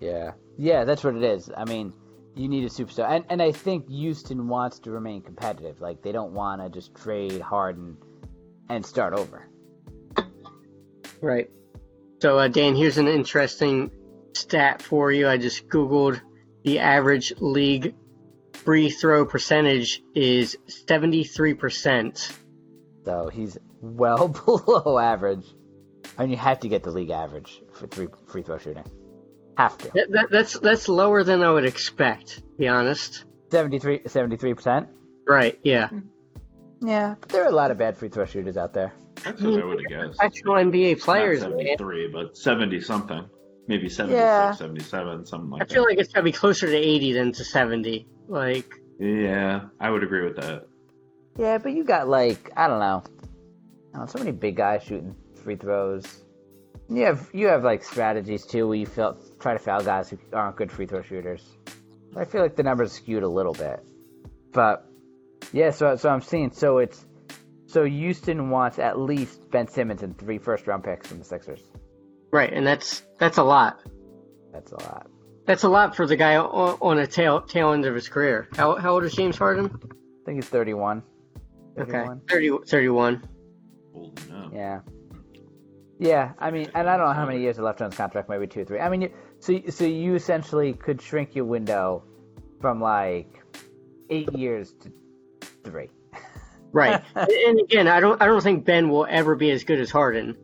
Yeah, 0.00 0.32
yeah, 0.58 0.84
that's 0.84 1.04
what 1.04 1.14
it 1.16 1.22
is. 1.22 1.50
I 1.56 1.64
mean, 1.64 1.92
you 2.34 2.48
need 2.48 2.64
a 2.64 2.68
superstar, 2.68 3.08
and 3.10 3.24
and 3.28 3.42
I 3.42 3.52
think 3.52 3.88
Houston 3.88 4.48
wants 4.48 4.78
to 4.80 4.90
remain 4.90 5.20
competitive. 5.22 5.80
Like 5.80 6.02
they 6.02 6.12
don't 6.12 6.32
want 6.32 6.62
to 6.62 6.68
just 6.70 6.94
trade 6.94 7.40
Harden 7.40 7.96
and 8.70 8.84
start 8.84 9.12
over. 9.12 9.48
Right. 11.20 11.50
So, 12.20 12.38
uh, 12.38 12.48
Dan, 12.48 12.74
here's 12.74 12.98
an 12.98 13.08
interesting 13.08 13.90
stat 14.34 14.80
for 14.82 15.12
you. 15.12 15.28
I 15.28 15.36
just 15.36 15.68
Googled 15.68 16.20
the 16.64 16.78
average 16.78 17.34
league 17.40 17.94
free 18.64 18.90
throw 18.90 19.26
percentage 19.26 20.02
is 20.14 20.56
73%. 20.68 22.32
So 23.04 23.28
he's 23.28 23.58
well 23.80 24.28
below 24.46 24.98
average. 24.98 25.44
I 26.16 26.22
mean, 26.22 26.30
you 26.30 26.36
have 26.36 26.60
to 26.60 26.68
get 26.68 26.82
the 26.82 26.90
league 26.90 27.10
average 27.10 27.60
for 27.72 27.86
three 27.86 28.08
free 28.26 28.42
throw 28.42 28.58
shooting. 28.58 28.84
Have 29.56 29.76
to. 29.78 29.90
That, 29.94 30.10
that, 30.12 30.30
that's, 30.30 30.58
that's 30.58 30.88
lower 30.88 31.22
than 31.24 31.42
I 31.42 31.50
would 31.50 31.64
expect, 31.64 32.36
to 32.36 32.42
be 32.58 32.68
honest. 32.68 33.24
73 33.50 34.54
percent. 34.54 34.88
Right, 35.26 35.58
yeah. 35.62 35.88
Hmm. 35.88 36.00
Yeah, 36.82 37.14
but 37.20 37.30
there 37.30 37.44
are 37.44 37.48
a 37.48 37.54
lot 37.54 37.70
of 37.70 37.78
bad 37.78 37.96
free 37.96 38.08
throw 38.08 38.26
shooters 38.26 38.56
out 38.56 38.74
there. 38.74 38.92
That's 39.24 39.40
what 39.40 39.62
I 39.62 39.64
would 39.64 39.80
have 39.80 40.08
guessed. 40.08 40.20
Actual 40.20 40.54
NBA 40.54 41.00
players, 41.00 41.40
Not 41.40 41.52
man. 41.52 41.66
73, 41.78 42.10
but 42.12 42.36
70 42.36 42.80
something. 42.80 43.24
Maybe 43.66 43.88
76, 43.88 44.18
Yeah. 44.18 44.52
77, 44.52 45.24
something 45.26 45.50
like 45.50 45.60
that. 45.60 45.70
I 45.70 45.74
feel 45.74 45.84
that. 45.84 45.90
like 45.90 45.98
it's 45.98 46.12
gotta 46.12 46.24
be 46.24 46.32
closer 46.32 46.66
to 46.66 46.76
80 46.76 47.12
than 47.14 47.32
to 47.32 47.44
70. 47.44 48.06
Like, 48.28 48.72
Yeah, 48.98 49.62
I 49.80 49.90
would 49.90 50.02
agree 50.04 50.24
with 50.24 50.36
that. 50.36 50.66
Yeah, 51.38 51.58
but 51.58 51.72
you 51.72 51.82
got 51.84 52.06
like 52.08 52.50
I 52.56 52.68
don't 52.68 52.78
know, 52.78 53.02
I 53.94 53.98
don't 53.98 54.00
know, 54.00 54.06
so 54.06 54.18
many 54.18 54.32
big 54.32 54.56
guys 54.56 54.82
shooting 54.84 55.14
free 55.42 55.56
throws. 55.56 56.04
You 56.88 57.06
have 57.06 57.28
you 57.32 57.46
have 57.48 57.64
like 57.64 57.82
strategies 57.82 58.44
too 58.46 58.68
where 58.68 58.76
you 58.76 58.86
feel, 58.86 59.18
try 59.40 59.54
to 59.54 59.58
foul 59.58 59.82
guys 59.82 60.10
who 60.10 60.18
aren't 60.32 60.56
good 60.56 60.70
free 60.70 60.86
throw 60.86 61.02
shooters. 61.02 61.42
I 62.16 62.24
feel 62.26 62.42
like 62.42 62.54
the 62.56 62.62
numbers 62.62 62.92
skewed 62.92 63.22
a 63.24 63.28
little 63.28 63.54
bit, 63.54 63.80
but 64.52 64.86
yeah. 65.52 65.70
So 65.70 65.96
so 65.96 66.08
I'm 66.10 66.20
seeing 66.20 66.52
so 66.52 66.78
it's 66.78 67.04
so 67.66 67.84
Houston 67.84 68.50
wants 68.50 68.78
at 68.78 68.98
least 69.00 69.50
Ben 69.50 69.66
Simmons 69.66 70.02
and 70.04 70.16
three 70.16 70.38
first 70.38 70.66
round 70.68 70.84
picks 70.84 71.08
from 71.08 71.18
the 71.18 71.24
Sixers. 71.24 71.62
Right, 72.34 72.52
and 72.52 72.66
that's, 72.66 73.02
that's 73.18 73.38
a 73.38 73.42
lot. 73.42 73.80
That's 74.52 74.72
a 74.72 74.76
lot. 74.76 75.06
That's 75.46 75.62
a 75.62 75.68
lot 75.68 75.94
for 75.94 76.06
the 76.06 76.16
guy 76.16 76.36
on, 76.36 76.78
on 76.80 76.98
a 76.98 77.06
tail, 77.06 77.40
tail 77.42 77.72
end 77.72 77.84
of 77.86 77.94
his 77.94 78.08
career. 78.08 78.48
How, 78.56 78.76
how 78.76 78.92
old 78.94 79.04
is 79.04 79.14
James 79.14 79.36
Harden? 79.38 79.66
I 79.66 80.24
think 80.26 80.36
he's 80.42 80.48
31. 80.48 81.02
Okay. 81.78 81.90
31. 81.90 82.20
30, 82.28 82.50
31. 82.66 83.28
Holding 83.92 84.32
up. 84.32 84.52
Yeah. 84.54 84.80
Yeah, 85.98 86.32
I 86.38 86.50
mean, 86.50 86.70
and 86.74 86.88
I 86.88 86.96
don't 86.96 87.06
know 87.06 87.12
how 87.12 87.24
many 87.26 87.40
years 87.40 87.58
are 87.58 87.62
left 87.62 87.80
on 87.80 87.90
his 87.90 87.96
contract, 87.96 88.28
maybe 88.28 88.46
two 88.46 88.60
or 88.60 88.64
three. 88.64 88.80
I 88.80 88.88
mean, 88.88 89.10
so 89.38 89.60
so 89.70 89.84
you 89.84 90.16
essentially 90.16 90.72
could 90.72 91.00
shrink 91.00 91.36
your 91.36 91.44
window 91.44 92.02
from 92.60 92.80
like 92.80 93.28
eight 94.10 94.32
years 94.34 94.72
to 94.82 94.92
three. 95.64 95.90
Right. 96.72 97.00
and 97.14 97.60
again, 97.60 97.86
I 97.86 98.00
don't 98.00 98.20
I 98.20 98.26
don't 98.26 98.42
think 98.42 98.64
Ben 98.64 98.88
will 98.88 99.06
ever 99.08 99.36
be 99.36 99.52
as 99.52 99.62
good 99.62 99.78
as 99.78 99.92
Harden, 99.92 100.36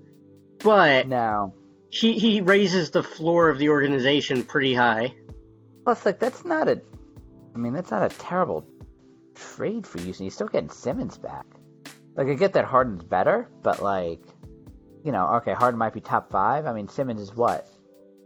but 0.63 1.09
No. 1.09 1.53
He 1.91 2.19
he 2.19 2.41
raises 2.41 2.91
the 2.91 3.03
floor 3.03 3.49
of 3.49 3.59
the 3.59 3.69
organization 3.69 4.45
pretty 4.45 4.75
high. 4.75 5.15
Plus, 5.85 6.07
like 6.07 6.19
that's 6.19 6.45
not 6.45 6.69
a. 6.69 6.81
I 7.55 7.59
mean, 7.59 7.73
that's 7.73 7.91
not 7.91 8.11
a 8.11 8.17
terrible 8.17 8.65
trade 9.35 9.87
for 9.87 10.01
Houston. 10.01 10.27
He's 10.27 10.35
still 10.35 10.47
getting 10.47 10.71
Simmons 10.71 11.19
back. 11.19 11.47
Like 12.17 12.29
I 12.29 12.35
get 12.35 12.53
that 12.53 12.65
Harden's 12.65 13.03
better, 13.03 13.49
but 13.63 13.83
like, 13.83 14.23
you 15.05 15.13
know, 15.13 15.27
okay, 15.37 15.53
Harden 15.53 15.79
might 15.79 15.93
be 15.93 16.01
top 16.01 16.31
five. 16.31 16.67
I 16.67 16.73
mean, 16.73 16.89
Simmons 16.89 17.21
is 17.21 17.35
what? 17.35 17.67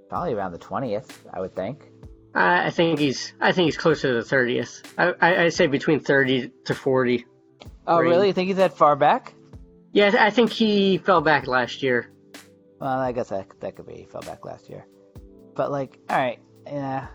Probably 0.09 0.35
around 0.35 0.53
the 0.53 0.59
twentieth, 0.59 1.27
I 1.33 1.41
would 1.41 1.55
think. 1.55 1.89
I 2.35 2.67
I 2.67 2.71
think 2.71 2.99
he's 2.99 3.33
I 3.41 3.53
think 3.53 3.67
he's 3.67 3.79
closer 3.79 4.09
to 4.09 4.15
the 4.15 4.23
thirtieth. 4.25 4.83
I, 4.99 5.15
I 5.21 5.45
I 5.45 5.49
say 5.49 5.67
between 5.69 6.01
thirty 6.01 6.53
to 6.67 6.75
forty. 6.75 7.25
Oh, 7.87 7.99
really? 8.01 8.29
You 8.29 8.33
think 8.33 8.49
he's 8.49 8.57
that 8.57 8.77
far 8.77 8.97
back? 8.97 9.35
Yeah, 9.93 10.15
I 10.19 10.31
think 10.31 10.51
he 10.51 10.99
fell 10.99 11.21
back 11.21 11.47
last 11.47 11.83
year. 11.83 12.11
Well, 12.81 12.99
I 12.99 13.13
guess 13.13 13.29
that 13.29 13.49
that 13.61 13.77
could 13.77 13.87
be. 13.87 13.95
He 13.95 14.05
fell 14.05 14.21
back 14.23 14.45
last 14.45 14.69
year, 14.69 14.87
but 15.55 15.71
like, 15.71 15.99
all 16.11 16.17
right, 16.19 16.39
yeah. 16.67 17.07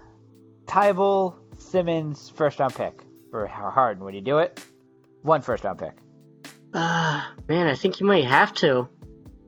Thybulle, 0.66 1.36
Simmons, 1.58 2.30
first 2.30 2.60
round 2.60 2.76
pick 2.76 3.02
for 3.32 3.48
Harden. 3.48 4.04
Would 4.04 4.14
you 4.16 4.22
do 4.22 4.38
it? 4.40 4.64
One 5.22 5.42
first 5.42 5.64
round 5.64 5.80
pick. 5.80 5.94
Uh, 6.74 7.24
man, 7.48 7.68
I 7.68 7.76
think 7.76 8.00
you 8.00 8.06
might 8.06 8.26
have 8.26 8.54
to. 8.56 8.88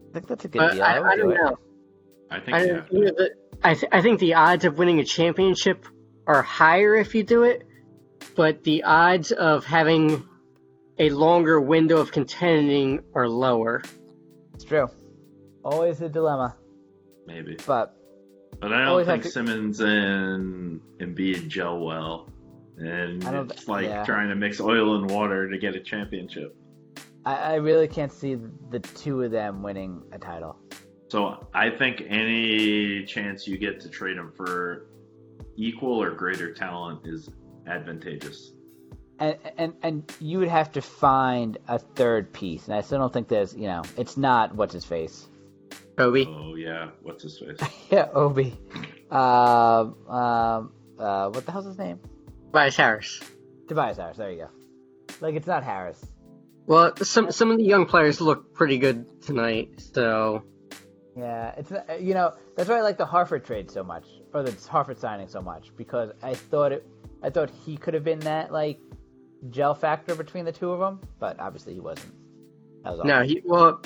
I 0.09 0.13
think 0.13 0.27
that's 0.27 0.45
a 0.45 0.47
good 0.47 0.59
But 0.59 0.73
deal. 0.73 0.83
I, 0.83 0.99
would 0.99 1.07
I 1.07 1.15
do 1.15 1.21
don't 1.21 1.31
it. 1.31 1.37
know. 1.37 1.57
I 2.31 2.39
think 2.39 2.57
I, 2.57 2.63
yeah. 2.65 2.81
you 2.91 3.05
know, 3.05 3.11
the, 3.15 3.31
I, 3.63 3.73
th- 3.75 3.91
I 3.91 4.01
think 4.01 4.19
the 4.19 4.33
odds 4.33 4.65
of 4.65 4.77
winning 4.77 4.99
a 4.99 5.03
championship 5.03 5.85
are 6.27 6.41
higher 6.41 6.95
if 6.95 7.13
you 7.13 7.23
do 7.23 7.43
it, 7.43 7.67
but 8.35 8.63
the 8.63 8.83
odds 8.83 9.31
of 9.31 9.65
having 9.65 10.27
a 10.97 11.09
longer 11.11 11.61
window 11.61 11.97
of 11.97 12.11
contending 12.11 13.01
are 13.13 13.27
lower. 13.29 13.83
It's 14.55 14.63
true. 14.63 14.87
Always 15.63 16.01
a 16.01 16.09
dilemma, 16.09 16.55
maybe. 17.27 17.57
but 17.67 17.95
But 18.59 18.73
I 18.73 18.85
don't 18.85 19.05
think 19.05 19.23
to- 19.23 19.29
Simmons 19.29 19.79
and 19.79 20.81
Embiid 20.99 21.47
gel 21.47 21.79
well. 21.79 22.27
And 22.77 23.23
it's 23.51 23.67
like 23.67 23.85
yeah. 23.85 24.03
trying 24.03 24.29
to 24.29 24.35
mix 24.35 24.59
oil 24.59 24.95
and 24.95 25.09
water 25.11 25.49
to 25.49 25.57
get 25.57 25.75
a 25.75 25.79
championship. 25.79 26.55
I, 27.25 27.35
I 27.35 27.55
really 27.55 27.87
can't 27.87 28.11
see 28.11 28.37
the 28.71 28.79
two 28.79 29.21
of 29.21 29.29
them 29.31 29.61
winning 29.61 30.01
a 30.11 30.17
title. 30.17 30.57
So 31.09 31.45
I 31.53 31.69
think 31.69 32.03
any 32.07 33.03
chance 33.05 33.47
you 33.47 33.57
get 33.57 33.79
to 33.81 33.89
trade 33.89 34.17
him 34.17 34.31
for 34.35 34.87
equal 35.57 36.01
or 36.01 36.11
greater 36.11 36.53
talent 36.53 37.01
is 37.05 37.29
advantageous. 37.67 38.53
And, 39.19 39.37
and 39.57 39.73
and 39.83 40.11
you 40.19 40.39
would 40.39 40.47
have 40.47 40.71
to 40.71 40.81
find 40.81 41.59
a 41.67 41.77
third 41.77 42.33
piece, 42.33 42.67
and 42.67 42.75
I 42.75 42.81
still 42.81 42.97
don't 42.97 43.13
think 43.13 43.27
there's, 43.27 43.53
you 43.53 43.67
know, 43.67 43.83
it's 43.95 44.17
not 44.17 44.55
what's 44.55 44.73
his 44.73 44.85
face. 44.85 45.27
Kobe. 46.01 46.25
Oh 46.25 46.55
yeah, 46.55 46.89
what's 47.03 47.23
his 47.23 47.37
face? 47.37 47.57
Yeah, 47.91 48.07
Obi. 48.13 48.57
Um, 49.11 50.07
um, 50.07 50.71
uh, 50.97 51.29
what 51.29 51.45
the 51.45 51.51
hell's 51.51 51.65
his 51.65 51.77
name? 51.77 51.99
Tobias 52.47 52.75
Harris. 52.75 53.19
Tobias 53.67 53.97
Harris. 53.97 54.17
There 54.17 54.31
you 54.31 54.37
go. 54.37 54.49
Like 55.19 55.35
it's 55.35 55.47
not 55.47 55.63
Harris. 55.63 56.03
Well, 56.65 56.95
some 56.97 57.31
some 57.31 57.51
of 57.51 57.57
the 57.57 57.63
young 57.63 57.85
players 57.85 58.19
look 58.19 58.53
pretty 58.53 58.77
good 58.77 59.21
tonight, 59.21 59.79
so 59.93 60.43
Yeah, 61.15 61.53
it's 61.57 61.71
you 62.01 62.13
know 62.13 62.33
that's 62.55 62.69
why 62.69 62.77
I 62.77 62.81
like 62.81 62.97
the 62.97 63.05
Horford 63.05 63.45
trade 63.45 63.69
so 63.69 63.83
much, 63.83 64.05
or 64.33 64.41
the 64.41 64.51
Horford 64.51 64.97
signing 64.97 65.27
so 65.27 65.41
much, 65.41 65.71
because 65.75 66.11
I 66.23 66.33
thought 66.33 66.71
it, 66.71 66.87
I 67.21 67.29
thought 67.29 67.49
he 67.65 67.77
could 67.77 67.93
have 67.93 68.03
been 68.03 68.21
that 68.21 68.51
like 68.51 68.79
gel 69.49 69.75
factor 69.75 70.15
between 70.15 70.45
the 70.45 70.51
two 70.51 70.71
of 70.71 70.79
them, 70.79 70.99
but 71.19 71.39
obviously 71.39 71.73
he 71.73 71.79
wasn't. 71.79 72.13
That 72.83 72.97
was 72.97 73.05
no, 73.05 73.21
he 73.21 73.41
well, 73.43 73.81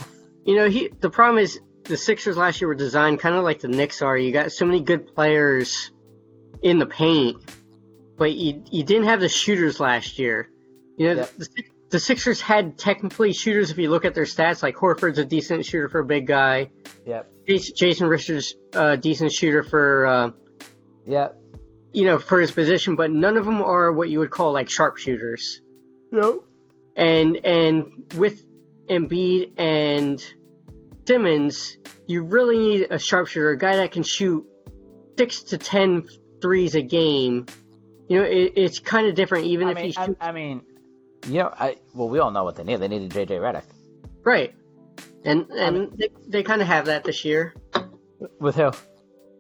you 0.46 0.56
know, 0.56 0.70
he 0.70 0.90
the 1.00 1.10
problem 1.10 1.44
is 1.44 1.60
the 1.86 1.98
Sixers 1.98 2.38
last 2.38 2.62
year 2.62 2.68
were 2.68 2.76
designed 2.76 3.20
kind 3.20 3.36
of 3.36 3.44
like 3.44 3.60
the 3.62 3.68
Knicks 3.68 4.02
are. 4.02 4.18
You 4.18 4.32
got 4.32 4.52
so 4.52 4.66
many 4.66 4.82
good 4.82 5.14
players 5.16 5.92
in 6.62 6.80
the 6.80 6.86
paint, 6.86 7.38
but 8.18 8.34
you 8.34 8.64
you 8.72 8.84
didn't 8.84 9.06
have 9.06 9.20
the 9.20 9.30
shooters 9.30 9.80
last 9.80 10.20
year. 10.20 10.50
You 10.98 11.08
know, 11.08 11.16
Yep. 11.22 11.32
the, 11.38 11.48
the 11.92 12.00
Sixers 12.00 12.42
had 12.42 12.78
technically 12.78 13.34
shooters 13.34 13.70
if 13.72 13.78
you 13.78 13.90
look 13.90 14.06
at 14.06 14.14
their 14.16 14.24
stats. 14.26 14.64
Like 14.64 14.76
Horford's 14.76 15.20
a 15.20 15.26
decent 15.26 15.66
shooter 15.66 15.90
for 15.90 16.00
a 16.00 16.06
big 16.06 16.26
guy. 16.28 16.70
Yep. 17.06 17.32
Jason, 17.48 18.08
Richards 18.08 18.56
a 18.74 18.98
decent 18.98 19.32
shooter 19.32 19.62
for 19.64 20.08
uh, 20.08 20.32
Yep. 21.06 21.40
you 21.94 22.06
know 22.06 22.18
for 22.18 22.40
his 22.42 22.52
position, 22.52 22.96
but 22.96 23.12
none 23.12 23.38
of 23.38 23.46
them 23.46 23.62
are 23.62 23.92
what 23.92 24.10
you 24.10 24.20
would 24.20 24.32
call 24.32 24.52
like 24.54 24.70
sharpshooters. 24.70 25.62
Nope. 26.12 26.48
and 26.96 27.38
and 27.46 28.12
with 28.18 28.44
Embiid 28.90 29.52
and 29.60 30.24
Simmons, 31.08 31.78
you 32.08 32.24
really 32.24 32.58
need 32.58 32.88
a 32.90 32.98
sharpshooter, 33.00 33.50
a 33.52 33.58
guy 33.58 33.76
that 33.78 33.92
can 33.92 34.04
shoot 34.04 34.46
six 35.18 35.42
to 35.44 35.58
ten 35.58 36.08
threes 36.42 36.76
a 36.76 36.82
game. 36.82 37.46
You 38.08 38.20
know, 38.20 38.26
it, 38.26 38.54
it's 38.56 38.80
kind 38.80 39.08
of 39.08 39.16
different, 39.16 39.46
even 39.46 39.68
I 39.68 39.72
if 39.72 39.76
mean, 39.78 39.86
he 39.86 39.98
I, 39.98 40.06
shoots 40.06 40.18
I 40.22 40.32
mean, 40.32 40.62
you 41.28 41.40
know, 41.40 41.54
I 41.58 41.78
well, 41.94 42.10
we 42.10 42.20
all 42.20 42.32
know 42.32 42.44
what 42.44 42.56
they 42.56 42.64
need. 42.64 42.78
They 42.78 42.88
needed 42.88 43.12
JJ 43.12 43.40
Redick. 43.40 43.64
right. 44.24 44.54
And 45.24 45.50
and 45.50 45.92
they, 45.98 46.10
they 46.28 46.44
kind 46.44 46.62
of 46.62 46.68
have 46.68 46.86
that 46.86 47.04
this 47.04 47.26
year. 47.26 47.56
With 48.40 48.56
who? 48.56 48.72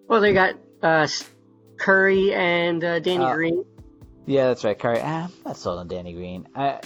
Well, 0.07 0.19
they 0.19 0.33
got 0.33 0.55
uh, 0.81 1.07
Curry 1.77 2.33
and 2.33 2.83
uh, 2.83 2.99
Danny 2.99 3.23
Uh, 3.23 3.33
Green. 3.35 3.65
Yeah, 4.25 4.47
that's 4.47 4.63
right, 4.63 4.77
Curry. 4.77 4.99
Ah, 5.01 5.25
I'm 5.25 5.31
not 5.45 5.57
sold 5.57 5.77
on 5.79 5.87
Danny 5.87 6.13
Green. 6.13 6.47
I, 6.55 6.81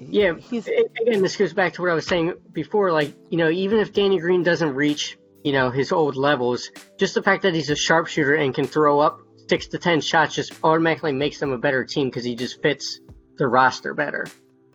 Yeah, 0.00 0.34
he's 0.38 0.68
again, 0.68 1.22
this 1.22 1.36
goes 1.36 1.52
back 1.52 1.74
to 1.74 1.82
what 1.82 1.90
I 1.90 1.94
was 1.94 2.06
saying 2.06 2.34
before. 2.52 2.92
Like, 2.92 3.14
you 3.30 3.38
know, 3.38 3.50
even 3.50 3.78
if 3.78 3.92
Danny 3.92 4.18
Green 4.18 4.42
doesn't 4.42 4.74
reach, 4.74 5.18
you 5.44 5.52
know, 5.52 5.70
his 5.70 5.92
old 5.92 6.16
levels, 6.16 6.70
just 6.98 7.14
the 7.14 7.22
fact 7.22 7.42
that 7.42 7.54
he's 7.54 7.70
a 7.70 7.76
sharpshooter 7.76 8.34
and 8.34 8.54
can 8.54 8.66
throw 8.66 9.00
up 9.00 9.20
six 9.48 9.68
to 9.68 9.78
ten 9.78 10.00
shots 10.00 10.34
just 10.34 10.52
automatically 10.62 11.12
makes 11.12 11.40
them 11.40 11.52
a 11.52 11.58
better 11.58 11.84
team 11.84 12.08
because 12.08 12.22
he 12.24 12.36
just 12.36 12.62
fits 12.62 13.00
the 13.38 13.46
roster 13.48 13.94
better. 13.94 14.26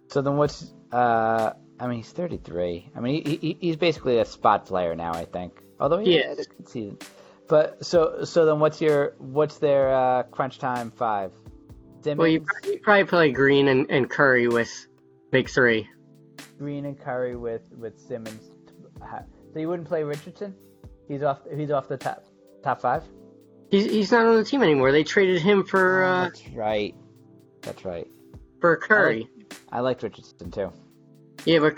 So 0.10 0.22
then 0.22 0.36
what's 0.38 0.74
uh 0.92 1.54
I 1.80 1.88
mean 1.88 1.98
he's 1.98 2.12
33. 2.12 2.92
I 2.96 3.00
mean 3.00 3.24
he, 3.26 3.36
he 3.38 3.58
he's 3.60 3.76
basically 3.78 4.20
a 4.20 4.26
spot 4.26 4.66
player 4.66 4.96
now, 4.96 5.14
I 5.14 5.26
think. 5.26 5.54
Although 5.80 6.00
he 6.00 6.16
Yes. 6.16 6.38
had 6.38 6.46
a 6.46 6.50
good 6.50 6.70
season. 6.70 6.98
But 7.48 7.86
so 7.86 8.24
so 8.24 8.46
then 8.46 8.60
what's 8.60 8.82
your 8.82 9.14
what's 9.20 9.58
their 9.60 9.94
uh 9.94 10.24
crunch 10.24 10.60
time 10.60 10.92
5? 10.92 11.32
Simmons, 12.02 12.18
Well, 12.20 12.28
you, 12.28 12.46
you 12.66 12.80
probably 12.80 13.06
play 13.06 13.32
Green 13.32 13.68
and, 13.70 13.90
and 13.90 14.10
Curry 14.10 14.48
with 14.48 14.88
big 15.34 15.50
three. 15.50 15.90
Green 16.60 16.86
and 16.86 16.98
Curry 16.98 17.36
with 17.36 17.64
with 17.78 18.00
Simmons. 18.00 18.52
So 19.54 19.60
you 19.60 19.68
wouldn't 19.68 19.88
play 19.88 20.04
Richardson? 20.04 20.56
He's 21.08 21.24
off 21.24 21.40
he's 21.54 21.72
off 21.72 21.88
the 21.90 21.98
top 21.98 22.24
top 22.64 22.80
5? 22.80 23.04
He's, 23.70 23.86
he's 23.86 24.12
not 24.12 24.26
on 24.26 24.38
the 24.38 24.46
team 24.46 24.64
anymore. 24.64 24.92
They 24.92 25.04
traded 25.04 25.42
him 25.42 25.66
for 25.66 26.04
Oh, 26.04 26.08
uh, 26.08 26.24
that's 26.24 26.48
right. 26.50 26.96
That's 27.62 27.84
right. 27.84 28.08
for 28.62 28.78
Curry. 28.78 29.28
I 29.72 29.82
liked 29.82 30.04
Richardson 30.04 30.52
too. 30.52 30.72
Yeah, 31.46 31.60
but 31.60 31.74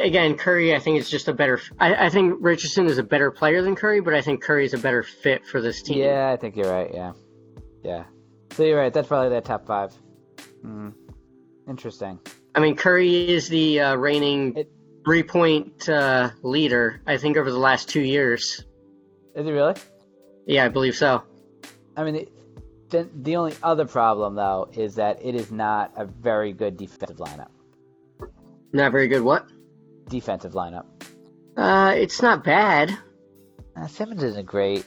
again, 0.00 0.36
Curry, 0.36 0.74
I 0.74 0.78
think 0.78 1.00
is 1.00 1.10
just 1.10 1.26
a 1.26 1.32
better. 1.32 1.60
I, 1.80 2.06
I 2.06 2.08
think 2.10 2.36
Richardson 2.40 2.86
is 2.86 2.98
a 2.98 3.02
better 3.02 3.30
player 3.32 3.62
than 3.62 3.74
Curry, 3.74 4.00
but 4.00 4.14
I 4.14 4.20
think 4.20 4.42
Curry 4.42 4.64
is 4.64 4.74
a 4.74 4.78
better 4.78 5.02
fit 5.02 5.44
for 5.46 5.60
this 5.60 5.82
team. 5.82 5.98
Yeah, 5.98 6.30
I 6.30 6.36
think 6.36 6.54
you're 6.56 6.70
right. 6.70 6.90
Yeah, 6.94 7.12
yeah. 7.82 8.04
So 8.52 8.62
you're 8.62 8.78
right. 8.78 8.92
That's 8.92 9.08
probably 9.08 9.30
their 9.30 9.40
top 9.40 9.66
five. 9.66 9.92
Mm. 10.64 10.92
Interesting. 11.68 12.20
I 12.54 12.60
mean, 12.60 12.76
Curry 12.76 13.30
is 13.30 13.48
the 13.48 13.80
uh, 13.80 13.94
reigning 13.96 14.56
It- 14.56 14.72
three 15.04 15.22
point 15.22 15.88
uh, 15.88 16.30
leader, 16.42 17.00
I 17.06 17.16
think, 17.16 17.36
over 17.36 17.50
the 17.50 17.58
last 17.58 17.88
two 17.88 18.00
years. 18.00 18.64
Is 19.34 19.46
it 19.46 19.50
really? 19.50 19.74
Yeah, 20.46 20.64
I 20.64 20.68
believe 20.68 20.96
so. 20.96 21.22
I 21.96 22.04
mean, 22.04 22.14
the, 22.14 22.28
the, 22.90 23.08
the 23.22 23.36
only 23.36 23.54
other 23.62 23.86
problem 23.86 24.34
though 24.34 24.68
is 24.72 24.94
that 24.96 25.24
it 25.24 25.34
is 25.34 25.50
not 25.52 25.92
a 25.96 26.04
very 26.04 26.52
good 26.52 26.76
defensive 26.76 27.18
lineup. 27.18 27.48
Not 28.72 28.92
very 28.92 29.08
good. 29.08 29.22
What? 29.22 29.46
Defensive 30.08 30.52
lineup. 30.52 30.84
Uh, 31.56 31.92
it's 31.96 32.22
not 32.22 32.44
bad. 32.44 32.96
Uh, 33.76 33.86
Simmons 33.86 34.22
isn't 34.22 34.46
great. 34.46 34.84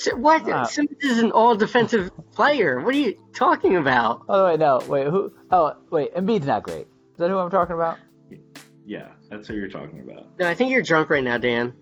S- 0.00 0.14
What? 0.14 0.42
Ah. 0.48 0.64
Simmons 0.64 1.02
is 1.04 1.18
an 1.18 1.30
all 1.32 1.54
defensive 1.54 2.10
player. 2.32 2.80
What 2.80 2.94
are 2.94 2.98
you 2.98 3.14
talking 3.34 3.76
about? 3.76 4.22
Oh 4.28 4.46
wait, 4.46 4.58
no, 4.60 4.80
wait. 4.88 5.06
Who? 5.06 5.32
Oh 5.50 5.74
wait, 5.90 6.14
Embiid's 6.14 6.46
not 6.46 6.62
great. 6.62 6.86
Is 7.12 7.18
that 7.18 7.28
who 7.30 7.38
I'm 7.38 7.50
talking 7.50 7.74
about? 7.74 7.98
Yeah, 8.86 9.08
that's 9.30 9.48
what 9.48 9.56
you're 9.56 9.68
talking 9.68 10.00
about. 10.00 10.26
No, 10.38 10.48
I 10.48 10.54
think 10.54 10.70
you're 10.72 10.82
drunk 10.82 11.10
right 11.10 11.22
now, 11.22 11.38
Dan. 11.38 11.74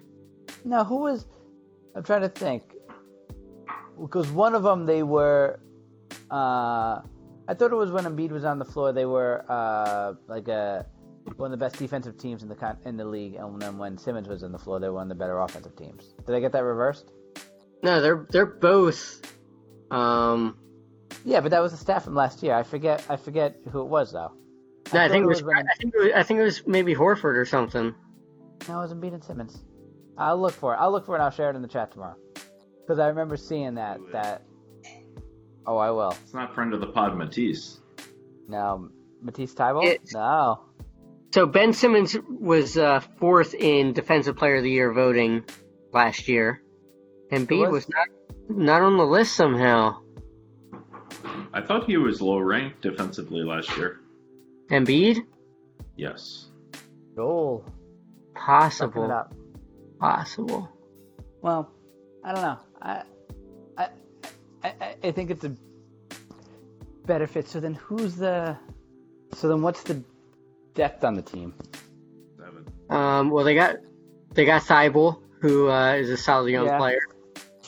No, 0.64 0.84
who 0.84 0.96
was? 0.96 1.26
I'm 1.94 2.02
trying 2.02 2.22
to 2.22 2.28
think. 2.28 2.62
Because 4.00 4.28
one 4.30 4.54
of 4.54 4.62
them, 4.62 4.84
they 4.86 5.02
were. 5.02 5.60
Uh, 6.30 7.00
I 7.48 7.54
thought 7.54 7.72
it 7.72 7.76
was 7.76 7.90
when 7.90 8.04
Embiid 8.04 8.30
was 8.30 8.44
on 8.44 8.58
the 8.58 8.64
floor. 8.64 8.92
They 8.92 9.06
were 9.06 9.44
uh, 9.48 10.14
like 10.26 10.48
a 10.48 10.86
one 11.36 11.52
of 11.52 11.58
the 11.58 11.64
best 11.64 11.78
defensive 11.78 12.16
teams 12.18 12.42
in 12.42 12.48
the 12.48 12.54
con- 12.54 12.78
in 12.84 12.96
the 12.96 13.04
league, 13.04 13.34
and 13.34 13.60
then 13.60 13.78
when 13.78 13.96
Simmons 13.98 14.28
was 14.28 14.42
on 14.42 14.52
the 14.52 14.58
floor, 14.58 14.78
they 14.80 14.88
were 14.88 14.94
one 14.94 15.04
of 15.04 15.08
the 15.08 15.14
better 15.14 15.38
offensive 15.40 15.76
teams. 15.76 16.14
Did 16.26 16.34
I 16.34 16.40
get 16.40 16.52
that 16.52 16.64
reversed? 16.64 17.12
No, 17.82 18.00
they're 18.00 18.26
they're 18.30 18.46
both. 18.46 19.20
Um, 19.90 20.56
Yeah, 21.24 21.40
but 21.40 21.50
that 21.50 21.60
was 21.60 21.72
the 21.72 21.78
stat 21.78 22.02
from 22.02 22.14
last 22.14 22.42
year. 22.42 22.54
I 22.54 22.62
forget. 22.62 23.04
I 23.08 23.16
forget 23.16 23.56
who 23.70 23.80
it 23.80 23.88
was 23.88 24.12
though. 24.12 24.32
no, 24.92 25.00
I 25.00 25.08
thought 25.08 25.10
think 25.10 25.22
it 25.22 25.26
it 25.26 25.28
was. 25.28 25.42
when- 25.42 25.56
I 25.56 25.74
think 25.78 25.94
it 25.94 25.98
was, 26.02 26.12
I 26.14 26.22
think 26.22 26.40
it 26.40 26.44
was 26.44 26.66
maybe 26.66 26.94
Horford 26.94 27.36
or 27.36 27.44
something. 27.44 27.94
No, 28.68 28.78
it 28.78 28.82
was 28.82 28.92
Embiid 28.94 29.14
and 29.14 29.24
Simmons. 29.24 29.62
I'll 30.16 30.40
look 30.40 30.52
for 30.54 30.74
it. 30.74 30.78
I'll 30.78 30.90
look 30.90 31.06
for 31.06 31.12
it. 31.14 31.18
and 31.18 31.22
I'll 31.24 31.30
share 31.30 31.48
it 31.50 31.56
in 31.56 31.62
the 31.62 31.68
chat 31.68 31.92
tomorrow. 31.92 32.16
Because 32.80 32.98
I 32.98 33.06
remember 33.08 33.36
seeing 33.36 33.74
that. 33.74 33.98
That. 34.12 34.42
Oh, 35.66 35.76
I 35.76 35.90
will. 35.90 36.16
It's 36.24 36.34
not 36.34 36.54
friend 36.54 36.72
of 36.74 36.80
the 36.80 36.86
pod, 36.88 37.16
Matisse. 37.16 37.80
No, 38.48 38.88
Matisse 39.22 39.54
Thybulle? 39.54 39.84
It's- 39.84 40.12
No. 40.14 40.60
So 41.34 41.44
Ben 41.44 41.74
Simmons 41.74 42.16
was 42.28 42.78
uh, 42.78 43.00
fourth 43.18 43.52
in 43.54 43.92
Defensive 43.92 44.34
Player 44.36 44.56
of 44.56 44.62
the 44.62 44.70
Year 44.70 44.92
voting 44.94 45.44
last 45.92 46.26
year. 46.26 46.62
Embiid 47.32 47.70
was? 47.70 47.86
was 47.86 47.88
not 47.90 48.08
not 48.48 48.82
on 48.82 48.96
the 48.96 49.04
list 49.06 49.34
somehow. 49.36 50.00
I 51.52 51.60
thought 51.60 51.84
he 51.86 51.96
was 51.96 52.20
low 52.20 52.38
ranked 52.38 52.82
defensively 52.82 53.42
last 53.42 53.74
year. 53.76 54.00
Embiid? 54.70 55.24
Yes. 55.96 56.46
Joel. 57.14 57.64
Possible. 58.34 59.26
Possible. 59.98 60.68
Well, 61.42 61.70
I 62.24 62.32
don't 62.32 62.42
know. 62.42 62.58
I, 62.82 63.02
I, 63.76 63.88
I, 64.62 64.68
I- 64.80 64.96
I 65.04 65.10
think 65.12 65.30
it's 65.30 65.44
a 65.44 65.54
better 67.06 67.26
fit. 67.26 67.48
So 67.48 67.60
then, 67.60 67.74
who's 67.74 68.16
the? 68.16 68.56
So 69.34 69.48
then, 69.48 69.62
what's 69.62 69.82
the 69.82 70.02
depth 70.74 71.04
on 71.04 71.14
the 71.14 71.22
team? 71.22 71.54
Seven. 72.38 72.66
Um, 72.90 73.30
well, 73.30 73.44
they 73.44 73.54
got 73.54 73.76
they 74.34 74.44
got 74.44 74.62
Thybulle, 74.62 75.20
who 75.40 75.68
uh, 75.68 75.94
is 75.94 76.10
a 76.10 76.16
solid 76.16 76.50
young 76.50 76.66
Yeah. 76.66 76.78
player. 76.78 77.00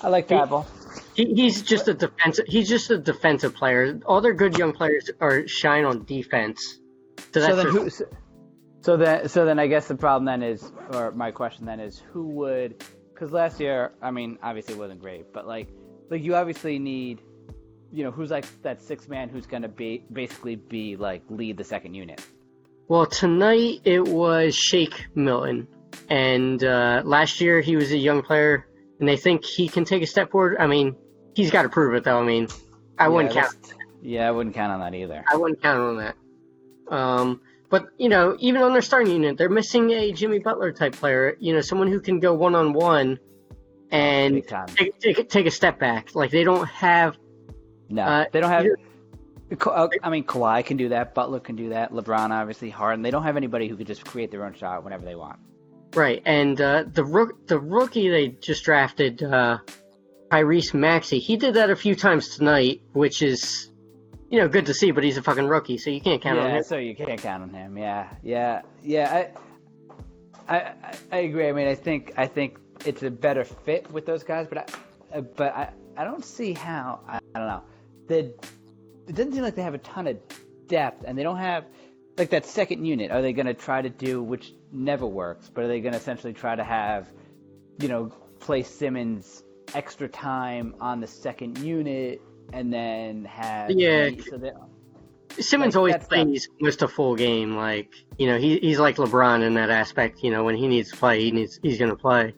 I 0.03 0.09
like 0.09 0.29
Thybulle. 0.29 0.67
He, 1.15 1.35
he's 1.35 1.63
just 1.63 1.89
a 1.89 1.95
defensive. 1.95 2.47
He's 2.49 2.69
just 2.69 2.91
a 2.91 2.99
defensive 2.99 3.55
player. 3.55 4.01
All 4.07 4.21
their 4.21 4.33
good 4.33 4.57
young 4.57 4.73
players 4.73 5.11
are 5.21 5.47
shine 5.47 5.85
on 5.85 6.05
defense. 6.05 6.79
So 7.35 7.41
So 7.41 7.57
then, 7.57 7.67
who? 7.67 7.91
So, 7.91 8.05
so 8.83 8.97
then, 8.97 9.29
so 9.29 9.45
then, 9.45 9.59
I 9.59 9.67
guess 9.67 9.89
the 9.89 9.95
problem 9.95 10.25
then 10.25 10.43
is, 10.43 10.73
or 10.93 11.11
my 11.13 11.31
question 11.31 11.67
then 11.67 11.81
is, 11.81 12.03
who 12.13 12.25
would? 12.29 12.83
Because 13.13 13.33
last 13.33 13.61
year, 13.61 13.93
I 14.01 14.11
mean, 14.11 14.39
obviously 14.43 14.75
it 14.75 14.79
wasn't 14.79 15.03
great, 15.03 15.33
but 15.33 15.47
like, 15.47 15.69
like 16.09 16.23
you 16.23 16.35
obviously 16.35 16.79
need, 16.79 17.21
you 17.93 18.05
know, 18.05 18.11
who's 18.11 18.31
like 18.31 18.47
that 18.63 18.81
six 18.81 19.07
man 19.07 19.29
who's 19.29 19.45
gonna 19.47 19.69
be 19.69 20.05
basically 20.11 20.57
be 20.57 20.97
like 20.97 21.23
lead 21.29 21.59
the 21.59 21.65
second 21.65 21.95
unit. 21.95 22.25
Well, 22.89 23.05
tonight 23.05 23.81
it 23.85 24.09
was 24.09 24.55
Shake 24.57 25.09
Milton, 25.15 25.69
and 26.09 26.65
uh, 26.65 27.03
last 27.05 27.43
year 27.43 27.61
he 27.61 27.77
was 27.77 27.93
a 27.93 27.99
young 27.99 28.23
player, 28.23 28.67
and 29.01 29.09
they 29.09 29.17
think 29.17 29.45
he 29.45 29.67
can 29.69 29.85
take 29.85 30.03
a 30.03 30.07
step 30.07 30.31
forward. 30.31 30.57
I 30.61 30.67
mean, 30.67 30.95
he's 31.35 31.51
got 31.51 31.63
to 31.63 31.69
prove 31.69 31.95
it 31.95 32.05
though. 32.05 32.21
I 32.21 32.25
mean, 32.25 32.49
I 32.99 33.09
wouldn't 33.09 33.35
count. 33.35 33.57
Yeah, 34.03 34.29
I 34.29 34.31
wouldn't 34.31 34.55
count 34.55 34.73
on 34.73 34.81
that 34.81 34.95
either. 34.97 35.25
I 35.31 35.37
wouldn't 35.37 35.61
count 35.63 35.81
on 35.81 35.97
that. 35.97 36.17
Um, 36.95 37.41
but 37.71 37.87
you 37.99 38.09
know, 38.09 38.37
even 38.41 38.63
on 38.63 38.73
their 38.73 38.83
starting 38.83 39.13
unit, 39.13 39.39
they're 39.39 39.49
missing 39.49 39.91
a 39.91 40.13
Jimmy 40.13 40.39
Butler 40.39 40.73
type 40.73 40.95
player. 40.95 41.37
You 41.41 41.55
know, 41.55 41.61
someone 41.61 41.89
who 41.89 42.01
can 42.01 42.21
go 42.21 42.35
one 42.35 42.55
on 42.55 42.73
one 42.73 43.19
and 43.91 44.43
take, 44.77 44.99
take 45.01 45.29
take 45.29 45.47
a 45.47 45.51
step 45.51 45.79
back. 45.79 46.15
Like 46.15 46.31
they 46.31 46.45
don't 46.45 46.67
have. 46.67 47.17
No, 47.89 48.03
Uh, 48.03 48.25
they 48.31 48.41
don't 48.41 48.51
have. 48.51 48.67
uh, 49.67 49.89
I 50.03 50.11
mean, 50.11 50.25
Kawhi 50.25 50.65
can 50.65 50.77
do 50.77 50.91
that. 50.91 51.15
Butler 51.15 51.41
can 51.41 51.57
do 51.57 51.71
that. 51.71 51.93
LeBron, 51.93 52.31
obviously, 52.31 52.71
Harden. 52.71 53.03
They 53.03 53.11
don't 53.11 53.25
have 53.25 53.37
anybody 53.37 53.67
who 53.67 53.77
could 53.77 53.87
just 53.89 54.05
create 54.05 54.31
their 54.31 54.45
own 54.45 54.55
shot 54.55 54.85
whenever 54.85 55.05
they 55.05 55.17
want. 55.17 55.41
Right, 55.95 56.23
and 56.25 56.61
uh, 56.61 56.85
the 56.87 57.05
rook, 57.05 57.49
the 57.49 57.59
rookie 57.59 58.09
they 58.09 58.29
just 58.29 58.65
drafted, 58.65 59.23
uh, 59.23 59.59
Tyrese 60.31 60.73
Maxey, 60.73 61.19
he 61.19 61.37
did 61.37 61.55
that 61.55 61.71
a 61.71 61.77
few 61.77 61.97
times 61.97 62.37
tonight, 62.37 62.83
which 62.93 63.23
is, 63.23 63.71
you 64.29 64.39
know, 64.39 64.47
good 64.47 64.67
to 64.67 64.75
see. 64.75 64.93
But 64.93 65.03
he's 65.03 65.17
a 65.17 65.23
fucking 65.23 65.49
rookie, 65.49 65.79
so 65.79 65.91
you 65.91 66.01
can't 66.01 66.23
count 66.23 66.39
on 66.39 66.49
yeah, 66.49 66.59
him. 66.59 66.63
so 66.63 66.77
you 66.77 66.95
can't 66.95 67.21
count 67.21 67.43
on 67.43 67.51
him. 67.51 67.77
Yeah, 67.77 68.09
yeah, 68.23 68.63
yeah. 68.85 69.31
I, 70.49 70.55
I, 70.55 70.59
I, 70.61 70.95
I 71.11 71.17
agree. 71.19 71.49
I 71.49 71.53
mean, 71.53 71.67
I 71.67 71.75
think, 71.75 72.13
I 72.17 72.27
think 72.27 72.59
it's 72.87 73.03
a 73.03 73.11
better 73.11 73.43
fit 73.43 73.91
with 73.91 74.07
those 74.07 74.23
guys, 74.23 74.47
but 74.49 74.59
I, 74.59 75.19
uh, 75.19 75.21
but 75.23 75.55
I, 75.57 75.73
I 75.97 76.05
don't 76.05 76.25
see 76.25 76.53
how. 76.53 77.01
I, 77.09 77.19
I 77.35 77.39
don't 77.39 77.49
know. 77.49 77.63
The, 78.07 78.19
it 79.09 79.17
doesn't 79.17 79.33
seem 79.33 79.43
like 79.43 79.57
they 79.57 79.63
have 79.63 79.75
a 79.75 79.79
ton 79.79 80.07
of 80.07 80.19
depth, 80.69 81.05
and 81.05 81.19
they 81.19 81.25
don't 81.25 81.39
have 81.39 81.65
like 82.21 82.31
that 82.31 82.45
second 82.47 82.85
unit. 82.85 83.11
Are 83.11 83.23
they 83.23 83.33
going 83.33 83.47
to 83.47 83.55
try 83.55 83.81
to 83.83 83.89
do 83.89 84.23
which 84.23 84.53
never 84.73 85.07
works? 85.07 85.51
But 85.53 85.65
are 85.65 85.69
they 85.69 85.81
going 85.81 85.93
to 85.95 85.99
essentially 85.99 86.33
try 86.35 86.55
to 86.55 86.63
have, 86.63 87.09
you 87.81 87.89
know, 87.89 88.13
play 88.39 88.63
Simmons 88.63 89.43
extra 89.75 90.07
time 90.09 90.75
on 90.81 91.01
the 91.01 91.07
second 91.07 91.59
unit, 91.59 92.21
and 92.53 92.73
then 92.73 93.25
have 93.25 93.71
Yeah. 93.71 94.11
so 94.29 94.37
that 94.39 94.55
Simmons 95.39 95.75
like, 95.75 95.79
always 95.79 95.93
not- 95.95 96.09
plays 96.09 96.49
almost 96.61 96.83
a 96.83 96.89
full 96.89 97.15
game. 97.17 97.57
Like, 97.57 97.95
you 98.19 98.27
know, 98.27 98.37
he, 98.39 98.59
he's 98.59 98.79
like 98.79 98.97
LeBron 98.97 99.43
in 99.43 99.55
that 99.55 99.71
aspect. 99.71 100.23
You 100.23 100.31
know, 100.31 100.45
when 100.45 100.57
he 100.57 100.69
needs 100.69 100.91
to 100.91 100.97
play, 100.97 101.23
he 101.23 101.31
needs 101.31 101.59
he's 101.63 101.79
gonna 101.79 101.97
play. 101.97 102.35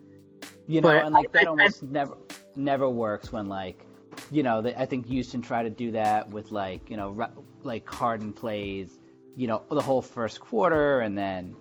You 0.69 0.81
know, 0.81 0.89
But 0.89 1.07
and 1.07 1.15
like 1.15 1.29
I- 1.31 1.33
that 1.33 1.47
I- 1.47 1.51
almost 1.51 1.83
never 1.83 2.17
never 2.55 2.89
works 2.89 3.33
when 3.33 3.49
like, 3.49 3.85
you 4.31 4.43
know, 4.43 4.63
I 4.77 4.85
think 4.87 5.07
Houston 5.07 5.41
tried 5.43 5.63
to 5.65 5.71
do 5.71 5.91
that 5.93 6.29
with 6.31 6.53
like, 6.53 6.89
you 6.91 6.97
know, 6.99 7.17
like 7.63 7.89
Harden 7.89 8.33
plays, 8.35 8.99
you 9.37 9.47
know, 9.47 9.63
the 9.71 9.81
whole 9.81 10.03
first 10.03 10.41
quarter, 10.41 11.01
and 11.01 11.17
then, 11.17 11.57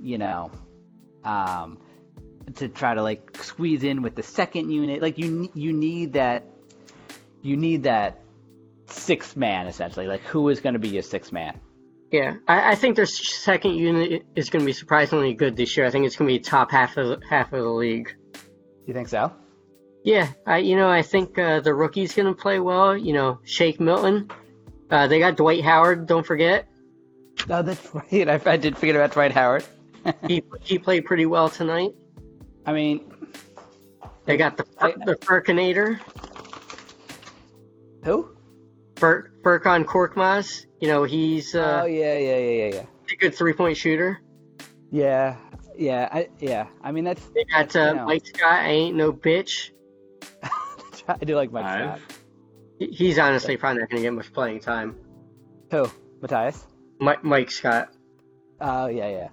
you 0.00 0.18
know, 0.18 0.50
um, 1.24 1.78
to 2.56 2.68
try 2.68 2.94
to 2.94 3.02
like 3.02 3.36
squeeze 3.42 3.84
in 3.84 4.02
with 4.02 4.14
the 4.14 4.22
second 4.22 4.70
unit. 4.70 5.00
Like 5.02 5.18
you 5.18 5.50
you 5.54 5.72
need 5.72 6.14
that, 6.14 6.44
you 7.42 7.56
need 7.56 7.84
that 7.84 8.20
sixth 8.86 9.36
man 9.36 9.66
essentially. 9.66 10.06
Like 10.06 10.22
who 10.22 10.48
is 10.48 10.60
going 10.60 10.74
to 10.74 10.78
be 10.78 10.88
your 10.88 11.02
sixth 11.02 11.32
man? 11.32 11.60
Yeah, 12.10 12.34
I, 12.46 12.72
I 12.72 12.74
think 12.74 12.96
their 12.96 13.06
second 13.06 13.74
unit 13.74 14.24
is 14.36 14.50
going 14.50 14.60
to 14.60 14.66
be 14.66 14.72
surprisingly 14.72 15.34
good 15.34 15.56
this 15.56 15.76
year. 15.76 15.84
I 15.86 15.90
think 15.90 16.06
it's 16.06 16.16
going 16.16 16.28
to 16.28 16.34
be 16.34 16.38
top 16.38 16.70
half 16.70 16.96
of 16.96 17.08
the, 17.08 17.26
half 17.26 17.52
of 17.52 17.60
the 17.62 17.68
league. 17.68 18.14
You 18.86 18.94
think 18.94 19.08
so? 19.08 19.32
Yeah, 20.04 20.28
I 20.46 20.58
you 20.58 20.76
know 20.76 20.88
I 20.88 21.02
think 21.02 21.38
uh, 21.38 21.60
the 21.60 21.74
rookie's 21.74 22.14
going 22.14 22.32
to 22.32 22.40
play 22.40 22.60
well. 22.60 22.96
You 22.96 23.14
know, 23.14 23.40
Shake 23.44 23.80
Milton. 23.80 24.30
Uh, 24.90 25.06
they 25.06 25.18
got 25.18 25.36
Dwight 25.36 25.64
Howard. 25.64 26.06
Don't 26.06 26.26
forget, 26.26 26.68
Oh, 27.50 27.62
that's 27.62 27.94
right. 28.12 28.28
I, 28.28 28.40
I 28.46 28.56
did 28.56 28.76
forget 28.76 28.96
about 28.96 29.12
Dwight 29.12 29.32
Howard. 29.32 29.64
he 30.28 30.42
he 30.60 30.78
played 30.78 31.04
pretty 31.04 31.26
well 31.26 31.48
tonight. 31.48 31.90
I 32.66 32.72
mean, 32.72 33.00
They 34.26 34.36
got 34.36 34.56
the 34.56 34.64
I- 34.80 34.94
the 35.04 35.16
Furkinator, 35.16 35.98
who? 38.04 38.30
Fur, 38.96 39.30
Furkan 39.42 39.84
Korkmaz. 39.84 40.66
You 40.80 40.88
know, 40.88 41.04
he's 41.04 41.54
uh, 41.54 41.82
oh 41.82 41.86
yeah, 41.86 42.16
yeah, 42.18 42.36
yeah, 42.36 42.50
yeah, 42.66 42.74
yeah. 42.74 42.84
a 43.12 43.16
good 43.16 43.34
three 43.34 43.52
point 43.52 43.76
shooter. 43.76 44.20
Yeah, 44.90 45.36
yeah, 45.76 46.08
I, 46.12 46.28
yeah. 46.38 46.66
I 46.82 46.92
mean, 46.92 47.04
that's. 47.04 47.24
They 47.34 47.44
got 47.44 47.74
uh, 47.74 47.80
I 47.80 47.92
know. 47.92 48.06
Mike 48.06 48.26
Scott. 48.26 48.52
I 48.52 48.68
ain't 48.68 48.96
no 48.96 49.12
bitch. 49.12 49.70
I 51.08 51.16
do 51.24 51.34
like 51.36 51.50
Mike 51.52 51.64
Five. 51.64 52.00
Scott. 52.00 52.18
He's 52.78 53.18
honestly 53.18 53.56
probably 53.56 53.80
not 53.80 53.90
going 53.90 54.02
to 54.02 54.06
get 54.06 54.12
much 54.12 54.32
playing 54.32 54.60
time. 54.60 54.96
Who? 55.70 55.90
Matthias? 56.20 56.66
Mike, 57.00 57.24
Mike 57.24 57.50
Scott. 57.50 57.90
Oh 58.60 58.86
yeah, 58.86 59.08
yeah. 59.08 59.28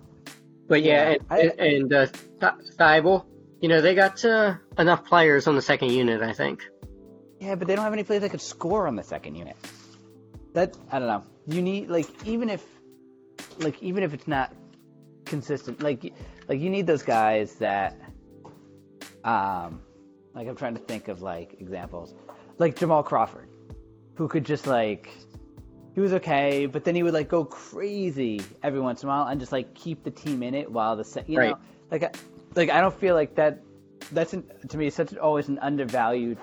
But 0.68 0.84
yeah, 0.84 1.12
Yeah, 1.12 1.18
and, 1.30 1.52
I- 1.60 1.64
and 1.66 1.94
uh, 1.94 2.06
Th- 2.40 2.54
Thybulle, 2.78 3.26
you 3.62 3.70
know, 3.70 3.82
they 3.82 3.94
got 3.96 4.24
uh, 4.24 4.56
enough 4.78 5.06
players 5.06 5.48
on 5.48 5.56
the 5.56 5.62
second 5.62 5.92
unit, 5.92 6.22
I 6.22 6.34
think. 6.34 6.64
Yeah, 7.40 7.56
but 7.56 7.68
they 7.68 7.76
don't 7.76 7.84
have 7.84 7.94
any 7.94 8.04
players 8.04 8.22
that 8.22 8.30
could 8.30 8.42
score 8.42 8.88
on 8.88 8.96
the 8.96 9.04
second 9.04 9.36
unit. 9.36 9.56
That 10.54 10.78
I 10.92 11.00
don't 11.00 11.08
know. 11.08 11.24
You 11.48 11.62
need 11.62 11.90
like 11.90 12.08
even 12.26 12.50
if, 12.50 12.64
like 13.60 13.82
even 13.82 14.04
if 14.04 14.14
it's 14.14 14.28
not 14.28 14.54
consistent, 15.26 15.82
like 15.82 16.14
like 16.48 16.60
you 16.60 16.70
need 16.70 16.88
those 16.88 17.04
guys 17.04 17.56
that, 17.56 17.98
um, 19.24 19.82
like 20.34 20.48
I'm 20.48 20.56
trying 20.56 20.76
to 20.76 20.80
think 20.82 21.08
of 21.08 21.22
like 21.22 21.56
examples, 21.60 22.14
like 22.58 22.76
Jamal 22.76 23.04
Crawford, 23.04 23.50
who 24.16 24.28
could 24.28 24.46
just 24.46 24.68
like, 24.68 25.10
he 25.94 26.00
was 26.02 26.14
okay, 26.14 26.66
but 26.68 26.84
then 26.86 26.96
he 26.96 27.04
would 27.04 27.14
like 27.14 27.28
go 27.28 27.44
crazy 27.46 28.42
every 28.64 28.80
once 28.80 29.04
in 29.04 29.10
a 29.10 29.12
while 29.12 29.28
and 29.28 29.40
just 29.40 29.52
like 29.52 29.74
keep 29.74 30.04
the 30.04 30.12
team 30.12 30.42
in 30.44 30.54
it 30.56 30.72
while 30.72 30.96
the 30.96 31.04
se- 31.04 31.26
you 31.28 31.38
Right. 31.38 31.50
know 31.52 31.58
like 31.92 32.04
I, 32.04 32.12
like 32.56 32.70
I 32.70 32.82
don't 32.82 32.98
feel 32.98 33.16
like 33.16 33.36
that. 33.36 33.62
That's 34.12 34.34
an, 34.34 34.44
to 34.70 34.78
me 34.78 34.90
such 34.90 35.16
always 35.18 35.48
an 35.48 35.60
undervalued 35.60 36.38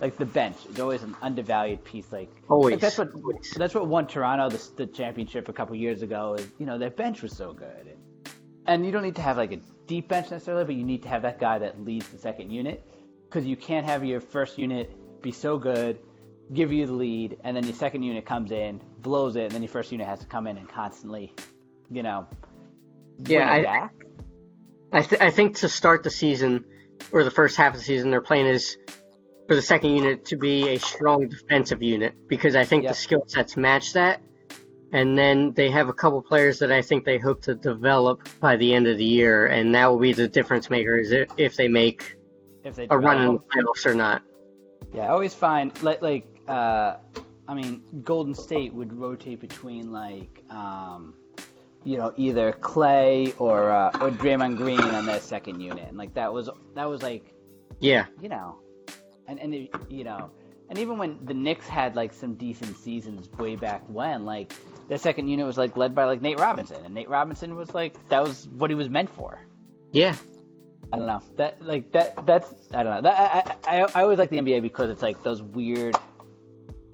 like 0.00 0.16
the 0.16 0.26
bench 0.26 0.56
is 0.70 0.78
always 0.80 1.02
an 1.02 1.14
undervalued 1.22 1.84
piece. 1.84 2.10
Like, 2.12 2.30
Always. 2.48 2.72
like 2.72 2.80
that's 2.80 2.98
what 2.98 3.12
Always. 3.14 3.50
that's 3.56 3.74
what 3.74 3.86
won 3.86 4.06
Toronto 4.06 4.48
the, 4.48 4.68
the 4.76 4.86
championship 4.86 5.48
a 5.48 5.52
couple 5.52 5.74
years 5.76 6.02
ago. 6.02 6.34
Is 6.34 6.46
you 6.58 6.66
know 6.66 6.78
their 6.78 6.90
bench 6.90 7.22
was 7.22 7.36
so 7.36 7.52
good, 7.52 7.86
and, 7.86 8.28
and 8.66 8.86
you 8.86 8.92
don't 8.92 9.02
need 9.02 9.16
to 9.16 9.22
have 9.22 9.36
like 9.36 9.52
a 9.52 9.60
deep 9.86 10.08
bench 10.08 10.30
necessarily, 10.30 10.64
but 10.64 10.74
you 10.74 10.84
need 10.84 11.02
to 11.02 11.08
have 11.08 11.22
that 11.22 11.38
guy 11.38 11.58
that 11.58 11.82
leads 11.84 12.08
the 12.08 12.18
second 12.18 12.50
unit 12.50 12.84
because 13.28 13.46
you 13.46 13.56
can't 13.56 13.86
have 13.86 14.04
your 14.04 14.20
first 14.20 14.58
unit 14.58 14.90
be 15.22 15.32
so 15.32 15.58
good, 15.58 15.98
give 16.52 16.72
you 16.72 16.86
the 16.86 16.92
lead, 16.92 17.36
and 17.44 17.56
then 17.56 17.64
your 17.64 17.74
second 17.74 18.02
unit 18.02 18.26
comes 18.26 18.50
in, 18.52 18.80
blows 18.98 19.36
it, 19.36 19.42
and 19.44 19.52
then 19.52 19.62
your 19.62 19.68
first 19.70 19.92
unit 19.92 20.06
has 20.06 20.18
to 20.20 20.26
come 20.26 20.46
in 20.46 20.56
and 20.56 20.68
constantly, 20.68 21.34
you 21.90 22.02
know, 22.02 22.26
Yeah, 23.26 23.50
I- 23.52 23.62
back. 23.62 23.94
I, 24.92 25.02
th- 25.02 25.22
I 25.22 25.30
think 25.30 25.56
to 25.58 25.68
start 25.68 26.02
the 26.02 26.10
season, 26.10 26.64
or 27.12 27.22
the 27.22 27.30
first 27.30 27.56
half 27.56 27.74
of 27.74 27.78
the 27.80 27.84
season, 27.84 28.10
their 28.10 28.20
plan 28.20 28.46
is 28.46 28.76
for 29.46 29.54
the 29.54 29.62
second 29.62 29.90
unit 29.94 30.24
to 30.26 30.36
be 30.36 30.68
a 30.70 30.78
strong 30.78 31.28
defensive 31.28 31.82
unit 31.82 32.14
because 32.28 32.56
I 32.56 32.64
think 32.64 32.82
Yep. 32.84 32.92
the 32.92 32.96
skill 32.96 33.22
sets 33.26 33.56
match 33.56 33.92
that. 33.92 34.20
And 34.92 35.16
then 35.16 35.52
they 35.52 35.70
have 35.70 35.88
a 35.88 35.92
couple 35.92 36.20
players 36.22 36.58
that 36.58 36.72
I 36.72 36.82
think 36.82 37.04
they 37.04 37.18
hope 37.18 37.42
to 37.42 37.54
develop 37.54 38.28
by 38.40 38.56
the 38.56 38.74
end 38.74 38.88
of 38.88 38.98
the 38.98 39.04
year, 39.04 39.46
and 39.46 39.72
that 39.76 39.86
will 39.86 40.00
be 40.00 40.12
the 40.12 40.26
difference 40.26 40.68
makers 40.68 41.12
if, 41.12 41.28
if 41.36 41.54
they 41.56 41.68
make 41.68 42.16
if 42.64 42.74
they 42.74 42.88
a 42.90 42.98
run 42.98 43.22
in 43.22 43.34
the 43.34 43.38
playoffs 43.38 43.86
or 43.86 43.94
not. 43.94 44.22
Yeah, 44.92 45.02
I 45.02 45.08
always 45.10 45.32
find 45.34 45.70
like 45.84 46.02
like 46.02 46.26
uh, 46.50 46.96
I 47.48 47.54
mean, 47.54 47.82
Golden 48.04 48.34
State 48.34 48.72
would 48.74 48.92
rotate 48.92 49.40
between 49.40 49.92
like, 49.92 50.42
um, 50.50 51.14
you 51.84 51.96
know, 51.96 52.12
either 52.16 52.52
Clay 52.52 53.32
or 53.38 53.70
uh, 53.70 53.88
or 54.00 54.10
Draymond 54.10 54.56
Green 54.56 54.80
on 54.80 55.06
their 55.06 55.20
second 55.20 55.60
unit, 55.60 55.88
and 55.88 55.96
like 55.96 56.14
that 56.14 56.32
was 56.32 56.50
that 56.74 56.84
was 56.88 57.02
like, 57.02 57.32
Yeah. 57.80 58.06
you 58.20 58.28
know, 58.28 58.58
and 59.26 59.38
and 59.40 59.54
it, 59.54 59.70
you 59.88 60.04
know, 60.04 60.30
and 60.68 60.78
even 60.78 60.98
when 60.98 61.18
the 61.24 61.34
Knicks 61.34 61.66
had 61.66 61.96
like 61.96 62.12
some 62.12 62.34
decent 62.34 62.76
seasons 62.76 63.28
way 63.38 63.56
back 63.56 63.82
when, 63.88 64.24
like 64.24 64.52
their 64.88 64.98
second 64.98 65.28
unit 65.28 65.46
was 65.46 65.56
like 65.56 65.76
led 65.76 65.94
by 65.94 66.04
like 66.04 66.20
Nate 66.20 66.38
Robinson, 66.38 66.84
and 66.84 66.94
Nate 66.94 67.08
Robinson 67.08 67.56
was 67.56 67.72
like 67.74 67.94
that 68.10 68.22
was 68.22 68.48
what 68.48 68.70
he 68.70 68.74
was 68.74 68.88
meant 68.88 69.08
for. 69.10 69.40
Yeah. 69.92 70.14
I 70.92 70.96
don't 70.98 71.06
know 71.06 71.22
that 71.36 71.62
like 71.64 71.92
that 71.92 72.26
that's 72.26 72.52
I 72.74 72.82
don't 72.82 72.94
know 72.96 73.02
that 73.02 73.56
I, 73.68 73.78
I 73.82 73.86
I 73.94 74.02
always 74.02 74.18
like 74.18 74.30
the 74.30 74.38
NBA 74.38 74.60
because 74.60 74.90
it's 74.90 75.02
like 75.02 75.22
those 75.22 75.40
weird 75.40 75.96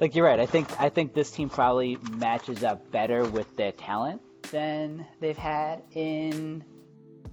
like 0.01 0.15
you're 0.15 0.25
right 0.25 0.41
I 0.41 0.47
think 0.47 0.69
I 0.81 0.89
think 0.89 1.15
this 1.15 1.31
team 1.31 1.49
probably 1.49 1.99
matches 2.13 2.65
up 2.65 2.91
better 2.91 3.25
with 3.25 3.57
their 3.57 3.73
talent 3.73 4.21
than 4.51 5.07
they've 5.21 5.37
had 5.37 5.83
in 5.93 6.65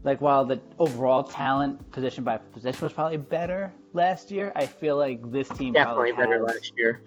like 0.04 0.22
while 0.22 0.46
the 0.46 0.60
overall 0.80 1.24
talent 1.24 1.92
position 1.92 2.24
by 2.24 2.38
position 2.38 2.82
was 2.82 2.94
probably 2.94 3.18
better 3.18 3.74
last 3.94 4.32
year 4.32 4.52
I 4.56 4.66
feel 4.66 4.98
like 4.98 5.32
this 5.32 5.48
team 5.50 5.74
Definitely 5.74 6.14
probably 6.14 6.26
better 6.26 6.46
has, 6.46 6.56
last 6.56 6.74
year. 6.78 7.02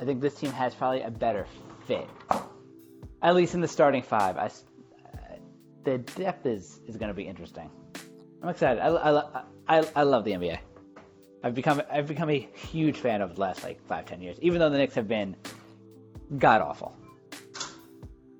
I 0.00 0.04
think 0.04 0.20
this 0.20 0.34
team 0.34 0.50
has 0.52 0.74
probably 0.74 1.02
a 1.02 1.10
better 1.10 1.46
fit 1.86 2.08
at 3.22 3.34
least 3.34 3.54
in 3.54 3.60
the 3.60 3.68
starting 3.68 4.02
five 4.02 4.36
I 4.36 4.50
the 5.84 5.98
depth 5.98 6.46
is 6.46 6.80
is 6.86 6.96
going 6.96 7.08
to 7.08 7.14
be 7.14 7.24
interesting. 7.24 7.70
I'm 8.42 8.48
excited. 8.48 8.80
I, 8.80 8.88
I, 8.88 9.42
I, 9.68 9.88
I 9.94 10.02
love 10.02 10.24
the 10.24 10.32
NBA. 10.32 10.58
I've 11.42 11.54
become 11.54 11.82
I've 11.90 12.06
become 12.06 12.30
a 12.30 12.48
huge 12.54 12.98
fan 12.98 13.20
of 13.20 13.34
the 13.34 13.40
last 13.40 13.64
like 13.64 13.84
five 13.86 14.06
ten 14.06 14.20
years. 14.20 14.38
Even 14.40 14.58
though 14.60 14.70
the 14.70 14.78
Knicks 14.78 14.94
have 14.94 15.08
been 15.08 15.36
god 16.38 16.60
awful, 16.60 16.96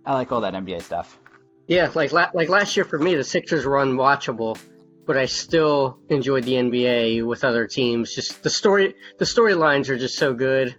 I 0.06 0.14
like 0.14 0.30
all 0.32 0.40
that 0.42 0.54
NBA 0.54 0.82
stuff. 0.82 1.18
Yeah, 1.66 1.90
like 1.94 2.12
la- 2.12 2.30
like 2.34 2.48
last 2.48 2.76
year 2.76 2.84
for 2.84 2.98
me, 2.98 3.14
the 3.14 3.24
Sixers 3.24 3.64
were 3.64 3.76
unwatchable, 3.76 4.58
but 5.06 5.16
I 5.16 5.26
still 5.26 5.98
enjoyed 6.08 6.44
the 6.44 6.54
NBA 6.54 7.26
with 7.26 7.44
other 7.44 7.66
teams. 7.66 8.14
Just 8.14 8.42
the 8.42 8.50
story, 8.50 8.94
the 9.18 9.24
storylines 9.24 9.88
are 9.88 9.98
just 9.98 10.16
so 10.16 10.34
good 10.34 10.76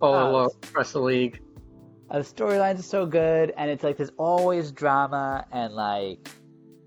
all 0.00 0.14
Oh, 0.36 0.50
across 0.62 0.92
the 0.92 1.00
league. 1.00 1.40
Uh, 2.10 2.18
the 2.18 2.24
storylines 2.24 2.78
are 2.78 2.82
so 2.82 3.06
good, 3.06 3.52
and 3.56 3.70
it's 3.70 3.84
like 3.84 3.96
there's 3.96 4.12
always 4.16 4.72
drama 4.72 5.46
and 5.52 5.74
like 5.74 6.28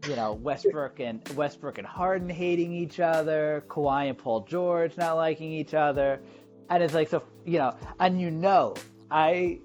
you 0.08 0.16
know 0.16 0.34
Westbrook 0.34 1.00
and 1.00 1.28
Westbrook 1.36 1.78
and 1.78 1.88
Harden 1.88 2.30
hating 2.30 2.74
each 2.74 3.00
other, 3.00 3.64
Kawhi 3.68 4.10
and 4.10 4.18
Paul 4.18 4.42
George 4.42 4.98
not 4.98 5.16
liking 5.16 5.52
each 5.52 5.74
other, 5.74 6.20
and 6.70 6.84
it's 6.84 6.94
like 6.94 7.10
so 7.10 7.24
you 7.46 7.60
know, 7.60 7.76
and 8.00 8.20
you 8.20 8.32
know, 8.32 8.76
I 9.12 9.60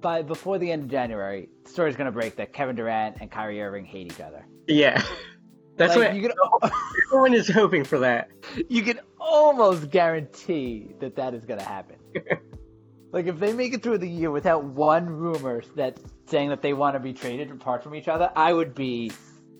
by 0.00 0.22
before 0.22 0.58
the 0.58 0.70
end 0.70 0.84
of 0.84 0.90
January, 0.90 1.48
the 1.64 1.70
story's 1.70 1.96
gonna 1.96 2.12
break 2.12 2.36
that 2.36 2.52
Kevin 2.52 2.76
Durant 2.76 3.16
and 3.20 3.30
Kyrie 3.30 3.60
Irving 3.62 3.84
hate 3.84 4.06
each 4.06 4.20
other. 4.20 4.46
Yeah, 4.66 5.02
that's 5.76 5.96
Like, 5.96 6.08
what 6.08 6.16
you 6.16 6.22
can 6.22 6.32
everyone 7.08 7.34
is 7.34 7.48
hoping 7.48 7.84
for. 7.84 7.98
That 7.98 8.30
you 8.68 8.82
can 8.82 9.00
almost 9.18 9.90
guarantee 9.90 10.94
that 11.00 11.16
that 11.16 11.34
is 11.34 11.44
gonna 11.44 11.62
happen. 11.62 11.96
like 13.12 13.26
if 13.26 13.38
they 13.38 13.52
make 13.52 13.72
it 13.72 13.82
through 13.82 13.98
the 13.98 14.08
year 14.08 14.30
without 14.30 14.64
one 14.64 15.06
rumor 15.06 15.62
that 15.76 15.98
saying 16.26 16.50
that 16.50 16.62
they 16.62 16.72
want 16.72 16.94
to 16.94 17.00
be 17.00 17.12
traded 17.12 17.50
apart 17.50 17.82
from 17.82 17.94
each 17.94 18.08
other, 18.08 18.30
I 18.36 18.52
would 18.52 18.74
be 18.74 19.10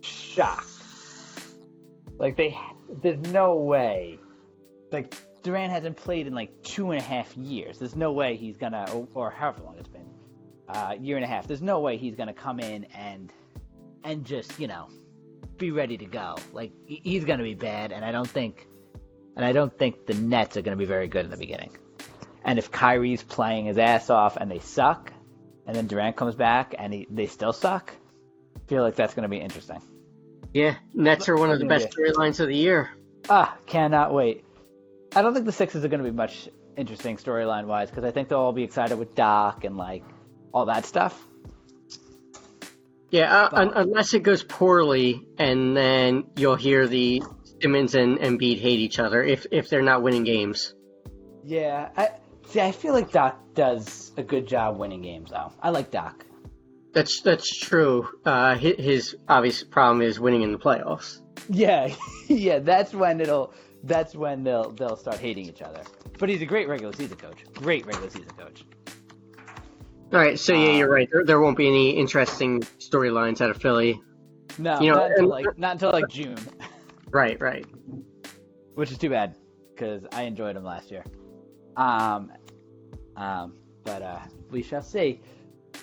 shocked. 0.05 0.69
Like 2.19 2.37
they, 2.37 2.57
there's 3.03 3.21
no 3.33 3.57
way. 3.57 4.19
Like 4.93 5.15
Durant 5.43 5.73
hasn't 5.73 5.97
played 5.97 6.27
in 6.27 6.35
like 6.35 6.63
two 6.63 6.91
and 6.91 7.01
a 7.01 7.05
half 7.05 7.37
years. 7.37 7.79
There's 7.79 7.97
no 7.97 8.13
way 8.13 8.37
he's 8.37 8.57
gonna, 8.57 8.87
or, 8.93 9.09
or 9.15 9.31
however 9.31 9.63
long 9.63 9.77
it's 9.79 9.89
been, 9.89 10.09
uh, 10.69 10.95
year 11.01 11.17
and 11.17 11.25
a 11.25 11.29
half. 11.29 11.47
There's 11.47 11.63
no 11.63 11.81
way 11.81 11.97
he's 11.97 12.15
gonna 12.15 12.33
come 12.35 12.61
in 12.61 12.85
and, 12.95 13.33
and 14.05 14.25
just 14.25 14.59
you 14.59 14.69
know, 14.69 14.89
be 15.59 15.71
ready 15.71 15.97
to 15.99 16.07
go. 16.07 16.37
Like 16.53 16.73
he's 16.87 17.25
gonna 17.25 17.43
be 17.43 17.55
bad, 17.55 17.93
and 17.93 18.05
I 18.05 18.13
don't 18.13 18.29
think, 18.29 18.67
and 19.37 19.45
I 19.45 19.53
don't 19.53 19.77
think 19.77 20.07
the 20.07 20.15
Nets 20.15 20.57
are 20.57 20.63
gonna 20.63 20.77
be 20.77 20.85
very 20.85 21.09
good 21.09 21.25
in 21.25 21.31
the 21.31 21.37
beginning. 21.37 21.77
And 22.45 22.59
if 22.59 22.71
Kyrie's 22.71 23.23
playing 23.23 23.67
his 23.67 23.79
ass 23.79 24.11
off 24.11 24.37
and 24.37 24.51
they 24.51 24.59
suck, 24.59 25.13
and 25.67 25.75
then 25.75 25.87
Durant 25.87 26.17
comes 26.17 26.35
back 26.35 26.75
and 26.79 26.93
he, 26.93 27.07
they 27.11 27.27
still 27.27 27.53
suck, 27.53 27.95
I 28.57 28.61
feel 28.69 28.83
like 28.83 28.97
that's 28.97 29.15
gonna 29.15 29.29
be 29.29 29.39
interesting. 29.39 29.81
Yeah, 30.55 30.77
Nets 30.95 31.29
are 31.29 31.37
one 31.37 31.51
of 31.51 31.59
the 31.59 31.67
best 31.67 31.89
storylines 31.91 32.41
of 32.41 32.49
the 32.49 32.57
year. 32.57 32.91
Ah, 33.29 33.57
cannot 33.67 34.15
wait. 34.15 34.45
I 35.15 35.23
don't 35.23 35.35
think 35.35 35.47
the 35.47 35.53
Sixers 35.53 35.85
are 35.85 35.89
going 35.89 36.03
to 36.03 36.09
be 36.09 36.17
much 36.17 36.49
interesting 36.77 37.17
storyline 37.17 37.67
wise 37.67 37.91
because 37.91 38.05
I 38.05 38.11
think 38.13 38.29
they'll 38.29 38.39
all 38.39 38.53
be 38.53 38.63
excited 38.63 38.99
with 38.99 39.15
Doc 39.15 39.65
and 39.65 39.77
like 39.77 40.05
all 40.53 40.67
that 40.67 40.87
stuff. 40.87 41.21
Yeah, 43.11 43.33
uh, 43.33 43.49
un- 43.53 43.73
unless 43.75 44.15
it 44.15 44.23
goes 44.23 44.43
poorly, 44.43 45.27
and 45.39 45.77
then 45.77 46.25
you'll 46.37 46.57
hear 46.57 46.87
the 46.87 47.23
Simmons 47.61 47.95
and 47.95 48.19
Embiid 48.19 48.61
hate 48.61 48.79
each 48.79 48.99
other 48.99 49.23
if 49.23 49.47
if 49.51 49.69
they're 49.69 49.83
not 49.83 50.03
winning 50.03 50.25
games. 50.25 50.75
Yeah, 51.45 51.91
I 51.97 52.11
see. 52.49 52.61
I 52.61 52.73
feel 52.73 52.93
like 52.93 53.11
Doc 53.11 53.39
does 53.55 54.13
a 54.17 54.23
good 54.23 54.47
job 54.47 54.79
winning 54.79 55.03
games 55.03 55.31
though. 55.31 55.53
I 55.61 55.71
like 55.71 55.91
Doc. 55.91 56.25
That's 56.95 57.21
that's 57.21 57.55
true. 57.59 58.09
Uh, 58.25 58.57
his, 58.57 58.77
his 58.79 59.17
obvious 59.29 59.63
problem 59.65 60.01
is 60.03 60.21
winning 60.21 60.43
in 60.43 60.53
the 60.53 60.59
playoffs. 60.59 61.19
Yeah, 61.49 61.93
yeah. 62.29 62.61
That's 62.61 62.95
when 62.95 63.21
it'll. 63.21 63.53
That's 63.83 64.15
when 64.15 64.45
they'll 64.45 64.71
they'll 64.71 64.97
start 64.97 65.19
hating 65.19 65.47
each 65.47 65.61
other. 65.61 65.83
But 66.19 66.29
he's 66.29 66.41
a 66.41 66.47
great 66.47 66.69
regular 66.69 66.93
season 66.95 67.17
coach. 67.19 67.45
Great 67.55 67.85
regular 67.85 68.09
season 68.09 68.31
coach. 68.39 68.65
All 70.13 70.21
right, 70.21 70.39
so 70.39 70.53
yeah, 70.55 70.71
Um, 70.71 70.77
you're 70.77 70.91
right. 70.91 71.09
There, 71.11 71.25
there 71.25 71.41
won't 71.41 71.57
be 71.57 71.67
any 71.67 71.91
interesting 71.91 72.61
storylines 72.79 73.41
out 73.41 73.51
of 73.51 73.57
Philly. 73.61 74.01
No, 74.59 74.81
You 74.81 74.93
know, 74.93 74.99
not 74.99 75.11
until 75.11 75.29
like 75.29 75.59
not 75.59 75.73
until 75.73 75.91
like 75.91 76.09
June, 76.09 76.39
Right, 77.11 77.41
right. 77.41 77.67
which 78.75 78.93
is 78.93 78.99
too 78.99 79.11
bad 79.11 79.35
because 79.75 80.07
I 80.13 80.23
enjoyed 80.23 80.55
him 80.57 80.63
last 80.63 80.91
year. 80.93 81.05
Um, 81.77 82.31
um, 83.17 83.55
but 83.83 84.03
uh, 84.03 84.21
we 84.51 84.63
shall 84.63 84.83
see. 84.83 85.21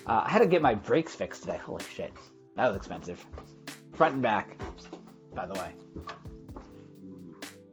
Uh, 0.06 0.22
I 0.24 0.30
had 0.30 0.40
to 0.40 0.46
get 0.46 0.62
my 0.62 0.74
brakes 0.74 1.14
fixed 1.14 1.42
today. 1.42 1.58
Holy 1.58 1.82
shit, 1.84 2.12
that 2.56 2.66
was 2.68 2.76
expensive. 2.76 3.24
Front 3.94 4.14
and 4.14 4.22
back, 4.22 4.56
by 5.34 5.46
the 5.46 5.54
way, 5.54 5.70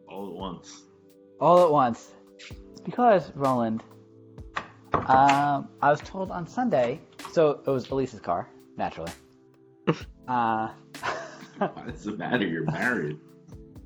all 0.08 0.28
at 0.28 0.34
once. 0.34 0.84
all 1.40 1.64
at 1.64 1.72
once. 1.72 2.12
It's 2.72 2.82
because 2.82 3.32
Roland. 3.36 3.84
Um, 4.94 5.70
I 5.82 5.90
was 5.92 6.02
told 6.02 6.30
on 6.32 6.46
Sunday, 6.48 7.00
so 7.32 7.62
it 7.66 7.70
was 7.70 7.90
Elise's 7.90 8.20
car, 8.20 8.48
naturally. 8.78 9.12
uh, 10.28 10.70
Why 11.58 11.84
does 11.88 12.06
it 12.06 12.18
matter? 12.18 12.46
You're 12.46 12.66
married. 12.66 13.18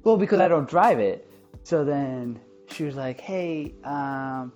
Well, 0.03 0.17
because 0.17 0.39
I 0.39 0.47
don't 0.47 0.67
drive 0.67 0.99
it. 0.99 1.29
So 1.63 1.85
then 1.85 2.39
she 2.67 2.83
was 2.83 2.95
like, 2.95 3.21
"Hey, 3.21 3.73
um, 3.85 4.51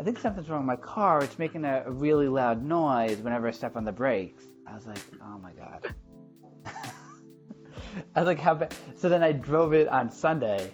I 0.00 0.04
think 0.04 0.18
something's 0.18 0.48
wrong 0.48 0.66
with 0.66 0.78
my 0.78 0.84
car. 0.84 1.22
It's 1.24 1.38
making 1.38 1.64
a, 1.64 1.84
really 1.86 2.28
loud 2.28 2.64
noise 2.64 3.18
whenever 3.18 3.48
I 3.48 3.50
step 3.50 3.76
on 3.76 3.84
the 3.84 3.92
brakes." 3.92 4.44
I 4.66 4.74
was 4.74 4.86
like, 4.86 4.98
"Oh 5.22 5.38
my 5.38 5.52
god." 5.52 5.94
I 8.14 8.20
was 8.20 8.26
like, 8.26 8.38
"How 8.38 8.54
bad?" 8.54 8.74
So 8.96 9.08
then 9.08 9.22
I 9.22 9.32
drove 9.32 9.72
it 9.72 9.88
on 9.88 10.10
Sunday. 10.10 10.72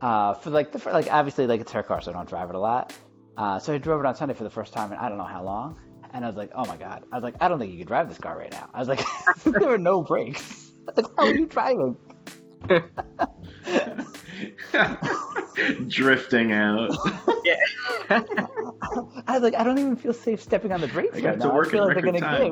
Uh, 0.00 0.34
for 0.34 0.50
like 0.50 0.70
the 0.72 0.78
for 0.78 0.92
like 0.92 1.10
obviously 1.10 1.46
like 1.46 1.60
it's 1.60 1.72
her 1.72 1.82
car, 1.82 2.00
so 2.00 2.10
I 2.10 2.14
don't 2.14 2.28
drive 2.28 2.48
it 2.50 2.54
a 2.54 2.58
lot. 2.58 2.92
Uh, 3.36 3.58
so 3.58 3.74
I 3.74 3.78
drove 3.78 4.00
it 4.00 4.06
on 4.06 4.14
Sunday 4.14 4.34
for 4.34 4.44
the 4.44 4.50
first 4.50 4.72
time 4.72 4.92
and 4.92 5.00
I 5.00 5.08
don't 5.08 5.18
know 5.18 5.24
how 5.24 5.42
long, 5.42 5.80
and 6.12 6.24
I 6.24 6.28
was 6.28 6.36
like, 6.36 6.50
"Oh 6.54 6.64
my 6.66 6.76
god!" 6.76 7.04
I 7.10 7.16
was 7.16 7.24
like, 7.24 7.34
"I 7.40 7.48
don't 7.48 7.58
think 7.58 7.72
you 7.72 7.78
could 7.78 7.88
drive 7.88 8.08
this 8.08 8.18
car 8.18 8.38
right 8.38 8.52
now." 8.52 8.68
I 8.72 8.78
was 8.78 8.88
like, 8.88 9.04
"There 9.44 9.70
are 9.70 9.78
no 9.78 10.02
brakes." 10.02 10.70
I 10.86 10.92
was 10.92 11.04
like, 11.04 11.16
"How 11.16 11.24
are 11.24 11.34
you 11.34 11.46
driving?" 11.46 11.96
Drifting 15.88 16.52
out. 16.52 16.90
Yeah. 17.44 17.56
I 18.10 19.32
was 19.34 19.42
like, 19.42 19.54
I 19.54 19.62
don't 19.64 19.78
even 19.78 19.96
feel 19.96 20.12
safe 20.12 20.42
stepping 20.42 20.72
on 20.72 20.80
the 20.80 20.88
brakes 20.88 21.16
I 21.16 21.20
got 21.20 21.28
right 21.30 21.40
to 21.40 21.46
now. 21.48 21.54
work 21.54 21.68
I 21.68 21.70
feel 21.70 21.82
in 21.88 21.94
like 21.94 22.02
they're 22.02 22.12
record 22.12 22.20
gonna 22.22 22.50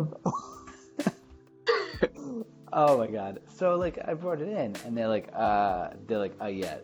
give. 2.08 2.12
oh 2.72 2.96
my 2.98 3.06
god! 3.08 3.40
So 3.56 3.76
like, 3.76 3.98
I 4.06 4.14
brought 4.14 4.40
it 4.40 4.48
in, 4.48 4.76
and 4.86 4.96
they're 4.96 5.08
like, 5.08 5.28
uh, 5.34 5.90
they're 6.06 6.18
like, 6.18 6.34
oh 6.40 6.46
yeah, 6.46 6.76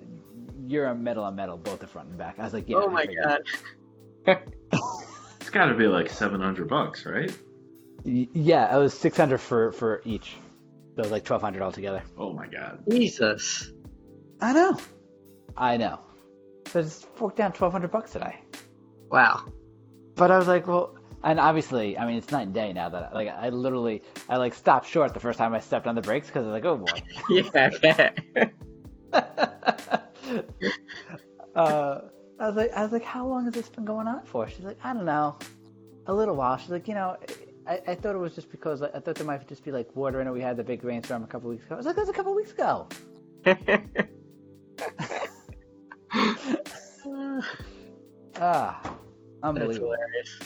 you're 0.67 0.87
a 0.87 0.95
metal 0.95 1.25
on 1.25 1.37
metal, 1.37 1.57
both 1.57 1.81
the 1.81 1.87
front 1.87 2.09
and 2.09 2.19
back. 2.19 2.39
I 2.39 2.45
was 2.45 2.53
like, 2.53 2.69
yeah. 2.69 2.77
oh 2.79 2.89
I 2.89 2.93
my 2.93 3.07
figured. 3.07 3.25
god. 4.27 4.39
It's 5.41 5.51
got 5.51 5.67
to 5.67 5.75
be 5.75 5.87
like 5.87 6.11
seven 6.11 6.43
hundred 6.43 6.69
bucks, 6.69 7.07
right? 7.07 7.33
Y- 8.05 8.29
Yeah, 8.35 8.75
it 8.75 8.79
was 8.79 8.93
six 8.93 9.17
hundred 9.17 9.39
for 9.39 9.73
for 9.73 10.03
each. 10.05 10.33
So 10.95 10.99
it 10.99 11.05
was 11.05 11.11
like 11.11 11.25
twelve 11.25 11.41
hundred 11.41 11.63
altogether. 11.63 12.03
Oh 12.19 12.35
my 12.35 12.47
god. 12.49 12.81
Jesus. 12.91 13.73
I 14.41 14.53
know. 14.53 14.79
I 15.57 15.77
know. 15.77 16.01
So 16.67 16.81
I 16.81 16.83
just 16.83 17.07
forked 17.17 17.37
down 17.37 17.53
twelve 17.53 17.73
hundred 17.73 17.91
bucks 17.91 18.13
today. 18.13 18.37
Wow. 19.11 19.45
But 20.15 20.31
I 20.31 20.39
was 20.39 20.49
like, 20.49 20.67
well, 20.67 20.97
and 21.25 21.41
obviously, 21.41 21.99
I 21.99 22.07
mean, 22.07 22.17
it's 22.17 22.31
night 22.31 22.43
and 22.43 22.55
day 22.55 22.73
now 22.73 22.89
that 22.89 23.13
like 23.15 23.29
I 23.29 23.49
literally 23.49 24.03
I 24.29 24.37
like 24.37 24.55
stopped 24.55 24.87
short 24.87 25.15
the 25.15 25.21
first 25.21 25.39
time 25.39 25.55
I 25.55 25.61
stepped 25.61 25.87
on 25.87 25.95
the 25.95 26.01
brakes 26.01 26.29
because 26.29 26.45
I 26.45 26.51
was 26.51 26.55
like, 26.55 26.65
oh 26.65 26.77
boy. 26.77 27.03
Yeah. 27.31 27.71
yeah. 27.83 28.49
uh, 31.55 32.01
I 32.39 32.47
was 32.47 32.57
like, 32.57 32.73
I 32.73 32.83
was 32.83 32.93
like, 32.93 33.05
how 33.05 33.27
long 33.27 33.45
has 33.47 33.55
this 33.55 33.69
been 33.69 33.85
going 33.85 34.07
on 34.07 34.25
for? 34.25 34.49
She's 34.49 34.65
like, 34.65 34.79
I 34.85 34.93
don't 34.93 35.07
know, 35.07 35.37
a 36.07 36.15
little 36.15 36.37
while. 36.37 36.57
She's 36.57 36.71
like, 36.71 36.87
you 36.87 36.95
know, 36.95 37.17
I, 37.67 37.81
I 37.89 37.95
thought 37.95 38.15
it 38.15 38.19
was 38.19 38.35
just 38.35 38.51
because 38.51 38.83
I 38.83 39.01
thought 39.01 39.17
there 39.17 39.27
might 39.27 39.47
just 39.49 39.65
be 39.65 39.73
like 39.73 39.95
water 39.97 40.21
in 40.21 40.29
it. 40.29 40.33
We 40.33 40.41
had 40.41 40.57
the 40.57 40.65
big 40.65 40.85
rainstorm 40.85 41.25
a 41.25 41.27
couple 41.27 41.51
weeks 41.51 41.65
ago. 41.67 41.75
I 41.75 41.79
was 41.79 41.87
like, 41.87 41.97
that 41.97 42.03
was 42.03 42.11
a 42.11 42.13
couple 42.13 42.35
weeks 42.35 42.53
ago. 42.53 42.89
Ah, 48.41 48.81
That's 48.83 48.97
unbelievable. 49.43 49.97
hilarious. 49.97 50.39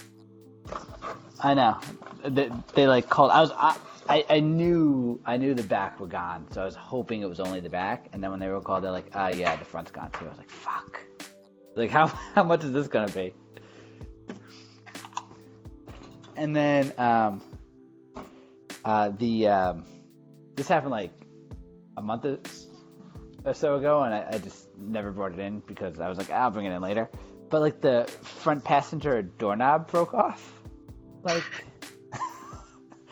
I 1.40 1.54
know. 1.54 1.78
They, 2.24 2.50
they 2.74 2.86
like 2.86 3.08
called. 3.08 3.30
I 3.30 3.40
was. 3.40 3.50
I, 3.56 3.76
I, 4.08 4.24
I 4.28 4.40
knew. 4.40 5.20
I 5.26 5.36
knew 5.36 5.54
the 5.54 5.62
back 5.62 5.98
were 6.00 6.06
gone, 6.06 6.46
so 6.52 6.62
I 6.62 6.64
was 6.64 6.74
hoping 6.74 7.22
it 7.22 7.28
was 7.28 7.40
only 7.40 7.60
the 7.60 7.68
back. 7.70 8.06
And 8.12 8.22
then 8.22 8.30
when 8.30 8.40
they 8.40 8.48
were 8.48 8.60
called, 8.60 8.84
they're 8.84 8.90
like, 8.92 9.10
"Ah, 9.14 9.28
yeah, 9.28 9.56
the 9.56 9.64
front's 9.64 9.90
gone 9.90 10.10
too." 10.12 10.24
I 10.26 10.28
was 10.28 10.38
like, 10.38 10.50
"Fuck." 10.50 11.00
Like, 11.74 11.90
how 11.98 12.06
how 12.06 12.44
much 12.44 12.64
is 12.64 12.72
this 12.72 12.88
gonna 12.88 13.12
be? 13.12 13.34
And 16.36 16.56
then, 16.56 16.92
um, 16.98 17.42
uh, 18.84 19.10
the 19.18 19.48
um, 19.48 19.84
this 20.54 20.68
happened 20.68 20.92
like 20.92 21.10
a 21.96 22.02
month 22.02 22.24
or 23.44 23.54
so 23.54 23.76
ago, 23.76 24.02
and 24.02 24.14
I, 24.14 24.26
I 24.32 24.38
just 24.38 24.68
never 24.78 25.10
brought 25.10 25.32
it 25.32 25.38
in 25.38 25.60
because 25.66 26.00
I 26.00 26.08
was 26.08 26.18
like, 26.18 26.30
I'll 26.30 26.50
bring 26.50 26.66
it 26.66 26.72
in 26.72 26.80
later. 26.80 27.08
But 27.52 27.60
like 27.60 27.82
the 27.82 28.10
front 28.22 28.64
passenger 28.64 29.20
doorknob 29.20 29.90
broke 29.90 30.14
off. 30.14 30.54
Like, 31.22 31.44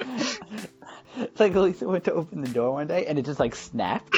like 1.39 1.55
Lisa 1.55 1.87
went 1.87 2.05
to 2.05 2.15
open 2.15 2.41
the 2.41 2.49
door 2.49 2.73
one 2.73 2.87
day 2.87 3.05
and 3.05 3.19
it 3.19 3.27
just 3.27 3.39
like 3.39 3.55
snapped. 3.55 4.17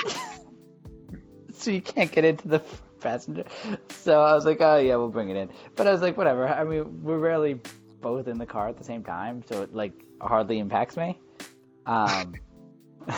so 1.55 1.73
you 1.73 1.83
can't 1.83 2.13
get 2.13 2.25
into 2.25 2.47
the 2.47 2.63
passenger. 3.01 3.43
So 3.89 4.23
I 4.23 4.33
was 4.35 4.47
like, 4.47 4.61
oh 4.61 4.77
yeah, 4.79 4.95
we'll 4.95 5.09
bring 5.09 5.29
it 5.29 5.37
in. 5.37 5.51
But 5.75 5.89
I 5.89 5.91
was 5.91 6.03
like, 6.03 6.17
whatever. 6.17 6.47
I 6.47 6.63
mean, 6.63 7.03
we're 7.03 7.19
rarely 7.19 7.59
both 8.01 8.29
in 8.29 8.39
the 8.39 8.47
car 8.47 8.69
at 8.69 8.79
the 8.79 8.85
same 8.85 9.03
time, 9.03 9.43
so 9.49 9.63
it 9.63 9.75
like 9.75 10.05
hardly 10.21 10.61
impacts 10.61 10.97
me. 10.97 11.19
Um, 11.85 12.35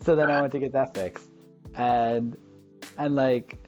so 0.00 0.16
then 0.16 0.32
I 0.32 0.40
went 0.40 0.50
to 0.50 0.58
get 0.58 0.72
that 0.72 0.94
fixed, 0.94 1.30
and 1.76 2.36
and 2.98 3.14
like, 3.14 3.64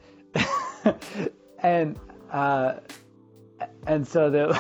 and 1.60 1.96
uh, 2.34 2.80
and 3.86 4.06
so 4.06 4.52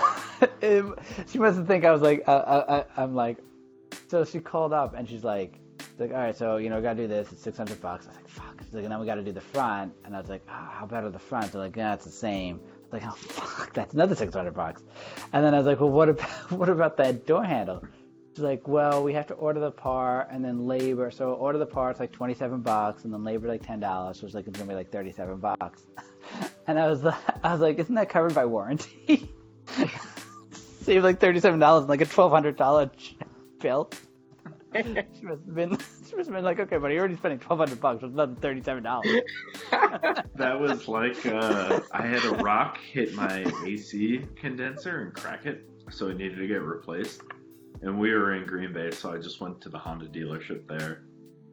she 1.26 1.38
mustn't 1.38 1.66
think 1.66 1.84
I 1.84 1.90
was 1.90 2.02
like, 2.02 2.22
uh, 2.28 2.30
uh, 2.30 2.84
I, 2.96 3.02
I'm 3.02 3.14
like, 3.16 3.38
so 4.06 4.24
she 4.24 4.38
called 4.38 4.72
up 4.72 4.94
and 4.96 5.08
she's 5.08 5.24
like, 5.24 5.58
she's 5.80 5.98
like, 5.98 6.12
all 6.12 6.18
right, 6.18 6.36
so 6.36 6.58
you 6.58 6.70
know, 6.70 6.76
we 6.76 6.82
gotta 6.82 7.02
do 7.02 7.08
this. 7.08 7.32
It's 7.32 7.42
six 7.42 7.58
hundred 7.58 7.80
bucks. 7.80 8.06
I 8.06 8.10
was 8.10 8.16
like, 8.16 8.28
fuck. 8.28 8.62
She's 8.64 8.74
like, 8.74 8.84
and 8.84 8.92
then 8.92 9.00
we 9.00 9.06
gotta 9.06 9.24
do 9.24 9.32
the 9.32 9.40
front, 9.40 9.92
and 10.04 10.14
I 10.14 10.20
was 10.20 10.30
like, 10.30 10.42
oh, 10.48 10.52
how 10.52 10.84
about 10.84 11.12
the 11.12 11.18
front? 11.18 11.50
They're 11.50 11.60
like, 11.60 11.74
yeah, 11.74 11.94
it's 11.94 12.04
the 12.04 12.12
same. 12.12 12.60
I 12.60 12.96
was 12.96 13.02
like, 13.02 13.12
oh 13.12 13.16
fuck, 13.16 13.74
that's 13.74 13.92
another 13.92 14.14
six 14.14 14.34
hundred 14.34 14.54
bucks. 14.54 14.82
And 15.32 15.44
then 15.44 15.52
I 15.52 15.58
was 15.58 15.66
like, 15.66 15.80
well, 15.80 15.90
what 15.90 16.08
about 16.08 16.30
what 16.52 16.68
about 16.68 16.96
that 16.98 17.26
door 17.26 17.42
handle? 17.42 17.82
She's 18.34 18.44
like, 18.44 18.68
well, 18.68 19.02
we 19.02 19.12
have 19.14 19.26
to 19.28 19.34
order 19.34 19.58
the 19.58 19.72
part 19.72 20.28
and 20.30 20.44
then 20.44 20.66
labor. 20.66 21.10
So 21.10 21.32
order 21.34 21.58
the 21.58 21.66
parts 21.66 21.98
like 21.98 22.12
twenty 22.12 22.34
seven 22.34 22.60
bucks, 22.60 23.04
and 23.04 23.12
then 23.12 23.24
labor 23.24 23.48
like 23.48 23.66
ten 23.66 23.80
dollars. 23.80 24.20
So 24.20 24.26
it's 24.26 24.34
like 24.36 24.46
it's 24.46 24.56
gonna 24.56 24.70
be 24.70 24.76
like 24.76 24.92
thirty 24.92 25.10
seven 25.10 25.38
bucks. 25.38 25.86
And 26.66 26.78
I 26.78 26.88
was 26.88 27.02
like, 27.02 27.14
I 27.44 27.52
was 27.52 27.60
like, 27.60 27.78
isn't 27.78 27.94
that 27.94 28.08
covered 28.08 28.34
by 28.34 28.44
warranty? 28.44 29.30
Save 30.82 31.02
like 31.02 31.18
thirty 31.18 31.40
seven 31.40 31.58
dollars, 31.58 31.88
like 31.88 32.02
a 32.02 32.06
twelve 32.06 32.30
hundred 32.30 32.56
dollar 32.56 32.90
bill. 33.60 33.90
she 34.74 34.82
must 34.82 35.44
have 35.46 35.54
been, 35.54 35.70
she 35.70 36.16
must 36.16 36.28
have 36.28 36.34
been 36.34 36.44
like, 36.44 36.58
okay, 36.58 36.76
buddy, 36.76 36.94
you're 36.94 37.02
already 37.02 37.16
spending 37.16 37.38
twelve 37.38 37.60
hundred 37.60 37.80
bucks. 37.80 38.02
It's 38.02 38.12
another 38.12 38.34
thirty 38.34 38.62
seven 38.62 38.82
dollars. 38.82 39.22
That 39.70 40.58
was 40.60 40.86
like 40.88 41.24
uh, 41.24 41.80
I 41.92 42.06
had 42.06 42.24
a 42.24 42.32
rock 42.42 42.78
hit 42.78 43.14
my 43.14 43.44
AC 43.64 44.26
condenser 44.36 45.00
and 45.00 45.14
crack 45.14 45.46
it, 45.46 45.66
so 45.90 46.08
it 46.08 46.18
needed 46.18 46.36
to 46.36 46.46
get 46.46 46.60
replaced. 46.60 47.22
And 47.80 47.98
we 47.98 48.12
were 48.12 48.34
in 48.34 48.46
Green 48.46 48.72
Bay, 48.72 48.90
so 48.90 49.12
I 49.12 49.18
just 49.18 49.40
went 49.40 49.60
to 49.62 49.68
the 49.70 49.78
Honda 49.78 50.06
dealership 50.06 50.66
there. 50.68 51.04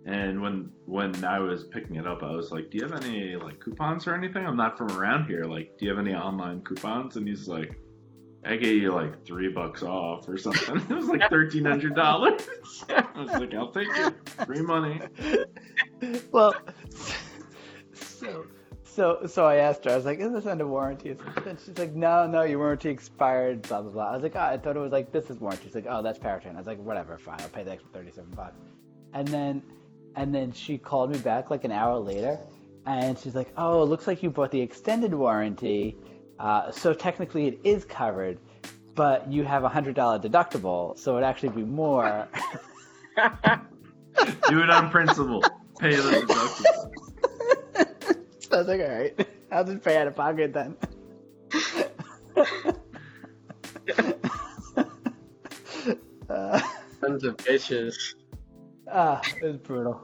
And 0.05 0.41
when 0.41 0.71
when 0.85 1.23
I 1.23 1.39
was 1.39 1.65
picking 1.65 1.97
it 1.97 2.07
up, 2.07 2.23
I 2.23 2.31
was 2.31 2.51
like, 2.51 2.71
"Do 2.71 2.77
you 2.77 2.87
have 2.87 3.03
any 3.03 3.35
like 3.35 3.59
coupons 3.59 4.07
or 4.07 4.15
anything? 4.15 4.45
I'm 4.45 4.57
not 4.57 4.77
from 4.77 4.89
around 4.91 5.25
here. 5.25 5.43
Like, 5.43 5.77
do 5.77 5.85
you 5.85 5.91
have 5.91 5.99
any 5.99 6.15
online 6.15 6.61
coupons?" 6.61 7.17
And 7.17 7.27
he's 7.27 7.47
like, 7.47 7.79
"I 8.43 8.55
gave 8.55 8.81
you 8.81 8.93
like 8.93 9.23
three 9.25 9.49
bucks 9.49 9.83
off 9.83 10.27
or 10.27 10.37
something. 10.37 10.77
it 10.89 10.93
was 10.93 11.05
like 11.05 11.29
thirteen 11.29 11.65
hundred 11.65 11.95
dollars." 11.95 12.47
I 12.89 13.05
was 13.15 13.31
like, 13.33 13.53
"I'll 13.53 13.71
take 13.71 13.89
it, 13.91 14.29
free 14.45 14.63
money." 14.63 15.01
well, 16.31 16.55
so 17.93 18.45
so 18.83 19.27
so 19.27 19.45
I 19.45 19.57
asked 19.57 19.85
her. 19.85 19.91
I 19.91 19.95
was 19.97 20.05
like, 20.05 20.19
"Is 20.19 20.31
this 20.31 20.47
under 20.47 20.65
warranty?" 20.65 21.15
And 21.45 21.59
she's 21.59 21.77
like, 21.77 21.93
"No, 21.93 22.25
no, 22.25 22.41
your 22.41 22.57
warranty 22.57 22.89
expired." 22.89 23.61
Blah 23.61 23.83
blah 23.83 23.91
blah. 23.91 24.09
I 24.09 24.13
was 24.13 24.23
like, 24.23 24.35
oh, 24.35 24.39
"I 24.39 24.57
thought 24.57 24.75
it 24.75 24.79
was 24.79 24.91
like 24.91 25.11
this 25.11 25.29
is 25.29 25.39
warranty." 25.39 25.65
She's 25.65 25.75
like, 25.75 25.85
"Oh, 25.87 26.01
that's 26.01 26.17
powertrain." 26.17 26.55
I 26.55 26.57
was 26.57 26.65
like, 26.65 26.79
"Whatever, 26.79 27.19
fine. 27.19 27.39
I'll 27.39 27.49
pay 27.49 27.61
the 27.61 27.73
extra 27.73 27.91
thirty-seven 27.91 28.31
bucks." 28.31 28.57
And 29.13 29.27
then 29.27 29.61
and 30.15 30.33
then 30.33 30.51
she 30.51 30.77
called 30.77 31.11
me 31.11 31.19
back 31.19 31.49
like 31.49 31.63
an 31.63 31.71
hour 31.71 31.97
later, 31.97 32.39
and 32.85 33.17
she's 33.17 33.35
like, 33.35 33.53
"Oh, 33.57 33.83
it 33.83 33.85
looks 33.85 34.07
like 34.07 34.23
you 34.23 34.29
bought 34.29 34.51
the 34.51 34.61
extended 34.61 35.13
warranty, 35.13 35.97
uh, 36.39 36.71
so 36.71 36.93
technically 36.93 37.47
it 37.47 37.59
is 37.63 37.85
covered." 37.85 38.39
But 38.93 39.31
you 39.31 39.43
have 39.43 39.63
a 39.63 39.69
hundred 39.69 39.95
dollar 39.95 40.19
deductible, 40.19 40.97
so 40.97 41.17
it'd 41.17 41.23
actually 41.23 41.49
be 41.49 41.63
more. 41.63 42.27
Do 44.49 44.61
it 44.61 44.69
on 44.69 44.89
principle. 44.89 45.41
Pay 45.79 45.95
the 45.95 46.01
deductible. 46.01 46.91
So 48.51 48.57
I 48.57 48.59
was 48.59 48.67
like, 48.67 48.81
all 48.81 48.89
right, 48.89 49.27
I'll 49.49 49.63
just 49.63 49.81
pay 49.81 49.95
out 49.95 50.07
of 50.07 50.15
pocket 50.17 50.51
then. 50.51 50.75
uh, 56.29 56.61
Sons 56.99 57.23
of 57.23 57.37
bitches. 57.37 58.15
Ah, 58.91 59.21
it 59.41 59.43
was 59.45 59.57
brutal. 59.57 60.01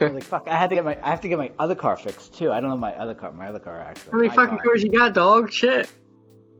I 0.00 0.04
was 0.04 0.12
like, 0.14 0.24
fuck, 0.24 0.48
I 0.48 0.56
had 0.56 0.70
to 0.70 0.76
get 0.76 0.84
my, 0.84 0.98
I 1.02 1.10
have 1.10 1.20
to 1.20 1.28
get 1.28 1.38
my 1.38 1.52
other 1.58 1.74
car 1.74 1.96
fixed 1.96 2.34
too. 2.34 2.50
I 2.50 2.60
don't 2.60 2.70
know 2.70 2.76
my 2.76 2.94
other 2.94 3.14
car, 3.14 3.32
my 3.32 3.48
other 3.48 3.60
car 3.60 3.80
actually. 3.80 4.10
How 4.12 4.18
many 4.18 4.28
My 4.28 4.34
fucking 4.34 4.58
car. 4.58 4.64
cars 4.66 4.82
you 4.82 4.90
got, 4.90 5.14
dog? 5.14 5.52
Shit. 5.52 5.90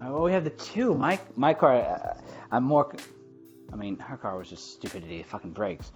Oh, 0.00 0.22
we 0.22 0.32
have 0.32 0.44
the 0.44 0.50
two. 0.50 0.94
My 0.94 1.18
my 1.36 1.52
car, 1.54 1.74
uh, 1.76 2.20
I'm 2.52 2.64
more. 2.64 2.94
I 3.72 3.76
mean, 3.76 3.98
her 3.98 4.16
car 4.16 4.38
was 4.38 4.48
just 4.48 4.72
stupidity. 4.74 5.18
It 5.20 5.26
fucking 5.26 5.52
brakes. 5.52 5.90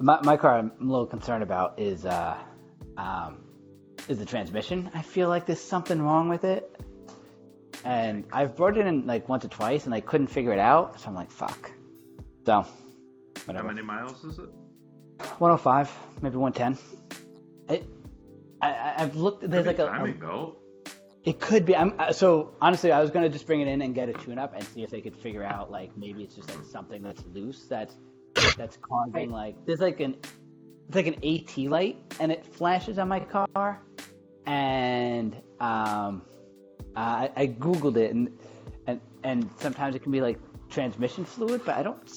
My 0.00 0.20
my 0.22 0.36
car, 0.36 0.58
I'm 0.58 0.72
a 0.80 0.84
little 0.84 1.06
concerned 1.06 1.42
about 1.42 1.78
is 1.80 2.04
uh, 2.04 2.36
um, 2.98 3.38
is 4.08 4.18
the 4.18 4.26
transmission. 4.26 4.90
I 4.94 5.00
feel 5.02 5.28
like 5.28 5.46
there's 5.46 5.60
something 5.60 6.00
wrong 6.02 6.28
with 6.28 6.44
it, 6.44 6.78
and 7.84 8.24
I've 8.32 8.54
brought 8.54 8.76
it 8.76 8.86
in 8.86 9.06
like 9.06 9.28
once 9.30 9.44
or 9.46 9.48
twice, 9.48 9.86
and 9.86 9.94
I 9.94 10.00
couldn't 10.00 10.28
figure 10.28 10.52
it 10.52 10.58
out. 10.58 11.00
So 11.00 11.08
I'm 11.08 11.14
like, 11.14 11.30
fuck. 11.30 11.70
So, 12.44 12.66
How 13.46 13.62
many 13.62 13.82
miles 13.82 14.22
is 14.24 14.38
it? 14.38 14.48
105, 15.18 15.92
maybe 16.22 16.36
110. 16.36 16.78
It. 17.68 17.84
I, 18.60 18.70
I- 18.72 18.94
I've 18.98 19.16
looked. 19.16 19.48
There's 19.48 19.66
like 19.66 19.78
a, 19.78 19.86
time 19.86 20.06
a 20.06 20.10
ago. 20.10 20.56
it 21.24 21.40
could 21.40 21.64
be. 21.64 21.76
I'm 21.76 21.94
uh, 21.98 22.12
so 22.12 22.54
honestly, 22.60 22.92
I 22.92 23.00
was 23.00 23.10
gonna 23.10 23.28
just 23.28 23.46
bring 23.46 23.60
it 23.60 23.68
in 23.68 23.82
and 23.82 23.94
get 23.94 24.08
a 24.08 24.12
tune-up 24.14 24.54
and 24.54 24.64
see 24.64 24.82
if 24.82 24.90
they 24.90 25.00
could 25.00 25.16
figure 25.16 25.44
out 25.44 25.70
like 25.70 25.96
maybe 25.96 26.22
it's 26.22 26.34
just 26.34 26.48
like 26.48 26.64
something 26.64 27.02
that's 27.02 27.22
loose 27.34 27.66
that's 27.68 27.94
that's 28.56 28.76
causing 28.78 29.30
like 29.30 29.54
there's 29.66 29.80
like 29.80 30.00
an 30.00 30.16
it's 30.88 30.96
like 30.96 31.06
an 31.06 31.16
AT 31.24 31.58
light 31.70 31.98
and 32.20 32.32
it 32.32 32.46
flashes 32.46 32.98
on 32.98 33.08
my 33.08 33.20
car, 33.20 33.80
and 34.46 35.34
um, 35.60 36.22
I, 36.96 37.30
I 37.36 37.46
googled 37.46 37.96
it 37.96 38.14
and 38.14 38.30
and 38.86 39.00
and 39.22 39.50
sometimes 39.60 39.94
it 39.94 40.02
can 40.02 40.12
be 40.12 40.20
like 40.20 40.38
transmission 40.70 41.24
fluid, 41.24 41.62
but 41.64 41.76
I 41.76 41.82
don't 41.82 42.08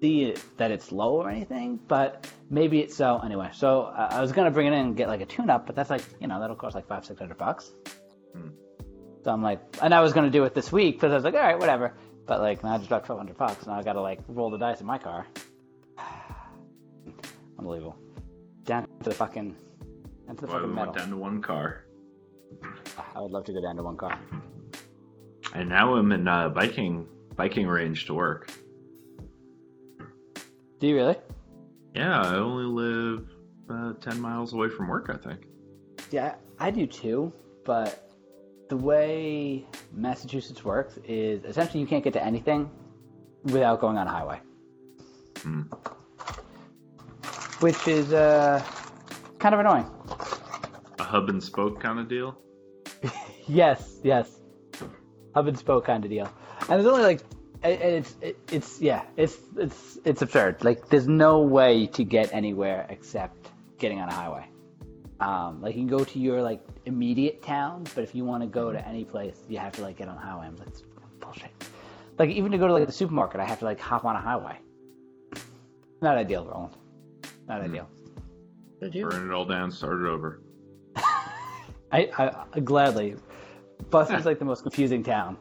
see 0.00 0.24
it, 0.24 0.42
that 0.56 0.70
it's 0.70 0.92
low 0.92 1.14
or 1.14 1.30
anything. 1.30 1.78
But 1.88 2.26
maybe 2.50 2.80
it's 2.80 2.94
so 2.96 3.18
anyway. 3.18 3.50
So 3.52 3.82
uh, 3.82 4.08
I 4.12 4.20
was 4.20 4.32
gonna 4.32 4.50
bring 4.50 4.66
it 4.66 4.72
in 4.72 4.78
and 4.80 4.96
get 4.96 5.08
like 5.08 5.20
a 5.20 5.26
tune-up, 5.26 5.66
but 5.66 5.74
that's 5.76 5.90
like 5.90 6.02
you 6.20 6.26
know 6.26 6.40
that'll 6.40 6.56
cost 6.56 6.74
like 6.74 6.86
five 6.86 7.04
six 7.04 7.18
hundred 7.18 7.38
bucks. 7.38 7.72
So 9.24 9.32
I'm 9.32 9.42
like, 9.42 9.60
and 9.82 9.92
I 9.92 10.00
was 10.00 10.12
gonna 10.12 10.30
do 10.30 10.44
it 10.44 10.54
this 10.54 10.70
week 10.72 10.96
because 10.96 11.12
I 11.12 11.16
was 11.16 11.24
like, 11.24 11.34
all 11.34 11.40
right, 11.40 11.58
whatever. 11.58 11.94
But 12.26 12.40
like, 12.40 12.62
now 12.62 12.74
I 12.74 12.78
just 12.78 12.88
dropped 12.88 13.06
twelve 13.06 13.18
hundred 13.20 13.36
bucks, 13.36 13.64
and 13.64 13.72
I 13.72 13.82
gotta 13.82 14.00
like 14.00 14.20
roll 14.28 14.50
the 14.50 14.58
dice 14.58 14.80
in 14.80 14.86
my 14.86 14.98
car. 14.98 15.26
Unbelievable. 17.58 17.96
Down 18.64 18.86
to 19.02 19.08
the 19.10 19.14
fucking, 19.14 19.56
down 20.26 20.36
to 20.36 20.42
the 20.42 20.46
Why 20.46 20.54
we 20.54 20.60
fucking 20.60 20.74
metal. 20.74 20.92
down 20.92 21.10
to 21.10 21.16
one 21.16 21.42
car. 21.42 21.84
I 23.14 23.20
would 23.20 23.30
love 23.30 23.44
to 23.46 23.52
go 23.52 23.60
down 23.60 23.76
to 23.76 23.82
one 23.82 23.96
car. 23.96 24.18
And 25.54 25.68
now 25.68 25.94
I'm 25.94 26.12
in 26.12 26.28
uh, 26.28 26.50
biking 26.50 27.06
biking 27.36 27.66
range 27.66 28.06
to 28.06 28.14
work. 28.14 28.50
Do 30.78 30.86
you 30.86 30.96
really? 30.96 31.16
Yeah, 31.94 32.20
I 32.22 32.36
only 32.36 32.64
live 32.64 33.28
uh, 33.70 33.92
ten 34.00 34.20
miles 34.20 34.52
away 34.52 34.68
from 34.68 34.88
work. 34.88 35.10
I 35.12 35.16
think. 35.16 35.46
Yeah, 36.10 36.34
I 36.58 36.70
do 36.70 36.86
too. 36.86 37.32
But 37.64 38.10
the 38.68 38.76
way 38.76 39.66
Massachusetts 39.92 40.64
works 40.64 40.98
is 41.04 41.44
essentially 41.44 41.80
you 41.80 41.86
can't 41.86 42.04
get 42.04 42.12
to 42.14 42.24
anything 42.24 42.70
without 43.44 43.80
going 43.80 43.96
on 43.96 44.06
a 44.06 44.10
highway, 44.10 44.40
Hmm. 45.42 45.62
which 47.60 47.88
is 47.88 48.12
uh, 48.12 48.62
kind 49.38 49.54
of 49.54 49.60
annoying. 49.60 49.86
A 50.98 51.02
hub 51.02 51.28
and 51.28 51.42
spoke 51.42 51.80
kind 51.80 51.98
of 51.98 52.08
deal. 52.08 52.36
yes, 53.48 53.98
yes. 54.02 54.40
Hub 55.34 55.46
and 55.46 55.58
spoke 55.58 55.84
kind 55.86 56.04
of 56.04 56.10
deal. 56.10 56.28
And 56.60 56.70
there's 56.70 56.86
only 56.86 57.02
like, 57.04 57.20
and 57.62 57.82
it's 57.82 58.16
it, 58.20 58.38
it's 58.52 58.80
yeah, 58.80 59.02
it's 59.16 59.36
it's 59.56 59.98
it's 60.04 60.22
absurd. 60.22 60.62
Like 60.64 60.88
there's 60.88 61.08
no 61.08 61.40
way 61.40 61.86
to 61.88 62.04
get 62.04 62.32
anywhere 62.32 62.86
except 62.88 63.48
getting 63.78 64.00
on 64.00 64.08
a 64.08 64.12
highway. 64.12 64.48
Um, 65.20 65.60
like 65.60 65.74
you 65.74 65.80
can 65.80 65.88
go 65.88 66.04
to 66.04 66.18
your 66.18 66.42
like 66.42 66.60
immediate 66.84 67.42
towns, 67.42 67.92
but 67.94 68.04
if 68.04 68.14
you 68.14 68.24
want 68.24 68.42
to 68.42 68.48
go 68.48 68.72
to 68.72 68.86
any 68.86 69.04
place, 69.04 69.36
you 69.48 69.58
have 69.58 69.72
to 69.72 69.82
like 69.82 69.96
get 69.96 70.08
on 70.08 70.16
a 70.16 70.20
highway. 70.20 70.46
I'm 70.46 70.56
like, 70.56 70.68
bullshit. 71.20 71.50
Like 72.18 72.30
even 72.30 72.52
to 72.52 72.58
go 72.58 72.68
to 72.68 72.72
like 72.72 72.86
the 72.86 72.92
supermarket, 72.92 73.40
I 73.40 73.44
have 73.44 73.58
to 73.60 73.64
like 73.64 73.80
hop 73.80 74.04
on 74.04 74.14
a 74.14 74.20
highway. 74.20 74.58
Not 76.00 76.16
ideal, 76.16 76.44
Roland. 76.46 76.76
Not 77.48 77.62
ideal. 77.62 77.88
Did 78.80 78.94
you? 78.94 79.08
Burn 79.08 79.30
it 79.30 79.34
all 79.34 79.44
down, 79.44 79.72
start 79.72 80.00
it 80.00 80.06
over. 80.06 80.40
I, 80.96 81.02
I, 82.18 82.44
I 82.52 82.60
gladly. 82.60 83.16
Boston's 83.90 84.26
like 84.26 84.38
the 84.38 84.44
most 84.44 84.62
confusing 84.62 85.02
town, 85.02 85.36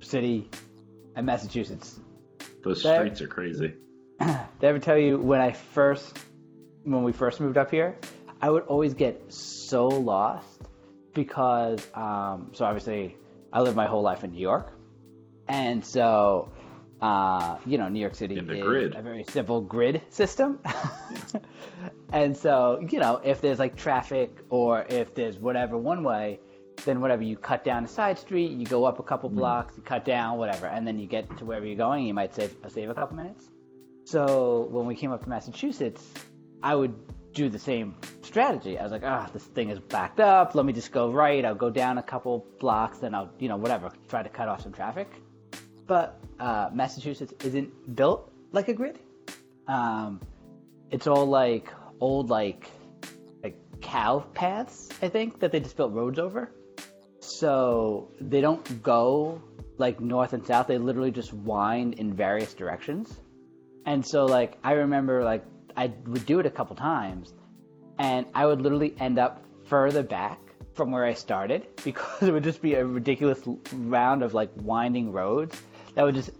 city, 0.00 0.48
in 1.16 1.24
Massachusetts. 1.24 1.98
Those 2.62 2.80
streets 2.80 3.20
are 3.20 3.28
crazy. 3.28 3.74
Did 4.20 4.28
I 4.28 4.46
ever 4.62 4.78
tell 4.78 4.98
you 4.98 5.18
when 5.18 5.40
I 5.40 5.52
first, 5.52 6.18
when 6.84 7.02
we 7.02 7.12
first 7.12 7.40
moved 7.40 7.56
up 7.56 7.70
here, 7.70 7.96
I 8.42 8.50
would 8.50 8.64
always 8.64 8.94
get 8.94 9.32
so 9.32 9.88
lost 9.88 10.62
because, 11.14 11.86
um, 11.94 12.50
so 12.52 12.64
obviously 12.64 13.16
I 13.52 13.60
lived 13.62 13.76
my 13.76 13.86
whole 13.86 14.02
life 14.02 14.24
in 14.24 14.32
New 14.32 14.40
York, 14.40 14.72
and 15.48 15.84
so, 15.84 16.50
uh, 17.00 17.56
you 17.66 17.78
know, 17.78 17.88
New 17.88 18.00
York 18.00 18.14
City 18.14 18.38
In 18.38 18.48
is 18.48 18.62
grid. 18.62 18.94
a 18.94 19.02
very 19.02 19.24
simple 19.24 19.60
grid 19.60 20.02
system, 20.10 20.60
and 22.12 22.36
so 22.36 22.80
you 22.88 22.98
know, 23.00 23.20
if 23.24 23.40
there's 23.40 23.58
like 23.58 23.76
traffic 23.76 24.30
or 24.48 24.86
if 24.88 25.14
there's 25.14 25.38
whatever 25.38 25.76
one 25.76 26.02
way, 26.04 26.40
then 26.84 27.00
whatever 27.00 27.22
you 27.22 27.36
cut 27.36 27.64
down 27.64 27.84
a 27.84 27.88
side 27.88 28.18
street, 28.18 28.52
you 28.52 28.66
go 28.66 28.84
up 28.84 28.98
a 28.98 29.02
couple 29.02 29.28
blocks, 29.28 29.74
you 29.76 29.82
cut 29.82 30.04
down 30.04 30.38
whatever, 30.38 30.66
and 30.66 30.86
then 30.86 30.98
you 30.98 31.06
get 31.06 31.36
to 31.38 31.44
wherever 31.44 31.66
you're 31.66 31.76
going. 31.76 32.06
You 32.06 32.14
might 32.14 32.34
save 32.34 32.54
save 32.68 32.90
a 32.90 32.94
couple 32.94 33.16
minutes. 33.16 33.48
So 34.04 34.66
when 34.70 34.86
we 34.86 34.94
came 34.94 35.12
up 35.12 35.22
to 35.22 35.28
Massachusetts, 35.28 36.04
I 36.62 36.74
would 36.74 36.94
do 37.32 37.48
the 37.48 37.58
same 37.58 37.94
strategy. 38.22 38.78
I 38.78 38.82
was 38.82 38.92
like, 38.92 39.02
ah, 39.04 39.28
this 39.32 39.44
thing 39.44 39.70
is 39.70 39.78
backed 39.78 40.20
up. 40.20 40.54
Let 40.54 40.64
me 40.64 40.72
just 40.72 40.92
go 40.92 41.10
right. 41.10 41.44
I'll 41.44 41.54
go 41.54 41.70
down 41.70 41.98
a 41.98 42.02
couple 42.02 42.46
blocks, 42.58 42.98
then 42.98 43.14
I'll, 43.14 43.30
you 43.38 43.48
know, 43.48 43.56
whatever, 43.56 43.90
try 44.08 44.22
to 44.22 44.28
cut 44.28 44.48
off 44.48 44.62
some 44.62 44.72
traffic. 44.72 45.08
But 45.86 46.18
uh, 46.38 46.70
Massachusetts 46.72 47.32
isn't 47.44 47.94
built 47.94 48.32
like 48.52 48.68
a 48.68 48.74
grid. 48.74 48.98
Um, 49.66 50.20
it's 50.90 51.06
all 51.06 51.26
like 51.26 51.72
old, 52.00 52.30
like 52.30 52.68
like 53.42 53.56
cow 53.80 54.20
paths. 54.34 54.88
I 55.02 55.08
think 55.08 55.40
that 55.40 55.52
they 55.52 55.60
just 55.60 55.76
built 55.76 55.92
roads 55.92 56.18
over. 56.18 56.52
So 57.20 58.10
they 58.20 58.40
don't 58.40 58.82
go 58.82 59.40
like 59.78 60.00
north 60.00 60.32
and 60.32 60.46
south. 60.46 60.66
They 60.66 60.78
literally 60.78 61.10
just 61.10 61.32
wind 61.32 61.94
in 61.94 62.14
various 62.14 62.54
directions. 62.54 63.18
And 63.86 64.06
so 64.06 64.26
like 64.26 64.58
I 64.64 64.72
remember 64.72 65.24
like 65.24 65.44
I 65.76 65.92
would 66.06 66.26
do 66.26 66.40
it 66.40 66.46
a 66.46 66.50
couple 66.50 66.76
times 66.76 67.32
and 67.98 68.26
I 68.34 68.46
would 68.46 68.60
literally 68.60 68.94
end 68.98 69.18
up 69.18 69.44
further 69.66 70.02
back 70.02 70.38
from 70.74 70.90
where 70.90 71.04
I 71.04 71.14
started 71.14 71.66
because 71.84 72.22
it 72.22 72.32
would 72.32 72.44
just 72.44 72.62
be 72.62 72.74
a 72.74 72.84
ridiculous 72.84 73.40
round 73.72 74.22
of 74.22 74.34
like 74.34 74.50
winding 74.56 75.12
roads 75.12 75.60
that 75.94 76.04
would 76.04 76.14
just 76.14 76.30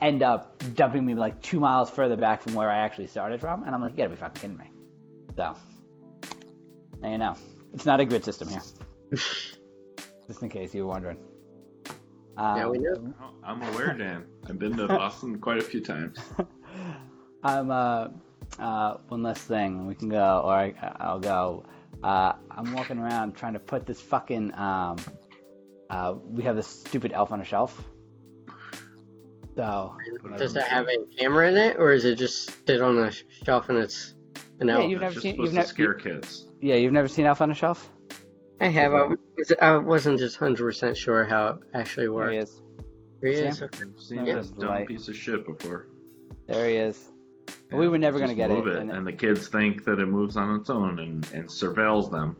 end 0.00 0.22
up 0.22 0.62
dumping 0.74 1.04
me 1.04 1.14
like 1.14 1.42
two 1.42 1.60
miles 1.60 1.90
further 1.90 2.16
back 2.16 2.42
from 2.42 2.54
where 2.54 2.70
I 2.70 2.78
actually 2.78 3.06
started 3.06 3.40
from. 3.40 3.64
And 3.64 3.74
I'm 3.74 3.82
like, 3.82 3.92
you 3.92 3.98
gotta 3.98 4.10
be 4.10 4.16
fucking 4.16 4.40
kidding 4.40 4.56
me. 4.56 4.70
So, 5.36 5.56
now 7.00 7.10
you 7.10 7.18
know. 7.18 7.36
It's 7.72 7.86
not 7.86 8.00
a 8.00 8.04
grid 8.04 8.24
system 8.24 8.48
here. 8.48 8.62
just 10.30 10.42
in 10.44 10.48
case 10.48 10.72
you 10.72 10.82
were 10.84 10.88
wondering. 10.90 11.16
Um, 12.36 12.56
Yeah, 12.56 12.68
we 12.68 12.78
know. 12.78 13.12
Oh, 13.20 13.30
I'm 13.42 13.60
aware, 13.62 13.92
Dan. 13.94 14.24
I've 14.48 14.60
been 14.60 14.76
to 14.76 14.86
Boston 14.86 15.40
quite 15.40 15.58
a 15.58 15.62
few 15.62 15.80
times. 15.80 16.18
I'm 17.42 17.70
uh, 17.72 18.08
uh, 18.60 18.98
one 19.08 19.24
last 19.24 19.42
thing. 19.42 19.86
We 19.86 19.96
can 19.96 20.08
go, 20.08 20.42
or 20.44 20.52
I, 20.52 20.74
I'll 21.00 21.18
go. 21.18 21.64
Uh, 22.04 22.34
I'm 22.50 22.72
walking 22.74 22.98
around 22.98 23.34
trying 23.34 23.54
to 23.54 23.58
put 23.58 23.86
this 23.86 24.00
fucking. 24.00 24.54
Um, 24.54 24.98
uh, 25.90 26.14
we 26.24 26.44
have 26.44 26.54
this 26.54 26.68
stupid 26.68 27.10
elf 27.12 27.32
on 27.32 27.40
a 27.40 27.44
shelf. 27.44 27.82
So 29.56 29.96
Does 30.38 30.52
that 30.52 30.68
have 30.68 30.86
a 30.86 30.96
camera 31.18 31.48
in 31.48 31.56
it, 31.56 31.76
or 31.76 31.90
is 31.92 32.04
it 32.04 32.14
just 32.14 32.64
sit 32.68 32.80
on 32.80 32.96
a 32.98 33.10
shelf 33.44 33.68
and 33.68 33.78
it's 33.78 34.14
an 34.60 34.68
Yeah, 34.68 34.74
elf? 34.78 34.90
you've 34.90 35.00
never 35.00 35.14
just 35.14 35.22
seen- 35.24 35.36
you've 35.40 35.48
to 35.50 35.54
nev- 35.56 35.66
scare 35.66 35.94
kids. 35.94 36.46
yeah, 36.60 36.76
you've 36.76 36.92
never 36.92 37.08
seen 37.08 37.26
Elf 37.26 37.40
on 37.42 37.50
a 37.50 37.54
Shelf? 37.54 37.90
I 38.60 38.68
have. 38.68 38.94
I, 38.94 39.02
was- 39.02 39.18
I 39.60 39.76
wasn't 39.76 40.18
just 40.18 40.36
hundred 40.36 40.64
percent 40.64 40.96
sure 40.96 41.24
how 41.24 41.48
it 41.48 41.56
actually 41.74 42.06
There 42.08 42.30
he 42.30 42.38
is. 42.38 42.62
Here 43.20 43.30
he 43.30 43.36
is. 43.38 43.60
him? 43.60 43.70
Okay. 43.72 43.84
I've 43.94 44.00
seen 44.02 44.26
Yeah. 44.26 44.34
this 44.36 44.50
dumb 44.50 44.68
Light. 44.68 44.88
piece 44.88 45.08
of 45.08 45.16
shit 45.16 45.46
before. 45.46 45.86
There 46.46 46.68
he 46.68 46.76
is. 46.76 47.10
We 47.72 47.88
were 47.88 47.98
never 47.98 48.18
gonna 48.18 48.34
get 48.34 48.50
move 48.50 48.66
it, 48.66 48.74
it, 48.74 48.78
and- 48.80 48.90
and, 48.90 49.06
the 49.06 49.12
kids 49.12 49.48
think 49.48 49.84
that 49.84 49.98
it 49.98 50.06
moves 50.06 50.36
on 50.36 50.56
its 50.60 50.70
own 50.70 50.98
and, 50.98 51.26
and 51.32 51.48
surveils 51.48 52.10
them. 52.10 52.36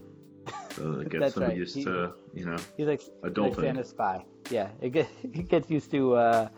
So 0.70 1.00
it 1.00 1.08
gets 1.10 1.20
That's 1.22 1.34
them 1.34 1.44
right. 1.44 1.56
used 1.56 1.76
He- 1.76 1.84
to, 1.84 2.12
you 2.34 2.44
know, 2.46 2.56
He's 2.76 2.86
like 2.86 3.02
like 3.22 3.32
adulthood. 3.32 3.64
Santa's 3.64 3.88
spy. 3.90 4.24
Yeah, 4.50 4.68
it 4.80 4.90
gets 4.90 5.10
it 5.22 5.48
gets 5.48 5.70
used 5.70 5.90
to 5.92 6.14
uh, 6.14 6.48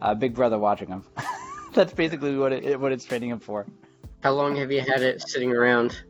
uh, 0.00 0.14
Big 0.14 0.34
Brother 0.34 0.58
watching 0.58 0.88
him. 0.88 1.04
That's 1.74 1.92
basically 1.92 2.36
what 2.36 2.52
it 2.52 2.78
what 2.80 2.92
it's 2.92 3.04
training 3.04 3.30
him 3.30 3.40
for. 3.40 3.66
How 4.22 4.32
long 4.32 4.56
have 4.56 4.70
you 4.70 4.80
had 4.80 5.02
it 5.02 5.20
sitting 5.22 5.52
around? 5.52 6.02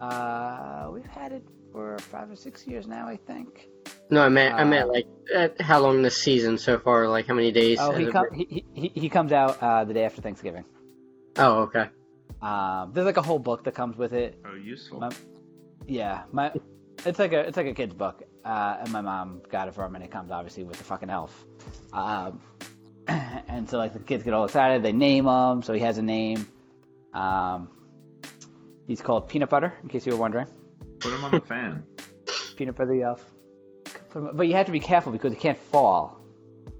Uh, 0.00 0.90
we've 0.92 1.06
had 1.06 1.32
it 1.32 1.44
for 1.78 1.96
five 2.10 2.28
or 2.28 2.34
six 2.34 2.66
years 2.66 2.88
now, 2.88 3.06
I 3.06 3.16
think. 3.16 3.68
No, 4.10 4.22
I 4.22 4.28
meant 4.28 4.54
I 4.56 4.62
Uh, 4.62 4.66
meant 4.66 4.88
like 4.88 5.06
uh, 5.36 5.48
how 5.60 5.78
long 5.78 6.02
this 6.02 6.16
season 6.16 6.58
so 6.58 6.76
far? 6.76 7.06
Like 7.06 7.26
how 7.28 7.34
many 7.34 7.52
days? 7.52 7.78
Oh, 7.80 7.92
he, 7.92 8.06
com- 8.10 8.32
he, 8.34 8.64
he 8.74 8.88
he 9.02 9.08
comes 9.08 9.30
out 9.32 9.62
uh, 9.62 9.84
the 9.84 9.94
day 9.94 10.04
after 10.04 10.20
Thanksgiving. 10.20 10.64
oh, 11.36 11.60
okay. 11.66 11.86
Um, 12.42 12.90
there's 12.92 13.06
like 13.06 13.16
a 13.16 13.22
whole 13.22 13.38
book 13.38 13.62
that 13.64 13.74
comes 13.76 13.96
with 13.96 14.12
it. 14.12 14.40
Oh, 14.44 14.56
useful. 14.56 14.98
My- 14.98 15.12
Yeah, 15.86 16.24
my 16.32 16.52
it's 17.06 17.20
like 17.20 17.32
a 17.32 17.40
it's 17.46 17.56
like 17.56 17.66
a 17.68 17.74
kid's 17.74 17.94
book, 17.94 18.24
uh, 18.44 18.78
and 18.80 18.90
my 18.90 19.00
mom 19.00 19.40
got 19.48 19.68
it 19.68 19.74
for 19.76 19.84
him, 19.84 19.94
and 19.94 20.02
it 20.04 20.10
comes 20.10 20.32
obviously 20.32 20.64
with 20.64 20.78
the 20.78 20.84
fucking 20.84 21.10
elf. 21.10 21.46
Um, 21.92 22.40
and 23.06 23.70
so 23.70 23.78
like 23.78 23.92
the 23.92 24.00
kids 24.00 24.24
get 24.24 24.34
all 24.34 24.44
excited, 24.46 24.82
they 24.82 24.92
name 24.92 25.26
him, 25.28 25.62
so 25.62 25.72
he 25.74 25.80
has 25.88 25.96
a 25.98 26.02
name. 26.02 26.44
Um, 27.14 27.68
he's 28.88 29.00
called 29.00 29.28
Peanut 29.28 29.48
Butter, 29.48 29.72
in 29.84 29.88
case 29.88 30.04
you 30.06 30.12
were 30.12 30.18
wondering. 30.18 30.48
Put 31.00 31.12
him 31.12 31.24
on 31.24 31.30
the 31.32 31.40
fan. 31.40 31.82
Peanut 32.56 32.76
Butter 32.76 32.92
the 32.92 33.02
elf. 33.02 33.24
But 34.14 34.48
you 34.48 34.54
have 34.54 34.66
to 34.66 34.72
be 34.72 34.80
careful 34.80 35.12
because 35.12 35.32
he 35.32 35.38
can't 35.38 35.58
fall. 35.58 36.20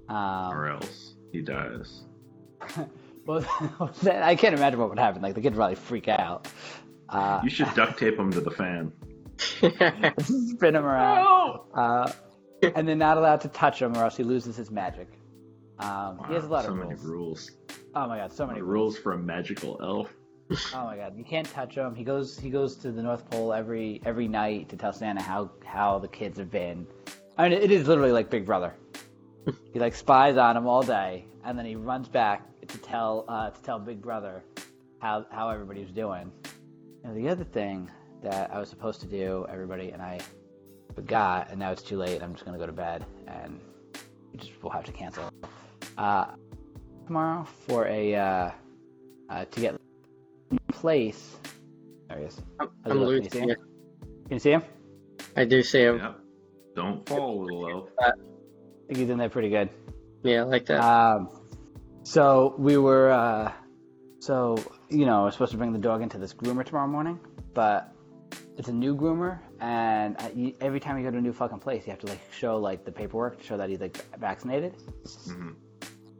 Um, 0.09 0.51
or 0.53 0.67
else 0.69 1.13
he 1.31 1.41
dies. 1.41 2.03
well, 3.25 3.45
I 4.05 4.35
can't 4.35 4.55
imagine 4.55 4.79
what 4.79 4.89
would 4.89 4.99
happen. 4.99 5.21
Like 5.21 5.35
the 5.35 5.41
kid 5.41 5.51
would 5.53 5.57
probably 5.57 5.75
freak 5.75 6.07
out. 6.07 6.47
Uh, 7.07 7.39
You 7.43 7.49
should 7.49 7.73
duct 7.75 7.97
tape 7.99 8.17
him 8.17 8.31
to 8.31 8.41
the 8.41 8.51
fan. 8.51 8.91
spin 9.37 10.75
him 10.75 10.85
around. 10.85 11.59
Uh, 11.73 12.11
and 12.75 12.87
they're 12.87 12.95
not 12.95 13.17
allowed 13.17 13.41
to 13.41 13.47
touch 13.49 13.81
him, 13.81 13.95
or 13.95 14.03
else 14.03 14.17
he 14.17 14.23
loses 14.23 14.55
his 14.57 14.69
magic. 14.69 15.07
Um, 15.79 16.19
he 16.27 16.33
has 16.33 16.43
a 16.43 16.47
lot 16.47 16.65
so 16.65 16.71
of 16.71 16.77
many 16.77 16.89
rules. 16.95 17.05
rules. 17.05 17.51
Oh 17.95 18.07
my 18.07 18.17
god, 18.17 18.33
so 18.33 18.45
many 18.45 18.61
rules. 18.61 18.95
rules 18.95 18.97
for 18.97 19.13
a 19.13 19.17
magical 19.17 19.79
elf. 19.81 20.13
Oh 20.73 20.85
my 20.85 20.95
god, 20.95 21.15
you 21.15 21.23
can't 21.23 21.47
touch 21.51 21.75
him. 21.75 21.93
He 21.93 22.03
goes 22.03 22.39
he 22.39 22.49
goes 22.49 22.75
to 22.77 22.91
the 22.91 23.03
North 23.03 23.29
Pole 23.29 23.53
every 23.53 24.01
every 24.05 24.27
night 24.27 24.69
to 24.69 24.77
tell 24.77 24.91
Santa 24.91 25.21
how 25.21 25.51
how 25.63 25.99
the 25.99 26.07
kids 26.07 26.39
have 26.39 26.49
been. 26.49 26.87
I 27.37 27.47
mean, 27.47 27.57
it 27.57 27.71
is 27.71 27.87
literally 27.87 28.11
like 28.11 28.29
Big 28.29 28.45
Brother. 28.45 28.73
he 29.73 29.79
like 29.79 29.93
spies 29.93 30.37
on 30.37 30.57
him 30.57 30.65
all 30.65 30.81
day, 30.81 31.25
and 31.43 31.57
then 31.57 31.65
he 31.65 31.75
runs 31.75 32.07
back 32.07 32.45
to 32.67 32.77
tell 32.79 33.25
uh, 33.27 33.51
to 33.51 33.61
tell 33.61 33.77
Big 33.77 34.01
Brother 34.01 34.43
how 34.99 35.25
how 35.31 35.49
everybody's 35.49 35.91
doing. 35.91 36.31
And 37.03 37.15
the 37.15 37.29
other 37.29 37.43
thing 37.43 37.89
that 38.23 38.51
I 38.51 38.59
was 38.59 38.69
supposed 38.69 39.01
to 39.01 39.07
do, 39.07 39.45
everybody, 39.49 39.91
and 39.91 40.01
I 40.01 40.19
forgot, 40.95 41.49
and 41.51 41.59
now 41.59 41.71
it's 41.71 41.83
too 41.83 41.97
late. 41.97 42.23
I'm 42.23 42.33
just 42.33 42.43
gonna 42.43 42.57
go 42.57 42.65
to 42.65 42.71
bed, 42.71 43.05
and 43.27 43.59
we 44.31 44.39
just 44.39 44.51
we'll 44.63 44.71
have 44.71 44.85
to 44.85 44.91
cancel. 44.91 45.31
Uh, 45.95 46.25
tomorrow 47.05 47.47
for 47.67 47.85
a 47.87 48.15
uh, 48.15 48.51
uh, 49.29 49.45
to 49.45 49.59
get 49.59 49.79
place. 50.67 51.37
There 52.07 52.19
he 52.19 52.25
is. 52.25 52.41
I'm, 52.59 52.69
How's 52.83 52.91
I'm 52.91 53.03
losing 53.03 53.29
Can 53.29 53.49
you 53.49 53.55
see. 53.55 53.61
Can 54.27 54.31
you 54.31 54.39
see 54.39 54.51
him? 54.51 54.63
I 55.35 55.45
do 55.45 55.61
see 55.63 55.81
him. 55.81 55.97
Yep. 55.97 56.19
Don't 56.75 57.07
fall, 57.09 57.43
little 57.43 57.69
elf. 57.69 57.89
I 58.01 58.11
think 58.87 58.99
he's 58.99 59.09
in 59.09 59.17
there 59.17 59.29
pretty 59.29 59.49
good. 59.49 59.69
Yeah, 60.23 60.43
like 60.43 60.65
that. 60.67 60.81
Um, 60.81 61.29
so 62.03 62.55
we 62.57 62.77
were, 62.77 63.11
uh, 63.11 63.51
so 64.19 64.57
you 64.89 65.05
know, 65.05 65.23
we're 65.23 65.31
supposed 65.31 65.51
to 65.51 65.57
bring 65.57 65.73
the 65.73 65.79
dog 65.79 66.01
into 66.01 66.17
this 66.17 66.33
groomer 66.33 66.65
tomorrow 66.65 66.87
morning, 66.87 67.19
but 67.53 67.93
it's 68.57 68.67
a 68.67 68.73
new 68.73 68.95
groomer, 68.95 69.39
and 69.59 70.15
I, 70.19 70.31
you, 70.35 70.53
every 70.61 70.79
time 70.79 70.97
you 70.97 71.03
go 71.03 71.11
to 71.11 71.17
a 71.17 71.21
new 71.21 71.33
fucking 71.33 71.59
place, 71.59 71.85
you 71.85 71.91
have 71.91 71.99
to 71.99 72.07
like 72.07 72.19
show 72.31 72.57
like 72.57 72.85
the 72.85 72.91
paperwork 72.91 73.39
to 73.39 73.43
show 73.45 73.57
that 73.57 73.69
he's 73.69 73.79
like 73.79 73.97
vaccinated, 74.19 74.75
Mhm. 75.05 75.55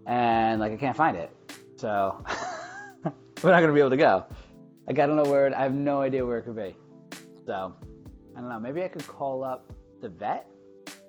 and 0.08 0.60
like 0.60 0.72
I 0.72 0.78
can't 0.78 0.96
find 0.96 1.18
it, 1.18 1.30
so 1.78 2.24
we're 3.44 3.52
not 3.52 3.62
gonna 3.62 3.74
be 3.74 3.80
able 3.80 3.90
to 3.92 3.98
go. 3.98 4.26
Like 4.88 5.00
I 5.00 5.06
don't 5.06 5.16
know 5.16 5.30
where 5.30 5.48
it, 5.48 5.54
I 5.54 5.64
have 5.64 5.74
no 5.74 6.02
idea 6.02 6.26
where 6.26 6.40
it 6.40 6.44
could 6.44 6.56
be, 6.56 6.76
so 7.46 7.76
I 8.36 8.40
don't 8.40 8.50
know. 8.50 8.60
Maybe 8.60 8.84
I 8.84 8.88
could 8.88 9.08
call 9.08 9.44
up 9.44 9.72
the 10.02 10.10
vet. 10.10 10.48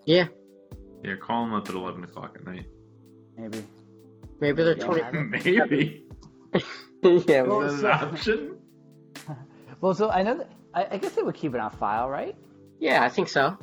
Yeah, 0.06 0.26
Yeah, 1.04 1.16
call 1.16 1.44
him 1.44 1.54
up 1.54 1.68
at 1.68 1.74
eleven 1.74 2.04
o'clock 2.04 2.36
at 2.36 2.44
night. 2.44 2.66
Maybe. 3.38 3.64
maybe 4.40 4.62
they're 4.62 4.76
Yeah, 4.76 4.84
twenty. 4.84 5.22
Maybe. 5.44 6.04
yeah, 7.02 7.42
Well, 7.42 7.62
Is 7.62 7.76
so- 7.80 7.86
that 7.86 8.02
an 8.02 8.08
option? 8.10 8.56
Well, 9.80 9.94
so 9.94 10.10
I 10.10 10.22
know 10.22 10.36
that 10.36 10.52
I, 10.74 10.86
I 10.92 10.96
guess 10.98 11.12
they 11.12 11.22
would 11.22 11.34
keep 11.34 11.54
it 11.54 11.60
on 11.60 11.70
file, 11.70 12.10
right? 12.10 12.36
yeah, 12.80 13.02
I 13.02 13.08
think 13.08 13.28
so. 13.30 13.56